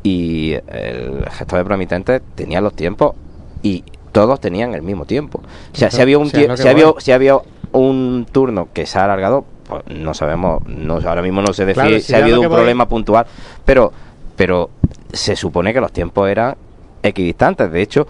y 0.03 0.53
el 0.53 1.25
gestor 1.31 1.59
de 1.59 1.65
promitentes 1.65 2.21
tenía 2.35 2.61
los 2.61 2.73
tiempos 2.73 3.15
y 3.63 3.83
todos 4.11 4.39
tenían 4.39 4.73
el 4.73 4.81
mismo 4.81 5.05
tiempo. 5.05 5.39
O 5.73 5.75
sea, 5.75 5.91
si 5.91 6.01
había 6.01 6.17
un, 6.17 6.29
si 6.29 6.67
había, 6.67 6.93
si 6.99 7.11
había 7.11 7.37
un 7.73 8.25
turno 8.31 8.69
que 8.73 8.85
se 8.85 8.97
ha 8.97 9.03
alargado, 9.03 9.45
pues 9.67 9.83
no 9.87 10.13
sabemos, 10.13 10.65
no 10.65 10.95
ahora 11.05 11.21
mismo 11.21 11.41
no 11.41 11.47
decir 11.47 11.73
Claro, 11.73 11.89
si 11.89 12.01
si 12.01 12.13
ha 12.15 12.19
habido 12.19 12.39
un 12.41 12.47
voy- 12.47 12.55
problema 12.55 12.87
puntual, 12.87 13.25
pero 13.65 13.91
pero 14.37 14.69
se 15.11 15.35
supone 15.35 15.73
que 15.73 15.81
los 15.81 15.91
tiempos 15.91 16.29
eran 16.29 16.55
equidistantes. 17.03 17.69
De 17.71 17.81
hecho, 17.81 18.07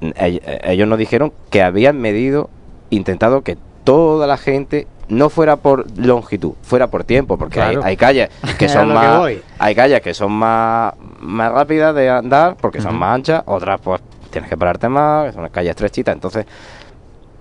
ell- 0.00 0.40
ellos 0.64 0.88
nos 0.88 0.98
dijeron 0.98 1.32
que 1.50 1.62
habían 1.62 2.00
medido, 2.00 2.50
intentado 2.90 3.42
que 3.42 3.56
toda 3.84 4.26
la 4.26 4.36
gente 4.36 4.86
no 5.08 5.28
fuera 5.28 5.56
por 5.56 5.86
longitud, 5.98 6.52
fuera 6.62 6.86
por 6.88 7.04
tiempo, 7.04 7.36
porque 7.36 7.60
hay- 7.60 7.72
Claro. 7.74 7.86
hay, 7.86 7.96
calles 7.96 8.30
que 8.58 8.68
son 8.68 8.88
que 8.88 8.94
más, 8.94 9.32
hay 9.58 9.74
calles 9.74 10.00
que 10.00 10.14
son 10.14 10.32
más, 10.32 10.94
más 11.20 11.52
rápidas 11.52 11.94
de 11.94 12.08
andar 12.08 12.56
porque 12.60 12.80
son 12.80 12.96
más 12.96 13.14
anchas, 13.14 13.42
otras 13.46 13.80
pues 13.80 14.00
tienes 14.30 14.48
que 14.48 14.56
pararte 14.56 14.88
más, 14.88 15.34
son 15.34 15.48
calles 15.48 15.70
estrechitas, 15.70 16.14
entonces 16.14 16.46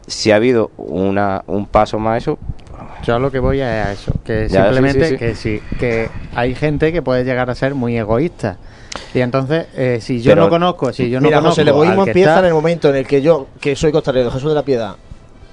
si 0.08 0.32
ha 0.32 0.38
habido 0.38 0.72
una, 0.78 1.44
un 1.46 1.68
paso 1.68 2.00
más 2.00 2.18
eso, 2.24 2.40
Yo 3.04 3.16
a 3.16 3.20
lo 3.20 3.32
que 3.32 3.40
voy 3.40 3.60
es 3.60 3.66
a 3.66 3.92
eso, 3.92 4.12
que 4.26 4.48
Ya, 4.50 4.64
simplemente 4.64 5.06
sí, 5.06 5.12
sí. 5.12 5.18
que 5.18 5.36
sí, 5.36 5.62
que 5.80 6.10
hay 6.36 6.56
gente 6.56 6.92
que 6.92 7.02
puede 7.02 7.24
llegar 7.24 7.50
a 7.50 7.56
ser 7.56 7.76
muy 7.76 7.98
egoísta. 7.98 8.58
Y 9.14 9.22
entonces, 9.22 9.68
eh, 9.76 10.00
si 10.02 10.22
yo 10.22 10.32
Pero- 10.32 10.44
no 10.44 10.50
conozco, 10.50 10.92
si 10.94 11.10
yo 11.10 11.20
no 11.20 11.26
Mira, 11.28 11.38
conozco 11.38 11.52
José, 11.52 11.62
el 11.62 11.68
egoísmo 11.70 12.06
empieza 12.06 12.30
está- 12.32 12.40
en 12.40 12.46
el 12.48 12.54
momento 12.54 12.90
en 12.90 12.96
el 12.98 13.08
que 13.08 13.22
yo, 13.22 13.48
que 13.60 13.76
soy 13.76 13.92
costalero 13.92 14.26
de 14.26 14.32
Jesús 14.32 14.50
de 14.50 14.56
la 14.56 14.64
Piedad, 14.64 14.96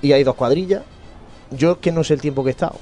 y 0.02 0.12
hay 0.12 0.24
dos 0.24 0.34
cuadrillas, 0.34 0.82
yo 1.50 1.78
que 1.80 1.92
no 1.92 2.02
sé 2.04 2.14
el 2.14 2.20
tiempo 2.20 2.42
que 2.42 2.50
he 2.50 2.52
estado. 2.52 2.76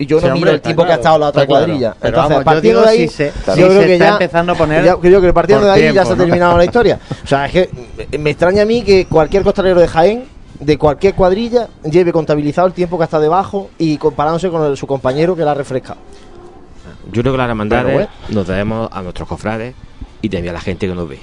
Y 0.00 0.06
yo 0.06 0.20
Sí, 0.20 0.26
no 0.26 0.34
hombre, 0.34 0.40
miro 0.50 0.54
el 0.54 0.60
tiempo 0.60 0.84
que 0.86 0.92
ha 0.92 0.94
estado 0.94 1.18
la 1.18 1.26
otra 1.28 1.44
claro. 1.44 1.64
cuadrilla. 1.66 1.94
Entonces, 2.00 2.28
vamos, 2.30 2.44
partiendo 2.44 2.82
de 2.82 2.88
ahí, 2.88 3.08
si 3.08 3.14
se- 3.16 3.32
yo 3.48 3.52
si 3.54 3.62
creo 3.62 3.80
se 3.80 3.86
que 3.86 3.92
está 3.94 4.04
ya, 4.06 4.12
empezando 4.12 4.52
a 4.52 4.54
poner 4.54 4.84
ya- 4.84 4.90
yo 4.92 5.00
creo 5.00 5.20
que 5.20 5.32
partiendo 5.32 5.66
de 5.66 5.72
ahí 5.72 5.92
ya 5.92 6.04
se 6.04 6.12
ha 6.12 6.14
¿no? 6.16 6.22
terminado 6.24 6.56
la 6.56 6.64
historia. 6.64 7.00
O 7.24 7.26
sea, 7.26 7.46
es 7.46 7.52
que 7.52 7.70
me- 8.12 8.18
me 8.18 8.30
extraña 8.30 8.62
a 8.62 8.64
mí 8.66 8.82
que 8.82 9.06
cualquier 9.06 9.42
costalero 9.42 9.80
de 9.80 9.88
Jaén, 9.88 10.24
de 10.60 10.76
cualquier 10.78 11.14
cuadrilla, 11.14 11.68
lleve 11.84 12.12
contabilizado 12.12 12.66
el 12.66 12.72
tiempo 12.74 12.98
que 12.98 13.04
estado 13.04 13.22
debajo 13.22 13.70
y 13.78 13.96
comparándose 13.98 14.50
con 14.50 14.64
el- 14.64 14.76
su 14.76 14.86
compañero 14.86 15.36
que 15.36 15.44
la 15.44 15.52
ha 15.52 15.54
refrescado. 15.54 15.98
Yo 17.12 17.22
creo 17.22 17.32
que 17.32 17.38
las 17.38 17.48
hermandades 17.48 17.92
bueno. 17.92 18.08
nos 18.30 18.46
debemos 18.46 18.88
a 18.92 19.02
nuestros 19.02 19.28
cofrades 19.28 19.74
y 20.20 20.28
también 20.28 20.50
a 20.50 20.54
la 20.54 20.60
gente 20.60 20.86
que 20.86 20.94
nos 20.94 21.08
ve. 21.08 21.18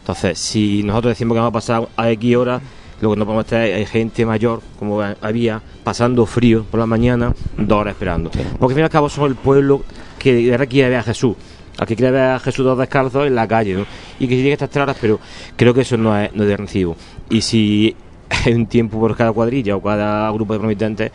Entonces, 0.00 0.38
si 0.38 0.82
nosotros 0.82 1.12
decimos 1.12 1.34
que 1.34 1.38
vamos 1.40 1.50
a 1.50 1.52
pasar 1.52 1.88
a 1.96 2.10
X 2.10 2.36
horas, 2.36 2.60
lo 3.00 3.10
que 3.10 3.16
no 3.16 3.24
podemos 3.24 3.44
estar 3.44 3.60
hay 3.60 3.86
gente 3.86 4.26
mayor, 4.26 4.60
como 4.78 5.00
había, 5.20 5.60
pasando 5.84 6.26
frío 6.26 6.64
por 6.70 6.80
la 6.80 6.86
mañana, 6.86 7.34
dos 7.56 7.78
horas 7.78 7.92
esperando. 7.94 8.30
Porque 8.30 8.64
al 8.64 8.68
fin 8.70 8.78
y 8.78 8.82
al 8.82 8.90
cabo 8.90 9.08
somos 9.08 9.30
el 9.30 9.36
pueblo 9.36 9.82
que 10.18 10.34
de 10.34 10.50
verdad 10.50 10.68
quiere 10.68 10.88
ver 10.90 10.98
a 10.98 11.02
Jesús. 11.02 11.36
Al 11.78 11.86
que 11.86 11.96
quiere 11.96 12.12
ver 12.12 12.22
a 12.32 12.38
Jesús 12.38 12.64
dos 12.64 12.78
descalzos 12.78 13.26
en 13.26 13.34
la 13.34 13.48
calle, 13.48 13.74
¿no? 13.74 13.86
Y 14.18 14.26
que 14.28 14.34
tiene 14.34 14.48
que 14.50 14.52
estar 14.52 14.68
tres 14.68 14.82
horas, 14.82 14.96
pero 15.00 15.18
creo 15.56 15.72
que 15.72 15.80
eso 15.82 15.96
no 15.96 16.16
es, 16.18 16.32
no 16.34 16.42
es 16.42 16.48
de 16.48 16.56
recibo. 16.56 16.96
Y 17.30 17.40
si 17.40 17.96
hay 18.44 18.52
un 18.54 18.66
tiempo 18.66 18.98
por 18.98 19.16
cada 19.16 19.32
cuadrilla 19.32 19.76
o 19.76 19.82
cada 19.82 20.30
grupo 20.30 20.52
de 20.52 20.58
promitentes, 20.58 21.12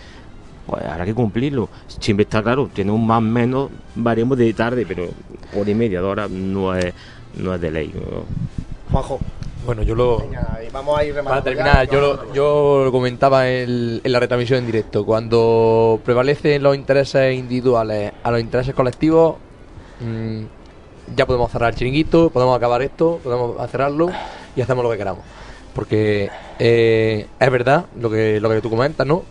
pues 0.66 0.84
habrá 0.84 1.06
que 1.06 1.14
cumplirlo. 1.14 1.70
Siempre 2.00 2.24
está 2.24 2.44
claro, 2.44 2.70
tiene 2.74 2.92
un 2.92 3.06
más 3.06 3.20
o 3.20 3.22
menos, 3.22 3.70
variemos 3.96 4.38
de 4.38 4.54
tarde, 4.54 4.86
pero 4.88 5.08
hora 5.56 5.70
y 5.70 5.76
media, 5.76 6.02
dos 6.02 6.12
horas 6.12 6.30
no 6.30 6.76
es, 6.76 6.94
no 7.38 7.56
es 7.56 7.62
de 7.62 7.72
ley. 7.72 7.94
¿no? 7.94 8.24
Juanjo. 8.92 9.20
Bueno, 9.66 9.84
yo 9.84 9.96
lo. 9.96 10.24
vamos 10.72 10.98
a 10.98 11.04
ir 11.04 11.14
Para 11.16 11.44
terminar, 11.44 11.90
yo 11.90 12.00
lo, 12.00 12.34
yo 12.34 12.82
lo 12.86 12.92
comentaba 12.92 13.50
en, 13.50 14.00
en 14.02 14.12
la 14.14 14.20
retransmisión 14.20 14.60
en 14.60 14.66
directo. 14.66 15.06
Cuando 15.06 16.00
prevalecen 16.06 16.64
los 16.64 16.74
intereses 16.74 17.38
individuales 17.38 18.14
a 18.24 18.32
los 18.32 18.40
intereses 18.40 18.74
colectivos, 18.74 19.36
mm, 20.00 20.44
ya 21.18 21.26
podemos 21.26 21.52
cerrar 21.52 21.74
el 21.74 21.76
chiringuito, 21.76 22.30
podemos 22.30 22.56
acabar 22.56 22.82
esto, 22.82 23.20
podemos 23.22 23.58
cerrarlo 23.70 24.10
y 24.56 24.62
hacemos 24.62 24.86
lo 24.86 24.92
que 24.92 24.98
queramos. 24.98 25.24
Porque 25.78 26.28
eh, 26.58 27.28
es 27.40 27.52
verdad 27.52 27.86
lo 28.02 28.10
que, 28.10 28.42
lo 28.42 28.50
que 28.50 28.62
tú 28.62 28.70
comentas, 28.72 29.06
¿no? 29.06 29.22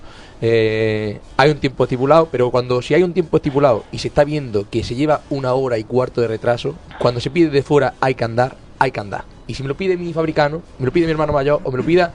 Eh, 0.41 1.19
hay 1.39 1.51
un 1.51 1.57
tiempo 1.59 1.83
estipulado, 1.83 2.29
pero 2.31 2.51
cuando 2.53 2.81
si 2.83 2.95
hay 2.95 3.03
un 3.03 3.13
tiempo 3.13 3.39
estipulado 3.39 3.83
y 3.91 3.99
se 3.99 4.07
está 4.09 4.23
viendo 4.23 4.65
que 4.71 4.85
se 4.85 4.95
lleva 4.95 5.23
una 5.29 5.55
hora 5.55 5.77
y 5.77 5.83
cuarto 5.83 6.21
de 6.21 6.29
retraso, 6.29 6.77
cuando 7.01 7.21
se 7.21 7.31
pide 7.31 7.51
de 7.51 7.63
fuera 7.65 7.95
hay 8.01 8.15
que 8.15 8.23
andar, 8.23 8.57
hay 8.79 8.93
que 8.93 9.01
andar. 9.01 9.25
Y 9.49 9.55
si 9.55 9.65
me 9.65 9.69
lo 9.69 9.77
pide 9.77 9.97
mi 9.97 10.13
fabricano, 10.13 10.63
me 10.79 10.87
lo 10.87 10.93
pide 10.93 11.07
mi 11.07 11.11
hermano 11.11 11.33
mayor 11.33 11.61
o 11.65 11.71
me 11.73 11.79
lo 11.79 11.85
pida 11.85 12.13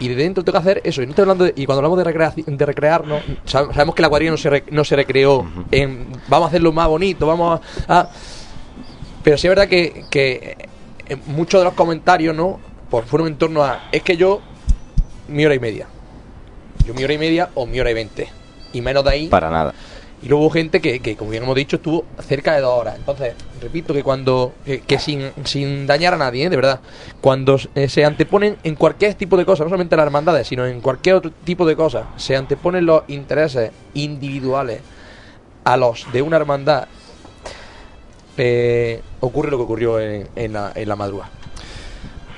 y 0.00 0.08
de 0.08 0.16
dentro 0.16 0.42
tengo 0.42 0.58
que 0.58 0.62
hacer 0.68 0.80
eso. 0.82 1.00
Y, 1.02 1.06
no 1.06 1.10
estoy 1.10 1.22
hablando 1.22 1.44
de- 1.44 1.52
y 1.54 1.64
cuando 1.64 1.78
hablamos 1.86 1.98
de, 2.04 2.12
recreaci- 2.12 2.44
de 2.44 2.66
recrearnos, 2.66 3.22
sab- 3.46 3.72
sabemos 3.72 3.94
que 3.94 4.02
la 4.02 4.08
cuadrilla 4.08 4.32
no 4.32 4.36
se, 4.36 4.50
re- 4.50 4.64
no 4.72 4.82
se 4.82 4.96
recreó 4.96 5.44
en 5.70 6.06
vamos 6.26 6.46
a 6.46 6.48
hacerlo 6.48 6.72
más 6.72 6.88
bonito, 6.88 7.24
vamos 7.26 7.60
a... 7.86 8.00
a- 8.00 8.10
pero 9.22 9.36
sí 9.36 9.46
es 9.46 9.50
verdad 9.50 9.68
que, 9.68 10.06
que 10.10 10.56
eh, 11.06 11.16
muchos 11.26 11.60
de 11.60 11.66
los 11.66 11.74
comentarios, 11.74 12.34
¿no? 12.34 12.58
Pues 12.90 13.06
fueron 13.06 13.28
en 13.28 13.36
torno 13.36 13.62
a, 13.62 13.88
es 13.92 14.02
que 14.02 14.16
yo, 14.16 14.40
mi 15.28 15.44
hora 15.46 15.54
y 15.54 15.60
media. 15.60 15.86
Yo 16.84 16.94
mi 16.94 17.04
hora 17.04 17.12
y 17.12 17.18
media 17.18 17.50
o 17.54 17.66
mi 17.66 17.78
hora 17.78 17.90
y 17.90 17.94
veinte. 17.94 18.28
Y 18.72 18.80
menos 18.80 19.04
de 19.04 19.10
ahí. 19.10 19.28
Para 19.28 19.50
nada. 19.50 19.74
Y 20.22 20.28
luego 20.28 20.44
hubo 20.44 20.50
gente 20.50 20.80
que, 20.80 21.00
que, 21.00 21.16
como 21.16 21.30
bien 21.30 21.44
hemos 21.44 21.56
dicho, 21.56 21.76
estuvo 21.76 22.04
cerca 22.26 22.54
de 22.54 22.60
dos 22.60 22.78
horas. 22.78 22.96
Entonces, 22.96 23.34
repito 23.62 23.94
que 23.94 24.02
cuando, 24.02 24.52
que, 24.66 24.80
que 24.80 24.98
sin, 24.98 25.30
sin 25.44 25.86
dañar 25.86 26.12
a 26.12 26.18
nadie, 26.18 26.44
¿eh? 26.44 26.50
de 26.50 26.56
verdad, 26.56 26.80
cuando 27.22 27.58
se 27.58 28.04
anteponen 28.04 28.58
en 28.62 28.74
cualquier 28.74 29.14
tipo 29.14 29.38
de 29.38 29.46
cosas, 29.46 29.64
no 29.64 29.70
solamente 29.70 29.96
las 29.96 30.04
hermandades, 30.04 30.46
sino 30.46 30.66
en 30.66 30.82
cualquier 30.82 31.14
otro 31.14 31.30
tipo 31.44 31.64
de 31.64 31.74
cosas, 31.74 32.06
se 32.16 32.36
anteponen 32.36 32.84
los 32.84 33.04
intereses 33.08 33.70
individuales 33.94 34.82
a 35.64 35.78
los 35.78 36.06
de 36.12 36.20
una 36.20 36.36
hermandad, 36.36 36.86
eh, 38.36 39.00
ocurre 39.20 39.50
lo 39.50 39.56
que 39.56 39.62
ocurrió 39.62 40.00
en, 40.00 40.28
en 40.36 40.52
la, 40.52 40.72
en 40.74 40.88
la 40.88 40.96
madrugada. 40.96 41.30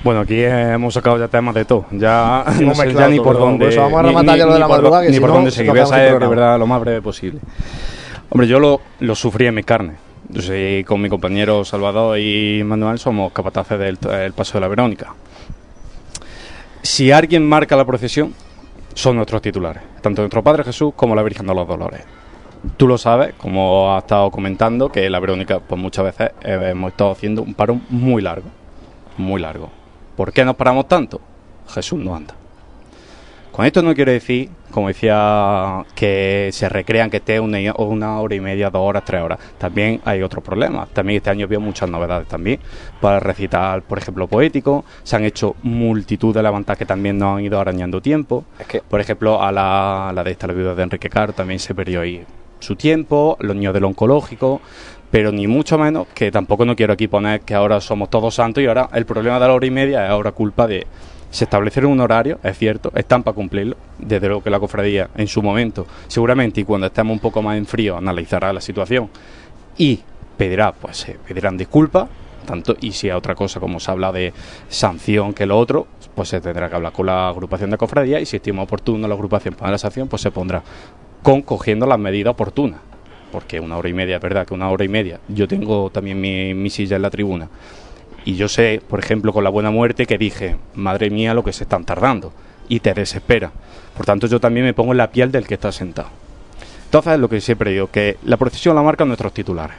Bueno, 0.03 0.19
aquí 0.19 0.35
eh, 0.35 0.73
hemos 0.73 0.93
sacado 0.93 1.17
ya 1.17 1.29
temas 1.29 1.55
de 1.55 1.63
todo. 1.63 1.85
Ya 1.91 2.43
no 2.61 2.75
sé 2.75 2.93
ya 2.93 3.07
ni 3.07 3.19
por 3.19 3.37
dónde. 3.37 3.69
eso 3.69 3.81
vamos 3.81 3.99
a 3.99 4.03
rematar 4.03 4.37
ya 4.37 4.45
lo 4.45 4.53
de 4.53 4.59
la 4.59 4.67
por 4.67 4.77
madrugada, 4.77 5.09
Ni 5.09 5.19
por 5.19 5.29
dónde 5.29 5.51
se 5.51 5.57
seguir. 5.57 5.71
Voy 5.71 5.79
a 5.79 5.85
saber 5.85 6.19
de 6.19 6.27
verdad 6.27 6.59
lo 6.59 6.67
más 6.67 6.81
breve 6.81 7.01
posible. 7.01 7.39
Hombre, 8.29 8.47
yo 8.47 8.59
lo, 8.59 8.81
lo 8.99 9.15
sufrí 9.15 9.45
en 9.47 9.55
mi 9.55 9.63
carne. 9.63 9.93
Yo 10.29 10.41
sé, 10.41 10.83
con 10.87 11.01
mi 11.01 11.09
compañero 11.09 11.63
Salvador 11.63 12.17
y 12.17 12.63
Manuel 12.65 12.97
somos 12.97 13.31
capataces 13.31 13.77
del 13.79 13.97
el 14.11 14.33
paso 14.33 14.53
de 14.53 14.61
la 14.61 14.67
Verónica. 14.67 15.13
Si 16.81 17.11
alguien 17.11 17.47
marca 17.47 17.75
la 17.75 17.85
procesión, 17.85 18.33
son 18.93 19.15
nuestros 19.15 19.41
titulares, 19.41 19.83
tanto 20.01 20.21
nuestro 20.21 20.43
Padre 20.43 20.63
Jesús 20.63 20.93
como 20.95 21.15
la 21.15 21.23
Virgen 21.23 21.47
de 21.47 21.55
los 21.55 21.67
Dolores. 21.67 22.01
Tú 22.77 22.87
lo 22.87 22.97
sabes, 22.97 23.33
como 23.35 23.95
has 23.95 24.03
estado 24.03 24.31
comentando, 24.31 24.89
que 24.89 25.09
la 25.09 25.19
Verónica, 25.19 25.59
pues 25.59 25.79
muchas 25.79 26.05
veces 26.05 26.31
eh, 26.43 26.71
hemos 26.71 26.91
estado 26.91 27.11
haciendo 27.11 27.41
un 27.41 27.53
parón 27.53 27.83
muy 27.89 28.21
largo, 28.21 28.47
muy 29.17 29.41
largo. 29.41 29.82
¿Por 30.15 30.31
qué 30.31 30.45
nos 30.45 30.55
paramos 30.55 30.87
tanto? 30.87 31.19
Jesús 31.67 31.99
no 31.99 32.15
anda. 32.15 32.35
Con 33.53 33.67
esto 33.67 33.83
no 33.83 33.93
quiero 33.93 34.11
decir, 34.11 34.49
como 34.71 34.87
decía, 34.87 35.85
que 35.93 36.49
se 36.51 36.67
recrean 36.69 37.11
que 37.11 37.17
esté 37.17 37.39
una, 37.39 37.59
una 37.77 38.19
hora 38.19 38.33
y 38.33 38.39
media, 38.39 38.71
dos 38.71 38.81
horas, 38.81 39.03
tres 39.05 39.21
horas. 39.21 39.37
También 39.59 40.01
hay 40.05 40.23
otros 40.23 40.43
problemas. 40.43 40.89
También 40.89 41.17
este 41.17 41.29
año 41.29 41.47
veo 41.47 41.59
muchas 41.59 41.87
novedades 41.87 42.27
también. 42.27 42.59
Para 42.99 43.19
recitar, 43.19 43.83
por 43.83 43.99
ejemplo, 43.99 44.25
poético. 44.25 44.85
Se 45.03 45.15
han 45.15 45.23
hecho 45.23 45.55
multitud 45.61 46.33
de 46.33 46.41
levantadas 46.41 46.79
que 46.79 46.87
también 46.87 47.19
nos 47.19 47.37
han 47.37 47.45
ido 47.45 47.59
arañando 47.59 48.01
tiempo. 48.01 48.43
Por 48.89 48.99
ejemplo, 48.99 49.39
a 49.39 49.51
la, 49.51 50.11
la 50.15 50.23
de 50.23 50.31
esta, 50.31 50.47
la 50.47 50.53
viuda 50.53 50.73
de 50.73 50.81
Enrique 50.81 51.09
Caro, 51.09 51.33
también 51.33 51.59
se 51.59 51.75
perdió 51.75 52.01
ahí 52.01 52.25
su 52.57 52.75
tiempo. 52.75 53.37
Los 53.39 53.55
niños 53.55 53.75
del 53.75 53.83
oncológico. 53.83 54.61
Pero 55.13 55.31
ni 55.31 55.45
mucho 55.45 55.77
menos 55.77 56.07
que 56.15 56.31
tampoco 56.31 56.65
no 56.65 56.75
quiero 56.75 56.93
aquí 56.93 57.07
poner 57.07 57.41
que 57.41 57.53
ahora 57.53 57.79
somos 57.81 58.09
todos 58.09 58.33
santos 58.33 58.63
y 58.63 58.65
ahora 58.65 58.89
el 58.93 59.05
problema 59.05 59.39
de 59.39 59.47
la 59.47 59.53
hora 59.53 59.67
y 59.67 59.69
media 59.69 60.05
es 60.05 60.09
ahora 60.09 60.31
culpa 60.31 60.65
de 60.65 60.87
se 61.29 61.43
establecieron 61.43 61.91
un 61.91 61.99
horario, 61.99 62.39
es 62.41 62.57
cierto, 62.57 62.91
están 62.95 63.21
para 63.21 63.35
cumplirlo. 63.35 63.77
Desde 63.99 64.25
luego 64.25 64.41
que 64.41 64.49
la 64.49 64.59
cofradía, 64.59 65.11
en 65.15 65.27
su 65.27 65.43
momento, 65.43 65.85
seguramente 66.07 66.61
y 66.61 66.63
cuando 66.63 66.87
estemos 66.87 67.13
un 67.13 67.19
poco 67.19 67.43
más 67.43 67.59
en 67.59 67.67
frío, 67.67 67.95
analizará 67.95 68.51
la 68.51 68.59
situación 68.59 69.07
y 69.77 69.99
pedirá, 70.35 70.71
pues 70.71 70.97
se 70.97 71.13
pedirán 71.13 71.57
disculpas. 71.57 72.09
Tanto, 72.47 72.75
y 72.81 72.91
si 72.91 73.07
hay 73.07 73.15
otra 73.15 73.35
cosa, 73.35 73.59
como 73.59 73.79
se 73.79 73.91
habla 73.91 74.11
de 74.11 74.33
sanción 74.67 75.35
que 75.35 75.45
lo 75.45 75.59
otro, 75.59 75.85
pues 76.15 76.29
se 76.29 76.41
tendrá 76.41 76.69
que 76.69 76.75
hablar 76.75 76.91
con 76.91 77.05
la 77.05 77.29
agrupación 77.29 77.69
de 77.69 77.77
cofradía 77.77 78.19
y 78.19 78.25
si 78.25 78.37
estima 78.37 78.63
oportuno 78.63 79.07
la 79.07 79.13
agrupación 79.13 79.53
para 79.53 79.69
la 79.73 79.77
sanción, 79.77 80.07
pues 80.07 80.23
se 80.23 80.31
pondrá 80.31 80.63
con 81.21 81.43
cogiendo 81.43 81.85
las 81.85 81.99
medidas 81.99 82.31
oportunas. 82.31 82.92
Porque 83.33 83.59
una 83.59 83.77
hora 83.77 83.89
y 83.89 83.93
media, 83.93 84.17
es 84.17 84.21
verdad 84.21 84.45
que 84.45 84.53
una 84.53 84.69
hora 84.69 84.85
y 84.85 84.87
media, 84.87 85.19
yo 85.27 85.47
tengo 85.47 85.89
también 85.89 86.21
mi, 86.21 86.69
silla 86.69 86.97
en 86.97 87.01
la 87.01 87.09
tribuna 87.09 87.49
y 88.25 88.35
yo 88.35 88.47
sé, 88.47 88.79
por 88.87 88.99
ejemplo, 88.99 89.33
con 89.33 89.43
la 89.43 89.49
buena 89.49 89.71
muerte 89.71 90.05
que 90.05 90.19
dije, 90.19 90.57
madre 90.75 91.09
mía, 91.09 91.33
lo 91.33 91.43
que 91.43 91.51
se 91.51 91.63
están 91.63 91.83
tardando. 91.83 92.31
Y 92.69 92.79
te 92.79 92.93
desespera. 92.93 93.51
Por 93.97 94.05
tanto, 94.05 94.27
yo 94.27 94.39
también 94.39 94.67
me 94.67 94.75
pongo 94.75 94.91
en 94.91 94.99
la 94.99 95.09
piel 95.09 95.31
del 95.31 95.47
que 95.47 95.55
está 95.55 95.71
sentado. 95.71 96.09
Entonces, 96.85 97.17
lo 97.17 97.27
que 97.27 97.41
siempre 97.41 97.71
digo, 97.71 97.87
que 97.87 98.17
la 98.23 98.37
procesión 98.37 98.75
la 98.75 98.83
marcan 98.83 99.07
nuestros 99.07 99.33
titulares. 99.33 99.77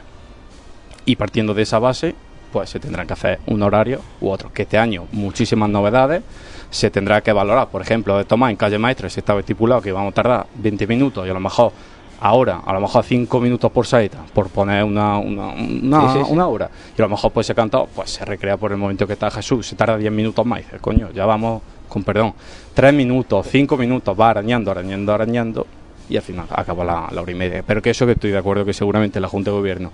Y 1.05 1.15
partiendo 1.15 1.53
de 1.53 1.61
esa 1.63 1.79
base, 1.79 2.13
pues 2.51 2.69
se 2.69 2.81
tendrán 2.81 3.07
que 3.07 3.13
hacer 3.13 3.39
un 3.47 3.63
horario 3.63 4.01
u 4.19 4.31
otro. 4.31 4.51
Que 4.51 4.63
este 4.63 4.77
año 4.77 5.07
muchísimas 5.13 5.69
novedades 5.69 6.23
se 6.69 6.91
tendrá 6.91 7.21
que 7.21 7.31
valorar. 7.31 7.69
Por 7.69 7.81
ejemplo, 7.81 8.17
de 8.17 8.25
tomar 8.25 8.51
en 8.51 8.57
calle 8.57 8.77
Maestre 8.77 9.09
se 9.09 9.21
estaba 9.21 9.39
estipulado 9.39 9.81
que 9.81 9.93
vamos 9.93 10.11
a 10.11 10.15
tardar 10.15 10.47
20 10.55 10.85
minutos 10.87 11.25
y 11.25 11.29
a 11.29 11.33
lo 11.33 11.39
mejor 11.39 11.71
ahora, 12.19 12.61
a 12.65 12.73
lo 12.73 12.81
mejor 12.81 13.03
5 13.03 13.39
minutos 13.39 13.71
por 13.71 13.85
saeta, 13.85 14.19
por 14.33 14.49
poner 14.49 14.83
una, 14.83 15.17
una, 15.19 15.47
una, 15.49 16.01
Sí, 16.13 16.19
sí, 16.19 16.25
sí. 16.25 16.31
una 16.31 16.47
hora. 16.47 16.69
Y 16.97 17.01
a 17.01 17.05
lo 17.05 17.09
mejor 17.09 17.31
pues 17.31 17.47
se 17.47 17.55
cantado, 17.55 17.87
pues 17.93 18.09
se 18.11 18.25
recrea 18.25 18.57
por 18.57 18.71
el 18.71 18.77
momento 18.77 19.05
que 19.07 19.13
está 19.13 19.29
Jesús, 19.31 19.67
se 19.67 19.75
tarda 19.75 19.97
10 19.97 20.11
minutos 20.11 20.45
más. 20.45 20.59
Y 20.59 20.63
dices, 20.63 20.81
coño, 20.81 21.09
ya 21.13 21.25
vamos, 21.25 21.61
con 21.87 22.03
perdón, 22.03 22.33
3 22.73 22.93
minutos, 22.93 23.47
5 23.49 23.77
minutos, 23.77 24.19
va 24.19 24.29
arañando, 24.31 24.71
arañando, 24.71 25.13
arañando. 25.13 25.67
Y 26.07 26.17
al 26.17 26.23
final 26.23 26.45
acaba 26.51 26.83
la, 26.83 27.07
la 27.11 27.21
hora 27.21 27.31
y 27.31 27.35
media. 27.35 27.63
Pero 27.65 27.81
que 27.81 27.89
eso 27.89 28.05
que 28.05 28.11
estoy 28.11 28.31
de 28.31 28.37
acuerdo 28.37 28.63
que 28.65 28.73
seguramente 28.73 29.19
la 29.19 29.27
Junta 29.27 29.51
de 29.51 29.57
Gobierno 29.57 29.91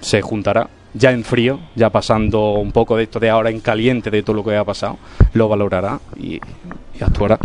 se 0.00 0.22
juntará 0.22 0.68
ya 0.94 1.10
en 1.12 1.24
frío, 1.24 1.60
ya 1.76 1.90
pasando 1.90 2.52
un 2.54 2.72
poco 2.72 2.96
de 2.96 3.04
esto 3.04 3.20
de 3.20 3.30
ahora 3.30 3.50
en 3.50 3.60
caliente 3.60 4.10
de 4.10 4.22
todo 4.22 4.34
lo 4.36 4.44
que 4.44 4.56
ha 4.56 4.64
pasado, 4.64 4.98
lo 5.34 5.48
valorará 5.48 6.00
y, 6.16 6.34
y 6.36 7.04
actuará. 7.04 7.38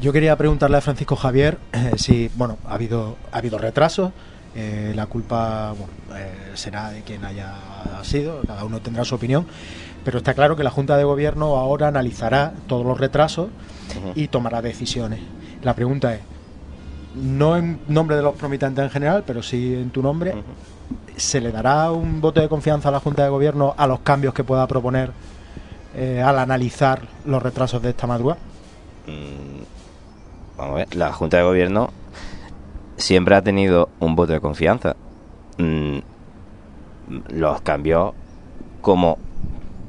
Yo 0.00 0.12
quería 0.12 0.36
preguntarle 0.36 0.76
a 0.76 0.80
Francisco 0.80 1.16
Javier 1.16 1.58
eh, 1.72 1.92
si, 1.96 2.30
bueno, 2.36 2.58
ha 2.66 2.74
habido, 2.74 3.16
ha 3.32 3.38
habido 3.38 3.58
retrasos, 3.58 4.12
eh, 4.54 4.92
la 4.94 5.06
culpa 5.06 5.72
bueno, 5.72 5.92
eh, 6.16 6.52
será 6.54 6.90
de 6.90 7.02
quien 7.02 7.24
haya 7.24 7.54
sido, 8.02 8.40
cada 8.46 8.64
uno 8.64 8.80
tendrá 8.80 9.04
su 9.04 9.16
opinión, 9.16 9.46
pero 10.04 10.18
está 10.18 10.34
claro 10.34 10.54
que 10.54 10.62
la 10.62 10.70
Junta 10.70 10.96
de 10.96 11.02
Gobierno 11.02 11.56
ahora 11.56 11.88
analizará 11.88 12.52
todos 12.68 12.86
los 12.86 12.98
retrasos 12.98 13.48
y 14.14 14.28
tomará 14.28 14.62
decisiones. 14.62 15.18
La 15.64 15.74
pregunta 15.74 16.14
es, 16.14 16.20
no 17.16 17.56
en 17.56 17.80
nombre 17.88 18.14
de 18.14 18.22
los 18.22 18.36
promitentes 18.36 18.84
en 18.84 18.90
general, 18.90 19.24
pero 19.26 19.42
sí 19.42 19.74
en 19.74 19.90
tu 19.90 20.00
nombre, 20.00 20.32
¿se 21.16 21.40
le 21.40 21.50
dará 21.50 21.90
un 21.90 22.20
voto 22.20 22.40
de 22.40 22.48
confianza 22.48 22.90
a 22.90 22.92
la 22.92 23.00
Junta 23.00 23.24
de 23.24 23.30
Gobierno 23.30 23.74
a 23.76 23.88
los 23.88 23.98
cambios 24.00 24.32
que 24.32 24.44
pueda 24.44 24.64
proponer 24.68 25.10
eh, 25.96 26.22
al 26.24 26.38
analizar 26.38 27.02
los 27.24 27.42
retrasos 27.42 27.82
de 27.82 27.90
esta 27.90 28.06
madrugada? 28.06 28.38
Vamos 30.58 30.74
a 30.74 30.76
ver, 30.78 30.96
la 30.96 31.12
Junta 31.12 31.36
de 31.38 31.44
Gobierno 31.44 31.90
siempre 32.96 33.36
ha 33.36 33.42
tenido 33.42 33.88
un 34.00 34.16
voto 34.16 34.32
de 34.32 34.40
confianza. 34.40 34.96
Mm, 35.58 35.98
los 37.30 37.60
cambios 37.62 38.12
como 38.82 39.18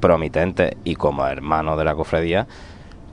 promitentes 0.00 0.72
y 0.84 0.94
como 0.94 1.26
hermanos 1.26 1.76
de 1.76 1.84
la 1.84 1.94
cofradía, 1.94 2.46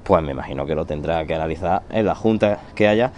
pues 0.04 0.24
me 0.24 0.32
imagino 0.32 0.66
que 0.66 0.76
lo 0.76 0.86
tendrá 0.86 1.26
que 1.26 1.36
analizar 1.36 1.82
en 1.90 2.06
la 2.06 2.16
Junta 2.16 2.60
que 2.76 2.88
haya 2.88 3.12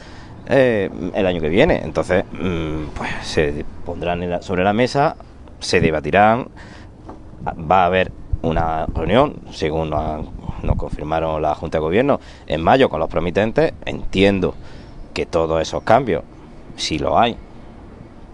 eh, 0.48 0.90
el 1.14 1.28
año 1.28 1.42
que 1.42 1.50
viene. 1.50 1.82
Entonces, 1.84 2.24
mm, 2.32 2.86
pues 2.96 3.10
se 3.22 3.66
pondrán 3.86 4.42
sobre 4.42 4.64
la 4.64 4.74
mesa, 4.74 5.16
se 5.60 5.80
debatirán, 5.82 6.48
va 7.70 7.84
a 7.84 7.86
haber 7.86 8.12
una 8.42 8.86
reunión, 8.88 9.36
según 9.52 9.90
nos, 9.92 10.00
han- 10.02 10.30
nos 10.64 10.76
confirmaron 10.76 11.42
la 11.42 11.56
Junta 11.56 11.78
de 11.78 11.82
Gobierno, 11.82 12.20
en 12.48 12.62
mayo 12.62 12.90
con 12.90 13.00
los 13.00 13.10
promitentes. 13.10 13.74
Entiendo 13.86 14.56
que 15.14 15.26
todos 15.26 15.62
esos 15.62 15.84
cambios, 15.84 16.24
si 16.76 17.00
los 17.00 17.16
hay, 17.16 17.36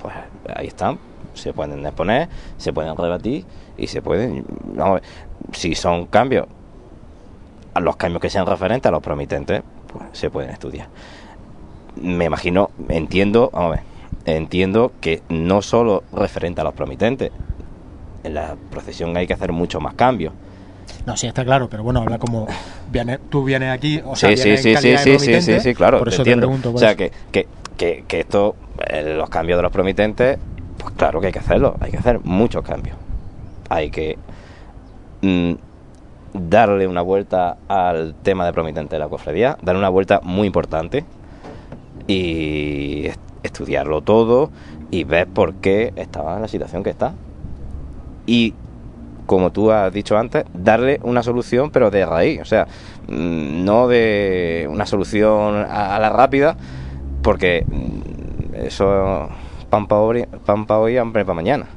pues 0.01 0.13
ahí 0.55 0.67
están, 0.67 0.99
se 1.33 1.53
pueden 1.53 1.85
exponer, 1.85 2.29
se 2.57 2.73
pueden 2.73 2.95
rebatir 2.95 3.45
y 3.77 3.87
se 3.87 4.01
pueden, 4.01 4.45
ver, 4.75 5.03
si 5.51 5.75
son 5.75 6.05
cambios, 6.05 6.47
los 7.75 7.95
cambios 7.97 8.21
que 8.21 8.29
sean 8.29 8.45
referentes 8.45 8.87
a 8.89 8.91
los 8.91 9.01
promitentes, 9.01 9.63
pues 9.91 10.05
se 10.13 10.29
pueden 10.29 10.51
estudiar. 10.51 10.87
Me 11.95 12.25
imagino, 12.25 12.71
entiendo, 12.89 13.49
a 13.53 13.69
ver, 13.69 13.79
entiendo 14.25 14.91
que 15.01 15.21
no 15.29 15.61
solo 15.61 16.03
referente 16.13 16.61
a 16.61 16.63
los 16.63 16.73
promitentes, 16.73 17.31
en 18.23 18.33
la 18.33 18.55
procesión 18.71 19.15
hay 19.15 19.27
que 19.27 19.33
hacer 19.33 19.51
muchos 19.51 19.81
más 19.81 19.93
cambios. 19.93 20.33
No, 21.05 21.15
sí, 21.17 21.27
está 21.27 21.43
claro, 21.45 21.67
pero 21.69 21.83
bueno, 21.83 22.01
habla 22.01 22.17
como 22.17 22.47
viene, 22.91 23.19
tú 23.29 23.43
vienes 23.43 23.71
aquí, 23.71 24.01
o 24.03 24.15
sea, 24.15 24.29
sí, 24.29 24.35
vienes 24.35 24.61
sí, 24.61 24.69
en 24.71 24.77
sí, 24.77 24.97
sí, 24.97 25.19
sí, 25.19 25.41
sí, 25.41 25.59
sí, 25.59 25.73
claro, 25.75 25.99
por 25.99 26.07
eso 26.07 26.17
te 26.23 26.31
entiendo. 26.31 26.47
pregunto. 26.47 26.73
o 26.73 26.77
sea, 26.79 26.89
eso. 26.89 26.97
que, 26.97 27.11
que, 27.31 27.47
que, 27.77 28.03
que 28.07 28.19
esto, 28.21 28.55
eh, 28.89 29.15
los 29.17 29.29
cambios 29.29 29.57
de 29.57 29.63
los 29.63 29.71
promitentes, 29.71 30.37
pues 30.77 30.93
claro 30.95 31.19
que 31.21 31.27
hay 31.27 31.33
que 31.33 31.39
hacerlo, 31.39 31.75
hay 31.79 31.91
que 31.91 31.97
hacer 31.97 32.19
muchos 32.23 32.63
cambios. 32.63 32.95
Hay 33.69 33.89
que 33.89 34.17
mm, 35.21 35.53
darle 36.33 36.87
una 36.87 37.01
vuelta 37.01 37.57
al 37.67 38.15
tema 38.23 38.45
de 38.45 38.53
promitente 38.53 38.95
de 38.95 38.99
la 38.99 39.07
cofradía, 39.07 39.57
darle 39.61 39.79
una 39.79 39.89
vuelta 39.89 40.21
muy 40.23 40.47
importante 40.47 41.03
y 42.07 43.05
est- 43.07 43.19
estudiarlo 43.43 44.01
todo 44.01 44.51
y 44.91 45.03
ver 45.03 45.27
por 45.27 45.55
qué 45.55 45.93
estaba 45.95 46.35
en 46.35 46.41
la 46.41 46.47
situación 46.47 46.83
que 46.83 46.89
está. 46.89 47.13
Y 48.27 48.53
como 49.25 49.51
tú 49.51 49.71
has 49.71 49.91
dicho 49.91 50.17
antes, 50.17 50.45
darle 50.53 50.99
una 51.03 51.23
solución 51.23 51.71
pero 51.71 51.91
de 51.91 52.05
raíz, 52.05 52.41
o 52.41 52.45
sea, 52.45 52.67
mm, 53.07 53.63
no 53.63 53.87
de 53.87 54.67
una 54.69 54.85
solución 54.85 55.65
a, 55.69 55.97
la 55.99 56.09
rápida, 56.09 56.55
porque 57.21 57.65
mm, 57.67 58.65
eso 58.65 59.29
pan 59.69 59.87
hoy, 59.89 60.25
pan 60.45 60.65
pa' 60.65 60.77
hoy, 60.77 60.97
hambre 60.97 61.25
para 61.25 61.35
mañana. 61.35 61.67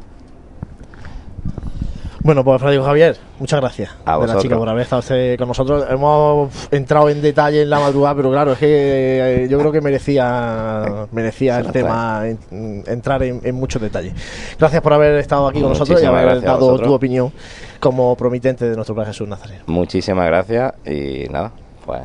Bueno, 2.21 2.43
pues 2.45 2.61
Francisco 2.61 2.85
Javier, 2.85 3.17
muchas 3.39 3.61
gracias 3.61 3.91
A 4.05 4.19
de 4.19 4.27
la 4.27 4.33
chica 4.43 4.57
por 4.59 4.69
haber 4.69 4.83
estado 4.83 5.01
usted 5.01 5.39
con 5.39 5.49
nosotros. 5.49 5.87
Hemos 5.89 6.51
entrado 6.73 7.09
en 7.09 7.23
detalle 7.23 7.63
en 7.63 7.71
la 7.71 7.79
madrugada, 7.81 8.15
pero 8.17 8.31
claro, 8.31 8.53
es 8.53 8.59
que 8.59 9.45
eh, 9.45 9.49
yo 9.49 9.59
creo 9.59 9.71
que 9.73 9.81
merecía 9.81 11.07
merecía 11.13 11.59
el 11.61 11.71
tema 11.73 12.23
en- 12.27 12.83
entrar 12.87 13.23
en, 13.23 13.41
en 13.45 13.55
muchos 13.55 13.81
detalles. 13.81 14.15
Gracias 14.59 14.83
por 14.83 14.93
haber 14.93 15.15
estado 15.19 15.47
aquí 15.49 15.61
con 15.61 15.71
nosotros 15.71 16.01
y 16.01 16.05
Muchísimas 16.07 16.23
haber 16.23 16.41
dado 16.43 16.79
tu 16.79 16.93
opinión 16.93 17.33
como 17.81 18.17
promitente 18.17 18.69
de 18.69 18.75
nuestro 18.75 18.95
Padre 18.95 19.09
Jesús 19.13 19.29
Nazareno. 19.29 19.63
Muchísimas 19.67 20.27
gracias 20.27 20.73
y 20.85 21.29
nada, 21.31 21.53
pues 21.87 22.03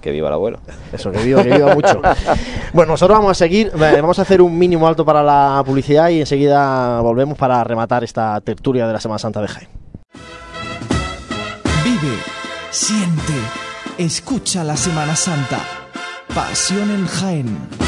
que 0.00 0.10
viva 0.10 0.28
el 0.28 0.34
abuelo. 0.34 0.60
Eso, 0.92 1.10
que 1.10 1.22
viva, 1.22 1.42
que 1.42 1.50
viva 1.50 1.74
mucho. 1.74 2.00
Bueno, 2.72 2.92
nosotros 2.92 3.18
vamos 3.18 3.30
a 3.30 3.34
seguir, 3.34 3.72
vamos 3.74 4.18
a 4.18 4.22
hacer 4.22 4.42
un 4.42 4.56
mínimo 4.58 4.86
alto 4.86 5.04
para 5.04 5.22
la 5.22 5.62
publicidad 5.64 6.10
y 6.10 6.20
enseguida 6.20 7.00
volvemos 7.00 7.38
para 7.38 7.64
rematar 7.64 8.04
esta 8.04 8.38
tertulia 8.42 8.86
de 8.86 8.92
la 8.92 9.00
Semana 9.00 9.18
Santa 9.18 9.40
de 9.40 9.48
Jaén. 9.48 9.68
Vive, 11.82 12.14
siente, 12.70 13.32
escucha 13.96 14.64
la 14.64 14.76
Semana 14.76 15.16
Santa. 15.16 15.60
Pasión 16.34 16.90
en 16.90 17.06
Jaén. 17.06 17.87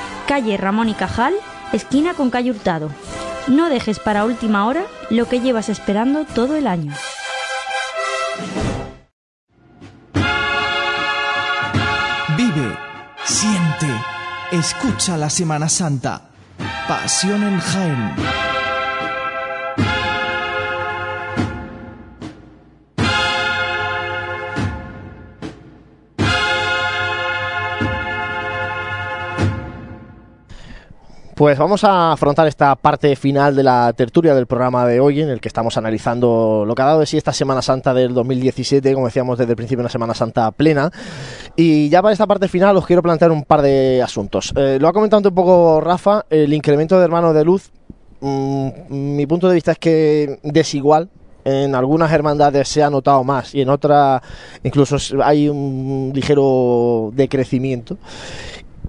calle 0.31 0.55
Ramón 0.55 0.87
y 0.87 0.93
Cajal, 0.93 1.33
esquina 1.73 2.13
con 2.13 2.29
calle 2.29 2.51
Hurtado. 2.51 2.89
No 3.49 3.67
dejes 3.67 3.99
para 3.99 4.23
última 4.23 4.65
hora 4.65 4.85
lo 5.09 5.27
que 5.27 5.41
llevas 5.41 5.67
esperando 5.67 6.23
todo 6.23 6.55
el 6.55 6.67
año. 6.67 6.93
Vive, 12.37 12.77
siente, 13.25 13.89
escucha 14.53 15.17
la 15.17 15.29
Semana 15.29 15.67
Santa. 15.67 16.21
Pasión 16.87 17.43
en 17.43 17.59
Jaén. 17.59 18.40
Pues 31.41 31.57
vamos 31.57 31.83
a 31.83 32.11
afrontar 32.11 32.45
esta 32.45 32.75
parte 32.75 33.15
final 33.15 33.55
de 33.55 33.63
la 33.63 33.91
tertulia 33.93 34.35
del 34.35 34.45
programa 34.45 34.85
de 34.85 34.99
hoy, 34.99 35.21
en 35.21 35.29
el 35.29 35.41
que 35.41 35.47
estamos 35.47 35.75
analizando 35.75 36.65
lo 36.67 36.75
que 36.75 36.83
ha 36.83 36.85
dado 36.85 36.99
de 36.99 37.07
sí 37.07 37.17
esta 37.17 37.33
Semana 37.33 37.63
Santa 37.63 37.95
del 37.95 38.13
2017, 38.13 38.93
como 38.93 39.07
decíamos 39.07 39.39
desde 39.39 39.53
el 39.53 39.55
principio, 39.55 39.81
una 39.81 39.89
Semana 39.89 40.13
Santa 40.13 40.51
plena. 40.51 40.91
Y 41.55 41.89
ya 41.89 42.03
para 42.03 42.13
esta 42.13 42.27
parte 42.27 42.47
final 42.47 42.77
os 42.77 42.85
quiero 42.85 43.01
plantear 43.01 43.31
un 43.31 43.43
par 43.43 43.63
de 43.63 44.03
asuntos. 44.03 44.53
Eh, 44.55 44.77
lo 44.79 44.87
ha 44.87 44.93
comentado 44.93 45.29
un 45.29 45.33
poco 45.33 45.81
Rafa, 45.81 46.27
el 46.29 46.53
incremento 46.53 46.99
de 46.99 47.05
hermanos 47.05 47.33
de 47.33 47.43
luz. 47.43 47.71
mm, 48.19 48.69
mi 48.89 49.25
punto 49.25 49.49
de 49.49 49.55
vista 49.55 49.71
es 49.71 49.79
que 49.79 50.39
desigual. 50.43 51.09
En 51.43 51.73
algunas 51.73 52.11
hermandades 52.11 52.67
se 52.67 52.83
ha 52.83 52.91
notado 52.91 53.23
más 53.23 53.55
y 53.55 53.61
en 53.61 53.69
otras 53.69 54.21
incluso 54.61 54.97
hay 55.23 55.49
un 55.49 56.11
ligero 56.13 57.09
decrecimiento. 57.15 57.97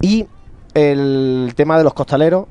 Y 0.02 0.26
el 0.74 1.52
tema 1.54 1.78
de 1.78 1.84
los 1.84 1.94
costaleros, 1.94 2.46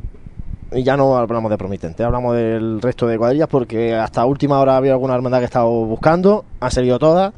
y 0.71 0.83
ya 0.83 0.95
no 0.95 1.17
hablamos 1.17 1.51
de 1.51 1.57
Promitente, 1.57 2.03
hablamos 2.03 2.35
del 2.35 2.81
resto 2.81 3.05
de 3.07 3.17
cuadrillas 3.17 3.47
porque 3.49 3.93
hasta 3.95 4.25
última 4.25 4.59
hora 4.59 4.77
había 4.77 4.93
alguna 4.93 5.15
hermandad 5.15 5.39
que 5.39 5.43
he 5.43 5.45
estado 5.45 5.69
buscando, 5.69 6.45
han 6.59 6.71
salido 6.71 6.97
todas. 6.97 7.33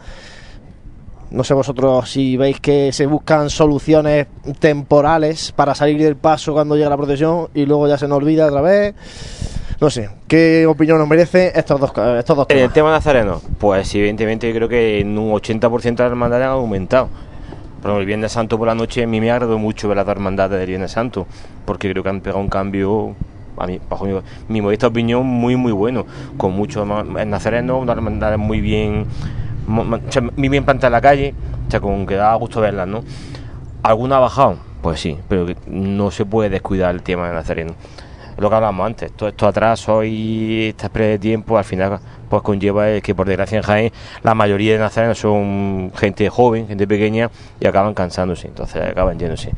No 1.31 1.43
sé 1.43 1.55
vosotros 1.55 2.11
si 2.11 2.37
veis 2.37 2.59
que 2.59 2.91
se 2.91 3.07
buscan 3.07 3.49
soluciones 3.49 4.27
temporales 4.59 5.51
para 5.51 5.73
salir 5.73 5.99
del 5.99 6.15
paso 6.15 6.53
cuando 6.53 6.75
llega 6.75 6.91
la 6.91 6.97
procesión 6.97 7.47
y 7.55 7.65
luego 7.65 7.87
ya 7.87 7.97
se 7.97 8.07
nos 8.07 8.17
olvida 8.19 8.45
otra 8.45 8.61
vez. 8.61 8.93
No 9.81 9.89
sé, 9.89 10.09
¿qué 10.27 10.67
opinión 10.67 10.99
nos 10.99 11.07
merece 11.07 11.51
estos 11.55 11.79
dos, 11.79 11.91
estos 12.19 12.37
dos 12.37 12.45
En 12.49 12.57
el 12.57 12.63
temas? 12.65 12.73
tema 12.73 12.91
nazareno, 12.91 13.41
pues 13.57 13.95
evidentemente 13.95 14.47
yo 14.47 14.53
creo 14.55 14.69
que 14.69 14.99
en 14.99 15.17
un 15.17 15.31
80% 15.31 15.81
de 15.81 15.89
las 16.03 16.11
hermandades 16.11 16.45
han 16.45 16.51
aumentado. 16.51 17.09
Ejemplo, 17.83 17.99
el 17.99 18.05
Viernes 18.05 18.31
Santo 18.31 18.57
por 18.57 18.65
la 18.65 18.75
noche 18.75 19.03
a 19.03 19.07
mí 19.07 19.19
me 19.19 19.29
agradó 19.29 19.59
mucho 19.59 19.89
ver 19.89 19.97
las 19.97 20.05
dos 20.05 20.13
hermandades 20.13 20.57
del 20.57 20.69
Viernes 20.69 20.91
Santo, 20.91 21.27
porque 21.65 21.91
creo 21.91 22.01
que 22.01 22.07
han 22.07 22.21
pegado 22.21 22.39
un 22.39 22.47
cambio, 22.47 23.13
a 23.57 23.67
mí, 23.67 23.77
bajo 23.89 24.05
mi, 24.05 24.13
mi 24.47 24.61
modesta 24.61 24.87
opinión, 24.87 25.25
muy 25.25 25.57
muy 25.57 25.73
bueno, 25.73 26.05
con 26.37 26.53
mucho 26.53 26.85
más 26.85 27.05
en 27.21 27.29
Nazareno, 27.29 27.79
unas 27.79 27.97
hermandades 27.97 28.39
muy 28.39 28.61
bien, 28.61 29.05
muy 29.67 30.47
bien 30.47 30.63
plantadas 30.63 30.87
en 30.87 30.91
la 30.93 31.01
calle, 31.01 31.35
o 31.67 31.71
sea, 31.71 31.81
con 31.81 32.05
que 32.05 32.15
da 32.15 32.33
gusto 32.35 32.61
verlas, 32.61 32.87
¿no? 32.87 33.03
¿Alguna 33.81 34.15
ha 34.15 34.19
bajado? 34.21 34.59
Pues 34.81 35.01
sí, 35.01 35.17
pero 35.27 35.47
no 35.67 36.09
se 36.09 36.23
puede 36.23 36.49
descuidar 36.49 36.95
el 36.95 37.03
tema 37.03 37.27
de 37.27 37.33
Nazareno. 37.33 37.73
Lo 38.37 38.49
que 38.49 38.55
hablamos 38.55 38.85
antes, 38.85 39.11
todo 39.11 39.27
esto 39.27 39.45
atraso 39.45 40.05
y 40.05 40.73
espera 40.77 41.07
de 41.07 41.19
tiempo 41.19 41.57
al 41.57 41.65
final 41.65 41.99
pues 42.33 42.41
conlleva 42.41 42.89
el 42.89 43.03
que 43.03 43.13
por 43.13 43.27
desgracia 43.27 43.57
en 43.57 43.63
Jaén 43.63 43.91
la 44.23 44.33
mayoría 44.33 44.73
de 44.73 44.79
nazarenos 44.79 45.19
son 45.19 45.91
gente 45.95 46.27
joven, 46.29 46.67
gente 46.67 46.87
pequeña 46.87 47.29
y 47.59 47.67
acaban 47.67 47.93
cansándose, 47.93 48.47
entonces 48.47 48.81
acaban 48.81 49.19
yéndose. 49.19 49.51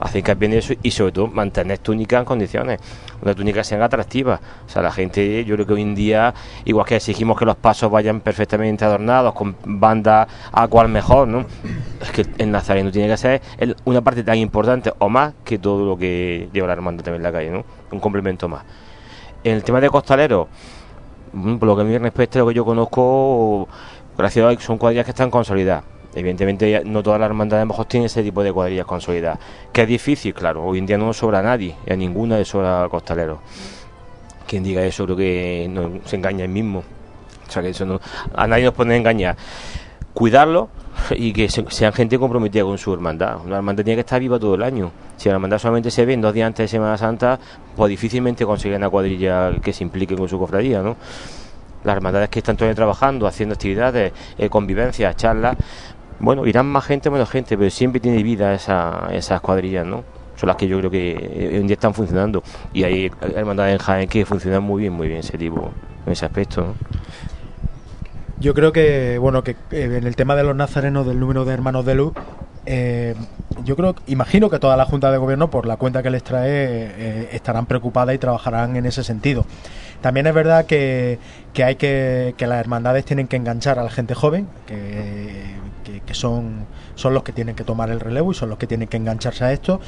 Hace 0.00 0.20
hincapié 0.20 0.46
en 0.46 0.54
eso 0.54 0.72
y 0.82 0.90
sobre 0.92 1.12
todo 1.12 1.26
mantener 1.26 1.76
túnicas 1.76 2.20
en 2.20 2.24
condiciones, 2.24 2.80
una 3.20 3.34
túnica 3.34 3.62
sean 3.62 3.82
atractivas. 3.82 4.40
O 4.66 4.68
sea, 4.70 4.80
la 4.80 4.92
gente, 4.92 5.44
yo 5.44 5.56
creo 5.56 5.66
que 5.66 5.74
hoy 5.74 5.82
en 5.82 5.94
día, 5.94 6.32
igual 6.64 6.86
que 6.86 6.96
exigimos 6.96 7.38
que 7.38 7.44
los 7.44 7.56
pasos 7.56 7.90
vayan 7.90 8.20
perfectamente 8.20 8.86
adornados, 8.86 9.34
con 9.34 9.54
banda 9.66 10.26
a 10.52 10.68
cual 10.68 10.88
mejor, 10.88 11.28
¿no? 11.28 11.44
Es 12.00 12.10
que 12.12 12.24
el 12.38 12.50
nazareno 12.50 12.90
tiene 12.90 13.08
que 13.08 13.16
ser 13.18 13.42
una 13.84 14.00
parte 14.00 14.22
tan 14.22 14.38
importante 14.38 14.90
o 14.98 15.10
más 15.10 15.34
que 15.44 15.58
todo 15.58 15.84
lo 15.84 15.98
que 15.98 16.48
lleva 16.50 16.66
la 16.66 16.72
hermandad 16.72 17.04
también 17.04 17.20
en 17.20 17.30
la 17.30 17.32
calle, 17.32 17.50
¿no? 17.50 17.62
Un 17.90 18.00
complemento 18.00 18.48
más. 18.48 18.64
En 19.44 19.52
el 19.52 19.62
tema 19.62 19.80
de 19.80 19.90
costaleros, 19.90 20.48
por 21.58 21.68
lo 21.68 21.76
que 21.76 21.82
a 21.82 21.84
mí 21.84 21.96
respecta, 21.98 22.38
lo 22.38 22.48
que 22.48 22.54
yo 22.54 22.64
conozco, 22.64 23.68
gracias 24.16 24.44
a 24.44 24.48
Dios, 24.50 24.64
son 24.64 24.78
cuadrillas 24.78 25.04
que 25.04 25.10
están 25.10 25.30
consolidadas. 25.30 25.84
Evidentemente, 26.14 26.82
no 26.86 27.02
todas 27.02 27.20
las 27.20 27.28
hermandades 27.28 27.60
a 27.60 27.64
lo 27.66 27.68
mejor 27.68 27.84
tienen 27.84 28.06
ese 28.06 28.22
tipo 28.22 28.42
de 28.42 28.50
cuadrillas 28.50 28.86
consolidadas. 28.86 29.38
Que 29.70 29.82
es 29.82 29.88
difícil, 29.88 30.32
claro. 30.32 30.64
Hoy 30.64 30.78
en 30.78 30.86
día 30.86 30.96
no 30.96 31.06
nos 31.06 31.18
sobra 31.18 31.40
a 31.40 31.42
nadie, 31.42 31.76
y 31.86 31.92
a 31.92 31.96
ninguna 31.96 32.38
le 32.38 32.46
sobra 32.46 32.84
a 32.84 32.88
costalero. 32.88 33.40
Quien 34.46 34.62
diga 34.62 34.82
eso, 34.82 35.04
creo 35.04 35.16
que 35.16 35.66
no, 35.68 36.00
se 36.06 36.16
engaña 36.16 36.44
él 36.44 36.50
mismo. 36.50 36.82
O 37.46 37.50
sea, 37.50 37.62
que 37.62 37.68
eso 37.68 37.84
no, 37.84 38.00
a 38.34 38.46
nadie 38.46 38.64
nos 38.64 38.74
puede 38.74 38.96
engañar. 38.96 39.36
Cuidarlo, 40.16 40.70
y 41.14 41.32
que 41.34 41.50
se- 41.50 41.66
sean 41.68 41.92
gente 41.92 42.18
comprometida 42.18 42.64
con 42.64 42.78
su 42.78 42.92
hermandad. 42.94 43.36
Una 43.44 43.56
hermandad 43.56 43.84
tiene 43.84 43.96
que 43.96 44.00
estar 44.00 44.18
viva 44.18 44.38
todo 44.38 44.54
el 44.54 44.62
año. 44.62 44.90
Si 45.18 45.28
la 45.28 45.34
hermandad 45.34 45.58
solamente 45.58 45.90
se 45.90 46.06
ve 46.06 46.14
en 46.14 46.22
dos 46.22 46.32
días 46.32 46.46
antes 46.46 46.64
de 46.64 46.68
Semana 46.68 46.96
Santa, 46.96 47.38
pues 47.76 47.90
difícilmente 47.90 48.46
consiguen 48.46 48.78
una 48.78 48.88
cuadrilla 48.88 49.52
que 49.62 49.74
se 49.74 49.84
implique 49.84 50.16
con 50.16 50.26
su 50.26 50.38
cofradía, 50.38 50.80
¿no? 50.80 50.96
Las 51.84 51.96
hermandades 51.96 52.30
que 52.30 52.38
están 52.38 52.56
año 52.60 52.74
trabajando, 52.74 53.26
haciendo 53.26 53.52
actividades, 53.52 54.12
eh, 54.38 54.48
convivencias, 54.48 55.14
charlas, 55.16 55.54
bueno, 56.18 56.46
irán 56.46 56.64
más 56.66 56.86
gente 56.86 57.10
menos 57.10 57.28
gente, 57.28 57.58
pero 57.58 57.68
siempre 57.68 58.00
tiene 58.00 58.22
vida 58.22 58.54
esa, 58.54 59.08
esas 59.12 59.42
cuadrillas, 59.42 59.84
¿no? 59.84 60.02
Son 60.34 60.46
las 60.48 60.56
que 60.56 60.66
yo 60.66 60.78
creo 60.78 60.90
que 60.90 61.10
eh, 61.12 61.50
hoy 61.60 61.66
día 61.66 61.74
están 61.74 61.92
funcionando. 61.94 62.42
Y 62.72 62.84
hay 62.84 63.10
hermandades 63.34 63.74
en 63.74 63.78
Jaén 63.78 64.08
que 64.08 64.24
funcionan 64.24 64.62
muy 64.62 64.80
bien, 64.82 64.94
muy 64.94 65.08
bien 65.08 65.20
ese 65.20 65.36
tipo, 65.36 65.70
en 66.06 66.12
ese 66.12 66.24
aspecto, 66.24 66.62
¿no? 66.62 66.74
Yo 68.38 68.52
creo 68.54 68.72
que, 68.72 69.18
bueno, 69.18 69.42
que 69.42 69.52
eh, 69.70 69.96
en 69.98 70.06
el 70.06 70.14
tema 70.14 70.36
de 70.36 70.44
los 70.44 70.54
nazarenos 70.54 71.06
del 71.06 71.18
número 71.18 71.44
de 71.44 71.54
hermanos 71.54 71.86
de 71.86 71.94
luz, 71.94 72.12
eh, 72.66 73.14
yo 73.64 73.76
creo, 73.76 73.94
imagino 74.06 74.50
que 74.50 74.58
toda 74.58 74.76
la 74.76 74.84
Junta 74.84 75.10
de 75.10 75.18
Gobierno, 75.18 75.48
por 75.50 75.66
la 75.66 75.76
cuenta 75.78 76.02
que 76.02 76.10
les 76.10 76.22
trae, 76.22 76.50
eh, 76.50 77.28
estarán 77.32 77.66
preocupadas 77.66 78.14
y 78.14 78.18
trabajarán 78.18 78.76
en 78.76 78.84
ese 78.84 79.04
sentido. 79.04 79.46
También 80.02 80.26
es 80.26 80.34
verdad 80.34 80.66
que, 80.66 81.18
que 81.54 81.64
hay 81.64 81.76
que, 81.76 82.34
que 82.36 82.46
las 82.46 82.60
hermandades 82.60 83.06
tienen 83.06 83.26
que 83.28 83.36
enganchar 83.36 83.78
a 83.78 83.82
la 83.84 83.90
gente 83.90 84.14
joven, 84.14 84.46
que, 84.66 85.54
que- 85.84 86.00
que 86.00 86.14
son, 86.14 86.66
son 86.96 87.14
los 87.14 87.22
que 87.22 87.32
tienen 87.32 87.54
que 87.56 87.64
tomar 87.64 87.90
el 87.90 88.00
relevo 88.00 88.32
y 88.32 88.34
son 88.34 88.50
los 88.50 88.58
que 88.58 88.66
tienen 88.66 88.88
que 88.88 88.96
engancharse 88.98 89.44
a 89.44 89.52
esto. 89.52 89.80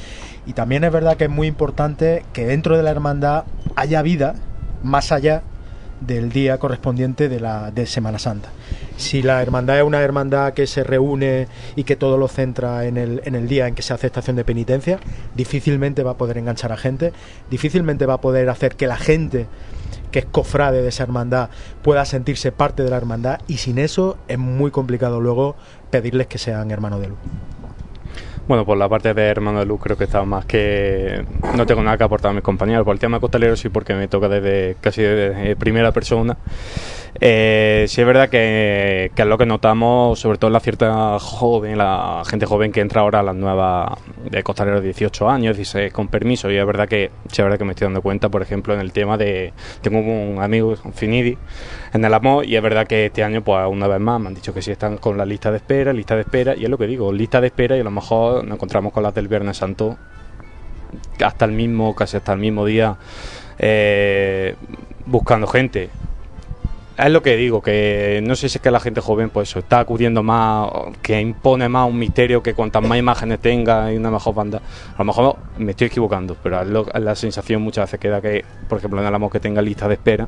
Y 0.46 0.54
también 0.54 0.84
es 0.84 0.92
verdad 0.92 1.16
que 1.16 1.24
es 1.24 1.30
muy 1.30 1.46
importante 1.48 2.24
que 2.32 2.46
dentro 2.46 2.76
de 2.76 2.82
la 2.82 2.90
hermandad 2.90 3.44
haya 3.76 4.00
vida 4.02 4.34
más 4.82 5.12
allá 5.12 5.42
del 6.00 6.30
día 6.30 6.58
correspondiente 6.58 7.28
de 7.28 7.40
la 7.40 7.70
de 7.70 7.86
Semana 7.86 8.18
Santa. 8.18 8.50
Si 8.96 9.22
la 9.22 9.42
hermandad 9.42 9.78
es 9.78 9.84
una 9.84 10.00
hermandad 10.00 10.52
que 10.52 10.66
se 10.66 10.84
reúne 10.84 11.48
y 11.76 11.84
que 11.84 11.96
todo 11.96 12.16
lo 12.18 12.28
centra 12.28 12.84
en 12.86 12.96
el, 12.96 13.22
en 13.24 13.34
el 13.34 13.48
día 13.48 13.68
en 13.68 13.74
que 13.74 13.82
se 13.82 13.94
hace 13.94 14.06
estación 14.06 14.36
de 14.36 14.44
penitencia, 14.44 14.98
difícilmente 15.34 16.02
va 16.02 16.12
a 16.12 16.16
poder 16.16 16.38
enganchar 16.38 16.72
a 16.72 16.76
gente, 16.76 17.12
difícilmente 17.50 18.06
va 18.06 18.14
a 18.14 18.20
poder 18.20 18.48
hacer 18.48 18.76
que 18.76 18.86
la 18.86 18.96
gente 18.96 19.46
que 20.10 20.20
es 20.20 20.24
cofrade 20.24 20.82
de 20.82 20.88
esa 20.88 21.02
hermandad 21.02 21.50
pueda 21.82 22.04
sentirse 22.04 22.52
parte 22.52 22.82
de 22.82 22.90
la 22.90 22.96
hermandad 22.96 23.40
y 23.46 23.58
sin 23.58 23.78
eso 23.78 24.16
es 24.28 24.38
muy 24.38 24.70
complicado 24.70 25.20
luego 25.20 25.56
pedirles 25.90 26.26
que 26.26 26.38
sean 26.38 26.70
hermanos 26.70 27.00
de 27.00 27.08
luz. 27.08 27.18
Bueno, 28.48 28.64
por 28.64 28.78
la 28.78 28.88
parte 28.88 29.12
de 29.12 29.26
Hermano 29.26 29.58
de 29.58 29.66
Luz 29.66 29.78
creo 29.78 29.98
que 29.98 30.04
está 30.04 30.24
más 30.24 30.46
que... 30.46 31.22
No 31.54 31.66
tengo 31.66 31.82
nada 31.82 31.98
que 31.98 32.04
aportar 32.04 32.30
a 32.30 32.34
mis 32.34 32.42
compañeros. 32.42 32.82
Por 32.82 32.94
el 32.94 32.98
tema 32.98 33.20
costalero 33.20 33.54
sí, 33.56 33.68
porque 33.68 33.92
me 33.92 34.08
toca 34.08 34.26
desde 34.26 34.74
casi 34.80 35.02
desde 35.02 35.54
primera 35.54 35.92
persona. 35.92 36.38
Eh, 37.20 37.86
sí 37.88 38.00
es 38.00 38.06
verdad 38.06 38.28
que, 38.28 39.10
es 39.14 39.26
lo 39.26 39.38
que 39.38 39.44
notamos, 39.46 40.20
sobre 40.20 40.38
todo 40.38 40.48
en 40.48 40.52
la 40.52 40.60
cierta 40.60 41.18
joven, 41.18 41.76
la 41.76 42.22
gente 42.26 42.46
joven 42.46 42.70
que 42.70 42.80
entra 42.80 43.00
ahora 43.00 43.20
a 43.20 43.22
las 43.22 43.34
nuevas 43.34 43.90
de 44.30 44.42
costaleros 44.42 44.80
de 44.80 44.88
18 44.88 45.28
años, 45.28 45.56
16 45.56 45.92
con 45.92 46.08
permiso. 46.08 46.50
Y 46.50 46.56
es 46.56 46.64
verdad 46.64 46.88
que 46.88 47.10
sí 47.30 47.42
es 47.42 47.44
verdad 47.44 47.58
que 47.58 47.64
me 47.64 47.72
estoy 47.72 47.86
dando 47.86 48.02
cuenta, 48.02 48.28
por 48.28 48.40
ejemplo, 48.40 48.72
en 48.72 48.80
el 48.80 48.92
tema 48.92 49.18
de... 49.18 49.52
Tengo 49.82 49.98
un 49.98 50.40
amigo, 50.40 50.74
Finidi, 50.94 51.36
en 51.92 52.04
el 52.04 52.14
AMO, 52.14 52.42
y 52.42 52.56
es 52.56 52.62
verdad 52.62 52.86
que 52.86 53.06
este 53.06 53.22
año, 53.24 53.42
pues 53.42 53.66
una 53.68 53.88
vez 53.88 54.00
más, 54.00 54.20
me 54.20 54.28
han 54.28 54.34
dicho 54.34 54.54
que 54.54 54.62
sí 54.62 54.70
están 54.70 54.96
con 54.98 55.18
la 55.18 55.26
lista 55.26 55.50
de 55.50 55.58
espera, 55.58 55.92
lista 55.92 56.14
de 56.14 56.22
espera, 56.22 56.54
y 56.56 56.64
es 56.64 56.70
lo 56.70 56.78
que 56.78 56.86
digo, 56.86 57.12
lista 57.12 57.40
de 57.40 57.48
espera, 57.48 57.76
y 57.76 57.80
a 57.80 57.84
lo 57.84 57.90
mejor 57.90 58.37
nos 58.42 58.54
encontramos 58.56 58.92
con 58.92 59.02
las 59.02 59.14
del 59.14 59.28
Viernes 59.28 59.56
Santo 59.56 59.96
hasta 61.24 61.44
el 61.44 61.52
mismo, 61.52 61.94
casi 61.94 62.16
hasta 62.16 62.32
el 62.32 62.38
mismo 62.38 62.64
día, 62.64 62.96
eh, 63.58 64.54
buscando 65.06 65.46
gente. 65.46 65.90
Es 66.96 67.10
lo 67.12 67.22
que 67.22 67.36
digo, 67.36 67.62
que 67.62 68.20
no 68.24 68.34
sé 68.34 68.48
si 68.48 68.58
es 68.58 68.62
que 68.62 68.72
la 68.72 68.80
gente 68.80 69.00
joven 69.00 69.30
pues 69.30 69.50
eso, 69.50 69.60
está 69.60 69.78
acudiendo 69.78 70.24
más, 70.24 70.68
que 71.00 71.20
impone 71.20 71.68
más 71.68 71.88
un 71.88 71.96
misterio 71.96 72.42
que 72.42 72.54
cuantas 72.54 72.82
más 72.82 72.98
imágenes 72.98 73.38
tenga 73.38 73.92
y 73.92 73.96
una 73.96 74.10
mejor 74.10 74.34
banda. 74.34 74.58
A 74.94 74.98
lo 74.98 75.04
mejor 75.04 75.36
me 75.58 75.70
estoy 75.70 75.86
equivocando, 75.86 76.36
pero 76.42 76.60
es, 76.60 76.66
lo- 76.66 76.86
la 76.94 77.14
sensación 77.14 77.62
muchas 77.62 77.84
veces 77.86 78.00
queda 78.00 78.20
que, 78.20 78.44
por 78.68 78.78
ejemplo, 78.78 79.00
en 79.00 79.06
Alamo 79.06 79.30
que 79.30 79.38
tenga 79.38 79.62
lista 79.62 79.86
de 79.86 79.94
espera 79.94 80.26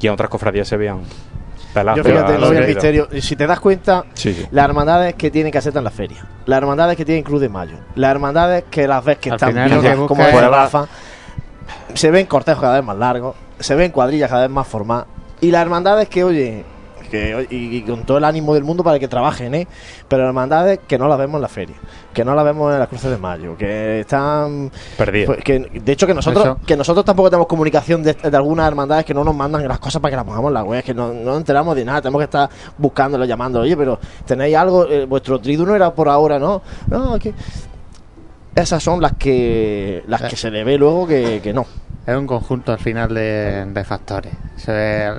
y 0.00 0.06
en 0.06 0.12
otras 0.12 0.28
cofradías 0.30 0.68
se 0.68 0.76
vean 0.76 1.00
Yo 1.74 2.02
fíjate, 2.04 2.32
peladas. 2.34 2.66
misterio. 2.66 3.08
Si 3.20 3.36
te 3.36 3.46
das 3.46 3.60
cuenta, 3.60 4.04
Sí, 4.14 4.32
sí. 4.34 4.46
las 4.50 4.64
hermandades 4.64 5.14
que 5.14 5.30
tienen 5.30 5.52
caseta 5.52 5.78
en 5.78 5.84
la 5.84 5.90
feria, 5.90 6.24
las 6.46 6.56
hermandades 6.58 6.96
que 6.96 7.04
tienen 7.04 7.22
Cruz 7.24 7.40
de 7.40 7.48
Mayo, 7.48 7.76
las 7.94 8.10
hermandades 8.10 8.64
que 8.70 8.88
las 8.88 9.04
ves 9.04 9.18
que 9.18 9.30
Al 9.30 9.36
están 9.36 9.50
final 9.50 9.70
que 9.80 9.94
busca 9.94 10.06
como 10.08 10.22
es- 10.24 10.50
Rafa, 10.50 10.86
se 11.94 12.10
ven 12.10 12.26
cortejos 12.26 12.60
cada 12.60 12.74
vez 12.76 12.84
más 12.84 12.96
largos, 12.96 13.36
se 13.60 13.74
ven 13.74 13.90
cuadrillas 13.92 14.28
cada 14.30 14.42
vez 14.42 14.50
más 14.50 14.66
formadas, 14.66 15.06
y 15.40 15.50
las 15.50 15.62
hermandades 15.62 16.08
que, 16.08 16.24
oye, 16.24 16.64
que, 17.08 17.46
y, 17.50 17.76
y 17.78 17.82
con 17.82 18.04
todo 18.04 18.18
el 18.18 18.24
ánimo 18.24 18.54
del 18.54 18.64
mundo 18.64 18.84
para 18.84 18.98
que 18.98 19.08
trabajen, 19.08 19.54
¿eh? 19.54 19.66
Pero 20.08 20.26
hermandades 20.26 20.80
que 20.86 20.98
no 20.98 21.08
las 21.08 21.18
vemos 21.18 21.36
en 21.38 21.42
la 21.42 21.48
feria, 21.48 21.76
que 22.12 22.24
no 22.24 22.34
las 22.34 22.44
vemos 22.44 22.72
en 22.72 22.78
las 22.78 22.88
cruces 22.88 23.10
de 23.10 23.18
mayo, 23.18 23.56
que 23.56 24.00
están 24.00 24.70
Perdidas. 24.96 25.26
pues 25.26 25.44
que, 25.44 25.58
de 25.58 25.92
hecho 25.92 26.06
que 26.06 26.14
nosotros 26.14 26.44
Eso. 26.44 26.58
que 26.66 26.76
nosotros 26.76 27.04
tampoco 27.04 27.30
tenemos 27.30 27.46
comunicación 27.46 28.02
de, 28.02 28.14
de 28.14 28.36
algunas 28.36 28.66
hermandades 28.68 29.04
que 29.04 29.14
no 29.14 29.24
nos 29.24 29.34
mandan 29.34 29.66
las 29.66 29.78
cosas 29.78 30.00
para 30.00 30.10
que 30.10 30.16
las 30.16 30.24
pongamos 30.24 30.48
en 30.50 30.54
la 30.54 30.64
web, 30.64 30.82
que 30.84 30.94
no, 30.94 31.08
no 31.12 31.22
nos 31.24 31.36
enteramos 31.38 31.74
de 31.76 31.84
nada, 31.84 32.00
tenemos 32.02 32.20
que 32.20 32.24
estar 32.24 32.48
buscándolo, 32.76 33.24
llamándolo, 33.24 33.64
oye, 33.64 33.76
pero 33.76 33.98
tenéis 34.26 34.56
algo, 34.56 34.86
Eh, 34.88 35.04
vuestro 35.06 35.38
triduno 35.40 35.74
era 35.74 35.92
por 35.94 36.08
ahora, 36.08 36.38
¿no? 36.38 36.62
No, 36.88 37.18
que 37.18 37.32
esas 38.54 38.82
son 38.82 39.00
las 39.00 39.12
que 39.14 40.02
las 40.08 40.22
que 40.22 40.36
se 40.36 40.50
le 40.50 40.64
ve 40.64 40.76
luego 40.78 41.06
que, 41.06 41.40
que 41.42 41.52
no. 41.52 41.64
Es 42.06 42.16
un 42.16 42.26
conjunto 42.26 42.72
al 42.72 42.78
final 42.78 43.12
de, 43.14 43.66
de 43.66 43.84
factores. 43.84 44.32
Se 44.56 44.72
ve- 44.72 45.12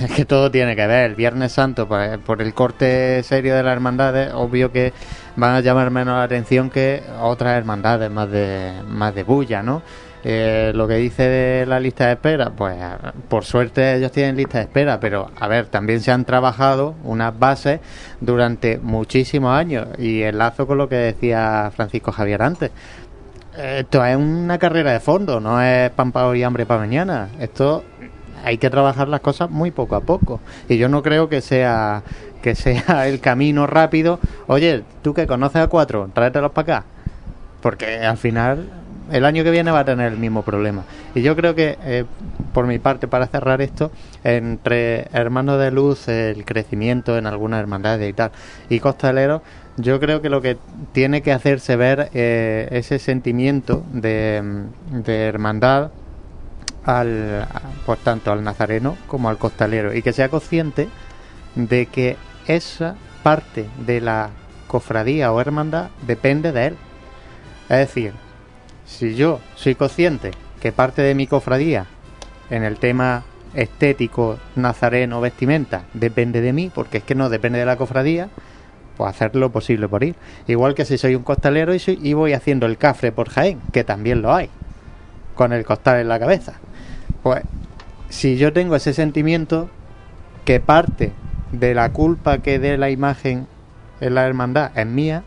es 0.00 0.10
que 0.16 0.24
todo 0.24 0.50
tiene 0.50 0.76
que 0.76 0.86
ver. 0.86 1.10
El 1.10 1.16
Viernes 1.16 1.52
Santo, 1.52 1.86
pues, 1.86 2.18
por 2.18 2.42
el 2.42 2.54
corte 2.54 3.22
serio 3.22 3.54
de 3.54 3.62
las 3.62 3.72
hermandades, 3.72 4.32
obvio 4.34 4.72
que 4.72 4.92
van 5.36 5.54
a 5.54 5.60
llamar 5.60 5.90
menos 5.90 6.16
la 6.16 6.24
atención 6.24 6.70
que 6.70 7.02
otras 7.20 7.56
hermandades 7.56 8.10
más 8.10 8.30
de, 8.30 8.72
más 8.86 9.14
de 9.14 9.22
bulla, 9.22 9.62
¿no? 9.62 9.82
Eh, 10.24 10.72
lo 10.74 10.88
que 10.88 10.96
dice 10.96 11.22
de 11.22 11.66
la 11.66 11.78
lista 11.78 12.06
de 12.06 12.14
espera, 12.14 12.50
pues 12.50 12.76
por 13.28 13.44
suerte 13.44 13.94
ellos 13.94 14.10
tienen 14.10 14.36
lista 14.36 14.58
de 14.58 14.64
espera, 14.64 14.98
pero 14.98 15.30
a 15.38 15.46
ver, 15.46 15.66
también 15.66 16.00
se 16.00 16.10
han 16.10 16.24
trabajado 16.24 16.96
unas 17.04 17.38
bases 17.38 17.78
durante 18.20 18.78
muchísimos 18.78 19.56
años 19.56 19.86
y 19.96 20.22
enlazo 20.22 20.66
con 20.66 20.78
lo 20.78 20.88
que 20.88 20.96
decía 20.96 21.70
Francisco 21.74 22.10
Javier 22.10 22.42
antes. 22.42 22.72
Esto 23.56 24.04
es 24.04 24.16
una 24.16 24.58
carrera 24.58 24.92
de 24.92 25.00
fondo, 25.00 25.40
no 25.40 25.62
es 25.62 25.90
pan 25.90 26.12
para 26.12 26.28
hoy 26.28 26.40
y 26.40 26.42
hambre 26.42 26.66
para 26.66 26.80
mañana. 26.80 27.28
Esto 27.40 27.84
hay 28.44 28.58
que 28.58 28.70
trabajar 28.70 29.08
las 29.08 29.20
cosas 29.20 29.50
muy 29.50 29.70
poco 29.70 29.96
a 29.96 30.00
poco. 30.00 30.40
Y 30.68 30.78
yo 30.78 30.88
no 30.88 31.02
creo 31.02 31.28
que 31.28 31.40
sea 31.40 32.02
que 32.42 32.54
sea 32.54 33.06
el 33.08 33.20
camino 33.20 33.66
rápido. 33.66 34.18
Oye, 34.46 34.84
tú 35.02 35.14
que 35.14 35.26
conoces 35.26 35.62
a 35.62 35.68
cuatro, 35.68 36.10
tráetelos 36.12 36.52
para 36.52 36.78
acá. 36.78 36.86
Porque 37.60 37.98
al 37.98 38.16
final 38.16 38.68
el 39.10 39.24
año 39.24 39.42
que 39.44 39.50
viene 39.50 39.70
va 39.70 39.80
a 39.80 39.84
tener 39.84 40.12
el 40.12 40.18
mismo 40.18 40.42
problema. 40.42 40.84
Y 41.14 41.22
yo 41.22 41.34
creo 41.34 41.54
que, 41.54 41.78
eh, 41.82 42.04
por 42.52 42.66
mi 42.66 42.78
parte, 42.78 43.08
para 43.08 43.26
cerrar 43.26 43.62
esto, 43.62 43.90
entre 44.24 45.08
hermanos 45.12 45.58
de 45.58 45.70
luz, 45.70 46.08
el 46.08 46.44
crecimiento 46.44 47.16
en 47.16 47.26
algunas 47.26 47.60
hermandades 47.60 48.08
y 48.08 48.12
tal, 48.12 48.30
y 48.68 48.80
costaleros, 48.80 49.42
yo 49.76 50.00
creo 50.00 50.20
que 50.20 50.28
lo 50.28 50.42
que 50.42 50.56
tiene 50.92 51.22
que 51.22 51.32
hacerse 51.32 51.76
ver 51.76 52.10
eh, 52.12 52.68
ese 52.72 52.98
sentimiento 52.98 53.84
de, 53.92 54.42
de 54.90 55.26
hermandad 55.26 55.90
al, 56.88 57.46
pues 57.84 57.98
tanto 57.98 58.32
al 58.32 58.42
nazareno 58.42 58.96
como 59.06 59.28
al 59.28 59.36
costalero 59.36 59.94
y 59.94 60.00
que 60.00 60.14
sea 60.14 60.30
consciente 60.30 60.88
de 61.54 61.84
que 61.86 62.16
esa 62.46 62.94
parte 63.22 63.66
de 63.84 64.00
la 64.00 64.30
cofradía 64.68 65.30
o 65.30 65.40
hermandad 65.40 65.90
depende 66.06 66.50
de 66.50 66.68
él. 66.68 66.76
Es 67.68 67.76
decir, 67.78 68.14
si 68.86 69.14
yo 69.14 69.40
soy 69.54 69.74
consciente 69.74 70.30
que 70.60 70.72
parte 70.72 71.02
de 71.02 71.14
mi 71.14 71.26
cofradía 71.26 71.84
en 72.48 72.64
el 72.64 72.78
tema 72.78 73.24
estético, 73.52 74.38
nazareno, 74.56 75.20
vestimenta, 75.20 75.82
depende 75.92 76.40
de 76.40 76.54
mí, 76.54 76.70
porque 76.74 76.98
es 76.98 77.04
que 77.04 77.14
no 77.14 77.28
depende 77.28 77.58
de 77.58 77.66
la 77.66 77.76
cofradía, 77.76 78.30
pues 78.96 79.10
hacer 79.10 79.36
lo 79.36 79.50
posible 79.50 79.88
por 79.88 80.04
ir. 80.04 80.14
Igual 80.46 80.74
que 80.74 80.86
si 80.86 80.96
soy 80.96 81.14
un 81.14 81.22
costalero 81.22 81.74
y, 81.74 81.78
soy- 81.80 81.98
y 82.02 82.14
voy 82.14 82.32
haciendo 82.32 82.64
el 82.64 82.78
cafre 82.78 83.12
por 83.12 83.28
Jaén, 83.28 83.60
que 83.72 83.84
también 83.84 84.22
lo 84.22 84.34
hay, 84.34 84.48
con 85.34 85.52
el 85.52 85.66
costal 85.66 86.00
en 86.00 86.08
la 86.08 86.18
cabeza. 86.18 86.54
Pues 87.22 87.42
si 88.08 88.36
yo 88.36 88.52
tengo 88.52 88.76
ese 88.76 88.92
sentimiento 88.94 89.68
que 90.44 90.60
parte 90.60 91.12
de 91.52 91.74
la 91.74 91.92
culpa 91.92 92.38
que 92.38 92.58
dé 92.58 92.78
la 92.78 92.90
imagen 92.90 93.46
en 94.00 94.14
la 94.14 94.26
hermandad 94.26 94.76
es 94.76 94.86
mía, 94.86 95.24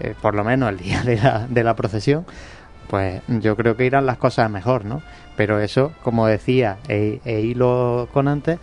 eh, 0.00 0.14
por 0.20 0.34
lo 0.34 0.44
menos 0.44 0.70
el 0.70 0.78
día 0.78 1.02
de 1.04 1.16
la, 1.16 1.46
de 1.48 1.64
la 1.64 1.74
procesión, 1.74 2.24
pues 2.88 3.22
yo 3.28 3.56
creo 3.56 3.76
que 3.76 3.86
irán 3.86 4.06
las 4.06 4.18
cosas 4.18 4.50
mejor, 4.50 4.84
¿no? 4.84 5.02
Pero 5.36 5.60
eso, 5.60 5.92
como 6.02 6.26
decía 6.26 6.76
e, 6.88 7.20
e 7.24 7.40
hilo 7.40 8.08
con 8.12 8.28
antes, 8.28 8.58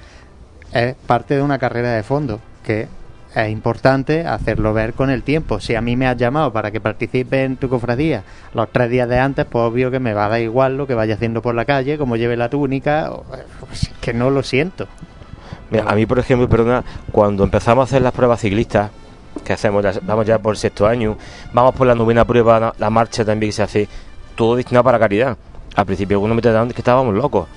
es 0.73 0.95
parte 0.95 1.35
de 1.35 1.41
una 1.41 1.57
carrera 1.57 1.91
de 1.91 2.03
fondo 2.03 2.39
que 2.63 2.87
es 3.35 3.49
importante 3.49 4.25
hacerlo 4.25 4.73
ver 4.73 4.93
con 4.93 5.09
el 5.09 5.23
tiempo. 5.23 5.59
Si 5.59 5.75
a 5.75 5.81
mí 5.81 5.95
me 5.95 6.07
has 6.07 6.17
llamado 6.17 6.51
para 6.51 6.71
que 6.71 6.81
participe 6.81 7.43
en 7.43 7.57
tu 7.57 7.69
cofradía 7.69 8.23
los 8.53 8.71
tres 8.71 8.89
días 8.89 9.07
de 9.07 9.19
antes, 9.19 9.45
pues 9.45 9.63
obvio 9.63 9.91
que 9.91 9.99
me 9.99 10.13
va 10.13 10.25
a 10.25 10.29
dar 10.29 10.41
igual 10.41 10.77
lo 10.77 10.87
que 10.87 10.93
vaya 10.93 11.15
haciendo 11.15 11.41
por 11.41 11.55
la 11.55 11.65
calle, 11.65 11.97
como 11.97 12.17
lleve 12.17 12.35
la 12.35 12.49
túnica, 12.49 13.11
pues 13.59 13.83
es 13.83 13.89
que 14.01 14.13
no 14.13 14.29
lo 14.29 14.43
siento. 14.43 14.87
Mira, 15.69 15.85
a 15.87 15.95
mí, 15.95 16.05
por 16.05 16.19
ejemplo, 16.19 16.49
perdona, 16.49 16.83
cuando 17.11 17.45
empezamos 17.45 17.83
a 17.83 17.85
hacer 17.85 18.01
las 18.01 18.11
pruebas 18.11 18.41
ciclistas, 18.41 18.91
que 19.45 19.53
hacemos, 19.53 19.85
vamos 20.03 20.25
ya 20.25 20.39
por 20.39 20.57
sexto 20.57 20.85
año, 20.85 21.17
vamos 21.53 21.73
por 21.73 21.87
la 21.87 21.95
novena 21.95 22.25
prueba, 22.25 22.73
la, 22.77 22.89
marcha 22.89 23.23
también 23.23 23.49
que 23.49 23.55
se 23.55 23.63
hace, 23.63 23.87
todo 24.35 24.57
destinado 24.57 24.83
para 24.83 24.99
caridad. 24.99 25.37
Al 25.75 25.85
principio 25.85 26.17
algunos 26.17 26.35
me 26.35 26.41
de 26.41 26.73
que 26.73 26.81
estábamos 26.81 27.15
locos. 27.15 27.47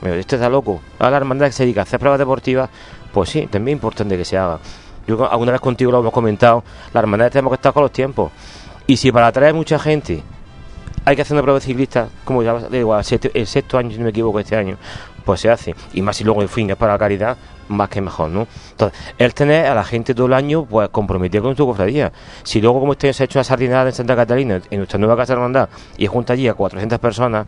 Pero 0.00 0.14
este 0.14 0.36
está 0.36 0.48
loco. 0.48 0.80
Ahora 0.98 1.12
la 1.12 1.16
hermandad 1.18 1.46
que 1.46 1.52
se 1.52 1.64
dedica 1.64 1.82
a 1.82 1.84
hacer 1.84 2.00
pruebas 2.00 2.18
deportivas, 2.18 2.70
pues 3.12 3.28
sí, 3.28 3.46
también 3.46 3.76
es 3.76 3.82
importante 3.82 4.16
que 4.16 4.24
se 4.24 4.38
haga. 4.38 4.58
Yo 5.06 5.30
alguna 5.30 5.52
vez 5.52 5.60
contigo 5.60 5.90
lo 5.90 6.00
hemos 6.00 6.12
comentado, 6.12 6.64
la 6.92 7.00
hermandad 7.00 7.30
tenemos 7.30 7.50
que 7.50 7.56
estar 7.56 7.72
con 7.72 7.82
los 7.82 7.92
tiempos. 7.92 8.30
Y 8.86 8.96
si 8.96 9.12
para 9.12 9.28
atraer 9.28 9.54
mucha 9.54 9.78
gente 9.78 10.22
hay 11.04 11.16
que 11.16 11.22
hacer 11.22 11.34
una 11.34 11.42
prueba 11.42 11.58
de 11.58 11.64
ciclista, 11.64 12.08
como 12.24 12.42
ya 12.42 12.58
digo, 12.68 12.96
el 12.96 13.04
sexto, 13.04 13.28
el 13.34 13.46
sexto 13.46 13.78
año, 13.78 13.90
si 13.90 13.98
no 13.98 14.04
me 14.04 14.10
equivoco, 14.10 14.38
este 14.38 14.56
año, 14.56 14.76
pues 15.24 15.40
se 15.40 15.50
hace. 15.50 15.74
Y 15.92 16.02
más 16.02 16.16
si 16.16 16.24
luego 16.24 16.42
el 16.42 16.48
fin 16.48 16.70
es 16.70 16.76
para 16.76 16.92
la 16.92 16.98
caridad, 16.98 17.36
más 17.68 17.88
que 17.88 18.00
mejor, 18.00 18.30
¿no? 18.30 18.46
Entonces, 18.70 18.98
el 19.18 19.34
tener 19.34 19.66
a 19.66 19.74
la 19.74 19.84
gente 19.84 20.14
todo 20.14 20.26
el 20.26 20.34
año, 20.34 20.64
pues 20.64 20.88
comprometida 20.90 21.42
con 21.42 21.56
su 21.56 21.66
cofradía. 21.66 22.12
Si 22.44 22.60
luego, 22.60 22.80
como 22.80 22.92
este 22.92 23.08
año 23.08 23.14
se 23.14 23.22
ha 23.22 23.26
hecho 23.26 23.38
una 23.38 23.44
sardinada 23.44 23.86
en 23.86 23.92
Santa 23.92 24.14
Catalina, 24.14 24.60
en 24.70 24.78
nuestra 24.78 24.98
nueva 24.98 25.16
casa 25.16 25.32
de 25.32 25.38
hermandad, 25.38 25.68
y 25.96 26.06
junta 26.06 26.34
allí 26.34 26.48
a 26.48 26.54
400 26.54 26.98
personas, 26.98 27.46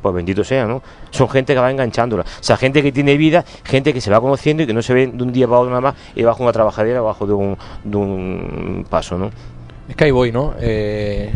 pues 0.00 0.14
bendito 0.14 0.44
sea, 0.44 0.66
¿no? 0.66 0.82
Son 1.10 1.28
gente 1.28 1.54
que 1.54 1.60
va 1.60 1.70
enganchándola. 1.70 2.22
O 2.22 2.42
sea, 2.42 2.56
gente 2.56 2.82
que 2.82 2.92
tiene 2.92 3.16
vida, 3.16 3.44
gente 3.64 3.92
que 3.92 4.00
se 4.00 4.10
va 4.10 4.20
conociendo 4.20 4.62
y 4.62 4.66
que 4.66 4.72
no 4.72 4.82
se 4.82 4.94
ve 4.94 5.06
de 5.08 5.22
un 5.22 5.32
día 5.32 5.46
para 5.46 5.60
otro 5.60 5.70
nada 5.70 5.80
más 5.80 5.94
y 6.14 6.22
bajo 6.22 6.42
una 6.42 6.52
trabajadera, 6.52 7.00
bajo 7.00 7.26
de 7.26 7.32
un, 7.32 7.58
de 7.84 7.96
un 7.96 8.86
paso, 8.88 9.18
¿no? 9.18 9.30
Es 9.88 9.96
que 9.96 10.04
ahí 10.04 10.10
voy, 10.10 10.32
¿no? 10.32 10.54
Eh, 10.60 11.32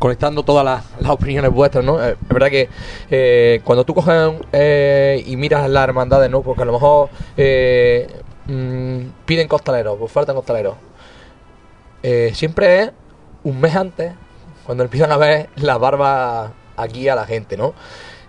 conectando 0.00 0.42
todas 0.42 0.64
las, 0.64 0.82
las 0.98 1.12
opiniones 1.12 1.52
vuestras, 1.52 1.84
¿no? 1.84 2.02
Eh, 2.02 2.16
es 2.20 2.28
verdad 2.28 2.48
que 2.48 2.68
eh, 3.10 3.60
cuando 3.62 3.84
tú 3.84 3.94
coges 3.94 4.32
eh, 4.50 5.22
y 5.26 5.36
miras 5.36 5.68
las 5.68 5.84
hermandades, 5.84 6.30
¿no? 6.30 6.40
Porque 6.40 6.62
a 6.62 6.64
lo 6.64 6.72
mejor 6.72 7.10
mm, 8.46 9.24
piden 9.26 9.46
costaleros, 9.46 9.96
pues 9.98 10.10
faltan 10.10 10.34
costaleros. 10.34 10.74
Siempre 12.32 12.82
es 12.82 12.92
un 13.44 13.60
mes 13.60 13.76
antes 13.76 14.14
cuando 14.64 14.84
empiezan 14.84 15.12
a 15.12 15.18
ver 15.18 15.50
las 15.56 15.78
barbas 15.78 16.50
aquí 16.82 17.08
a 17.08 17.14
la 17.14 17.26
gente, 17.26 17.56
¿no? 17.56 17.74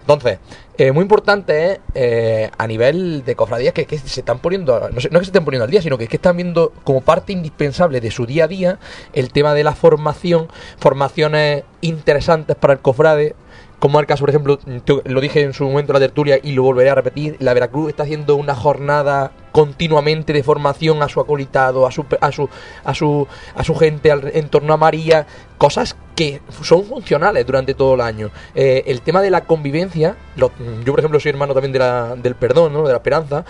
Entonces, 0.01 0.39
eh, 0.77 0.91
muy 0.91 1.03
importante 1.03 1.73
es 1.73 1.79
eh, 1.93 2.49
a 2.57 2.65
nivel 2.65 3.23
de 3.23 3.35
cofradías 3.35 3.73
que, 3.73 3.85
se 3.85 4.19
están 4.19 4.39
poniendo, 4.39 4.79
no, 4.89 4.97
es 4.97 5.07
que 5.07 5.17
se 5.19 5.25
estén 5.25 5.45
poniendo 5.45 5.65
al 5.65 5.71
día, 5.71 5.81
sino 5.81 5.97
que, 5.97 6.05
es 6.05 6.09
que 6.09 6.15
están 6.15 6.35
viendo 6.35 6.73
como 6.83 7.01
parte 7.01 7.33
indispensable 7.33 8.01
de 8.01 8.09
su 8.09 8.25
día 8.25 8.45
a 8.45 8.47
día 8.47 8.79
el 9.13 9.31
tema 9.31 9.53
de 9.53 9.63
la 9.63 9.75
formación, 9.75 10.47
formaciones 10.79 11.63
interesantes 11.81 12.55
para 12.55 12.73
el 12.73 12.79
cofrade. 12.79 13.35
Como 13.79 13.99
el 13.99 14.05
caso, 14.05 14.21
por 14.21 14.29
ejemplo, 14.29 14.59
lo 15.05 15.21
dije 15.21 15.41
en 15.41 15.53
su 15.53 15.63
momento 15.65 15.91
en 15.91 15.95
la 15.95 16.07
tertulia 16.07 16.39
y 16.41 16.51
lo 16.53 16.63
volveré 16.63 16.91
a 16.91 16.95
repetir, 16.95 17.37
la 17.39 17.53
Veracruz 17.53 17.89
está 17.89 18.03
haciendo 18.03 18.35
una 18.35 18.53
jornada 18.53 19.31
continuamente 19.51 20.33
de 20.33 20.43
formación 20.43 21.01
a 21.03 21.09
su 21.09 21.19
acolitado, 21.19 21.85
a 21.85 21.91
su, 21.91 22.05
a 22.21 22.31
su, 22.31 22.49
a 22.83 22.93
su, 22.93 23.27
a 23.55 23.63
su 23.63 23.75
gente 23.75 24.11
al- 24.11 24.31
en 24.33 24.49
torno 24.49 24.73
a 24.73 24.77
María, 24.77 25.27
cosas 25.57 25.95
que 26.15 26.41
son 26.63 26.83
funcionales 26.85 27.45
durante 27.45 27.73
todo 27.73 27.95
el 27.95 28.01
año. 28.01 28.29
Eh, 28.55 28.83
el 28.87 29.01
tema 29.01 29.21
de 29.21 29.29
la 29.29 29.41
convivencia, 29.45 30.15
yo 30.35 30.51
por 30.85 30.99
ejemplo 30.99 31.19
soy 31.19 31.29
hermano 31.31 31.53
también 31.53 31.73
de 31.73 31.79
la, 31.79 32.15
del 32.15 32.35
perdón, 32.35 32.73
¿no? 32.73 32.83
de 32.83 32.89
la 32.91 32.97
esperanza, 32.97 33.43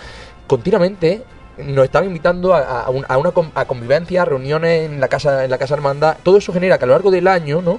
continuamente 0.46 1.22
nos 1.58 1.84
están 1.84 2.04
invitando 2.06 2.54
a, 2.54 2.60
a 2.60 2.84
a 2.86 3.18
una 3.18 3.32
a 3.54 3.64
convivencia, 3.66 4.24
reuniones 4.24 4.90
en 4.90 5.00
la 5.00 5.08
casa 5.08 5.44
en 5.44 5.50
la 5.50 5.58
casa 5.58 5.74
hermandad. 5.74 6.16
Todo 6.22 6.38
eso 6.38 6.52
genera 6.52 6.78
que 6.78 6.84
a 6.84 6.86
lo 6.86 6.94
largo 6.94 7.10
del 7.10 7.28
año, 7.28 7.60
¿no? 7.60 7.78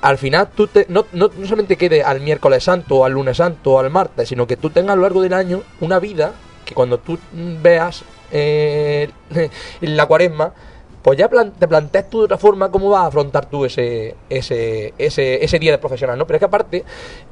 Al 0.00 0.16
final 0.16 0.48
tú 0.56 0.66
te- 0.66 0.86
no, 0.88 1.04
no, 1.12 1.30
no 1.36 1.44
solamente 1.44 1.76
quede 1.76 2.02
al 2.02 2.20
miércoles 2.20 2.64
santo, 2.64 3.04
al 3.04 3.12
lunes 3.12 3.36
santo, 3.36 3.72
o 3.72 3.78
al 3.78 3.90
martes, 3.90 4.30
sino 4.30 4.46
que 4.46 4.56
tú 4.56 4.70
tengas 4.70 4.94
a 4.94 4.96
lo 4.96 5.02
largo 5.02 5.20
del 5.20 5.34
año 5.34 5.62
una 5.80 5.98
vida 5.98 6.32
que 6.70 6.74
cuando 6.74 6.98
tú 6.98 7.18
veas 7.34 8.04
eh, 8.30 9.10
la 9.82 10.06
cuaresma, 10.06 10.54
pues 11.02 11.18
ya 11.18 11.28
te 11.28 11.66
planteas 11.66 12.08
tú 12.08 12.18
de 12.20 12.24
otra 12.26 12.38
forma 12.38 12.70
cómo 12.70 12.88
vas 12.90 13.02
a 13.04 13.06
afrontar 13.08 13.46
tú 13.46 13.64
ese, 13.64 14.14
ese, 14.28 14.94
ese, 14.98 15.44
ese 15.44 15.58
día 15.58 15.72
de 15.72 15.78
profesional, 15.78 16.16
¿no? 16.16 16.26
Pero 16.26 16.36
es 16.36 16.40
que 16.40 16.44
aparte, 16.46 16.84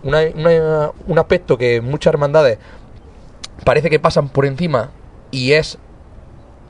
una- 0.02 0.90
un 1.06 1.18
aspecto 1.18 1.56
que 1.56 1.80
muchas 1.80 2.12
hermandades 2.14 2.58
parece 3.64 3.90
que 3.90 4.00
pasan 4.00 4.28
por 4.28 4.44
encima 4.46 4.90
y 5.30 5.52
es, 5.52 5.78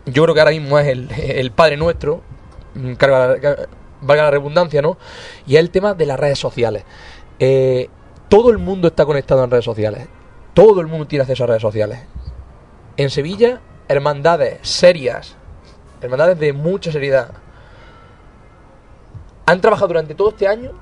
yo 0.07 0.23
creo 0.25 0.35
que 0.35 0.41
ahora 0.41 0.51
mismo 0.53 0.79
es 0.79 0.89
el, 0.89 1.09
el 1.19 1.51
Padre 1.53 1.77
Nuestro, 1.77 2.21
mm, 2.75 2.93
carga- 2.95 3.41
ca- 3.41 3.57
valga 4.03 4.25
la 4.25 4.31
redundancia, 4.33 4.83
¿no? 4.83 4.99
Y 5.47 5.55
es 5.57 5.61
el 5.61 5.71
tema 5.71 5.95
de 5.95 6.05
las 6.07 6.21
redes 6.21 6.39
sociales. 6.39 6.85
Eh, 7.39 7.89
todo 8.29 8.51
el 8.51 8.59
mundo 8.59 8.89
está 8.89 9.07
conectado 9.07 9.43
en 9.45 9.51
redes 9.51 9.65
sociales. 9.65 10.07
Todo 10.53 10.81
el 10.81 10.87
mundo 10.89 11.07
tiene 11.07 11.23
acceso 11.23 11.45
a 11.45 11.47
redes 11.47 11.63
sociales. 11.63 12.01
En 12.99 13.11
Sevilla, 13.11 13.61
hermandades 13.87 14.59
serias, 14.69 15.37
hermandades 16.03 16.37
de 16.41 16.53
mucha 16.53 16.91
seriedad, 16.91 17.31
han 19.47 19.61
trabajado 19.61 19.87
durante 19.87 20.17
todo 20.17 20.31
este 20.31 20.49
año 20.49 20.73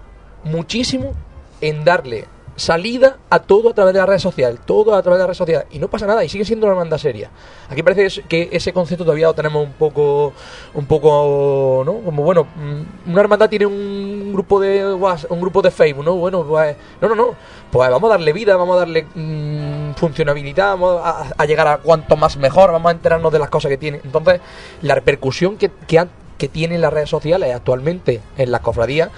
muchísimo 0.43 1.13
en 1.61 1.85
darle 1.85 2.27
salida 2.57 3.19
a 3.31 3.39
todo 3.41 3.69
a 3.71 3.75
través 3.75 3.93
de 3.95 4.01
la 4.01 4.07
red 4.07 4.19
social, 4.19 4.59
todo 4.65 4.95
a 4.95 5.03
través 5.03 5.19
de 5.19 5.23
la 5.25 5.27
red 5.29 5.35
social, 5.35 5.67
y 5.71 5.79
no 5.79 5.89
pasa 5.89 6.07
nada, 6.07 6.25
y 6.25 6.29
sigue 6.29 6.45
siendo 6.45 6.67
una 6.67 6.73
hermandad 6.75 6.97
seria. 6.99 7.31
Aquí 7.69 7.83
parece 7.83 8.23
que 8.23 8.49
ese 8.51 8.73
concepto 8.73 9.05
todavía 9.05 9.27
lo 9.27 9.35
tenemos 9.35 9.63
un 9.65 9.73
poco, 9.75 10.33
un 10.75 10.87
poco, 10.87 11.83
¿no? 11.85 11.99
Como 12.01 12.23
bueno, 12.23 12.45
mm, 12.45 13.11
una 13.13 13.21
hermandad 13.21 13.49
tiene 13.51 13.67
un 13.67 14.33
grupo 14.33 14.59
de 14.59 14.95
WhatsApp, 14.95 15.31
un 15.33 15.41
grupo 15.41 15.61
de 15.63 15.71
Facebook, 15.71 16.05
¿no? 16.05 16.15
Bueno, 16.15 16.45
pues, 16.45 16.77
no, 17.01 17.09
no, 17.11 17.15
no, 17.15 17.35
pues 17.71 17.91
vamos 17.91 18.09
a 18.09 18.15
darle 18.15 18.33
vida, 18.33 18.57
vamos 18.57 18.77
a 18.77 18.79
darle 18.81 19.07
mm, 19.15 19.93
funcionabilidad, 19.97 20.71
vamos 20.71 21.01
a, 21.05 21.27
a 21.37 21.45
llegar 21.45 21.67
a 21.69 21.79
cuanto 21.79 22.17
más 22.17 22.37
mejor, 22.39 22.73
vamos 22.73 22.89
a 22.89 22.93
enterarnos 22.93 23.33
de 23.33 23.39
las 23.39 23.51
cosas 23.51 23.69
que 23.69 23.77
tiene. 23.79 24.01
Entonces, 24.03 24.41
la 24.83 24.95
repercusión 24.95 25.57
que, 25.59 25.71
que, 25.87 25.99
han- 25.99 26.11
que 26.39 26.49
tienen 26.49 26.81
las 26.81 26.93
redes 26.93 27.11
sociales 27.11 27.55
actualmente 27.55 28.21
en 28.39 28.51
las 28.51 28.63
cofradías, 28.63 29.11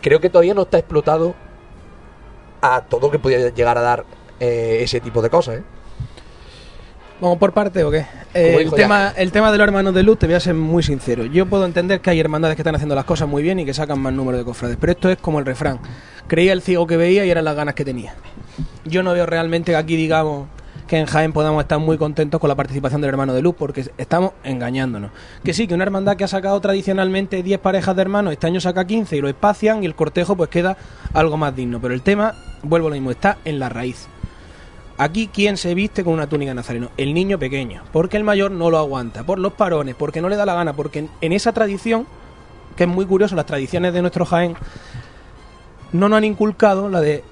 creo 0.00 0.20
que 0.20 0.30
todavía 0.30 0.54
no 0.54 0.62
está 0.62 0.78
explotado 0.78 1.34
a 2.62 2.80
todo 2.80 3.02
lo 3.02 3.10
que 3.10 3.18
podía 3.18 3.50
llegar 3.50 3.76
a 3.76 3.82
dar 3.82 4.04
eh, 4.40 4.78
ese 4.82 5.00
tipo 5.00 5.20
de 5.20 5.28
cosas. 5.28 5.58
¿eh? 5.58 5.62
¿Vamos 7.20 7.38
por 7.38 7.52
parte 7.52 7.84
o 7.84 7.90
qué? 7.90 8.06
Eh, 8.34 8.56
el, 8.60 8.72
tema, 8.72 9.12
el 9.16 9.30
tema 9.30 9.52
de 9.52 9.58
los 9.58 9.64
hermanos 9.64 9.94
de 9.94 10.02
luz, 10.02 10.18
te 10.18 10.26
voy 10.26 10.34
a 10.34 10.40
ser 10.40 10.54
muy 10.54 10.82
sincero. 10.82 11.24
Yo 11.26 11.46
puedo 11.46 11.66
entender 11.66 12.00
que 12.00 12.10
hay 12.10 12.18
hermandades 12.18 12.56
que 12.56 12.62
están 12.62 12.74
haciendo 12.74 12.94
las 12.94 13.04
cosas 13.04 13.28
muy 13.28 13.42
bien 13.42 13.60
y 13.60 13.64
que 13.64 13.74
sacan 13.74 14.00
más 14.00 14.12
número 14.12 14.38
de 14.38 14.44
cofrades, 14.44 14.76
pero 14.80 14.92
esto 14.92 15.08
es 15.10 15.18
como 15.18 15.38
el 15.38 15.44
refrán. 15.44 15.78
Creía 16.26 16.52
el 16.52 16.62
ciego 16.62 16.86
que 16.86 16.96
veía 16.96 17.24
y 17.24 17.30
eran 17.30 17.44
las 17.44 17.54
ganas 17.54 17.74
que 17.74 17.84
tenía. 17.84 18.14
Yo 18.84 19.02
no 19.02 19.12
veo 19.12 19.26
realmente 19.26 19.72
que 19.72 19.76
aquí 19.76 19.96
digamos 19.96 20.48
que 20.92 20.98
en 20.98 21.06
Jaén 21.06 21.32
podamos 21.32 21.62
estar 21.62 21.78
muy 21.78 21.96
contentos 21.96 22.38
con 22.38 22.48
la 22.48 22.54
participación 22.54 23.00
del 23.00 23.08
hermano 23.08 23.32
de 23.32 23.40
luz, 23.40 23.54
porque 23.58 23.90
estamos 23.96 24.32
engañándonos. 24.44 25.10
Que 25.42 25.54
sí, 25.54 25.66
que 25.66 25.72
una 25.72 25.84
hermandad 25.84 26.18
que 26.18 26.24
ha 26.24 26.28
sacado 26.28 26.60
tradicionalmente 26.60 27.42
10 27.42 27.60
parejas 27.60 27.96
de 27.96 28.02
hermanos, 28.02 28.34
este 28.34 28.46
año 28.46 28.60
saca 28.60 28.86
15 28.86 29.16
y 29.16 29.22
lo 29.22 29.28
espacian 29.30 29.82
y 29.82 29.86
el 29.86 29.94
cortejo 29.94 30.36
pues 30.36 30.50
queda 30.50 30.76
algo 31.14 31.38
más 31.38 31.56
digno. 31.56 31.80
Pero 31.80 31.94
el 31.94 32.02
tema, 32.02 32.34
vuelvo 32.62 32.88
a 32.88 32.90
lo 32.90 32.96
mismo, 32.96 33.10
está 33.10 33.38
en 33.46 33.58
la 33.58 33.70
raíz. 33.70 34.06
Aquí, 34.98 35.30
¿quién 35.32 35.56
se 35.56 35.74
viste 35.74 36.04
con 36.04 36.12
una 36.12 36.26
túnica 36.26 36.52
nazareno? 36.52 36.90
El 36.98 37.14
niño 37.14 37.38
pequeño, 37.38 37.80
porque 37.90 38.18
el 38.18 38.24
mayor 38.24 38.50
no 38.50 38.68
lo 38.68 38.76
aguanta, 38.76 39.24
por 39.24 39.38
los 39.38 39.54
parones, 39.54 39.94
porque 39.94 40.20
no 40.20 40.28
le 40.28 40.36
da 40.36 40.44
la 40.44 40.52
gana, 40.52 40.74
porque 40.74 41.08
en 41.22 41.32
esa 41.32 41.54
tradición, 41.54 42.06
que 42.76 42.84
es 42.84 42.90
muy 42.90 43.06
curioso, 43.06 43.34
las 43.34 43.46
tradiciones 43.46 43.94
de 43.94 44.02
nuestro 44.02 44.26
Jaén, 44.26 44.56
no 45.92 46.10
nos 46.10 46.18
han 46.18 46.24
inculcado 46.24 46.90
la 46.90 47.00
de 47.00 47.24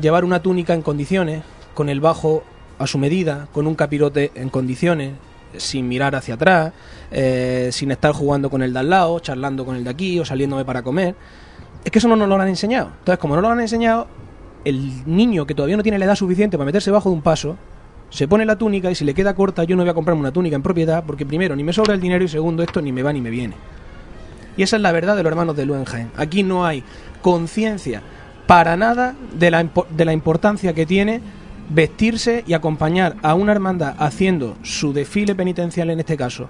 llevar 0.00 0.24
una 0.24 0.40
túnica 0.40 0.72
en 0.72 0.82
condiciones, 0.82 1.42
con 1.74 1.88
el 1.88 1.98
bajo 2.00 2.44
a 2.78 2.86
su 2.86 2.98
medida, 2.98 3.48
con 3.52 3.66
un 3.66 3.74
capirote 3.74 4.32
en 4.34 4.48
condiciones, 4.48 5.12
sin 5.56 5.88
mirar 5.88 6.14
hacia 6.14 6.34
atrás, 6.34 6.72
eh, 7.10 7.70
sin 7.72 7.90
estar 7.90 8.12
jugando 8.12 8.50
con 8.50 8.62
el 8.62 8.72
de 8.72 8.78
al 8.78 8.90
lado, 8.90 9.18
charlando 9.20 9.64
con 9.64 9.76
el 9.76 9.84
de 9.84 9.90
aquí 9.90 10.18
o 10.18 10.24
saliéndome 10.24 10.64
para 10.64 10.82
comer. 10.82 11.14
Es 11.84 11.90
que 11.90 11.98
eso 11.98 12.08
no 12.08 12.16
nos 12.16 12.28
lo 12.28 12.36
han 12.36 12.48
enseñado. 12.48 12.90
Entonces, 12.98 13.18
como 13.18 13.34
no 13.34 13.40
lo 13.40 13.48
han 13.48 13.60
enseñado, 13.60 14.06
el 14.64 15.06
niño 15.06 15.46
que 15.46 15.54
todavía 15.54 15.76
no 15.76 15.82
tiene 15.82 15.98
la 15.98 16.04
edad 16.04 16.16
suficiente 16.16 16.58
para 16.58 16.66
meterse 16.66 16.90
bajo 16.90 17.08
de 17.08 17.14
un 17.16 17.22
paso, 17.22 17.56
se 18.10 18.26
pone 18.26 18.44
la 18.44 18.56
túnica 18.56 18.90
y 18.90 18.94
si 18.94 19.04
le 19.04 19.14
queda 19.14 19.34
corta, 19.34 19.64
yo 19.64 19.76
no 19.76 19.82
voy 19.82 19.90
a 19.90 19.94
comprarme 19.94 20.20
una 20.20 20.32
túnica 20.32 20.56
en 20.56 20.62
propiedad 20.62 21.04
porque 21.06 21.26
primero 21.26 21.54
ni 21.54 21.64
me 21.64 21.72
sobra 21.72 21.94
el 21.94 22.00
dinero 22.00 22.24
y 22.24 22.28
segundo 22.28 22.62
esto 22.62 22.80
ni 22.80 22.92
me 22.92 23.02
va 23.02 23.12
ni 23.12 23.20
me 23.20 23.30
viene. 23.30 23.54
Y 24.56 24.62
esa 24.62 24.76
es 24.76 24.82
la 24.82 24.92
verdad 24.92 25.16
de 25.16 25.22
los 25.22 25.30
hermanos 25.30 25.56
de 25.56 25.66
Luen 25.66 25.84
Jaén. 25.84 26.10
Aquí 26.16 26.42
no 26.42 26.66
hay 26.66 26.82
conciencia 27.22 28.02
para 28.46 28.76
nada 28.76 29.14
de 29.38 29.50
la, 29.50 29.68
de 29.90 30.04
la 30.04 30.12
importancia 30.12 30.72
que 30.72 30.86
tiene 30.86 31.20
vestirse 31.68 32.44
y 32.46 32.54
acompañar 32.54 33.16
a 33.22 33.34
una 33.34 33.52
hermandad 33.52 33.94
haciendo 33.98 34.56
su 34.62 34.92
desfile 34.92 35.34
penitencial 35.34 35.90
en 35.90 36.00
este 36.00 36.16
caso 36.16 36.48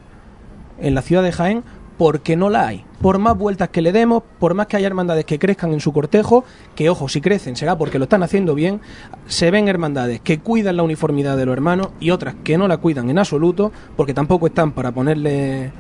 en 0.81 0.95
la 0.95 1.03
ciudad 1.03 1.23
de 1.23 1.33
Jaén 1.33 1.65
porque 1.97 2.37
no 2.37 2.49
la 2.49 2.69
hay. 2.69 2.85
Por 3.03 3.19
más 3.19 3.37
vueltas 3.37 3.71
que 3.71 3.83
le 3.83 3.91
demos, 3.91 4.23
por 4.39 4.55
más 4.55 4.69
que 4.69 4.77
haya 4.77 4.87
hermandades 4.87 5.25
que 5.25 5.41
crezcan 5.41 5.73
en 5.73 5.81
su 5.81 5.93
cortejo, 5.93 6.45
que 6.77 6.89
ojo, 6.89 7.09
si 7.09 7.21
crecen 7.21 7.57
será 7.57 7.77
porque 7.77 7.99
lo 7.99 8.05
están 8.05 8.23
haciendo 8.23 8.55
bien, 8.55 8.81
se 9.27 9.51
ven 9.51 9.69
hermandades 9.69 10.21
que 10.21 10.39
cuidan 10.39 10.77
la 10.77 10.85
uniformidad 10.85 11.37
de 11.37 11.47
los 11.47 11.53
hermanos 11.53 11.89
y 11.99 12.11
otras 12.11 12.37
que 12.45 12.57
no 12.57 12.69
la 12.69 12.77
cuidan 12.77 13.11
en 13.11 13.19
absoluto 13.19 13.73
porque 13.97 14.15
tampoco 14.15 14.47
están 14.47 14.73
para 14.73 14.93
ponerle 14.93 15.73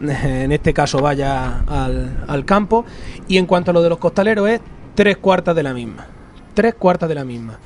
en 0.00 0.50
este 0.50 0.74
caso 0.74 0.98
vaya 0.98 1.60
al, 1.60 2.24
al 2.26 2.44
campo. 2.44 2.84
Y 3.28 3.38
en 3.38 3.46
cuanto 3.46 3.70
a 3.70 3.74
lo 3.74 3.82
de 3.82 3.88
los 3.88 3.98
costaleros 3.98 4.48
es 4.48 4.60
tres 4.96 5.16
cuartas 5.16 5.54
de 5.54 5.62
la 5.62 5.72
misma. 5.72 6.08
Tres 6.54 6.74
cuartas 6.74 7.08
de 7.08 7.14
la 7.14 7.24
misma. 7.24 7.58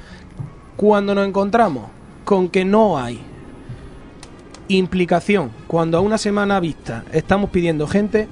Cuando 0.76 1.14
nos 1.14 1.26
encontramos 1.26 1.86
con 2.24 2.48
que 2.48 2.64
no 2.64 2.98
hay 2.98 3.20
Implicación. 4.68 5.52
Cuando 5.68 5.96
a 5.96 6.00
una 6.00 6.18
semana 6.18 6.58
vista 6.58 7.04
estamos 7.12 7.50
pidiendo 7.50 7.86
gente, 7.86 8.26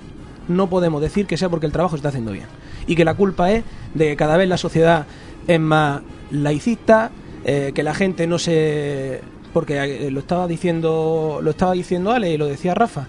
no 0.49 0.69
podemos 0.69 1.01
decir 1.01 1.27
que 1.27 1.37
sea 1.37 1.49
porque 1.49 1.67
el 1.67 1.73
trabajo 1.73 1.95
se 1.95 1.99
está 1.99 2.09
haciendo 2.09 2.33
bien. 2.33 2.47
Y 2.89 2.97
que 2.97 3.05
la 3.05 3.15
culpa 3.15 3.53
es 3.53 3.63
de 3.95 4.09
que 4.09 4.17
cada 4.17 4.37
vez 4.37 4.49
la 4.49 4.57
sociedad 4.57 5.07
es 5.47 5.61
más 5.61 6.03
laicista, 6.33 7.13
eh, 7.45 7.71
que 7.73 7.83
la 7.85 7.95
gente 7.95 8.27
no 8.27 8.41
se... 8.41 9.21
Porque 9.53 10.07
eh, 10.07 10.11
lo 10.11 10.19
estaba 10.19 10.49
diciendo 10.49 11.39
lo 11.41 11.51
estaba 11.51 11.73
diciendo 11.73 12.11
Ale 12.11 12.33
y 12.33 12.37
lo 12.37 12.47
decía 12.47 12.75
Rafa. 12.75 13.07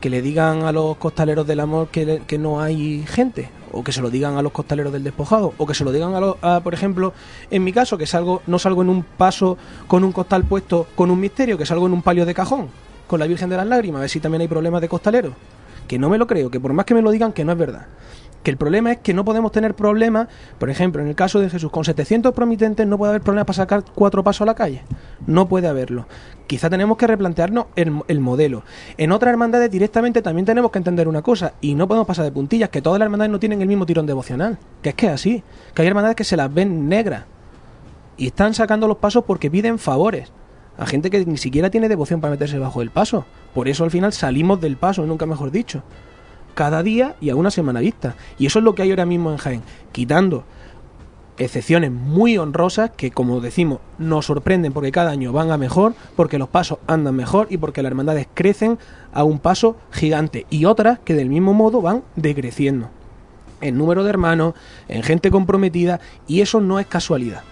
Que 0.00 0.10
le 0.10 0.22
digan 0.22 0.62
a 0.62 0.72
los 0.72 0.96
costaleros 0.96 1.46
del 1.46 1.60
amor 1.60 1.88
que, 1.88 2.22
que 2.26 2.38
no 2.38 2.60
hay 2.60 3.04
gente. 3.06 3.50
O 3.72 3.82
que 3.84 3.92
se 3.92 4.00
lo 4.00 4.10
digan 4.10 4.36
a 4.36 4.42
los 4.42 4.52
costaleros 4.52 4.92
del 4.92 5.04
despojado. 5.04 5.52
O 5.58 5.66
que 5.66 5.74
se 5.74 5.84
lo 5.84 5.92
digan 5.92 6.14
a, 6.14 6.20
lo- 6.20 6.38
a, 6.40 6.60
por 6.60 6.72
ejemplo, 6.72 7.12
en 7.50 7.64
mi 7.64 7.72
caso, 7.72 7.98
que 7.98 8.06
salgo 8.06 8.42
no 8.46 8.58
salgo 8.58 8.82
en 8.82 8.88
un 8.88 9.02
paso 9.02 9.58
con 9.86 10.04
un 10.04 10.12
costal 10.12 10.44
puesto 10.44 10.86
con 10.94 11.10
un 11.10 11.18
misterio, 11.20 11.58
que 11.58 11.66
salgo 11.66 11.86
en 11.86 11.92
un 11.92 12.02
palio 12.02 12.24
de 12.26 12.34
cajón 12.34 12.68
con 13.06 13.18
la 13.20 13.26
Virgen 13.26 13.48
de 13.48 13.56
las 13.56 13.66
Lágrimas, 13.66 13.98
a 13.98 14.00
ver 14.02 14.10
si 14.10 14.20
también 14.20 14.42
hay 14.42 14.48
problemas 14.48 14.80
de 14.82 14.88
costaleros. 14.88 15.32
Que 15.86 15.98
no 15.98 16.10
me 16.10 16.18
lo 16.18 16.26
creo, 16.26 16.50
que 16.50 16.60
por 16.60 16.72
más 16.74 16.84
que 16.84 16.92
me 16.94 17.00
lo 17.02 17.10
digan, 17.10 17.32
que 17.32 17.44
no 17.44 17.52
es 17.52 17.58
verdad. 17.58 17.86
Que 18.42 18.50
el 18.50 18.56
problema 18.56 18.92
es 18.92 18.98
que 18.98 19.14
no 19.14 19.24
podemos 19.24 19.52
tener 19.52 19.74
problemas, 19.74 20.28
por 20.58 20.70
ejemplo, 20.70 21.02
en 21.02 21.08
el 21.08 21.14
caso 21.14 21.40
de 21.40 21.50
Jesús, 21.50 21.70
con 21.70 21.84
700 21.84 22.32
promitentes 22.32 22.86
no 22.86 22.96
puede 22.96 23.10
haber 23.10 23.22
problemas 23.22 23.46
para 23.46 23.56
sacar 23.56 23.84
cuatro 23.94 24.22
pasos 24.22 24.42
a 24.42 24.46
la 24.46 24.54
calle. 24.54 24.82
No 25.26 25.48
puede 25.48 25.68
haberlo. 25.68 26.06
Quizá 26.46 26.70
tenemos 26.70 26.96
que 26.96 27.06
replantearnos 27.06 27.66
el, 27.76 28.00
el 28.08 28.20
modelo. 28.20 28.62
En 28.96 29.12
otras 29.12 29.32
hermandades 29.32 29.70
directamente 29.70 30.22
también 30.22 30.46
tenemos 30.46 30.70
que 30.70 30.78
entender 30.78 31.08
una 31.08 31.22
cosa, 31.22 31.54
y 31.60 31.74
no 31.74 31.88
podemos 31.88 32.06
pasar 32.06 32.24
de 32.24 32.32
puntillas, 32.32 32.70
que 32.70 32.80
todas 32.80 32.98
las 32.98 33.06
hermandades 33.06 33.32
no 33.32 33.40
tienen 33.40 33.60
el 33.60 33.68
mismo 33.68 33.86
tirón 33.86 34.06
devocional. 34.06 34.58
Que 34.82 34.90
es 34.90 34.94
que 34.94 35.06
es 35.06 35.12
así. 35.12 35.42
Que 35.74 35.82
hay 35.82 35.88
hermandades 35.88 36.16
que 36.16 36.24
se 36.24 36.36
las 36.36 36.52
ven 36.52 36.88
negras. 36.88 37.24
Y 38.16 38.28
están 38.28 38.54
sacando 38.54 38.88
los 38.88 38.98
pasos 38.98 39.24
porque 39.26 39.50
piden 39.50 39.78
favores. 39.78 40.32
A 40.78 40.86
gente 40.86 41.10
que 41.10 41.24
ni 41.26 41.36
siquiera 41.36 41.70
tiene 41.70 41.88
devoción 41.88 42.20
para 42.20 42.30
meterse 42.30 42.58
bajo 42.58 42.82
el 42.82 42.90
paso. 42.90 43.26
Por 43.52 43.68
eso 43.68 43.84
al 43.84 43.90
final 43.90 44.12
salimos 44.12 44.60
del 44.60 44.76
paso, 44.76 45.04
nunca 45.04 45.26
mejor 45.26 45.50
dicho. 45.50 45.82
Cada 46.58 46.82
día 46.82 47.14
y 47.20 47.30
a 47.30 47.36
una 47.36 47.52
semana 47.52 47.78
vista. 47.78 48.16
Y 48.36 48.46
eso 48.46 48.58
es 48.58 48.64
lo 48.64 48.74
que 48.74 48.82
hay 48.82 48.90
ahora 48.90 49.06
mismo 49.06 49.30
en 49.30 49.36
Jaén. 49.36 49.62
Quitando 49.92 50.42
excepciones 51.36 51.92
muy 51.92 52.36
honrosas 52.36 52.90
que, 52.96 53.12
como 53.12 53.40
decimos, 53.40 53.78
nos 53.96 54.26
sorprenden 54.26 54.72
porque 54.72 54.90
cada 54.90 55.12
año 55.12 55.30
van 55.30 55.52
a 55.52 55.56
mejor, 55.56 55.94
porque 56.16 56.36
los 56.36 56.48
pasos 56.48 56.80
andan 56.88 57.14
mejor 57.14 57.46
y 57.48 57.58
porque 57.58 57.80
las 57.80 57.90
hermandades 57.90 58.26
crecen 58.34 58.76
a 59.12 59.22
un 59.22 59.38
paso 59.38 59.76
gigante. 59.92 60.46
Y 60.50 60.64
otras 60.64 60.98
que 60.98 61.14
del 61.14 61.28
mismo 61.28 61.54
modo 61.54 61.80
van 61.80 62.02
decreciendo. 62.16 62.90
En 63.60 63.78
número 63.78 64.02
de 64.02 64.10
hermanos, 64.10 64.54
en 64.88 65.04
gente 65.04 65.30
comprometida, 65.30 66.00
y 66.26 66.40
eso 66.40 66.60
no 66.60 66.80
es 66.80 66.88
casualidad. 66.88 67.42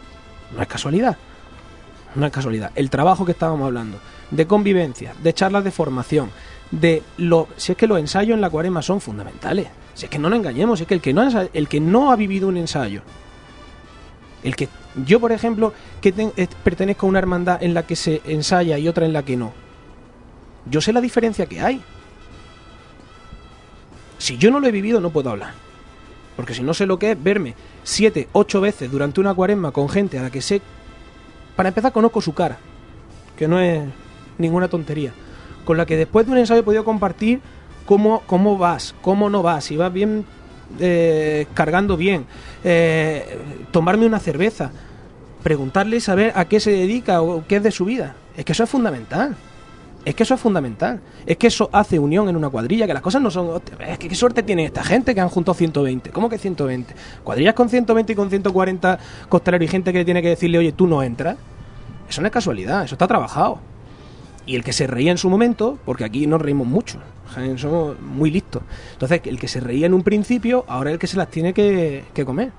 No 0.53 0.63
es 0.63 0.67
casualidad. 0.67 1.17
No 2.17 2.27
es 2.27 2.33
casualidad. 2.33 2.73
El 2.75 2.91
trabajo 2.91 3.25
que 3.25 3.31
estábamos 3.31 3.67
hablando, 3.67 3.99
de 4.33 4.49
convivencia, 4.49 5.15
de 5.23 5.33
charlas 5.33 5.63
de 5.63 5.71
formación, 5.71 6.31
de 6.71 7.03
lo. 7.19 7.49
Si 7.57 7.73
es 7.73 7.79
que 7.79 7.87
los 7.87 7.99
ensayos 7.99 8.35
en 8.35 8.41
la 8.41 8.51
cuarema 8.51 8.83
son 8.83 9.01
fundamentales. 9.01 9.69
Si 9.95 10.05
es 10.07 10.11
que 10.11 10.19
no 10.19 10.29
nos 10.29 10.39
engañemos, 10.39 10.81
es 10.81 10.87
que 10.87 10.95
el 10.95 11.01
que 11.01 11.13
no, 11.15 11.23
ha- 11.23 11.49
el 11.53 11.69
que 11.69 11.81
no 11.81 12.11
ha 12.13 12.17
vivido 12.17 12.49
un 12.49 12.57
ensayo, 12.57 13.03
el 14.43 14.55
que. 14.57 14.69
Yo, 15.05 15.21
por 15.21 15.33
ejemplo, 15.33 15.73
que 16.01 16.13
ten- 16.13 16.33
eh, 16.37 16.49
pertenezco 16.65 17.07
a 17.07 17.09
una 17.09 17.19
hermandad 17.19 17.63
en 17.63 17.75
la 17.75 17.87
que 17.87 17.97
se 17.97 18.23
ensaya 18.27 18.79
y 18.79 18.89
otra 18.89 19.05
en 19.07 19.13
la 19.13 19.23
que 19.25 19.37
no. 19.37 19.53
Yo 20.69 20.81
sé 20.81 20.93
la 20.93 21.01
diferencia 21.01 21.47
que 21.47 21.61
hay. 21.61 21.83
Si 24.19 24.39
yo 24.39 24.51
no 24.51 24.61
lo 24.61 24.67
he 24.67 24.73
vivido, 24.73 25.01
no 25.01 25.11
puedo 25.11 25.31
hablar. 25.31 25.53
Porque 26.35 26.55
si 26.55 26.63
no 26.63 26.75
sé 26.75 26.87
lo 26.87 26.99
que 26.99 27.13
es 27.13 27.23
verme 27.23 27.55
siete, 27.83 28.29
ocho 28.33 28.61
veces 28.61 28.91
durante 28.91 29.21
una 29.21 29.35
cuaresma 29.35 29.71
con 29.73 29.89
gente 29.89 30.19
a 30.19 30.23
la 30.23 30.31
que 30.31 30.43
sé. 30.43 30.61
Para 31.55 31.69
empezar, 31.71 31.93
conozco 31.93 32.21
su 32.21 32.35
cara. 32.35 32.59
Que 33.37 33.49
no 33.49 33.61
es 33.61 33.83
ninguna 34.39 34.69
tontería. 34.69 35.13
Con 35.67 35.77
la 35.77 35.85
que 35.85 35.99
después 35.99 36.25
de 36.25 36.33
un 36.33 36.39
ensayo 36.39 36.61
he 36.61 36.63
podido 36.63 36.85
compartir 36.85 37.43
cómo, 37.85 38.23
cómo 38.27 38.57
vas, 38.57 38.95
cómo 39.03 39.29
no 39.29 39.43
vas, 39.43 39.65
si 39.65 39.77
vas 39.77 39.93
bien 39.93 40.25
eh, 40.81 41.47
cargando 41.55 41.97
bien, 41.99 42.25
eh, 42.65 43.39
tomarme 43.73 44.07
una 44.07 44.19
cerveza, 44.19 44.71
preguntarle 45.43 45.97
y 45.97 46.01
saber 46.01 46.33
a 46.35 46.47
qué 46.47 46.61
se 46.61 46.71
dedica 46.71 47.21
o 47.21 47.45
qué 47.47 47.57
es 47.57 47.63
de 47.63 47.71
su 47.71 47.85
vida. 47.85 48.15
Es 48.37 48.45
que 48.45 48.53
eso 48.53 48.65
es 48.65 48.71
fundamental. 48.71 49.37
Es 50.05 50.15
que 50.15 50.23
eso 50.23 50.35
es 50.35 50.41
fundamental. 50.41 51.01
Es 51.27 51.37
que 51.37 51.49
eso 51.49 51.69
hace 51.73 51.99
unión 51.99 52.29
en 52.29 52.37
una 52.37 52.49
cuadrilla, 52.49 52.87
que 52.87 52.95
las 52.95 53.03
cosas 53.03 53.21
no 53.21 53.29
son... 53.29 53.61
Es 53.81 53.99
que 53.99 54.09
qué 54.09 54.15
suerte 54.15 54.45
tiene 54.45 54.65
esta 54.65 54.85
gente 54.85 55.15
que 55.17 55.21
han 55.21 55.29
juntado 55.29 55.55
120. 55.55 56.11
¿Cómo 56.11 56.29
que 56.29 56.39
120? 56.39 56.95
Cuadrillas 57.25 57.55
con 57.55 57.69
120 57.69 58.13
y 58.13 58.17
con 58.17 58.31
140 58.31 58.99
costaleros 59.29 59.65
y 59.65 59.69
gente 59.69 59.93
que 59.93 60.05
tiene 60.05 60.23
que 60.23 60.29
decirle, 60.29 60.59
oye, 60.59 60.71
tú 60.71 60.87
no 60.87 61.03
entras. 61.03 61.37
Eso 62.09 62.21
no 62.21 62.29
es 62.29 62.33
casualidad, 62.33 62.85
eso 62.85 62.95
está 62.95 63.09
trabajado. 63.09 63.59
Y 64.47 64.55
el 64.55 64.63
que 64.63 64.73
se 64.73 64.87
reía 64.87 65.11
en 65.11 65.19
su 65.19 65.29
momento, 65.29 65.77
porque 65.85 66.05
aquí 66.05 66.27
nos 66.29 66.41
reímos 66.41 66.69
mucho, 66.69 67.01
somos 67.57 68.01
muy 68.01 68.31
listos. 68.31 68.63
Entonces, 68.93 69.21
el 69.25 69.41
que 69.41 69.49
se 69.49 69.59
reía 69.59 69.87
en 69.87 69.95
un 69.95 70.03
principio, 70.03 70.65
ahora 70.69 70.91
es 70.91 70.95
el 70.95 70.99
que 71.01 71.09
se 71.09 71.17
las 71.17 71.29
tiene 71.29 71.53
que, 71.53 72.05
que 72.15 72.25
comer. 72.25 72.53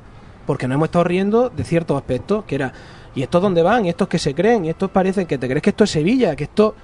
Porque 0.45 0.68
nos 0.68 0.76
hemos 0.76 0.88
estado 0.88 1.05
riendo 1.05 1.49
de 1.49 1.64
ciertos 1.64 1.97
aspectos, 1.97 2.43
que 2.43 2.55
era, 2.55 2.73
¿y 3.15 3.23
estos 3.23 3.41
dónde 3.41 3.64
van? 3.64 3.85
¿Y 3.85 3.89
estos 3.89 4.09
que 4.09 4.19
se 4.19 4.35
creen? 4.35 4.65
¿Y 4.65 4.69
estos 4.69 4.91
parecen 4.91 5.26
que 5.26 5.38
te 5.38 5.47
crees 5.47 5.64
que 5.64 5.69
esto 5.69 5.85
es 5.85 5.91
Sevilla? 5.91 6.35
Que 6.35 6.43
esto... 6.45 6.76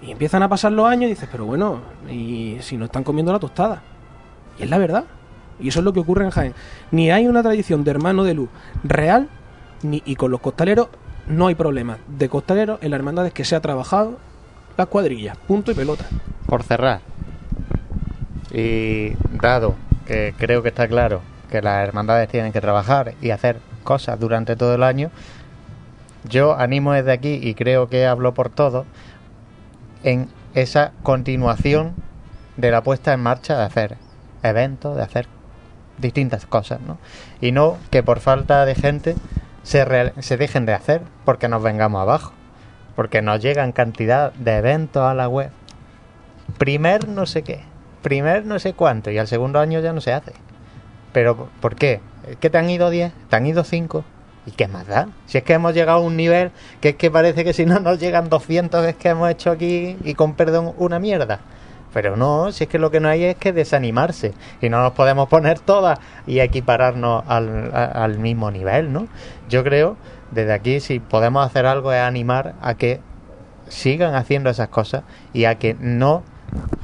Y 0.00 0.10
empiezan 0.10 0.42
a 0.42 0.48
pasar 0.48 0.72
los 0.72 0.86
años 0.86 1.04
y 1.04 1.10
dices, 1.10 1.28
pero 1.30 1.44
bueno, 1.44 1.80
y 2.10 2.56
si 2.60 2.76
no 2.76 2.86
están 2.86 3.04
comiendo 3.04 3.32
la 3.32 3.38
tostada. 3.38 3.82
Y 4.58 4.64
es 4.64 4.70
la 4.70 4.78
verdad. 4.78 5.04
Y 5.60 5.68
eso 5.68 5.78
es 5.78 5.84
lo 5.84 5.92
que 5.92 6.00
ocurre 6.00 6.24
en 6.24 6.30
Jaén. 6.30 6.54
Ni 6.90 7.10
hay 7.12 7.28
una 7.28 7.42
tradición 7.42 7.84
de 7.84 7.92
hermano 7.92 8.24
de 8.24 8.34
luz 8.34 8.48
real, 8.82 9.28
ni, 9.82 10.02
y 10.04 10.16
con 10.16 10.32
los 10.32 10.40
costaleros 10.40 10.88
no 11.28 11.46
hay 11.46 11.54
problema 11.54 11.98
de 12.08 12.28
costaleros 12.28 12.80
en 12.82 12.90
las 12.90 12.98
hermandades 12.98 13.32
que 13.32 13.44
se 13.44 13.54
ha 13.54 13.60
trabajado 13.60 14.18
las 14.76 14.86
cuadrillas. 14.88 15.36
Punto 15.36 15.72
y 15.72 15.74
pelota. 15.74 16.04
por 16.46 16.62
cerrar. 16.62 17.00
Y 18.52 19.14
dado 19.40 19.74
que 20.06 20.34
creo 20.36 20.62
que 20.62 20.68
está 20.68 20.86
claro 20.86 21.22
que 21.50 21.62
las 21.62 21.86
hermandades 21.86 22.28
tienen 22.28 22.52
que 22.52 22.60
trabajar 22.60 23.14
y 23.20 23.30
hacer 23.30 23.60
cosas 23.84 24.18
durante 24.18 24.56
todo 24.56 24.74
el 24.74 24.82
año, 24.82 25.10
yo 26.24 26.56
animo 26.56 26.92
desde 26.92 27.12
aquí 27.12 27.40
y 27.42 27.54
creo 27.54 27.88
que 27.88 28.06
hablo 28.06 28.34
por 28.34 28.48
todos 28.48 28.86
en 30.02 30.28
esa 30.54 30.92
continuación 31.02 31.94
de 32.56 32.70
la 32.70 32.82
puesta 32.82 33.12
en 33.12 33.20
marcha 33.20 33.58
de 33.58 33.64
hacer 33.64 33.96
eventos, 34.42 34.96
de 34.96 35.02
hacer 35.02 35.26
distintas 35.98 36.46
cosas, 36.46 36.80
¿no? 36.80 36.98
Y 37.40 37.52
no 37.52 37.76
que 37.90 38.02
por 38.02 38.20
falta 38.20 38.64
de 38.64 38.74
gente 38.74 39.14
se, 39.62 40.12
se 40.20 40.36
dejen 40.36 40.66
de 40.66 40.74
hacer 40.74 41.02
porque 41.24 41.48
nos 41.48 41.62
vengamos 41.62 42.00
abajo, 42.00 42.32
porque 42.96 43.22
nos 43.22 43.40
llegan 43.40 43.72
cantidad 43.72 44.32
de 44.32 44.56
eventos 44.58 45.02
a 45.02 45.14
la 45.14 45.28
web 45.28 45.50
primer 46.58 47.08
no 47.08 47.26
sé 47.26 47.42
qué, 47.42 47.60
primer 48.02 48.46
no 48.46 48.58
sé 48.58 48.74
cuánto, 48.74 49.10
y 49.10 49.18
al 49.18 49.28
segundo 49.28 49.58
año 49.58 49.80
ya 49.80 49.92
no 49.92 50.00
se 50.00 50.12
hace. 50.12 50.32
Pero, 51.12 51.48
¿por 51.60 51.76
qué? 51.76 52.00
¿Es 52.28 52.36
que 52.36 52.50
te 52.50 52.58
han 52.58 52.70
ido 52.70 52.90
10? 52.90 53.12
¿Te 53.28 53.36
han 53.36 53.46
ido 53.46 53.64
5? 53.64 54.04
¿Y 54.46 54.50
qué 54.52 54.66
más 54.66 54.86
da? 54.86 55.08
Si 55.26 55.38
es 55.38 55.44
que 55.44 55.52
hemos 55.52 55.74
llegado 55.74 55.98
a 55.98 56.02
un 56.02 56.16
nivel 56.16 56.50
que 56.80 56.90
es 56.90 56.96
que 56.96 57.10
parece 57.10 57.44
que 57.44 57.52
si 57.52 57.66
no 57.66 57.80
nos 57.80 58.00
llegan 58.00 58.28
200 58.28 58.84
es 58.86 58.96
que 58.96 59.10
hemos 59.10 59.30
hecho 59.30 59.50
aquí, 59.50 59.96
y 60.04 60.14
con 60.14 60.34
perdón, 60.34 60.72
una 60.78 60.98
mierda. 60.98 61.40
Pero 61.92 62.16
no, 62.16 62.50
si 62.52 62.64
es 62.64 62.70
que 62.70 62.78
lo 62.78 62.90
que 62.90 63.00
no 63.00 63.08
hay 63.08 63.24
es 63.24 63.36
que 63.36 63.52
desanimarse. 63.52 64.32
Y 64.62 64.70
no 64.70 64.82
nos 64.82 64.92
podemos 64.92 65.28
poner 65.28 65.60
todas 65.60 65.98
y 66.26 66.40
equipararnos 66.40 67.22
al, 67.28 67.70
al 67.74 68.18
mismo 68.18 68.50
nivel, 68.50 68.92
¿no? 68.92 69.08
Yo 69.50 69.62
creo, 69.62 69.96
desde 70.32 70.52
aquí, 70.52 70.80
si 70.80 70.98
podemos 70.98 71.46
hacer 71.46 71.66
algo 71.66 71.92
es 71.92 72.00
animar 72.00 72.54
a 72.62 72.74
que 72.74 73.00
sigan 73.68 74.14
haciendo 74.14 74.50
esas 74.50 74.68
cosas 74.68 75.02
y 75.32 75.44
a 75.44 75.54
que 75.56 75.76
no 75.78 76.22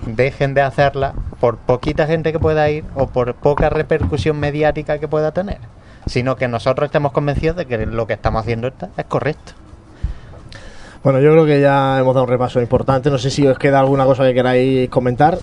dejen 0.06 0.54
de 0.54 0.62
hacerlas 0.62 1.12
por 1.40 1.56
poquita 1.58 2.06
gente 2.06 2.32
que 2.32 2.38
pueda 2.38 2.70
ir 2.70 2.84
o 2.94 3.08
por 3.08 3.34
poca 3.34 3.68
repercusión 3.68 4.38
mediática 4.40 4.98
que 4.98 5.08
pueda 5.08 5.32
tener, 5.32 5.58
sino 6.06 6.36
que 6.36 6.48
nosotros 6.48 6.86
estemos 6.86 7.12
convencidos 7.12 7.56
de 7.56 7.66
que 7.66 7.84
lo 7.86 8.06
que 8.06 8.14
estamos 8.14 8.40
haciendo 8.42 8.68
está- 8.68 8.88
es 8.96 9.04
correcto. 9.04 9.52
Bueno, 11.04 11.20
yo 11.20 11.30
creo 11.32 11.46
que 11.46 11.60
ya 11.60 11.98
hemos 11.98 12.14
dado 12.14 12.24
un 12.24 12.30
repaso 12.30 12.60
importante. 12.60 13.08
No 13.10 13.18
sé 13.18 13.30
si 13.30 13.46
os 13.46 13.56
queda 13.58 13.78
alguna 13.78 14.04
cosa 14.04 14.24
que 14.24 14.34
queráis 14.34 14.88
comentar. 14.90 15.38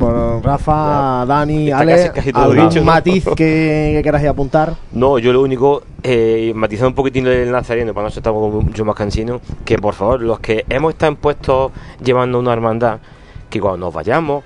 Por 0.00 0.42
Rafa, 0.42 1.26
Dani, 1.26 1.66
Está 1.68 1.78
Ale, 1.80 1.92
casi- 1.96 2.08
casi 2.10 2.32
todo 2.32 2.42
¿algún 2.44 2.68
dicho. 2.70 2.82
matiz 2.82 3.24
que, 3.36 3.92
que 3.96 4.00
queráis 4.02 4.26
apuntar? 4.26 4.74
No, 4.92 5.18
yo 5.18 5.30
lo 5.32 5.42
único, 5.42 5.82
eh, 6.02 6.52
matizar 6.56 6.86
un 6.88 6.94
poquitín 6.94 7.26
el 7.26 7.52
nazareno, 7.52 7.92
para 7.92 8.06
no 8.06 8.10
ser 8.10 8.22
tampoco 8.22 8.62
mucho 8.62 8.84
más 8.86 8.94
cansino, 8.96 9.42
que 9.64 9.76
por 9.78 9.92
favor, 9.92 10.22
los 10.22 10.40
que 10.40 10.64
hemos 10.70 10.94
estado 10.94 11.12
impuestos 11.12 11.72
llevando 12.02 12.38
una 12.38 12.52
hermandad, 12.54 12.98
que 13.50 13.60
cuando 13.60 13.76
nos 13.86 13.94
vayamos, 13.94 14.42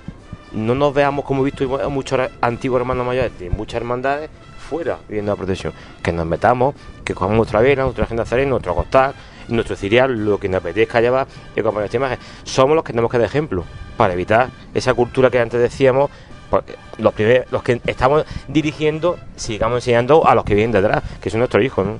no 0.51 0.75
nos 0.75 0.93
veamos 0.93 1.23
como 1.23 1.41
he 1.41 1.45
visto 1.45 1.79
a 1.81 1.87
muchos 1.87 2.19
antiguos 2.41 2.81
hermanos 2.81 3.05
mayores 3.07 3.31
de 3.39 3.49
muchas 3.49 3.75
hermandades 3.79 4.29
fuera 4.69 4.97
viviendo 5.07 5.31
la 5.31 5.37
protección. 5.37 5.71
Que 6.03 6.11
nos 6.11 6.25
metamos, 6.25 6.75
que 7.05 7.13
cojamos 7.13 7.37
nuestra 7.37 7.61
vela, 7.61 7.83
nuestra 7.83 8.03
agenda 8.03 8.23
nazareno, 8.23 8.49
nuestro 8.51 8.75
costal, 8.75 9.13
nuestro 9.49 9.75
cirial, 9.75 10.25
lo 10.25 10.39
que 10.39 10.49
nos 10.49 10.59
apetezca 10.61 11.01
llevar 11.01 11.27
y 11.55 11.59
acompañar 11.59 11.85
esta 11.85 11.97
imagen. 11.97 12.19
Somos 12.43 12.75
los 12.75 12.83
que 12.83 12.93
tenemos 12.93 13.11
que 13.11 13.17
dar 13.17 13.27
ejemplo 13.27 13.63
para 13.97 14.13
evitar 14.13 14.49
esa 14.73 14.93
cultura 14.93 15.29
que 15.29 15.39
antes 15.39 15.59
decíamos 15.59 16.09
porque 16.49 16.75
los 16.99 17.13
primeros, 17.13 17.51
los 17.51 17.63
que 17.63 17.81
estamos 17.85 18.23
dirigiendo, 18.47 19.17
sigamos 19.35 19.77
enseñando 19.77 20.27
a 20.27 20.35
los 20.35 20.45
que 20.45 20.53
vienen 20.53 20.71
detrás, 20.71 21.03
que 21.19 21.29
son 21.29 21.39
nuestros 21.39 21.63
hijos, 21.63 21.85
¿no? 21.85 21.99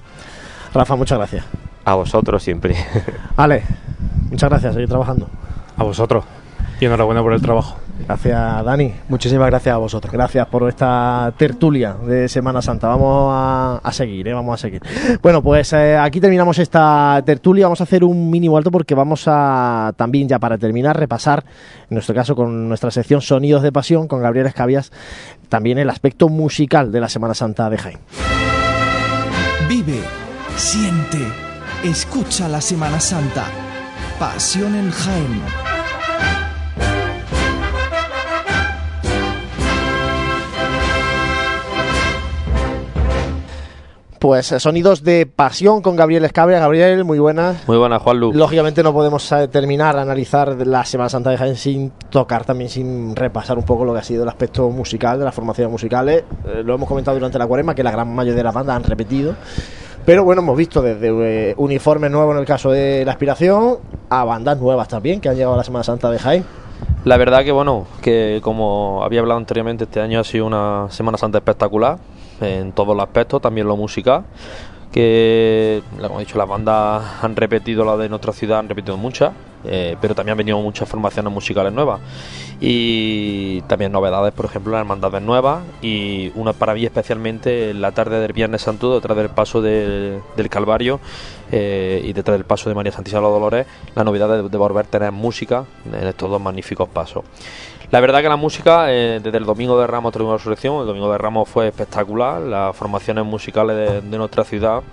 Rafa, 0.74 0.96
muchas 0.96 1.18
gracias. 1.18 1.46
A 1.84 1.96
vosotros 1.96 2.44
siempre. 2.44 2.76
Ale, 3.38 3.64
Muchas 4.30 4.50
gracias, 4.50 4.74
seguir 4.74 4.90
trabajando. 4.90 5.30
A 5.78 5.84
vosotros. 5.84 6.26
Y 6.80 6.86
enhorabuena 6.86 7.22
por 7.22 7.34
el 7.34 7.42
trabajo. 7.42 7.78
Gracias, 8.08 8.66
Dani. 8.66 8.94
Muchísimas 9.10 9.48
gracias 9.48 9.74
a 9.74 9.78
vosotros. 9.78 10.12
Gracias 10.12 10.46
por 10.48 10.68
esta 10.68 11.34
tertulia 11.38 11.94
de 11.94 12.28
Semana 12.28 12.62
Santa. 12.62 12.88
Vamos 12.88 13.32
a, 13.84 13.92
seguir, 13.92 14.28
¿eh? 14.28 14.34
vamos 14.34 14.54
a 14.54 14.62
seguir. 14.62 14.82
Bueno, 15.22 15.42
pues 15.42 15.74
eh, 15.74 15.98
aquí 15.98 16.20
terminamos 16.20 16.60
esta 16.60 17.22
tertulia. 17.26 17.66
Vamos 17.66 17.82
a 17.82 17.86
hacer 17.86 18.04
un 18.04 18.30
mínimo 18.30 18.58
alto 18.58 18.70
porque 18.70 18.94
vamos 18.94 19.24
a 19.28 19.94
también, 19.96 20.28
ya 20.28 20.40
para 20.40 20.58
terminar, 20.58 21.00
repasar, 21.00 21.46
en 21.90 21.96
nuestro 21.96 22.14
caso, 22.14 22.36
con 22.36 22.68
nuestra 22.68 22.92
sección 22.92 23.22
Sonidos 23.22 23.64
de 23.64 23.72
Pasión, 23.72 24.08
con 24.08 24.22
Gabriel 24.22 24.48
Escabias, 24.48 24.92
también 25.50 25.78
el 25.78 25.90
aspecto 25.90 26.30
musical 26.30 26.92
de 26.92 27.00
la 27.00 27.10
Semana 27.10 27.34
Santa 27.34 27.70
de 27.70 27.78
Jaén. 27.78 28.00
Vive, 29.68 30.00
siente, 30.58 31.20
escucha 31.84 32.48
la 32.48 32.62
Semana 32.62 33.00
Santa. 33.00 33.46
Pasión 34.20 34.76
en 34.76 34.92
Jaén. 34.92 35.75
Pues 44.26 44.52
eh, 44.52 44.60
sonidos 44.60 45.04
de 45.04 45.28
pasión 45.28 45.84
con 45.84 45.96
Gabriel 45.96 46.26
Escabria. 46.26 46.58
Gabriel, 46.58 47.04
muy 47.04 47.20
buenas. 47.20 47.68
Muy 47.68 47.78
buenas, 47.78 48.02
Juanlu. 48.02 48.34
Lógicamente 48.34 48.82
no 48.82 48.92
podemos 48.92 49.32
eh, 49.32 49.48
terminar, 49.50 50.00
analizar 50.00 50.66
la 50.66 50.84
Semana 50.84 51.10
Santa 51.10 51.30
de 51.30 51.38
Jaén 51.38 51.56
sin 51.56 51.92
tocar 52.10 52.44
también, 52.44 52.72
sin 52.72 53.16
repasar 53.16 53.56
un 53.56 53.66
poco 53.66 53.86
lo 53.86 53.94
que 53.94 54.00
ha 54.00 54.04
sido 54.04 54.24
el 54.24 54.30
aspecto 54.30 54.68
musical 54.72 55.20
de 55.20 55.26
las 55.26 55.36
formaciones 55.36 55.72
musicales. 55.72 56.24
Eh, 56.44 56.64
lo 56.66 56.74
hemos 56.74 56.90
comentado 56.90 57.16
durante 57.16 57.38
la 57.38 57.46
cuarema, 57.46 57.76
que 57.76 57.84
la 57.84 57.92
gran 57.92 58.16
mayoría 58.16 58.38
de 58.38 58.44
las 58.44 58.56
bandas 58.56 58.78
han 58.78 58.84
repetido. 58.86 59.36
Pero 60.08 60.24
bueno, 60.24 60.42
hemos 60.42 60.58
visto 60.58 60.82
desde 60.82 61.52
eh, 61.52 61.54
uniformes 61.58 62.10
nuevos 62.10 62.34
en 62.34 62.40
el 62.40 62.48
caso 62.48 62.72
de 62.72 63.06
la 63.06 63.12
aspiración 63.12 63.78
a 64.10 64.24
bandas 64.24 64.60
nuevas 64.60 64.88
también 64.88 65.22
que 65.22 65.30
han 65.30 65.36
llegado 65.36 65.54
a 65.54 65.58
la 65.58 65.64
Semana 65.64 65.84
Santa 65.84 66.10
de 66.10 66.18
Jaén. 66.18 66.46
La 67.04 67.18
verdad 67.18 67.44
que 67.44 67.52
bueno, 67.52 67.86
que 68.02 68.40
como 68.42 69.04
había 69.04 69.20
hablado 69.20 69.38
anteriormente, 69.38 69.84
este 69.84 70.02
año 70.02 70.20
ha 70.20 70.24
sido 70.24 70.48
una 70.48 70.88
Semana 70.90 71.20
Santa 71.20 71.38
espectacular 71.38 72.00
en 72.42 72.72
todos 72.74 72.96
los 72.96 73.04
aspectos, 73.06 73.42
también 73.42 73.68
lo 73.68 73.76
musical, 73.78 74.24
que 74.92 75.82
como 76.02 76.20
he 76.20 76.26
dicho, 76.26 76.38
las 76.38 76.48
bandas 76.48 77.04
han 77.24 77.36
repetido 77.36 77.84
la 77.84 77.98
de 77.98 78.08
nuestra 78.10 78.32
ciudad, 78.32 78.60
han 78.60 78.70
repetido 78.70 78.96
muchas, 78.98 79.34
eh, 79.66 79.98
pero 80.00 80.14
también 80.16 80.34
han 80.34 80.38
venido 80.38 80.60
muchas 80.60 80.88
formaciones 80.88 81.34
musicales 81.34 81.74
nuevas 81.74 82.00
y 82.62 83.62
también 83.64 83.92
novedades, 83.92 84.32
por 84.34 84.46
ejemplo, 84.46 84.72
las 84.72 84.82
hermandades 84.82 85.22
nuevas 85.22 85.64
y 85.82 86.32
una 86.36 86.54
para 86.54 86.74
mí 86.74 86.86
especialmente 86.86 87.74
la 87.74 87.92
tarde 87.92 88.20
del 88.20 88.32
Viernes 88.32 88.62
Santo, 88.62 88.94
detrás 88.94 89.18
del 89.18 89.30
paso 89.30 89.62
de- 89.62 90.20
del 90.38 90.50
Calvario 90.50 91.00
eh, 91.52 92.02
y 92.06 92.14
detrás 92.14 92.38
del 92.38 92.46
paso 92.46 92.70
de 92.70 92.76
María 92.76 92.92
Santísima 92.92 93.20
de 93.22 93.26
los 93.28 93.34
Dolores, 93.34 93.68
la 93.96 94.04
novedad 94.04 94.30
de, 94.30 94.48
de 94.50 94.58
volver 94.58 94.86
a 94.86 94.88
tener 94.90 95.12
música 95.12 95.66
en 95.86 96.08
estos 96.08 96.30
dos 96.30 96.40
magníficos 96.42 96.88
pasos. 96.88 97.26
La 97.96 98.02
verdad 98.02 98.22
que 98.22 98.28
la 98.28 98.36
música, 98.36 98.92
eh, 98.92 99.22
desde 99.24 99.38
el 99.38 99.46
Domingo 99.46 99.80
de 99.80 99.88
Ramos 99.88 100.10
hasta 100.10 100.22
la 100.22 100.34
Resurrección, 100.34 100.82
el 100.82 100.86
Domingo 100.86 101.10
de 101.10 101.18
Ramos 101.18 101.48
fue 101.48 101.70
espectacular, 101.70 102.42
las 102.42 102.76
formaciones 102.76 103.24
musicales 103.24 103.74
de, 103.78 104.02
de 104.02 104.18
nuestra 104.18 104.44
ciudad, 104.44 104.84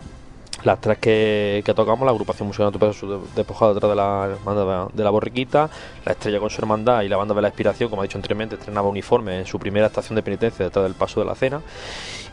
las 0.62 0.80
tres 0.80 0.98
que, 0.98 1.64
tocamos, 1.74 2.04
la 2.04 2.12
agrupación 2.12 2.46
musical 2.46 2.70
de 2.70 2.78
Peso 2.78 3.24
despojado 3.34 3.74
detrás 3.74 3.90
de 3.90 3.96
la 3.96 4.28
banda 4.44 4.88
de, 4.94 5.02
la 5.02 5.10
borriquita, 5.10 5.68
la 6.04 6.12
estrella 6.12 6.38
con 6.38 6.48
su 6.48 6.60
hermandad 6.60 7.02
y 7.02 7.08
la 7.08 7.16
banda 7.16 7.34
de 7.34 7.42
la 7.42 7.48
inspiración, 7.48 7.90
como 7.90 8.04
he 8.04 8.06
dicho 8.06 8.18
anteriormente, 8.18 8.54
estrenaba 8.54 8.86
uniforme 8.86 9.40
en 9.40 9.46
su 9.46 9.58
primera 9.58 9.88
estación 9.88 10.14
de 10.14 10.22
penitencia 10.22 10.64
detrás 10.64 10.84
del 10.84 10.94
paso 10.94 11.18
de 11.18 11.26
la 11.26 11.34
cena. 11.34 11.60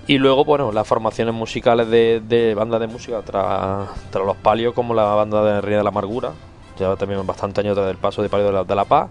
Y 0.05 0.19
luego, 0.19 0.45
bueno, 0.45 0.71
las 0.71 0.87
formaciones 0.87 1.33
musicales 1.33 1.89
de, 1.89 2.53
bandas 2.55 2.79
de 2.79 2.85
música 2.85 3.23
tras, 3.23 3.89
los 4.13 4.37
palios, 4.37 4.75
como 4.75 4.93
la 4.93 5.15
banda 5.15 5.43
de 5.43 5.61
Reina 5.61 5.79
de 5.79 5.83
la 5.85 5.89
Amargura, 5.89 6.33
lleva 6.77 6.95
también 6.95 7.25
bastante 7.25 7.59
años 7.61 7.73
tras 7.73 7.87
del 7.87 7.97
paso 7.97 8.21
de 8.21 8.29
Palio 8.29 8.63
de 8.63 8.75
la 8.75 8.85
Paz. 8.85 9.09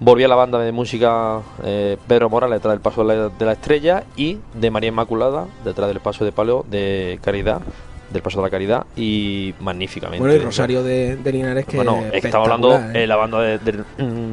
Volví 0.00 0.24
a 0.24 0.28
la 0.28 0.34
banda 0.34 0.58
de 0.58 0.72
música 0.72 1.40
eh, 1.64 1.96
Pedro 2.08 2.28
Morales 2.28 2.56
detrás 2.56 2.72
del 2.74 2.80
paso 2.80 3.04
de 3.04 3.16
la, 3.16 3.28
de 3.28 3.44
la 3.44 3.52
estrella 3.52 4.04
y 4.16 4.38
de 4.54 4.70
María 4.70 4.88
Inmaculada 4.88 5.46
detrás 5.64 5.88
del 5.88 6.00
paso 6.00 6.24
de 6.24 6.32
palio 6.32 6.64
de 6.68 7.20
Caridad, 7.22 7.62
del 8.12 8.22
paso 8.22 8.38
de 8.38 8.44
la 8.46 8.50
Caridad 8.50 8.84
y 8.96 9.54
magníficamente. 9.60 10.20
Bueno, 10.20 10.34
y 10.34 10.38
Rosario 10.44 10.82
de, 10.82 11.16
de 11.16 11.32
Linares 11.32 11.66
que 11.66 11.76
Bueno, 11.76 12.02
estaba 12.12 12.44
hablando 12.44 12.74
¿eh? 12.76 13.04
eh, 13.04 13.06
la 13.06 13.16
banda 13.16 13.40
de, 13.40 13.58
de- 13.58 13.82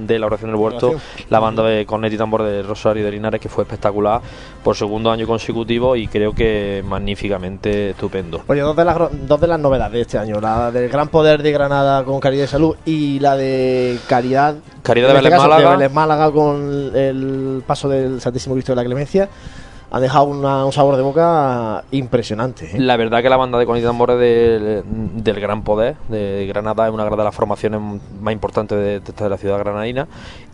de 0.08 0.20
la 0.20 0.26
oración 0.26 0.52
del 0.52 0.60
huerto, 0.60 0.94
la 1.30 1.40
banda 1.40 1.64
de 1.64 1.86
cornet 1.86 2.12
y 2.14 2.18
tambor 2.18 2.44
de 2.44 2.62
Rosario 2.64 3.04
de 3.06 3.12
Linares, 3.12 3.40
que 3.42 3.50
fue 3.50 3.64
espectacular 3.64 4.22
por 4.64 4.76
segundo 4.76 5.12
año 5.12 5.26
consecutivo 5.28 5.96
y 5.96 6.08
creo 6.08 6.34
que 6.34 6.84
magníficamente 6.88 7.92
estupendo. 7.92 8.42
Oye, 8.48 8.62
dos 8.62 8.76
de, 8.76 8.86
las, 8.86 8.98
dos 9.28 9.40
de 9.42 9.48
las 9.48 9.60
novedades 9.60 9.94
de 9.94 10.02
este 10.02 10.18
año, 10.18 10.40
la 10.42 10.72
del 10.72 10.90
Gran 10.90 11.08
Poder 11.10 11.42
de 11.44 11.52
Granada 11.52 12.04
con 12.04 12.20
Caridad 12.20 12.46
y 12.46 12.48
Salud 12.48 12.76
y 12.86 13.20
la 13.20 13.36
de 13.36 13.98
Caridad, 14.08 14.56
Caridad 14.84 15.08
de 15.10 15.14
este 15.16 15.24
Vélez 15.26 15.38
caso, 15.38 15.50
Málaga. 15.50 15.76
Vélez 15.78 15.92
Málaga 15.94 16.32
con 16.32 16.92
el 16.96 17.64
paso 17.66 17.88
del 17.90 18.20
Santísimo 18.22 18.56
Cristo 18.56 18.72
de 18.72 18.78
la 18.78 18.84
Clemencia, 18.86 19.30
han 19.91 20.02
dejado 20.02 20.26
una- 20.26 20.66
un 20.66 20.72
sabor 20.72 20.95
de 20.98 21.02
boca 21.02 21.84
impresionante. 21.91 22.66
¿eh? 22.66 22.80
La 22.80 22.95
verdad 22.98 23.22
que 23.24 23.30
la 23.30 23.38
banda 23.38 23.57
de 23.57 23.66
cornet 23.66 23.84
y 23.84 23.88
tambores 23.88 24.20
del, 24.20 24.84
del 25.24 25.40
Gran 25.40 25.64
Poder 25.64 25.95
de 26.10 26.45
Granada 26.48 26.88
es 26.88 26.94
una 26.94 27.06
de 27.10 27.24
las 27.24 27.34
formaciones 27.36 27.80
más 28.22 28.32
importantes 28.34 28.78
de, 28.78 28.99
de 28.99 29.14
de 29.14 29.30
la 29.30 29.38
ciudad 29.38 29.57
granadina 29.60 30.07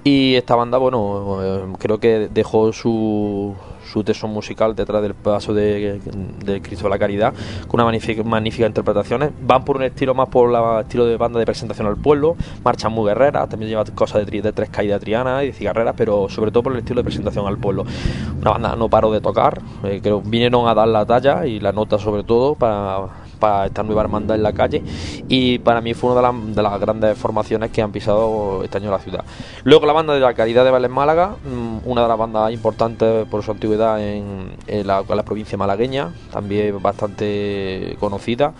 y 0.03 0.36
esta 0.36 0.56
banda, 0.56 0.78
bueno, 0.78 1.40
eh, 1.44 1.64
creo 1.80 1.99
que 1.99 2.30
dejó 2.32 2.72
su, 2.72 3.53
su 3.86 4.03
tesón 4.03 4.32
musical 4.32 4.76
detrás 4.76 5.02
del 5.02 5.14
paso 5.14 5.53
de, 5.53 5.99
de 6.44 6.62
Cristo 6.62 6.86
de 6.86 6.90
la 6.90 6.99
Caridad 6.99 7.34
con 7.68 7.80
una 7.80 7.86
magnífica, 7.86 8.24
magníficas 8.24 8.68
interpretaciones. 8.68 9.32
Van 9.41 9.64
por 9.64 9.78
un 9.78 9.84
estilo 9.84 10.14
más 10.14 10.30
por 10.30 10.49
el 10.49 10.82
estilo 10.82 11.06
de 11.06 11.18
banda 11.18 11.40
de 11.40 11.45
presentación 11.45 11.88
al 11.88 11.98
pueblo, 11.98 12.36
marchan 12.64 12.91
muy 12.91 13.07
guerreras, 13.07 13.48
también 13.49 13.70
lleva 13.70 13.86
cosas 13.86 14.26
de, 14.26 14.32
tri- 14.32 14.41
de 14.41 14.52
tres 14.52 14.70
caídas 14.70 14.99
trianas 14.99 15.44
y 15.44 15.48
de 15.48 15.53
cigarreras, 15.53 15.95
pero 15.95 16.28
sobre 16.30 16.52
todo 16.52 16.64
por 16.64 16.74
el 16.74 16.80
estilo 16.80 16.99
de 16.99 17.06
presentación 17.06 17.48
al 17.48 17.57
pueblo. 17.57 17.86
Una 18.41 18.52
banda 18.52 18.76
no 18.76 18.90
paró 18.90 19.12
de 19.12 19.22
tocar, 19.22 19.62
eh, 19.84 19.99
creo 20.02 20.22
vinieron 20.22 20.68
a 20.68 20.74
dar 20.74 20.88
la 20.88 21.06
talla 21.06 21.45
y 21.45 21.60
la 21.60 21.72
nota 21.72 21.99
sobre 21.99 22.24
todo 22.24 22.56
para, 22.56 23.07
para 23.36 23.68
esta 23.68 23.84
nueva 23.84 24.02
hermandad 24.02 24.36
en 24.36 24.44
la 24.44 24.53
calle 24.53 24.84
y 25.28 25.60
para 25.60 25.82
mí 25.82 25.94
fue 25.94 26.12
una 26.12 26.22
de 26.22 26.28
las, 26.28 26.56
de 26.56 26.64
las 26.64 26.80
grandes 26.80 27.18
formaciones 27.18 27.72
que 27.72 27.82
han 27.82 27.91
pisado 27.91 28.64
este 28.64 28.78
año 28.78 28.91
la 28.91 28.99
ciudad. 28.99 29.24
Luego 29.64 29.86
la 29.86 29.94
banda 29.94 30.14
de 30.14 30.20
la 30.20 30.34
Caridad 30.34 30.66
de 30.66 30.72
Vélez 30.72 30.91
Málaga, 30.91 31.36
mm, 31.44 31.88
una 31.88 32.03
de 32.03 32.07
las 32.07 32.18
bandas 32.18 32.52
importantes 32.52 33.28
por 33.28 33.44
su 33.44 33.52
antigüedad 33.52 33.99
en, 34.02 34.56
la 34.86 35.24
provincia 35.24 35.57
malagueña, 35.57 36.12
también 36.32 36.82
bastante 36.82 37.98
conocida. 37.99 38.53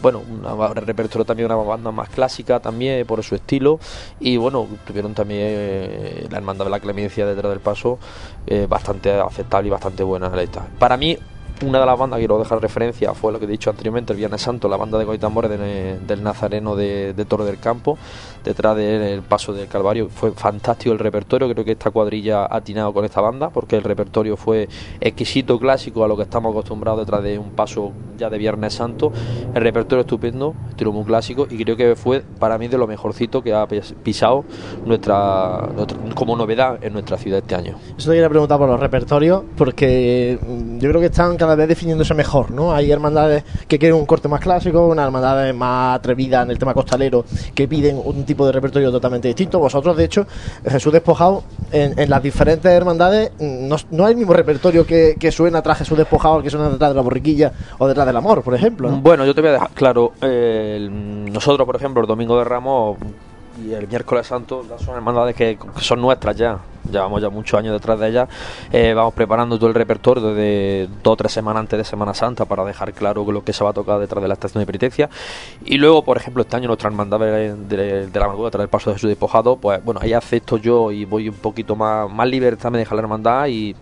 Bueno, 0.00 0.22
una 0.28 0.68
repertorio 0.68 1.24
también 1.24 1.46
una 1.46 1.56
banda 1.56 1.92
más 1.92 2.08
clásica 2.08 2.58
también 2.58 3.06
por 3.06 3.22
su 3.22 3.34
estilo 3.34 3.78
y 4.18 4.38
bueno, 4.38 4.66
tuvieron 4.86 5.14
también 5.14 5.40
eh, 5.42 6.26
la 6.30 6.38
Hermandad 6.38 6.64
de 6.64 6.70
la 6.70 6.80
Clemencia 6.80 7.26
detrás 7.26 7.50
del 7.50 7.60
paso 7.60 7.98
eh, 8.46 8.66
bastante 8.68 9.12
aceptable 9.12 9.68
y 9.68 9.70
bastante 9.70 10.02
buena 10.02 10.28
en 10.28 10.38
esta. 10.38 10.66
Para 10.78 10.96
mí 10.96 11.18
una 11.64 11.80
de 11.80 11.86
las 11.86 11.98
bandas 11.98 12.18
que 12.18 12.22
quiero 12.22 12.38
dejar 12.38 12.60
referencia 12.60 13.14
fue 13.14 13.32
lo 13.32 13.38
que 13.38 13.44
he 13.46 13.48
dicho 13.48 13.70
anteriormente, 13.70 14.12
el 14.12 14.18
Viernes 14.18 14.42
Santo, 14.42 14.68
la 14.68 14.76
banda 14.76 14.98
de 14.98 15.06
Coitambores 15.06 15.50
de- 15.50 15.98
del 16.06 16.22
Nazareno 16.22 16.76
de, 16.76 17.12
de 17.14 17.24
Toro 17.24 17.44
del 17.44 17.58
Campo, 17.58 17.98
detrás 18.44 18.76
del 18.76 19.22
paso 19.22 19.52
del 19.52 19.66
Calvario. 19.68 20.08
Fue 20.08 20.30
fantástico 20.32 20.92
el 20.92 20.98
repertorio, 20.98 21.48
creo 21.50 21.64
que 21.64 21.72
esta 21.72 21.90
cuadrilla 21.90 22.44
ha 22.44 22.56
atinado 22.56 22.92
con 22.92 23.04
esta 23.04 23.20
banda, 23.20 23.50
porque 23.50 23.76
el 23.76 23.82
repertorio 23.82 24.36
fue 24.36 24.68
exquisito, 25.00 25.58
clásico, 25.58 26.04
a 26.04 26.08
lo 26.08 26.16
que 26.16 26.22
estamos 26.24 26.52
acostumbrados 26.52 27.00
detrás 27.00 27.22
de 27.22 27.38
un 27.38 27.50
paso 27.50 27.92
ya 28.18 28.30
de 28.30 28.38
Viernes 28.38 28.74
Santo. 28.74 29.12
El 29.54 29.62
repertorio 29.62 30.02
estupendo, 30.02 30.54
estilo 30.70 30.92
muy 30.92 31.04
clásico, 31.04 31.46
y 31.50 31.56
creo 31.64 31.76
que 31.76 31.96
fue 31.96 32.22
para 32.38 32.58
mí 32.58 32.68
de 32.68 32.78
lo 32.78 32.86
mejorcito 32.86 33.42
que 33.42 33.52
ha 33.54 33.66
pis- 33.66 33.94
pisado 34.02 34.44
nuestra, 34.84 35.68
nuestra- 35.74 35.98
como 36.14 36.36
novedad 36.36 36.78
en 36.82 36.92
nuestra 36.92 37.16
ciudad 37.16 37.38
este 37.40 37.54
año. 37.54 37.76
Eso 37.96 38.10
te 38.10 38.16
quería 38.16 38.28
preguntar 38.28 38.58
por 38.58 38.68
los 38.68 38.78
repertorios, 38.78 39.42
porque 39.56 40.38
mm, 40.46 40.78
yo 40.78 40.88
creo 40.90 41.00
que 41.00 41.06
están 41.06 41.36
cada 41.36 41.54
vez 41.56 41.68
definiéndose 41.68 42.14
mejor, 42.14 42.50
¿no? 42.50 42.72
Hay 42.72 42.90
hermandades 42.90 43.44
que 43.66 43.78
quieren 43.78 43.96
un 43.98 44.06
corte 44.06 44.28
más 44.28 44.40
clásico, 44.40 44.86
unas 44.86 45.06
hermandades 45.06 45.54
más 45.54 45.96
atrevidas 45.98 46.44
en 46.44 46.50
el 46.50 46.58
tema 46.58 46.74
costalero, 46.74 47.24
que 47.54 47.66
piden 47.68 48.00
un 48.04 48.24
tipo 48.24 48.33
de 48.34 48.52
repertorio 48.52 48.90
totalmente 48.90 49.28
distinto. 49.28 49.58
Vosotros, 49.58 49.96
de 49.96 50.04
hecho, 50.04 50.26
Jesús 50.68 50.92
Despojado, 50.92 51.44
en, 51.70 51.98
en 51.98 52.10
las 52.10 52.22
diferentes 52.22 52.70
hermandades, 52.70 53.32
mm, 53.38 53.68
no, 53.68 53.76
no 53.90 54.06
hay 54.06 54.12
el 54.12 54.18
mismo 54.18 54.32
repertorio 54.32 54.86
que, 54.86 55.16
que 55.18 55.30
suena 55.30 55.62
tras 55.62 55.78
Jesús 55.78 55.96
Despojado, 55.96 56.42
que 56.42 56.50
suena 56.50 56.68
detrás 56.70 56.90
de 56.90 56.96
la 56.96 57.02
borriquilla 57.02 57.52
o 57.78 57.86
detrás 57.86 58.06
del 58.06 58.16
amor, 58.16 58.42
por 58.42 58.54
ejemplo. 58.54 58.90
¿no? 58.90 58.96
Bueno, 58.98 59.24
yo 59.24 59.34
te 59.34 59.40
voy 59.40 59.50
a 59.50 59.54
dejar 59.54 59.70
claro, 59.70 60.12
eh, 60.20 60.88
nosotros, 60.90 61.64
por 61.66 61.76
ejemplo, 61.76 62.02
el 62.02 62.08
Domingo 62.08 62.36
de 62.38 62.44
Ramos 62.44 62.98
y 63.64 63.72
el 63.72 63.86
Miércoles 63.86 64.26
Santo 64.26 64.64
son 64.84 64.96
hermandades 64.96 65.36
que, 65.36 65.56
que 65.56 65.80
son 65.80 66.00
nuestras 66.00 66.36
ya. 66.36 66.58
Llevamos 66.90 67.22
ya 67.22 67.28
muchos 67.28 67.58
años 67.58 67.72
detrás 67.72 67.98
de 68.00 68.08
ella. 68.08 68.28
Eh, 68.72 68.92
vamos 68.94 69.14
preparando 69.14 69.56
todo 69.56 69.68
el 69.68 69.74
repertorio 69.74 70.22
desde 70.22 70.88
dos 71.02 71.12
o 71.12 71.16
tres 71.16 71.32
semanas 71.32 71.60
antes 71.60 71.78
de 71.78 71.84
Semana 71.84 72.14
Santa 72.14 72.44
para 72.44 72.64
dejar 72.64 72.92
claro 72.92 73.24
lo 73.30 73.44
que 73.44 73.52
se 73.52 73.64
va 73.64 73.70
a 73.70 73.72
tocar 73.72 73.98
detrás 73.98 74.22
de 74.22 74.28
la 74.28 74.34
estación 74.34 74.62
de 74.62 74.66
penitencia. 74.66 75.08
Y 75.64 75.76
luego, 75.76 76.04
por 76.04 76.16
ejemplo, 76.16 76.42
este 76.42 76.56
año 76.56 76.68
nuestra 76.68 76.88
hermandad 76.88 77.20
de, 77.20 78.08
la 78.12 78.24
amargura, 78.24 78.50
tras 78.50 78.62
el 78.62 78.68
paso 78.68 78.90
de 78.90 78.96
Jesús 78.96 79.08
despojado, 79.08 79.56
pues 79.56 79.82
bueno, 79.84 80.00
ahí 80.02 80.12
acepto 80.12 80.56
yo 80.56 80.90
y 80.90 81.04
voy 81.04 81.28
un 81.28 81.36
poquito 81.36 81.76
más, 81.76 82.10
más 82.10 82.28
libertad, 82.28 82.70
me 82.70 82.78
deja 82.78 82.94
la 82.94 83.02
hermandad 83.02 83.46
y, 83.48 83.74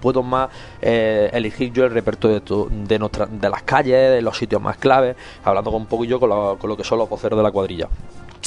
puedo 0.00 0.22
más 0.22 0.48
eh, 0.80 1.30
elegir 1.32 1.72
yo 1.72 1.84
el 1.84 1.92
repertorio 1.92 2.40
de, 2.40 2.86
de, 2.88 2.98
nuestra, 2.98 3.26
de 3.26 3.50
las 3.50 3.62
calles, 3.62 4.10
de 4.10 4.22
los 4.22 4.36
sitios 4.36 4.60
más 4.60 4.76
claves, 4.78 5.14
hablando 5.44 5.70
con 5.70 5.82
un 5.82 5.86
poco 5.86 6.04
yo 6.04 6.18
con 6.18 6.32
con 6.58 6.70
lo 6.70 6.76
que 6.76 6.84
son 6.84 6.98
los 6.98 7.08
voceros 7.08 7.36
de 7.36 7.42
la 7.42 7.50
cuadrilla. 7.50 7.88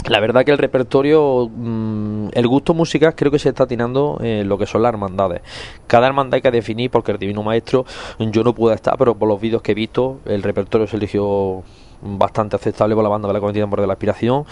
La 0.08 0.20
verdad 0.20 0.46
que 0.46 0.52
el 0.52 0.60
repertorio, 0.60 1.50
mm, 1.50 2.28
el 2.34 2.48
gusto 2.48 2.76
musical 2.76 3.16
creo 3.16 3.32
que 3.32 3.40
se 3.40 3.50
está 3.50 3.64
atinando 3.64 3.95
en 4.22 4.48
lo 4.48 4.58
que 4.58 4.66
son 4.66 4.82
las 4.82 4.90
hermandades. 4.90 5.42
Cada 5.88 6.08
hermandad 6.08 6.36
hay 6.36 6.42
que 6.42 6.52
definir 6.52 6.92
porque 6.92 7.12
el 7.12 7.18
Divino 7.18 7.44
Maestro 7.44 7.86
yo 8.20 8.44
no 8.44 8.54
pude 8.54 8.76
estar, 8.76 8.98
pero 8.98 9.16
por 9.16 9.28
los 9.28 9.40
vídeos 9.40 9.62
que 9.62 9.72
he 9.72 9.76
visto 9.76 10.20
el 10.26 10.44
repertorio 10.44 10.88
se 10.88 10.98
eligió 10.98 11.64
bastante 12.02 12.56
aceptable 12.56 12.96
por 12.96 13.04
la 13.04 13.10
banda 13.10 13.28
de 13.28 13.34
la 13.34 13.40
Comunidad 13.40 13.68
por 13.70 13.82
de 13.82 13.88
la 13.88 13.94
Aspiración. 13.94 14.46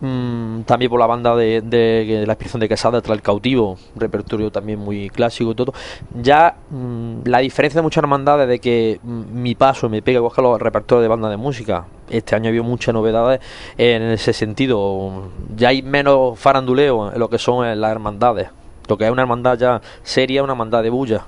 Mm, 0.00 0.62
también 0.62 0.90
por 0.90 1.00
la 1.00 1.06
banda 1.06 1.34
de, 1.34 1.62
de 1.62 2.24
la 2.26 2.32
Aspiración 2.32 2.60
de 2.60 2.68
Quesada 2.68 3.00
tras 3.00 3.16
el 3.16 3.22
cautivo, 3.22 3.78
repertorio 3.96 4.50
también 4.50 4.78
muy 4.78 5.10
clásico 5.10 5.52
y 5.52 5.54
todo. 5.54 5.72
Ya 6.14 6.56
mm, 6.70 7.20
la 7.24 7.38
diferencia 7.38 7.78
de 7.78 7.82
muchas 7.82 8.02
hermandades 8.02 8.48
de 8.48 8.58
que 8.58 9.00
mm, 9.02 9.42
mi 9.42 9.54
paso 9.54 9.88
me 9.88 10.02
pega 10.02 10.18
igual 10.18 10.32
que 10.34 10.42
los 10.42 10.60
repertorios 10.60 11.02
de 11.02 11.08
banda 11.08 11.28
de 11.28 11.36
música. 11.36 11.86
Este 12.08 12.36
año 12.36 12.46
ha 12.46 12.48
habido 12.48 12.64
muchas 12.64 12.94
novedades 12.94 13.40
en 13.76 14.02
ese 14.02 14.32
sentido. 14.32 15.30
Ya 15.56 15.68
hay 15.68 15.82
menos 15.82 16.38
faranduleo 16.38 17.12
en 17.12 17.18
lo 17.18 17.28
que 17.28 17.38
son 17.38 17.66
eh, 17.66 17.74
las 17.76 17.90
hermandades. 17.90 18.48
Lo 18.88 18.96
que 18.96 19.04
es 19.04 19.10
una 19.10 19.22
hermandad 19.22 19.58
ya 19.58 19.80
seria, 20.02 20.42
una 20.42 20.52
hermandad 20.52 20.82
de 20.82 20.90
bulla 20.90 21.24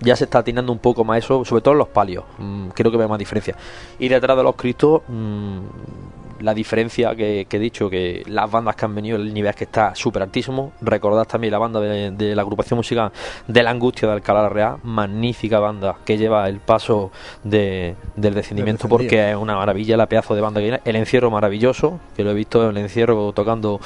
ya 0.00 0.16
se 0.16 0.24
está 0.24 0.38
atinando 0.40 0.72
un 0.72 0.78
poco 0.78 1.04
más 1.04 1.18
eso, 1.18 1.44
sobre 1.44 1.62
todo 1.62 1.72
en 1.72 1.78
los 1.78 1.88
palios. 1.88 2.24
Mm, 2.38 2.68
creo 2.68 2.90
que 2.90 2.98
ve 2.98 3.08
más 3.08 3.18
diferencia. 3.18 3.56
Y 3.98 4.08
detrás 4.08 4.36
de 4.36 4.42
los 4.42 4.54
Cristos, 4.54 5.02
mm, 5.08 5.58
la 6.44 6.54
diferencia 6.54 7.14
que, 7.16 7.46
que 7.48 7.56
he 7.56 7.60
dicho, 7.60 7.88
que 7.88 8.22
las 8.26 8.50
bandas 8.50 8.76
que 8.76 8.84
han 8.84 8.94
venido, 8.94 9.16
el 9.16 9.32
nivel 9.32 9.54
que 9.54 9.64
está 9.64 9.94
súper 9.94 10.22
altísimo. 10.22 10.72
Recordad 10.80 11.24
también 11.24 11.52
la 11.52 11.58
banda 11.58 11.80
de, 11.80 12.10
de 12.10 12.36
la 12.36 12.42
agrupación 12.42 12.76
musical 12.76 13.10
de 13.48 13.62
la 13.62 13.70
Angustia 13.70 14.06
de 14.06 14.14
Alcalá 14.14 14.42
la 14.42 14.48
Real, 14.48 14.76
magnífica 14.82 15.58
banda 15.58 15.96
que 16.04 16.18
lleva 16.18 16.48
el 16.48 16.60
paso 16.60 17.10
de, 17.42 17.96
del 18.16 18.34
descendimiento 18.34 18.88
porque 18.88 19.30
es 19.30 19.36
una 19.36 19.56
maravilla 19.56 19.96
la 19.96 20.06
pedazo 20.06 20.34
de 20.34 20.40
banda 20.40 20.60
que 20.60 20.64
viene. 20.64 20.80
El 20.84 20.96
encierro 20.96 21.30
maravilloso, 21.30 21.98
que 22.16 22.24
lo 22.24 22.30
he 22.30 22.34
visto 22.34 22.62
en 22.62 22.76
el 22.76 22.82
encierro 22.82 23.32
tocando 23.32 23.80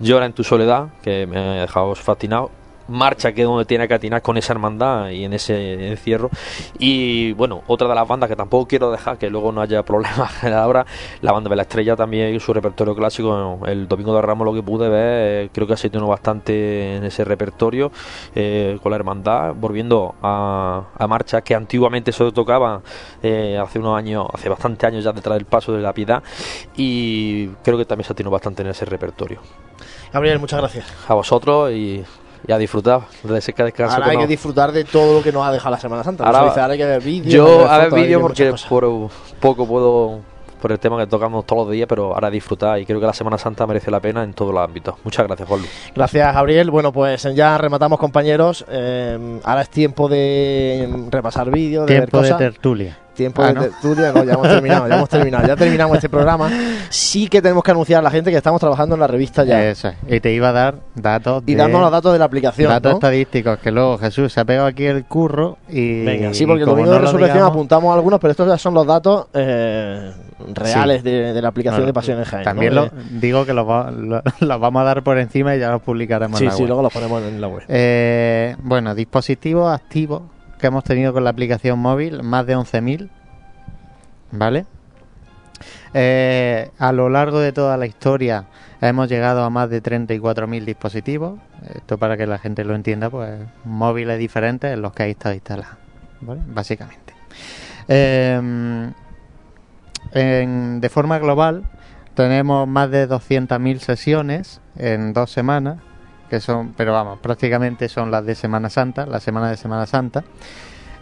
Llora 0.00 0.26
en 0.26 0.32
tu 0.32 0.44
soledad, 0.44 0.88
que 1.02 1.26
me 1.26 1.38
ha 1.38 1.60
dejado 1.62 1.94
fascinado 1.94 2.61
marcha 2.92 3.32
que 3.32 3.44
donde 3.44 3.64
tiene 3.64 3.88
que 3.88 3.94
atinar 3.94 4.22
con 4.22 4.36
esa 4.36 4.52
hermandad 4.52 5.10
y 5.10 5.24
en 5.24 5.32
ese 5.32 5.90
encierro. 5.90 6.30
Y 6.78 7.32
bueno 7.32 7.62
otra 7.66 7.88
de 7.88 7.94
las 7.94 8.06
bandas 8.06 8.28
que 8.28 8.36
tampoco 8.36 8.68
quiero 8.68 8.90
dejar 8.90 9.18
que 9.18 9.30
luego 9.30 9.52
no 9.52 9.60
haya 9.60 9.82
problemas 9.92 10.44
ahora 10.44 10.86
la 11.20 11.32
banda 11.32 11.50
de 11.50 11.56
la 11.56 11.62
estrella 11.62 11.96
también 11.96 12.38
su 12.40 12.52
repertorio 12.52 12.94
clásico. 12.94 13.60
El 13.66 13.88
domingo 13.88 14.14
de 14.14 14.22
Ramos 14.22 14.44
lo 14.44 14.54
que 14.54 14.62
pude 14.62 14.88
ver 14.88 15.46
eh, 15.46 15.50
creo 15.52 15.66
que 15.66 15.74
ha 15.74 15.76
sido 15.76 16.06
bastante 16.06 16.96
en 16.96 17.04
ese 17.04 17.24
repertorio 17.24 17.90
eh, 18.34 18.78
con 18.82 18.90
la 18.90 18.96
hermandad 18.96 19.54
volviendo 19.54 20.14
a, 20.22 20.84
a 20.96 21.06
marchas 21.06 21.42
que 21.42 21.54
antiguamente 21.54 22.12
solo 22.12 22.32
tocaba 22.32 22.82
eh, 23.22 23.58
hace 23.62 23.78
unos 23.78 23.96
años 23.96 24.26
hace 24.32 24.48
bastantes 24.48 24.84
años 24.88 25.04
ya 25.04 25.12
detrás 25.12 25.36
del 25.36 25.46
paso 25.46 25.72
de 25.72 25.82
la 25.82 25.92
piedad 25.92 26.22
y 26.76 27.48
creo 27.62 27.78
que 27.78 27.84
también 27.84 28.06
se 28.06 28.12
atinó 28.12 28.30
bastante 28.30 28.62
en 28.62 28.68
ese 28.68 28.84
repertorio. 28.84 29.40
Gabriel, 30.12 30.38
muchas 30.38 30.60
gracias. 30.60 30.86
a 31.08 31.14
vosotros 31.14 31.72
y, 31.72 32.04
y 32.46 32.52
a 32.52 32.58
disfrutar 32.58 33.02
de 33.22 33.38
ese 33.38 33.52
descanso 33.52 33.94
Ahora 33.94 34.06
que 34.06 34.10
hay 34.12 34.18
que 34.18 34.26
disfrutar 34.26 34.72
de 34.72 34.84
todo 34.84 35.18
lo 35.18 35.22
que 35.22 35.32
nos 35.32 35.46
ha 35.46 35.52
dejado 35.52 35.70
la 35.74 35.80
Semana 35.80 36.04
Santa. 36.04 36.24
Ahora- 36.24 36.38
Ahora, 36.38 36.50
dice, 36.50 36.60
ahora 36.60 36.72
hay 36.72 36.78
que 36.78 36.86
ver 36.86 37.02
vídeos. 37.02 37.32
yo 37.34 37.68
a 37.70 37.78
ver 37.78 37.92
vídeos 37.92 38.20
porque 38.22 38.52
por 38.68 39.10
poco 39.40 39.66
puedo 39.66 40.20
por 40.60 40.70
el 40.70 40.78
tema 40.78 40.96
que 40.96 41.08
tocamos 41.08 41.44
todos 41.44 41.66
los 41.66 41.72
días 41.72 41.88
pero 41.88 42.14
ahora 42.14 42.30
disfrutar 42.30 42.78
y 42.78 42.86
creo 42.86 43.00
que 43.00 43.06
la 43.06 43.12
Semana 43.12 43.36
Santa 43.36 43.66
merece 43.66 43.90
la 43.90 43.98
pena 43.98 44.22
en 44.22 44.32
todos 44.32 44.54
los 44.54 44.62
ámbitos 44.62 44.94
muchas 45.02 45.26
gracias 45.26 45.48
Juanlu 45.48 45.66
Gracias, 45.94 46.34
Gabriel. 46.34 46.70
Bueno, 46.70 46.92
pues 46.92 47.22
ya 47.34 47.58
rematamos, 47.58 47.98
compañeros. 47.98 48.64
Eh, 48.68 49.40
ahora 49.42 49.62
es 49.62 49.70
tiempo 49.70 50.08
de 50.08 50.88
repasar 51.10 51.50
vídeos, 51.50 51.86
de 51.86 51.96
Tiempo 51.96 52.20
ver 52.20 52.32
de 52.32 52.38
tertulia. 52.38 52.98
Tiempo 53.14 53.42
Ah, 53.42 53.52
de 53.52 53.70
no, 54.12 54.24
ya 54.24 54.32
hemos 54.32 54.48
terminado, 54.48 54.88
ya 54.88 54.94
hemos 54.96 55.08
terminado, 55.08 55.46
ya 55.46 55.54
terminamos 55.56 55.96
este 55.96 56.08
programa. 56.08 56.50
Sí 56.88 57.28
que 57.28 57.42
tenemos 57.42 57.62
que 57.62 57.70
anunciar 57.70 58.00
a 58.00 58.02
la 58.02 58.10
gente 58.10 58.30
que 58.30 58.36
estamos 58.38 58.58
trabajando 58.60 58.94
en 58.94 59.00
la 59.00 59.06
revista 59.06 59.44
ya. 59.44 59.62
Eso 59.68 59.88
es. 59.88 59.96
Y 60.08 60.20
te 60.20 60.32
iba 60.32 60.48
a 60.48 60.52
dar 60.52 60.76
datos. 60.94 61.42
Y 61.46 61.52
de- 61.52 61.58
darnos 61.58 61.80
los 61.82 61.90
datos 61.90 62.12
de 62.12 62.18
la 62.18 62.24
aplicación. 62.24 62.70
Datos 62.70 62.92
¿no? 62.92 62.96
estadísticos, 62.96 63.58
que 63.58 63.70
luego 63.70 63.98
Jesús 63.98 64.32
se 64.32 64.40
ha 64.40 64.44
pegado 64.46 64.66
aquí 64.66 64.86
el 64.86 65.04
curro 65.04 65.58
y. 65.68 66.04
Venga, 66.04 66.32
sí, 66.32 66.46
porque 66.46 66.60
el 66.62 66.66
como 66.68 66.76
domingo 66.78 66.92
no 66.94 66.98
de 67.00 67.04
resurrección 67.06 67.36
digamos- 67.38 67.52
apuntamos 67.52 67.94
algunos, 67.94 68.18
pero 68.20 68.30
estos 68.30 68.48
ya 68.48 68.56
son 68.58 68.72
los 68.74 68.86
datos 68.86 69.26
eh, 69.34 70.10
reales 70.54 71.02
Sí. 71.02 71.10
de, 71.10 71.32
de 71.34 71.42
la 71.42 71.48
aplicación 71.48 71.80
Bueno, 71.82 71.86
de 71.88 71.92
Pasión 71.92 72.18
en 72.18 72.24
Jaén. 72.24 72.44
También 72.44 72.74
¿no? 72.74 72.82
lo, 72.86 72.90
digo 73.20 73.44
que 73.44 73.52
los, 73.52 73.68
va- 73.68 73.90
lo- 73.90 74.22
los 74.40 74.60
vamos 74.60 74.80
a 74.80 74.84
dar 74.84 75.02
por 75.02 75.18
encima 75.18 75.54
y 75.54 75.58
ya 75.60 75.70
los 75.70 75.82
publicaremos 75.82 76.38
Sí, 76.38 76.44
en 76.44 76.50
la 76.50 76.56
sí, 76.56 76.66
luego 76.66 76.82
los 76.82 76.92
ponemos 76.92 77.22
en 77.22 77.40
la 77.40 77.48
web. 77.48 77.62
Eh, 77.68 78.56
bueno, 78.62 78.94
dispositivos 78.94 79.72
activos 79.72 80.22
que 80.62 80.68
hemos 80.68 80.84
tenido 80.84 81.12
con 81.12 81.24
la 81.24 81.30
aplicación 81.30 81.78
móvil, 81.78 82.22
más 82.22 82.46
de 82.46 82.56
11.000. 82.56 83.10
¿Vale? 84.30 84.64
Eh, 85.92 86.70
a 86.78 86.92
lo 86.92 87.10
largo 87.10 87.38
de 87.40 87.52
toda 87.52 87.76
la 87.76 87.84
historia 87.86 88.46
hemos 88.80 89.08
llegado 89.08 89.44
a 89.44 89.50
más 89.50 89.68
de 89.68 89.82
34.000 89.82 90.64
dispositivos. 90.64 91.38
Esto 91.74 91.98
para 91.98 92.16
que 92.16 92.26
la 92.26 92.38
gente 92.38 92.64
lo 92.64 92.74
entienda, 92.74 93.10
pues 93.10 93.38
móviles 93.64 94.18
diferentes 94.18 94.72
en 94.72 94.80
los 94.80 94.92
que 94.94 95.02
hay 95.02 95.10
estado 95.10 95.34
instalados. 95.34 95.76
¿Vale? 96.22 96.40
Básicamente. 96.46 97.12
Eh, 97.88 98.40
en- 100.12 100.80
de 100.80 100.88
forma 100.88 101.18
global 101.18 101.64
tenemos 102.14 102.66
más 102.68 102.90
de 102.90 103.06
200.000 103.08 103.80
sesiones 103.80 104.60
en 104.76 105.12
dos 105.12 105.30
semanas, 105.30 105.78
que 106.32 106.40
son, 106.40 106.72
pero 106.74 106.94
vamos, 106.94 107.18
prácticamente 107.18 107.90
son 107.90 108.10
las 108.10 108.24
de 108.24 108.34
Semana 108.34 108.70
Santa, 108.70 109.04
la 109.04 109.20
semana 109.20 109.50
de 109.50 109.58
Semana 109.58 109.84
Santa. 109.84 110.24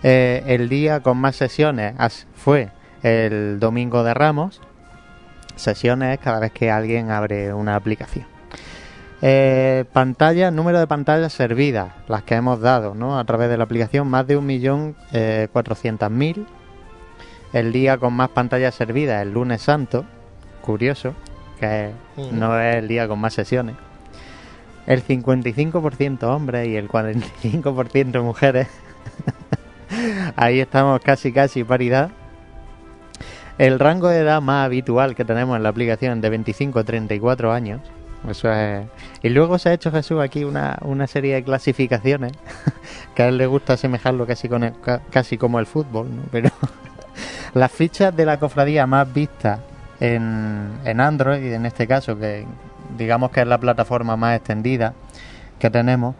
Eh, 0.02 0.43
el 0.48 0.69
día 0.69 1.05
con 1.05 1.19
más 1.19 1.36
sesiones 1.36 1.94
fue 2.35 2.70
el 3.05 3.61
domingo 3.61 4.02
de 4.02 4.12
Ramos. 4.12 4.61
Sesiones 5.55 6.15
es 6.15 6.20
cada 6.24 6.40
vez 6.40 6.51
que 6.51 6.73
alguien 6.73 7.12
abre 7.12 7.55
una 7.55 7.77
aplicación. 7.77 8.27
Eh, 9.23 9.85
pantallas, 9.93 10.52
número 10.52 10.81
de 10.81 10.89
pantallas 10.89 11.32
servidas, 11.32 11.93
las 12.09 12.24
que 12.24 12.35
hemos 12.35 12.61
dado 12.61 12.97
¿no? 12.97 13.16
a 13.16 13.24
través 13.24 13.48
de 13.51 13.57
la 13.57 13.62
aplicación, 13.62 14.09
más 14.09 14.27
de 14.27 14.36
1.400.000. 14.36 16.44
El 17.52 17.73
día 17.73 17.98
con 17.98 18.15
más 18.15 18.31
pantallas 18.31 18.74
servidas, 18.74 19.23
el 19.23 19.32
lunes 19.32 19.62
santo, 19.62 20.05
curioso, 20.61 21.15
que 21.61 21.93
no 22.32 22.59
es 22.59 22.74
el 22.74 22.89
día 22.89 23.07
con 23.07 23.20
más 23.20 23.35
sesiones. 23.35 23.77
El 24.86 25.05
55% 25.05 26.23
hombres 26.24 26.66
y 26.69 26.77
el 26.77 26.89
45% 26.89 28.23
mujeres. 28.23 28.69
Ahí 30.36 30.61
estamos 30.61 31.01
casi 31.01 31.32
casi 31.32 31.65
paridad. 31.65 32.11
El 33.59 33.78
rango 33.78 34.09
de 34.09 34.20
edad 34.20 34.40
más 34.40 34.65
habitual 34.65 35.15
que 35.15 35.24
tenemos 35.24 35.57
en 35.57 35.62
la 35.62 35.69
aplicación 35.69 36.20
de 36.20 36.31
25 36.31 36.78
a 36.78 36.85
34 36.85 37.52
años. 37.52 37.81
Eso 38.28 38.51
es. 38.52 38.86
Y 39.23 39.28
luego 39.31 39.59
se 39.59 39.69
ha 39.70 39.73
hecho 39.73 39.90
Jesús 39.90 40.20
aquí 40.20 40.44
una, 40.44 40.78
una 40.82 41.07
serie 41.07 41.35
de 41.35 41.43
clasificaciones 41.44 42.32
que 43.15 43.23
a 43.23 43.28
él 43.28 43.39
le 43.39 43.47
gusta 43.47 43.74
asemejarlo 43.74 44.27
casi, 44.27 44.48
con 44.48 44.65
el- 44.65 44.78
ca- 44.81 45.01
casi 45.11 45.36
como 45.39 45.59
el 45.59 45.66
fútbol, 45.66 46.15
¿no? 46.16 46.23
Pero 46.31 46.51
las 47.55 47.70
fichas 47.73 48.15
de 48.16 48.24
la 48.27 48.39
cofradía 48.39 48.86
más 48.86 49.12
vistas 49.12 49.61
en, 50.01 50.70
en 50.85 51.01
Android, 51.01 51.52
en 51.52 51.66
este 51.66 51.86
caso, 51.86 52.19
que 52.19 52.47
digamos 52.96 53.30
que 53.30 53.40
es 53.40 53.46
la 53.46 53.58
plataforma 53.58 54.16
más 54.16 54.36
extendida 54.36 54.94
que 55.58 55.70
tenemos, 55.70 56.14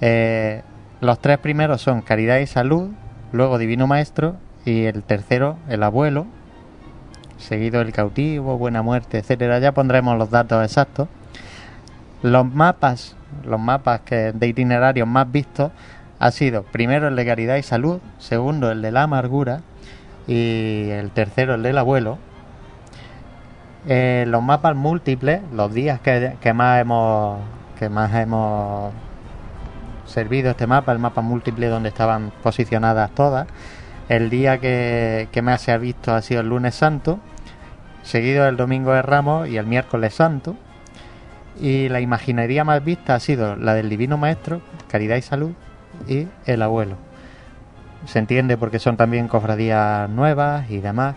eh, 0.00 0.62
los 1.00 1.18
tres 1.20 1.38
primeros 1.38 1.80
son 1.80 2.02
Caridad 2.02 2.38
y 2.38 2.46
Salud, 2.46 2.90
luego 3.32 3.58
Divino 3.58 3.86
Maestro 3.86 4.36
y 4.64 4.84
el 4.84 5.02
tercero, 5.02 5.56
el 5.68 5.82
Abuelo, 5.82 6.26
seguido 7.38 7.80
el 7.80 7.92
Cautivo, 7.92 8.56
Buena 8.58 8.82
Muerte, 8.82 9.18
etcétera. 9.18 9.58
Ya 9.58 9.72
pondremos 9.72 10.16
los 10.16 10.30
datos 10.30 10.64
exactos. 10.64 11.08
Los 12.22 12.46
mapas, 12.46 13.16
los 13.44 13.58
mapas 13.58 14.00
que 14.02 14.32
de 14.32 14.46
itinerarios 14.46 15.08
más 15.08 15.30
vistos 15.30 15.72
ha 16.18 16.30
sido 16.30 16.62
primero 16.62 17.08
el 17.08 17.16
de 17.16 17.26
Caridad 17.26 17.56
y 17.56 17.62
Salud, 17.62 18.00
segundo 18.18 18.70
el 18.70 18.80
de 18.80 18.92
la 18.92 19.02
Amargura 19.02 19.62
y 20.28 20.88
el 20.90 21.10
tercero 21.10 21.54
el 21.54 21.62
del 21.64 21.78
Abuelo. 21.78 22.18
Eh, 23.86 24.24
los 24.28 24.42
mapas 24.42 24.76
múltiples, 24.76 25.40
los 25.52 25.74
días 25.74 26.00
que, 26.00 26.52
más 26.54 26.80
hemos 26.80 27.40
que 27.78 27.88
más 27.88 28.14
hemos 28.14 28.92
servido 30.06 30.50
este 30.52 30.68
mapa, 30.68 30.92
el 30.92 31.00
mapa 31.00 31.20
múltiple 31.20 31.66
donde 31.66 31.88
estaban 31.88 32.32
posicionadas 32.42 33.10
todas. 33.12 33.48
El 34.08 34.30
día 34.30 34.58
que, 34.58 35.28
que 35.32 35.42
más 35.42 35.62
se 35.62 35.72
ha 35.72 35.78
visto 35.78 36.14
ha 36.14 36.22
sido 36.22 36.42
el 36.42 36.48
lunes 36.48 36.74
santo, 36.74 37.18
seguido 38.02 38.46
el 38.46 38.56
domingo 38.56 38.92
de 38.92 39.02
Ramos 39.02 39.48
y 39.48 39.56
el 39.56 39.66
miércoles 39.66 40.14
santo. 40.14 40.56
Y 41.60 41.88
la 41.88 42.00
imaginería 42.00 42.64
más 42.64 42.84
vista 42.84 43.14
ha 43.14 43.20
sido 43.20 43.56
la 43.56 43.74
del 43.74 43.88
Divino 43.88 44.16
Maestro, 44.16 44.62
Caridad 44.88 45.16
y 45.16 45.22
Salud, 45.22 45.52
y 46.08 46.26
El 46.46 46.62
Abuelo. 46.62 46.96
Se 48.06 48.18
entiende 48.18 48.56
porque 48.56 48.78
son 48.78 48.96
también 48.96 49.28
cofradías 49.28 50.08
nuevas 50.08 50.70
y 50.70 50.78
demás. 50.78 51.14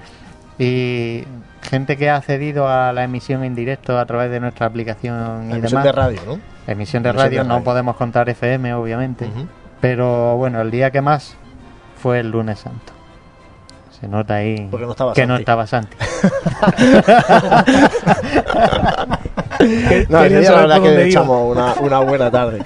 Y 0.58 1.24
gente 1.62 1.98
que 1.98 2.10
ha 2.10 2.18
accedido 2.18 2.68
a 2.68 2.94
la 2.94 3.04
emisión 3.04 3.44
en 3.44 3.56
directo 3.56 3.98
a 4.00 4.06
través 4.06 4.32
de 4.32 4.40
nuestra 4.40 4.68
aplicación 4.68 5.50
y 5.50 5.54
emisión 5.56 5.82
demás. 5.82 5.84
de 5.84 5.92
radio, 5.92 6.22
¿no? 6.26 6.40
Emisión 6.68 7.04
de 7.04 7.12
radio, 7.12 7.44
de 7.44 7.50
no 7.50 7.64
podemos 7.64 7.96
contar 7.96 8.30
FM, 8.30 8.74
obviamente. 8.74 9.28
Pero 9.82 10.38
bueno, 10.38 10.62
el 10.62 10.72
día 10.72 10.92
que 10.92 11.02
más 11.02 11.36
fue 12.02 12.20
el 12.20 12.32
lunes 12.32 12.60
santo. 12.60 12.94
Se 14.00 14.08
nota 14.10 14.36
ahí 14.36 14.68
Porque 14.70 14.86
no 14.86 14.92
estaba 14.92 15.14
que 15.14 15.26
no 15.26 15.36
estaba 15.38 15.66
Santi. 15.68 15.96
No, 20.10 20.24
ese 20.24 20.42
día 20.42 20.52
la 20.52 20.62
verdad 20.62 20.82
que 20.82 21.08
echamos 21.08 21.52
una, 21.56 21.74
una 21.76 22.00
buena 22.00 22.30
tarde. 22.30 22.62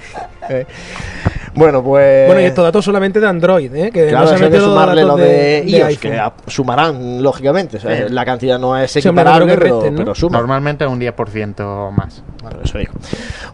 Eh, 0.48 0.66
Bueno, 1.54 1.82
pues. 1.82 2.26
Bueno, 2.26 2.40
y 2.40 2.44
estos 2.44 2.64
datos 2.64 2.84
solamente 2.84 3.20
de 3.20 3.26
Android, 3.26 3.74
¿eh? 3.74 3.90
Que 3.90 4.08
Claro, 4.08 4.30
no 4.30 4.36
se 4.38 4.44
hay 4.44 4.50
que 4.50 4.60
sumarle 4.60 5.04
lo 5.04 5.16
de, 5.16 5.64
iOS, 5.66 5.98
que 5.98 6.20
sumarán, 6.46 7.22
lógicamente. 7.22 7.76
O 7.78 7.80
sea, 7.80 7.90
Sí. 7.90 8.12
La 8.12 8.24
cantidad 8.24 8.58
no 8.58 8.76
es 8.76 8.94
equiparable, 8.96 9.52
que 9.52 9.58
pero, 9.58 9.76
resten, 9.78 9.94
¿no? 9.94 9.98
pero 9.98 10.14
suma. 10.14 10.38
Normalmente 10.38 10.86
un 10.86 11.00
10% 11.00 11.90
más. 11.90 12.22
Bueno, 12.42 12.58
eso 12.62 12.78
digo. 12.78 12.92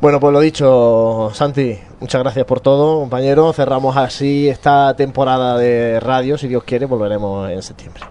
Bueno, 0.01 0.21
pues 0.21 0.33
lo 0.33 0.41
dicho, 0.41 1.31
Santi, 1.33 1.79
muchas 2.01 2.23
gracias 2.23 2.45
por 2.45 2.61
todo, 2.61 3.01
compañero. 3.01 3.53
Cerramos 3.53 3.97
así 3.97 4.49
esta 4.49 4.95
temporada 4.95 5.57
de 5.59 5.99
radio. 6.01 6.37
Si 6.39 6.49
Dios 6.49 6.65
quiere, 6.65 6.87
volveremos 6.87 7.51
en 7.51 7.63
septiembre. 7.63 8.03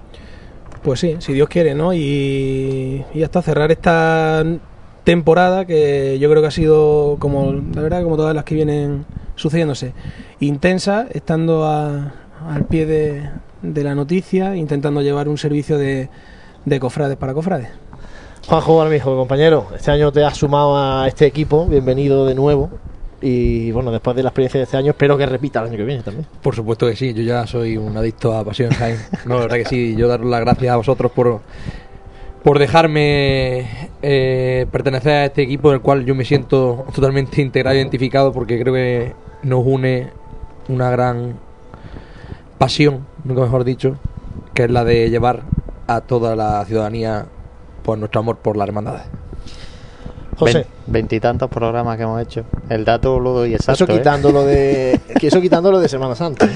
Pues 0.81 0.99
sí, 0.99 1.15
si 1.19 1.33
Dios 1.33 1.47
quiere, 1.49 1.73
¿no? 1.73 1.93
Y, 1.93 3.05
y 3.13 3.23
hasta 3.23 3.41
cerrar 3.41 3.71
esta 3.71 4.43
temporada 5.03 5.65
que 5.65 6.17
yo 6.19 6.29
creo 6.29 6.41
que 6.41 6.47
ha 6.47 6.51
sido 6.51 7.17
como 7.19 7.53
la 7.53 7.81
verdad 7.81 8.03
como 8.03 8.17
todas 8.17 8.33
las 8.35 8.43
que 8.43 8.55
vienen 8.55 9.05
sucediéndose 9.35 9.93
intensa 10.39 11.07
estando 11.11 11.65
a- 11.65 12.13
al 12.49 12.65
pie 12.65 12.85
de, 12.85 13.29
de 13.61 13.83
la 13.83 13.95
noticia 13.95 14.55
intentando 14.55 15.01
llevar 15.01 15.27
un 15.29 15.37
servicio 15.37 15.77
de, 15.77 16.09
de 16.65 16.79
cofrades 16.79 17.17
para 17.17 17.33
cofrades 17.33 17.69
Juanjo 18.47 18.77
Barmijo, 18.77 19.15
compañero, 19.15 19.67
este 19.75 19.89
año 19.89 20.11
te 20.11 20.23
has 20.23 20.37
sumado 20.37 20.77
a 20.77 21.07
este 21.07 21.25
equipo. 21.25 21.65
Bienvenido 21.65 22.27
de 22.27 22.35
nuevo. 22.35 22.69
Y 23.19 23.71
bueno, 23.71 23.89
después 23.89 24.15
de 24.15 24.21
la 24.21 24.29
experiencia 24.29 24.59
de 24.59 24.65
este 24.65 24.77
año, 24.77 24.91
espero 24.91 25.17
que 25.17 25.25
repita 25.25 25.61
el 25.61 25.69
año 25.69 25.77
que 25.77 25.83
viene 25.83 26.03
también. 26.03 26.27
Por 26.43 26.53
supuesto 26.53 26.85
que 26.85 26.95
sí, 26.95 27.11
yo 27.15 27.23
ya 27.23 27.47
soy 27.47 27.75
un 27.75 27.97
adicto 27.97 28.37
a 28.37 28.45
Pasión 28.45 28.69
Jaén. 28.69 28.99
No, 29.25 29.33
la 29.35 29.41
verdad 29.41 29.57
que 29.57 29.65
sí, 29.65 29.95
yo 29.97 30.07
daros 30.07 30.27
las 30.27 30.41
gracias 30.41 30.71
a 30.71 30.75
vosotros 30.75 31.11
por, 31.11 31.41
por 32.43 32.59
dejarme 32.59 33.89
eh, 34.03 34.67
pertenecer 34.71 35.11
a 35.13 35.25
este 35.25 35.41
equipo 35.41 35.71
del 35.71 35.81
cual 35.81 36.05
yo 36.05 36.13
me 36.13 36.23
siento 36.23 36.85
totalmente 36.93 37.41
integrado 37.41 37.75
e 37.75 37.79
identificado 37.79 38.31
porque 38.31 38.59
creo 38.59 38.75
que 38.75 39.13
nos 39.45 39.63
une 39.65 40.11
una 40.67 40.89
gran 40.89 41.35
pasión, 42.57 43.05
nunca 43.23 43.41
mejor 43.41 43.63
dicho, 43.63 43.97
que 44.53 44.63
es 44.63 44.71
la 44.71 44.83
de 44.83 45.09
llevar 45.09 45.43
a 45.87 46.01
toda 46.01 46.35
la 46.35 46.65
ciudadanía 46.65 47.27
por 47.83 47.97
nuestro 47.99 48.19
amor 48.21 48.37
por 48.37 48.57
la 48.57 48.63
hermandad. 48.63 49.01
José. 50.37 50.65
Veintitantos 50.87 51.49
programas 51.49 51.95
que 51.95 52.03
hemos 52.03 52.21
hecho. 52.21 52.43
El 52.69 52.83
dato 52.83 53.19
lo 53.19 53.31
doy 53.31 53.53
exacto. 53.53 53.85
eso 53.85 53.93
¿eh? 53.93 53.97
quitándolo 53.97 54.43
de. 54.43 54.99
que 55.19 55.27
eso 55.27 55.39
quitándolo 55.39 55.79
de 55.79 55.87
Semana 55.87 56.15
Santa. 56.15 56.49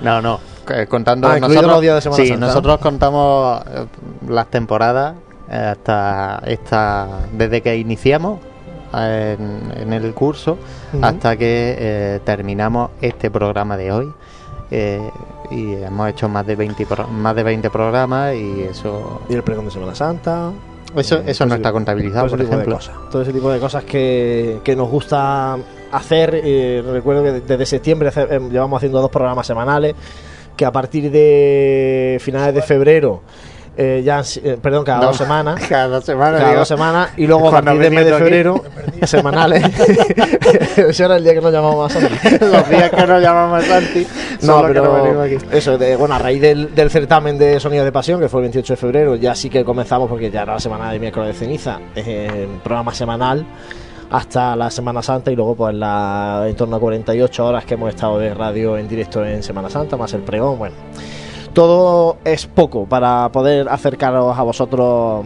No, 0.00 0.22
no. 0.22 0.40
eh, 0.70 0.86
Contando 0.86 1.28
Ah, 1.28 1.38
nosotros, 1.38 1.66
los 1.72 1.80
días 1.82 1.96
de 1.96 2.00
Semana 2.00 2.22
sí, 2.22 2.28
Santa, 2.28 2.78
contamos 2.78 3.60
eh, 3.66 3.86
las 4.28 4.46
temporadas 4.46 5.16
eh, 5.50 5.54
hasta 5.72 6.42
esta 6.46 7.08
desde 7.32 7.60
que 7.60 7.76
iniciamos 7.76 8.38
eh, 8.40 8.55
en, 8.94 9.72
en 9.76 9.92
el 9.92 10.12
curso 10.14 10.58
hasta 11.02 11.36
que 11.36 11.76
eh, 11.78 12.20
terminamos 12.24 12.90
este 13.00 13.30
programa 13.30 13.76
de 13.76 13.92
hoy. 13.92 14.12
Eh, 14.70 15.00
y 15.50 15.74
hemos 15.74 16.08
hecho 16.10 16.28
más 16.28 16.44
de 16.44 16.56
20 16.56 16.86
pro- 16.86 17.06
más 17.06 17.36
de 17.36 17.44
20 17.44 17.70
programas 17.70 18.34
y 18.34 18.62
eso 18.62 19.20
Y 19.28 19.34
el 19.34 19.44
pregón 19.44 19.66
de 19.66 19.70
Semana 19.70 19.94
Santa. 19.94 20.50
eso 20.96 21.18
Eh, 21.18 21.22
eso 21.26 21.46
no 21.46 21.54
está 21.54 21.70
contabilizado 21.70 22.28
por 22.28 22.40
ejemplo 22.42 22.78
todo 23.10 23.22
ese 23.22 23.32
tipo 23.32 23.48
de 23.52 23.60
cosas 23.60 23.84
que, 23.84 24.58
que 24.64 24.74
nos 24.74 24.88
gusta 24.90 25.56
hacer. 25.92 26.40
eh, 26.42 26.82
recuerdo 26.84 27.22
que 27.22 27.32
desde 27.32 27.64
septiembre 27.64 28.08
hace- 28.08 28.22
eh, 28.28 28.40
llevamos 28.50 28.78
haciendo 28.78 29.00
dos 29.00 29.10
programas 29.10 29.46
semanales, 29.46 29.94
que 30.56 30.64
a 30.64 30.72
partir 30.72 31.12
de 31.12 32.18
finales 32.20 32.52
de 32.52 32.62
febrero, 32.62 33.20
eh, 33.76 34.02
ya, 34.04 34.22
eh, 34.42 34.56
perdón, 34.60 34.84
cada 34.84 35.00
No, 35.00 35.06
dos 35.08 35.16
semanas. 35.16 35.60
cada 35.68 35.88
dos 35.88 36.04
semanas, 36.04 36.38
Cada 36.40 36.48
digo. 36.50 36.58
dos 36.60 36.68
semanas, 36.68 37.10
y 37.16 37.26
luego 37.26 37.48
a 37.48 37.50
partir 37.52 37.78
del 37.78 37.92
mes 37.94 38.04
de 38.06 38.12
febrero, 38.14 38.64
semanales. 39.04 39.62
Ese 40.76 41.04
era 41.04 41.16
el 41.16 41.24
día 41.24 41.34
que 41.34 41.40
nos 41.40 41.52
llamamos 41.52 41.94
a 41.94 42.00
Santi. 42.00 42.14
los 42.40 42.68
días 42.68 42.90
que 42.90 43.06
nos 43.06 43.22
llamamos 43.22 43.62
a 43.64 43.66
Santi 43.66 44.06
No, 44.42 44.62
pero 44.62 45.02
venimos 45.02 45.26
aquí. 45.26 45.36
eso, 45.52 45.76
de, 45.78 45.96
bueno, 45.96 46.14
a 46.14 46.18
raíz 46.18 46.40
del, 46.40 46.74
del 46.74 46.90
certamen 46.90 47.38
de 47.38 47.60
Sonido 47.60 47.84
de 47.84 47.92
Pasión, 47.92 48.20
que 48.20 48.28
fue 48.28 48.40
el 48.40 48.44
28 48.44 48.72
de 48.72 48.76
febrero, 48.76 49.14
ya 49.16 49.34
sí 49.34 49.50
que 49.50 49.64
comenzamos, 49.64 50.08
porque 50.08 50.30
ya 50.30 50.42
era 50.42 50.54
la 50.54 50.60
semana 50.60 50.90
de 50.90 50.98
miércoles 50.98 51.28
de 51.28 51.34
ceniza, 51.46 51.78
eh, 51.94 52.48
programa 52.64 52.92
semanal 52.94 53.46
hasta 54.08 54.54
la 54.54 54.70
Semana 54.70 55.02
Santa 55.02 55.32
y 55.32 55.36
luego 55.36 55.56
pues 55.56 55.74
la, 55.74 56.44
en 56.46 56.54
torno 56.54 56.76
a 56.76 56.80
48 56.80 57.44
horas 57.44 57.64
que 57.64 57.74
hemos 57.74 57.88
estado 57.88 58.20
de 58.20 58.32
radio 58.34 58.78
en 58.78 58.86
directo 58.86 59.24
en 59.24 59.42
Semana 59.42 59.68
Santa, 59.68 59.96
más 59.96 60.12
el 60.14 60.20
pregón, 60.22 60.58
bueno. 60.58 60.76
Todo 61.56 62.18
es 62.26 62.46
poco 62.46 62.84
para 62.84 63.30
poder 63.32 63.70
acercaros 63.70 64.38
a 64.38 64.42
vosotros 64.42 65.24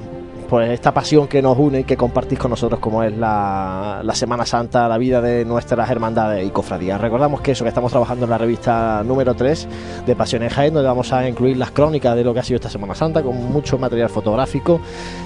pues 0.50 0.68
esta 0.70 0.92
pasión 0.92 1.28
que 1.28 1.40
nos 1.40 1.56
une 1.56 1.80
y 1.80 1.84
que 1.84 1.96
compartís 1.96 2.36
con 2.36 2.50
nosotros 2.50 2.80
como 2.80 3.04
es 3.04 3.16
la, 3.16 4.00
la 4.02 4.14
Semana 4.16 4.44
Santa, 4.44 4.88
la 4.88 4.98
vida 4.98 5.20
de 5.20 5.44
nuestras 5.44 5.88
hermandades 5.88 6.44
y 6.44 6.50
cofradías. 6.50 7.00
Recordamos 7.00 7.40
que 7.40 7.52
eso, 7.52 7.62
que 7.62 7.68
estamos 7.68 7.92
trabajando 7.92 8.24
en 8.24 8.30
la 8.30 8.38
revista 8.38 9.04
número 9.04 9.32
3 9.34 9.68
de 10.04 10.16
Pasiones 10.16 10.52
Jaén, 10.52 10.74
donde 10.74 10.88
vamos 10.88 11.12
a 11.12 11.28
incluir 11.28 11.56
las 11.56 11.70
crónicas 11.70 12.16
de 12.16 12.24
lo 12.24 12.34
que 12.34 12.40
ha 12.40 12.42
sido 12.42 12.56
esta 12.56 12.68
Semana 12.68 12.96
Santa, 12.96 13.22
con 13.22 13.36
mucho 13.52 13.78
material 13.78 14.08
fotográfico, 14.08 14.80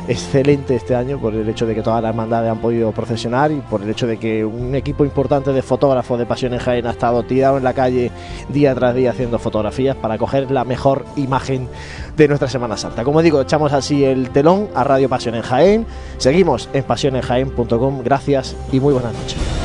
excelente 0.06 0.76
este 0.76 0.94
año 0.94 1.18
por 1.18 1.34
el 1.34 1.48
hecho 1.48 1.64
de 1.64 1.74
que 1.74 1.80
todas 1.80 2.02
las 2.02 2.10
hermandades 2.10 2.52
han 2.52 2.58
podido 2.58 2.92
procesionar 2.92 3.50
y 3.50 3.60
por 3.60 3.80
el 3.80 3.88
hecho 3.88 4.06
de 4.06 4.18
que 4.18 4.44
un 4.44 4.74
equipo 4.74 5.06
importante 5.06 5.54
de 5.54 5.62
fotógrafos 5.62 6.18
de 6.18 6.26
Pasiones 6.26 6.62
Jaén 6.62 6.86
ha 6.86 6.90
estado 6.90 7.22
tirado 7.22 7.56
en 7.56 7.64
la 7.64 7.72
calle 7.72 8.10
día 8.50 8.74
tras 8.74 8.94
día 8.94 9.12
haciendo 9.12 9.38
fotografías 9.38 9.96
para 9.96 10.18
coger 10.18 10.50
la 10.50 10.64
mejor 10.64 11.06
imagen 11.16 11.66
de 12.14 12.28
nuestra 12.28 12.48
Semana 12.48 12.76
Santa. 12.76 13.04
Como 13.04 13.22
digo, 13.22 13.40
echamos 13.40 13.72
así 13.72 14.04
el 14.04 14.28
telón 14.28 14.68
a 14.74 14.84
Radio 14.84 15.08
Pasión 15.14 15.36
en 15.36 15.42
Jaén. 15.42 15.86
Seguimos 16.18 16.68
en 16.72 16.82
pasionenjaén.com. 16.82 18.02
Gracias 18.02 18.56
y 18.72 18.80
muy 18.80 18.92
buenas 18.92 19.12
noches. 19.12 19.63